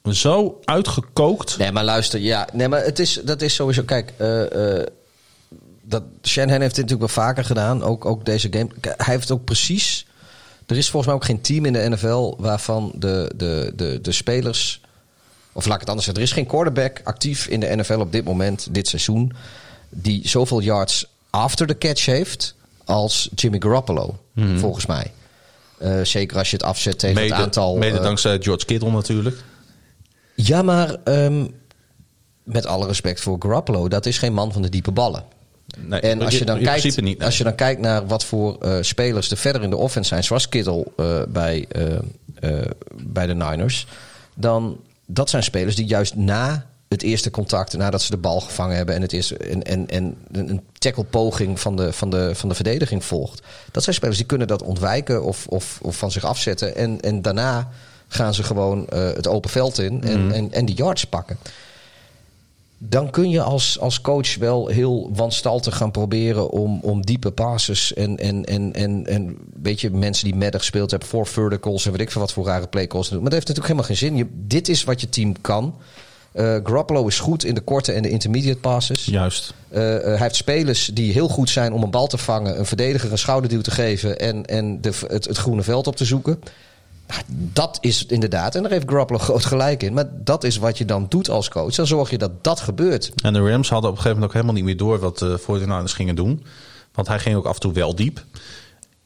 [0.10, 1.58] Zo uitgekookt.
[1.58, 2.48] Nee, maar luister, ja.
[2.54, 3.84] Nee, maar het is, dat is sowieso.
[3.84, 4.84] Kijk, eh,
[5.82, 7.84] dat, Shanahan heeft dit natuurlijk wel vaker gedaan.
[7.84, 8.70] Ook, ook deze game.
[8.82, 10.06] Hij heeft ook precies.
[10.66, 14.12] Er is volgens mij ook geen team in de NFL waarvan de, de, de, de
[14.12, 14.82] spelers.
[15.52, 16.24] Of laat ik het anders zeggen.
[16.24, 19.34] Er is geen quarterback actief in de NFL op dit moment, dit seizoen.
[19.94, 22.56] Die zoveel yards after the catch heeft
[22.86, 24.20] als Jimmy Garoppolo,
[24.58, 25.12] volgens mij.
[25.78, 27.78] Eh, zeker als je het afzet tegen Mede, het aantal.
[27.78, 29.38] mede eh, dankzij George Kittle natuurlijk.
[30.36, 31.48] ja, maar ehm,
[32.44, 35.24] met alle respect voor Garoppolo, dat is geen man van de diepe ballen.
[35.78, 37.18] Nee, En als je dan, kijkt, niet.
[37.18, 37.26] nee.
[37.26, 40.24] als je dan kijkt naar wat voor eh, spelers er verder in de offense zijn,
[40.24, 40.88] zoals Kittle
[41.30, 41.68] bij,
[43.04, 43.88] bij de Niners,
[44.36, 48.76] dan dat zijn spelers die juist na het eerste contact, nadat ze de bal gevangen
[48.76, 52.56] hebben en, het eerste, en, en, en een tackle-poging van de, van, de, van de
[52.56, 53.42] verdediging volgt,
[53.72, 56.76] dat zijn spelers die kunnen dat ontwijken of, of, of van zich afzetten.
[56.76, 57.70] En, en daarna
[58.08, 60.32] gaan ze gewoon eh, het open veld in en, Mhm.
[60.34, 61.38] en, en die yards pakken.
[62.78, 67.94] dan kun je als, als coach wel heel wanstaltig gaan proberen om, om diepe passes
[67.94, 71.92] en, en, en, en, en weet je, mensen die Madden gespeeld hebben voor verticals en
[71.92, 73.22] weet ik veel wat voor rare playcalls doen.
[73.22, 74.18] Maar dat heeft natuurlijk helemaal geen zin.
[74.18, 75.76] Je, dit is wat je team kan.
[76.34, 79.06] Uh, Garoppolo is goed in de korte en de intermediate passes.
[79.06, 79.54] Juist.
[79.70, 83.12] Uh, hij heeft spelers die heel goed zijn om een bal te vangen, een verdediger
[83.12, 86.40] een schouderduw te geven en, en de, het, het groene veld op te zoeken.
[87.08, 89.94] Nou, dat is inderdaad, en daar heeft Garoppolo groot gelijk in.
[89.94, 91.76] Maar dat is wat je dan doet als coach.
[91.76, 93.12] Dan zorg je dat dat gebeurt.
[93.24, 95.40] En de Rams hadden op een gegeven moment ook helemaal niet meer door wat de
[95.40, 96.44] 49ers gingen doen.
[96.94, 98.26] Want hij ging ook af en toe wel diep.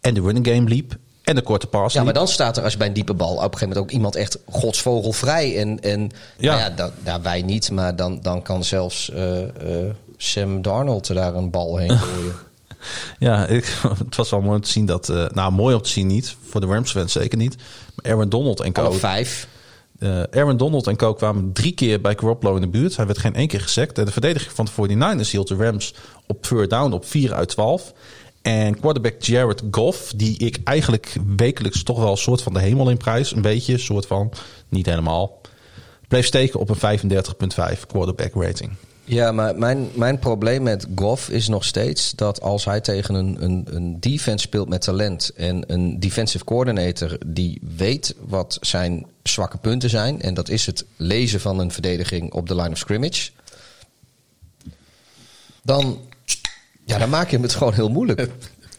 [0.02, 0.98] En de running game liep.
[1.26, 1.96] En de korte pass.
[1.96, 3.86] Ja, maar dan staat er als je bij een diepe bal op een gegeven moment
[3.86, 5.58] ook iemand echt godsvogelvrij.
[5.58, 9.40] En, en ja, nou ja dat, nou, wij niet, maar dan, dan kan zelfs uh,
[9.40, 9.48] uh,
[10.18, 12.36] Sam Darnold daar een bal heen gooien.
[13.20, 13.66] ja, ik,
[14.06, 15.10] het was wel mooi om te zien dat.
[15.10, 16.36] Uh, nou, mooi om te zien niet.
[16.50, 17.56] Voor de Rams fans zeker niet.
[17.96, 18.92] Maar Aaron Donald en Co.
[18.92, 19.48] Vijf.
[20.32, 22.96] Aaron Donald en Co kwamen drie keer bij Garoppolo in de buurt.
[22.96, 23.96] Hij werd geen één keer gesekt.
[23.96, 25.94] De verdediging van de 49ers hield de Rams
[26.28, 27.94] op third down op 4 uit 12.
[28.46, 32.90] En quarterback Jared Goff, die ik eigenlijk wekelijks toch wel een soort van de hemel
[32.90, 33.32] in prijs.
[33.32, 34.32] Een beetje, een soort van,
[34.70, 35.42] niet helemaal.
[36.08, 38.72] Bleef steken op een 35,5 quarterback rating.
[39.04, 43.44] Ja, maar mijn, mijn probleem met Goff is nog steeds dat als hij tegen een,
[43.44, 49.58] een, een defense speelt met talent en een defensive coordinator die weet wat zijn zwakke
[49.58, 53.32] punten zijn, en dat is het lezen van een verdediging op de line of scrimmage,
[55.64, 56.00] dan,
[56.86, 58.30] ja, dan maak je hem het gewoon heel moeilijk.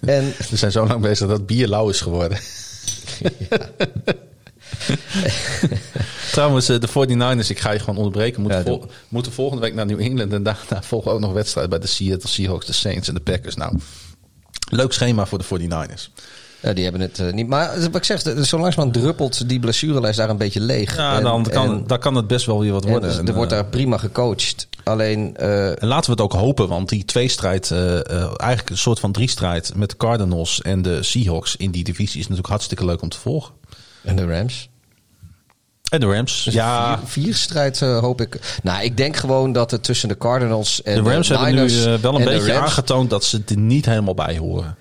[0.00, 2.38] En, We zijn zo lang bezig dat bier lauw is geworden.
[3.18, 3.58] Ja.
[6.32, 9.74] Trouwens, eh, de 49ers, ik ga je gewoon onderbreken, moeten, ja, vol moeten volgende week
[9.74, 10.32] naar New England.
[10.32, 13.54] En daarna volgen ook nog wedstrijden bij de Seattle Seahawks, de Saints en de Packers.
[13.54, 13.78] Nou,
[14.70, 16.10] leuk schema voor de 49ers.
[16.60, 17.46] Ja, die hebben het uh, niet.
[17.46, 20.96] Maar wat ik zeg, zo langzamerhand druppelt die blessurelijst daar een beetje leeg.
[20.96, 23.18] Ja, en, dan kan, en, kan het best wel weer wat worden.
[23.18, 24.68] En, er wordt daar prima gecoacht.
[24.84, 25.36] Alleen.
[25.40, 29.72] Uh, en laten we het ook hopen, want die tweestrijd, eigenlijk een soort van driestrijd
[29.74, 33.18] met de Cardinals en de Seahawks in die divisie is natuurlijk hartstikke leuk om te
[33.18, 33.54] volgen.
[34.02, 34.68] En de Rams?
[35.90, 36.98] En de Rams, dus ja.
[36.98, 38.58] Vier, vier strijd uh, hoop ik.
[38.62, 41.72] Nou, ik denk gewoon dat het tussen de Cardinals en de Rams de hebben nu
[41.72, 44.76] uh, wel een beetje aangetoond dat ze er niet helemaal bij horen.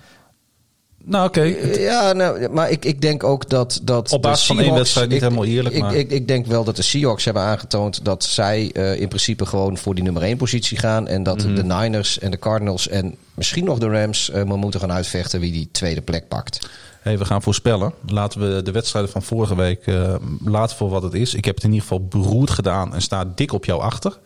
[1.07, 1.39] Nou, oké.
[1.39, 1.81] Okay.
[1.81, 3.79] Ja, nou, maar ik, ik denk ook dat...
[3.83, 5.95] dat Op basis van één wedstrijd niet ik, helemaal eerlijk, ik, maar...
[5.95, 9.77] Ik, ik, denk wel dat de Seahawks hebben aangetoond dat zij uh, in principe gewoon
[9.77, 11.07] voor die nummer één positie gaan.
[11.07, 11.55] En dat mm.
[11.55, 15.39] de Niners en de Cardinals en misschien nog de Rams uh, maar moeten gaan uitvechten
[15.39, 16.69] wie die tweede plek pakt.
[17.01, 17.93] Hey, we gaan voorspellen.
[18.07, 21.33] Laten we de wedstrijden van vorige week uh, laten voor wat het is.
[21.33, 24.17] Ik heb het in ieder geval beroerd gedaan en sta dik op jou achter.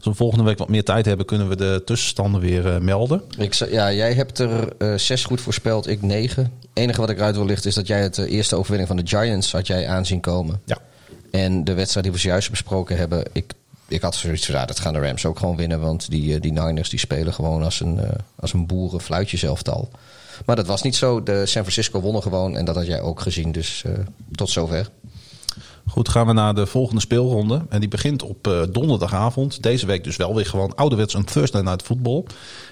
[0.00, 3.22] Als we volgende week wat meer tijd hebben, kunnen we de tussenstanden weer uh, melden.
[3.38, 6.42] Ik, ja, jij hebt er uh, zes goed voorspeld, ik negen.
[6.42, 9.06] Het enige wat ik eruit wil lichten is dat jij het eerste overwinning van de
[9.06, 10.60] Giants had jij aanzien komen.
[10.64, 10.78] Ja.
[11.30, 13.52] En de wedstrijd die we zojuist besproken hebben, ik,
[13.88, 15.80] ik had zoiets van, ja, dat gaan de Rams ook gewoon winnen.
[15.80, 18.00] Want die, die Niners die spelen gewoon als een,
[18.36, 19.88] als een boeren fluitjeselftal.
[20.46, 21.22] Maar dat was niet zo.
[21.22, 22.56] De San Francisco wonnen gewoon.
[22.56, 23.52] En dat had jij ook gezien.
[23.52, 23.84] Dus
[24.34, 24.90] tot zover.
[25.90, 27.66] Goed, gaan we naar de volgende speelronde.
[27.68, 29.62] En die begint op uh, donderdagavond.
[29.62, 32.24] Deze week dus wel weer gewoon ouderwets een Thursday Night Football.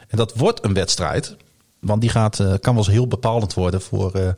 [0.09, 1.37] En dat wordt een wedstrijd.
[1.81, 4.29] Want die gaat, uh, kan wel eens heel bepalend worden voor uh,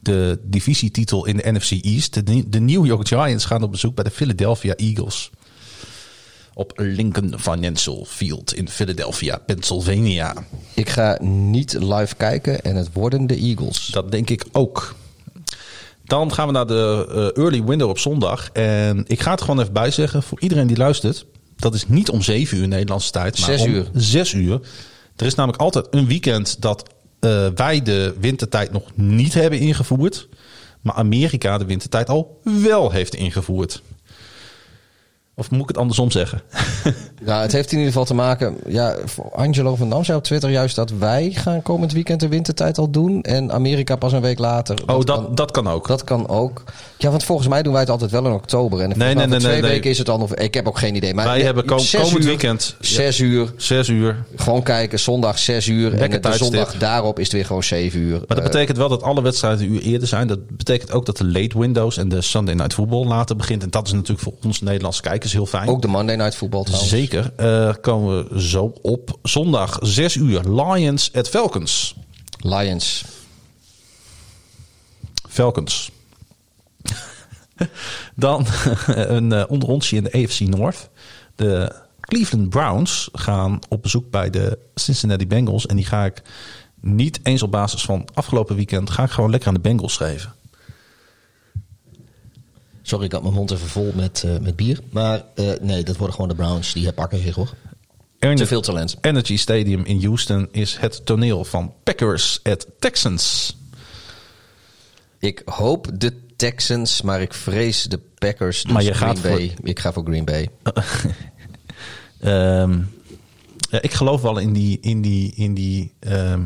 [0.00, 2.26] de divisietitel in de NFC East.
[2.26, 5.30] De, de New York Giants gaan op bezoek bij de Philadelphia Eagles.
[6.54, 10.34] Op Lincoln Financial Field in Philadelphia, Pennsylvania.
[10.74, 13.86] Ik ga niet live kijken en het worden de Eagles.
[13.86, 14.94] Dat denk ik ook.
[16.04, 17.06] Dan gaan we naar de
[17.36, 18.50] uh, early window op zondag.
[18.52, 21.26] En ik ga het gewoon even bijzeggen voor iedereen die luistert.
[21.56, 23.86] Dat is niet om 7 uur Nederlandse tijd, maar 6 om uur.
[23.94, 24.60] 6 uur.
[25.16, 26.82] Er is namelijk altijd een weekend dat
[27.20, 30.28] uh, wij de wintertijd nog niet hebben ingevoerd.
[30.80, 33.82] Maar Amerika de wintertijd al wel heeft ingevoerd.
[35.34, 36.42] Of moet ik het andersom zeggen?
[37.24, 38.56] Ja, het heeft in ieder geval te maken.
[38.68, 38.96] Ja,
[39.32, 42.90] Angelo van Dam zei op Twitter juist dat wij gaan komend weekend de wintertijd al
[42.90, 43.22] doen.
[43.22, 44.78] En Amerika pas een week later.
[44.86, 45.88] Oh, dat, kan, dat kan ook.
[45.88, 46.62] Dat kan ook.
[46.98, 48.80] Ja, want volgens mij doen wij het altijd wel in oktober.
[48.80, 50.34] En nee, nee, nee, twee nee, weken is het al nog.
[50.34, 51.14] Ik heb ook geen idee.
[51.14, 52.76] Maar wij ja, hebben kom, komend uur, weekend.
[52.80, 53.52] Zes ja, uur.
[53.56, 54.24] Zes uur.
[54.36, 55.00] Gewoon kijken.
[55.00, 55.94] Zondag zes uur.
[55.94, 58.22] En de zondag daarop is het weer gewoon zeven uur.
[58.26, 60.26] Maar dat betekent wel dat alle wedstrijden een uur eerder zijn.
[60.26, 63.62] Dat betekent ook dat de late windows en de Sunday Night Football later begint.
[63.62, 64.60] En dat is natuurlijk voor ons
[65.22, 65.68] Kijkers heel fijn.
[65.68, 66.90] Ook de Monday Night Football trouwens.
[66.90, 67.32] Zeker.
[67.40, 69.18] Uh, komen we zo op.
[69.22, 70.40] Zondag 6 uur.
[70.40, 71.96] Lions at Falcons.
[72.38, 73.04] Lions.
[75.28, 75.90] Falcons.
[78.14, 78.46] Dan
[78.86, 80.90] een uh, onderontje in de AFC North.
[81.36, 85.66] De Cleveland Browns gaan op bezoek bij de Cincinnati Bengals.
[85.66, 86.22] En die ga ik
[86.80, 88.90] niet eens op basis van afgelopen weekend...
[88.90, 90.32] ga ik gewoon lekker aan de Bengals schrijven.
[92.92, 94.78] Sorry, ik had mijn mond even vol met, eh, met bier.
[94.90, 96.72] Maar eh, nee, dat worden gewoon de Browns.
[96.72, 97.54] Die pakken zich hoor.
[98.18, 98.96] Te veel talent.
[99.00, 103.56] Energy Stadium in Houston is het toneel van Packers at Texans.
[105.18, 108.62] Ik hoop de Texans, maar ik vrees de Packers.
[108.62, 109.54] Dus Maar je Green gaat voor- Bay.
[109.62, 110.48] Ik ga voor Green Bay.
[112.20, 112.78] Ehm,
[113.70, 114.78] ja, ik geloof wel in die.
[114.80, 116.42] In, die, in, die, ehm,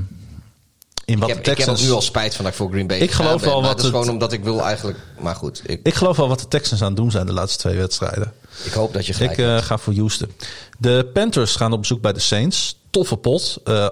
[1.07, 1.83] in wat Ik de heb, ik heb Texans.
[1.83, 3.77] nu al spijt van dat ik voor Green Bay Ik geloof ben, wel maar wat
[3.77, 4.99] dat is het- gewoon omdat ik wil eigenlijk...
[5.21, 7.59] Maar goed, ik, Ik geloof wel wat de Texans aan het doen zijn de laatste
[7.59, 8.33] twee wedstrijden.
[8.65, 10.33] ik hoop dat je gelijk Ik eh, ga voor Houston.
[10.79, 12.77] De Panthers gaan op bezoek bij de Saints.
[12.91, 13.59] Toffe pot.
[13.65, 13.89] Eh,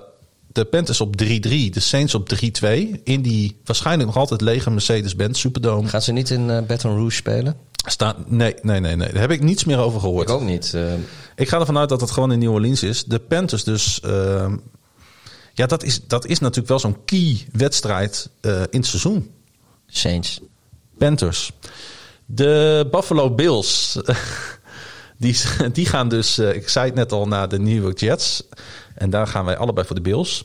[0.53, 3.01] de Panthers op 3-3, de Saints op 3-2.
[3.05, 5.89] In die waarschijnlijk nog altijd lege Mercedes-Benz Superdome.
[5.89, 7.57] Gaan ze niet in eh, Baton Rouge spelen?
[7.87, 9.13] Staat, nee, nee, nee, nee.
[9.13, 10.29] Daar heb ik niets meer over gehoord.
[10.29, 10.75] Ik ook niet.
[11.37, 13.05] Ik ga ervan uit dat het gewoon in New Orleans is.
[13.05, 14.01] De Panthers dus...
[15.55, 19.31] ja, dat is, dat is natuurlijk wel zo'n key wedstrijd eh, in het seizoen.
[19.87, 20.41] Saints.
[20.99, 21.53] Panthers.
[22.27, 23.97] De Buffalo Bills.
[25.17, 25.37] Die,
[25.73, 28.43] die gaan dus, eh, ik zei het net al, naar de New York Jets.
[28.95, 30.45] En daar gaan wij allebei voor de Bills.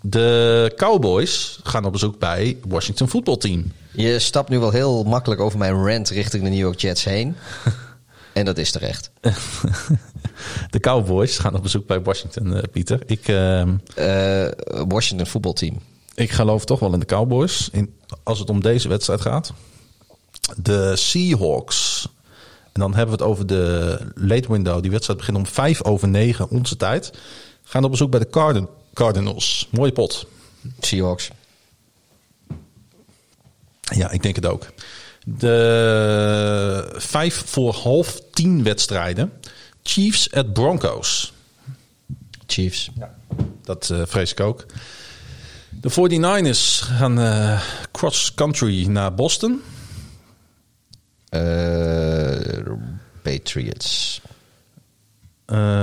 [0.00, 3.72] De Cowboys gaan op bezoek bij Washington Football Team.
[3.90, 7.36] Je stapt nu wel heel makkelijk over mijn rant richting de New York Jets heen.
[8.34, 9.10] en dat is terecht.
[10.70, 13.02] De Cowboys gaan op bezoek bij Washington, eh, Pieter.
[13.06, 14.48] Ik, ehm, Eh,
[14.88, 15.78] Washington voetbalteam.
[16.14, 17.68] ik geloof toch wel in de Cowboys.
[17.72, 19.52] In, als het om deze wedstrijd gaat.
[20.56, 22.08] De Seahawks.
[22.72, 24.82] En dan hebben we het over de late window.
[24.82, 27.12] Die wedstrijd begint om vijf over negen onze tijd.
[27.62, 29.68] Gaan op bezoek bij de Cardin- Cardinals.
[29.70, 30.26] Mooie pot.
[30.80, 31.30] Seahawks.
[33.80, 34.66] Ja, ik denk het ook.
[35.24, 39.32] De vijf voor half tien wedstrijden.
[39.82, 41.32] Chiefs at Broncos.
[42.46, 42.90] Chiefs.
[43.62, 44.66] Dat eh, vrees ik ook.
[45.70, 49.62] De 49ers gaan eh, cross-country naar Boston.
[51.28, 52.36] Eh,
[53.22, 54.20] Patriots.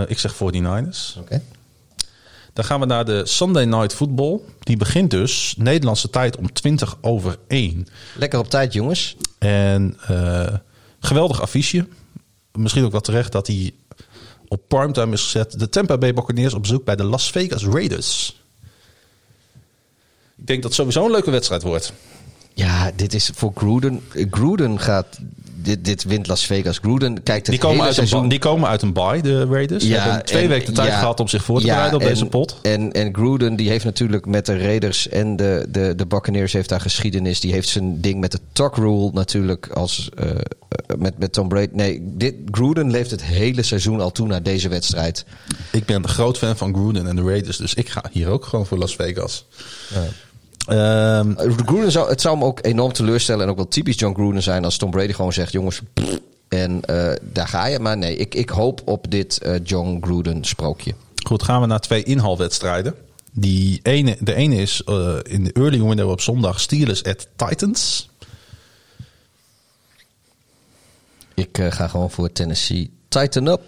[0.07, 1.19] Ik zeg 49ers.
[1.19, 1.41] Oké.
[2.53, 4.39] Dan gaan we naar de Sunday Night Football.
[4.59, 7.87] Die begint dus Nederlandse tijd om 20 over 1.
[8.17, 9.15] Lekker op tijd, jongens.
[9.39, 10.55] En eh,
[10.99, 11.87] geweldig affiche.
[12.51, 13.73] Misschien ook wel terecht dat hij
[14.47, 15.59] op primetime is gezet.
[15.59, 18.41] De Tampa Bay Buccaneers op bezoek bij de Las Vegas Raiders.
[20.37, 21.93] Ik denk dat het sowieso een leuke wedstrijd wordt.
[22.53, 24.01] Ja, dit is voor Gruden.
[24.09, 25.19] Gruden gaat.
[25.63, 26.77] Dit, dit wint Las Vegas.
[26.77, 28.29] Gruden kijkt het Die komen, hele uit een, seizoen.
[28.29, 29.85] die komen uit een bye, de Raiders.
[29.85, 31.99] Ze hebben twee en- weken de tijd ja, gehad om zich voor te ja, bereiden
[31.99, 32.59] op en- deze pot.
[32.61, 36.69] En, en Gruden die heeft natuurlijk met de Raiders en de, de, de Buccaneers heeft
[36.69, 37.39] daar geschiedenis.
[37.39, 40.35] Die heeft zijn ding met de tuck rule natuurlijk als eh, eh,
[40.97, 41.69] met, met Tom Brady.
[41.71, 45.25] Nee, dit, Gruden leeft het hele seizoen al toe naar deze wedstrijd.
[45.71, 47.57] Ik ben een groot fan van Gruden en de Raiders.
[47.57, 49.45] Dus ik ga hier ook gewoon voor Las Vegas.
[49.93, 50.01] Ehm,
[50.67, 51.19] Eh,
[51.65, 54.65] Gruden zou, het zou me ook enorm teleurstellen en ook wel typisch John Gruden zijn
[54.65, 57.79] als Tom Brady gewoon zegt: jongens, pff, en eh, daar ga je.
[57.79, 60.93] Maar nee, ik, ik hoop op dit eh, John Gruden sprookje.
[61.25, 62.95] Goed, gaan we naar twee inhaalwedstrijden.
[63.31, 64.81] Die ene, de ene is
[65.23, 68.09] in de early window op zondag Steelers at Titans.
[71.33, 72.91] Ik ga gewoon voor Tennessee.
[73.07, 73.61] Tighten up.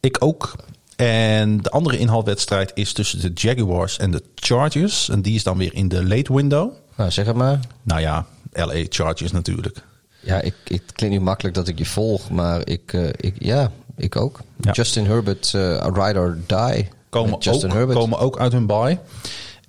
[0.00, 0.54] Ik ook.
[1.00, 5.08] En de andere inhaalwedstrijd is tussen de Jaguars en de Chargers.
[5.08, 6.72] En die is dan weer in de late window.
[6.96, 7.60] Nou, zeg het maar.
[7.82, 9.82] Nou ja, LA Chargers natuurlijk.
[10.20, 13.34] Ja, ik, ik, het klinkt nu makkelijk dat ik je volg, maar ik, eh, ik
[13.38, 14.40] ja, ik ook.
[14.60, 14.72] Ja.
[14.72, 16.88] Justin Herbert, eh ride or die.
[17.08, 17.98] Komen, Justin ook, Herbert.
[17.98, 18.98] komen ook uit hun bye.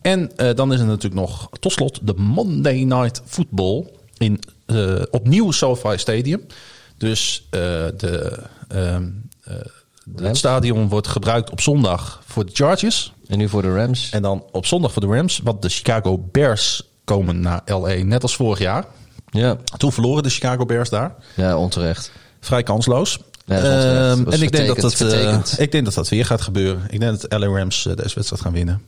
[0.02, 3.88] En eh, dan is er natuurlijk nog tot slot de Monday Night Football
[4.18, 4.40] in
[5.12, 6.42] opnieuw SoFi Stadium.
[6.98, 8.40] Dus de,
[10.16, 13.14] het stadion wordt gebruikt op zondag voor de Chargers.
[13.28, 14.10] En nu voor de Rams.
[14.10, 15.40] En dan op zondag voor de Rams.
[15.44, 18.86] Want de Chicago Bears komen naar LA, net als vorig jaar.
[19.30, 21.16] Ja, Toen verloren de Chicago Bears daar.
[21.36, 22.12] ja onterecht.
[22.40, 23.20] Vrij kansloos.
[23.46, 24.20] Ja, onterecht.
[24.20, 26.84] Ehm, en ik denk dat, dat, eh, ik denk dat dat weer gaat gebeuren.
[26.90, 28.82] Ik denk dat de LA Rams eh, deze wedstrijd gaan winnen.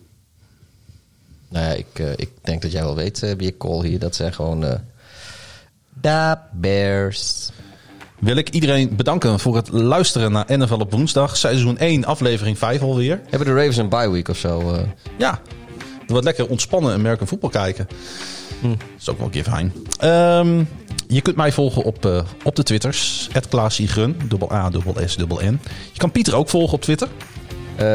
[1.49, 3.99] Nou ja, ik, eh, ik denk dat jij wel weet, wie ik call hier.
[3.99, 4.79] Dat zijn gewoon
[6.01, 7.49] de Bears.
[8.23, 11.37] Wil ik iedereen bedanken voor het luisteren naar NFL op woensdag.
[11.37, 13.21] Seizoen 1, aflevering 5 alweer.
[13.29, 14.73] Hebben de Ravens een bye week of zo?
[14.73, 14.81] eh?
[15.17, 15.39] Ja,
[16.07, 17.87] wat lekker ontspannen American voetbal kijken.
[18.61, 19.73] Dat is ook wel een keer fijn.
[19.99, 20.63] Ehm,
[21.07, 23.29] je kunt mij volgen op, eh, op de Twitters.
[23.49, 25.59] Klaas Gun, dubbel A, dubbel S, dubbel N.
[25.91, 27.07] Je kan Pieter ook volgen op Twitter.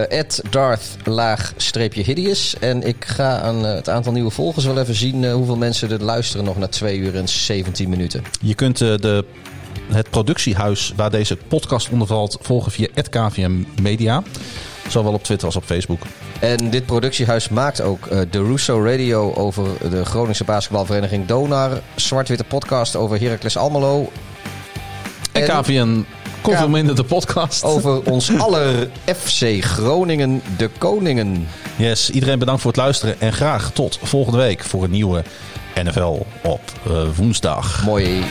[0.08, 2.58] Ed Darth laag streepje hideous.
[2.58, 6.02] En ik ga aan eh, het aantal nieuwe volgers wel even zien hoeveel mensen er
[6.02, 8.22] luisteren nog na 2 uur en 17 minuten.
[8.40, 9.24] Je kunt de,
[9.92, 13.52] het productiehuis waar deze podcast onder valt volgen via KVM
[13.82, 14.22] Media.
[14.88, 16.00] Zowel op Twitter als op Facebook.
[16.40, 21.80] En dit productiehuis maakt ook eh, de Russo Radio over de Groningse basketbalvereniging Donar.
[21.94, 24.10] Zwart-witte podcast over Heracles Almelo.
[25.32, 26.06] En En- KVN
[26.40, 27.64] komt K- veel minder de podcast.
[27.64, 31.48] Over ons aller FC Groningen, de Koningen.
[31.76, 33.20] Yes, iedereen bedankt voor het luisteren.
[33.20, 35.22] En graag tot volgende week voor een nieuwe
[35.82, 37.84] NFL op eh, woensdag.
[37.84, 38.24] Mooi.